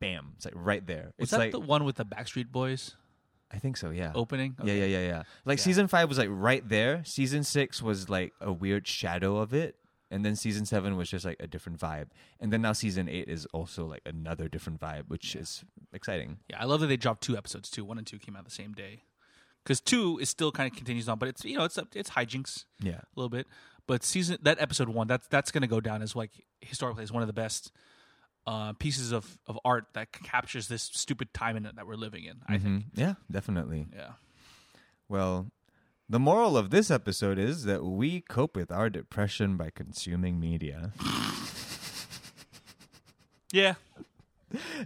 bam. 0.00 0.32
It's 0.36 0.44
like 0.44 0.54
right 0.56 0.84
there. 0.86 1.12
Was 1.18 1.24
it's 1.26 1.30
that 1.30 1.38
like 1.38 1.52
the 1.52 1.60
one 1.60 1.84
with 1.84 1.96
the 1.96 2.04
Backstreet 2.04 2.50
Boys 2.50 2.96
I 3.50 3.58
think 3.58 3.76
so, 3.76 3.90
yeah. 3.90 4.12
opening? 4.14 4.56
Yeah, 4.64 4.74
yeah, 4.74 4.84
yeah, 4.86 5.06
yeah. 5.06 5.22
Like 5.44 5.58
season 5.60 5.86
five 5.86 6.08
was 6.08 6.18
like 6.18 6.28
right 6.30 6.68
there. 6.68 7.04
Season 7.04 7.44
six 7.44 7.80
was 7.80 8.08
like 8.10 8.32
a 8.40 8.52
weird 8.52 8.86
shadow 8.88 9.38
of 9.38 9.54
it. 9.54 9.76
And 10.10 10.24
then 10.24 10.36
season 10.36 10.66
seven 10.66 10.96
was 10.96 11.10
just 11.10 11.24
like 11.24 11.36
a 11.40 11.46
different 11.48 11.78
vibe. 11.80 12.08
And 12.38 12.52
then 12.52 12.62
now 12.62 12.72
season 12.72 13.08
eight 13.08 13.28
is 13.28 13.44
also 13.46 13.86
like 13.86 14.02
another 14.06 14.48
different 14.48 14.80
vibe, 14.80 15.04
which 15.08 15.34
is 15.34 15.64
exciting. 15.92 16.38
Yeah, 16.48 16.58
I 16.60 16.64
love 16.64 16.80
that 16.80 16.86
they 16.86 16.96
dropped 16.96 17.22
two 17.22 17.36
episodes 17.36 17.68
too. 17.70 17.84
One 17.84 17.98
and 17.98 18.06
two 18.06 18.18
came 18.18 18.36
out 18.36 18.44
the 18.44 18.50
same 18.50 18.72
day. 18.72 19.02
Because 19.64 19.80
two 19.80 20.16
is 20.18 20.28
still 20.30 20.52
kind 20.52 20.70
of 20.70 20.76
continues 20.76 21.08
on, 21.08 21.18
but 21.18 21.28
it's 21.28 21.44
you 21.44 21.56
know 21.58 21.64
it's 21.64 21.76
it's 21.94 22.10
hijinks 22.10 22.66
Yeah. 22.80 22.98
a 22.98 23.04
little 23.16 23.28
bit. 23.30 23.48
But 23.88 24.04
season 24.04 24.38
that 24.42 24.60
episode 24.60 24.88
one 24.88 25.08
that's 25.08 25.26
that's 25.26 25.50
going 25.50 25.62
to 25.62 25.66
go 25.68 25.80
down 25.80 26.02
as 26.02 26.14
like 26.14 26.30
historically 26.60 27.02
as 27.02 27.10
one 27.10 27.22
of 27.24 27.26
the 27.26 27.32
best 27.32 27.72
uh, 28.46 28.74
pieces 28.74 29.10
of, 29.10 29.38
of 29.48 29.58
art 29.64 29.86
that 29.94 30.12
captures 30.12 30.68
this 30.68 30.84
stupid 30.84 31.34
time 31.34 31.56
in 31.56 31.66
it 31.66 31.74
that 31.74 31.84
we're 31.88 31.96
living 31.96 32.22
in. 32.24 32.42
I 32.46 32.58
think. 32.58 32.64
Mhm. 32.64 32.84
Yeah, 32.94 33.14
definitely. 33.28 33.88
Yeah. 33.92 34.12
Well, 35.08 35.48
the 36.08 36.18
moral 36.18 36.56
of 36.56 36.70
this 36.70 36.90
episode 36.90 37.38
is 37.38 37.64
that 37.64 37.84
we 37.84 38.20
cope 38.20 38.56
with 38.56 38.70
our 38.70 38.88
depression 38.90 39.56
by 39.56 39.70
consuming 39.70 40.38
media. 40.40 40.92
Yeah. 43.52 43.74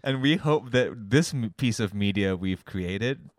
and 0.02 0.22
we 0.22 0.36
hope 0.36 0.70
that 0.70 1.10
this 1.10 1.34
m- 1.34 1.52
piece 1.56 1.80
of 1.80 1.92
media 1.94 2.36
we've 2.36 2.64
created 2.64 3.30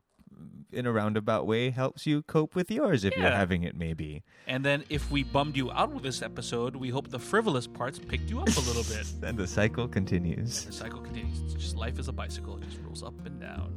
in 0.71 0.85
a 0.85 0.91
roundabout 0.91 1.45
way 1.45 1.69
helps 1.69 2.05
you 2.05 2.21
cope 2.23 2.55
with 2.55 2.71
yours 2.71 3.03
if 3.03 3.15
you're 3.17 3.29
having 3.29 3.63
it 3.63 3.75
maybe. 3.75 4.23
And 4.47 4.63
then 4.63 4.83
if 4.89 5.11
we 5.11 5.23
bummed 5.23 5.57
you 5.57 5.69
out 5.71 5.91
with 5.91 6.03
this 6.03 6.21
episode, 6.21 6.75
we 6.75 6.89
hope 6.89 7.09
the 7.09 7.19
frivolous 7.19 7.67
parts 7.67 7.99
picked 7.99 8.29
you 8.29 8.39
up 8.39 8.47
a 8.47 8.59
little 8.61 8.83
bit. 8.83 9.05
And 9.27 9.37
the 9.37 9.47
cycle 9.47 9.87
continues. 9.87 10.65
The 10.65 10.71
cycle 10.71 11.01
continues. 11.01 11.41
It's 11.41 11.53
just 11.55 11.75
life 11.75 11.99
is 11.99 12.07
a 12.07 12.13
bicycle. 12.13 12.57
It 12.57 12.63
just 12.69 12.79
rolls 12.83 13.03
up 13.03 13.13
and 13.25 13.39
down. 13.39 13.75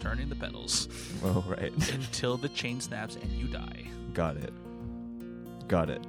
Turning 0.00 0.28
the 0.28 0.34
pedals 0.36 0.88
Oh, 1.24 1.44
right. 1.48 1.72
until 1.92 2.36
the 2.36 2.48
chain 2.50 2.80
snaps 2.80 3.16
and 3.16 3.30
you 3.32 3.46
die. 3.48 3.84
Got 4.14 4.36
it. 4.36 4.52
Got 5.68 5.90
it. 5.90 6.00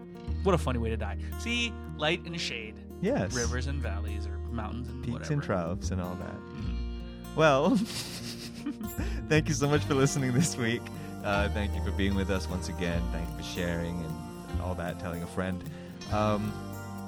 What 0.43 0.53
a 0.55 0.57
funny 0.57 0.79
way 0.79 0.89
to 0.89 0.97
die. 0.97 1.17
See, 1.39 1.73
light 1.97 2.23
and 2.25 2.39
shade, 2.39 2.75
Yes. 3.01 3.33
rivers 3.33 3.67
and 3.67 3.81
valleys, 3.81 4.25
or 4.27 4.37
mountains 4.51 4.87
and 4.89 5.03
peaks 5.03 5.13
whatever. 5.13 5.33
and 5.33 5.43
troughs 5.43 5.91
and 5.91 6.01
all 6.01 6.15
that. 6.15 6.35
Mhm. 6.35 7.35
Well, 7.35 7.75
thank 9.29 9.47
you 9.47 9.53
so 9.53 9.67
much 9.67 9.81
for 9.83 9.93
listening 9.93 10.31
this 10.33 10.57
week. 10.57 10.81
Uh, 11.23 11.49
thank 11.49 11.73
you 11.75 11.83
for 11.83 11.91
being 11.91 12.15
with 12.15 12.29
us 12.29 12.47
once 12.49 12.69
again. 12.69 13.01
Thank 13.11 13.27
you 13.29 13.37
for 13.37 13.43
sharing 13.43 13.97
and, 14.03 14.15
and 14.51 14.61
all 14.61 14.75
that, 14.75 14.99
telling 14.99 15.23
a 15.23 15.27
friend. 15.27 15.63
Um, 16.11 16.51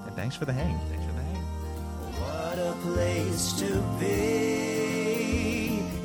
and 0.06 0.16
thanks 0.16 0.36
for 0.36 0.46
the 0.46 0.54
hang. 0.54 0.78
Thanks 0.90 1.06
for 1.06 1.12
the 1.14 1.22
hang. 1.24 1.44
What 2.20 2.60
a 2.60 2.74
place 2.94 3.54
to 3.60 3.82
be. 4.00 4.99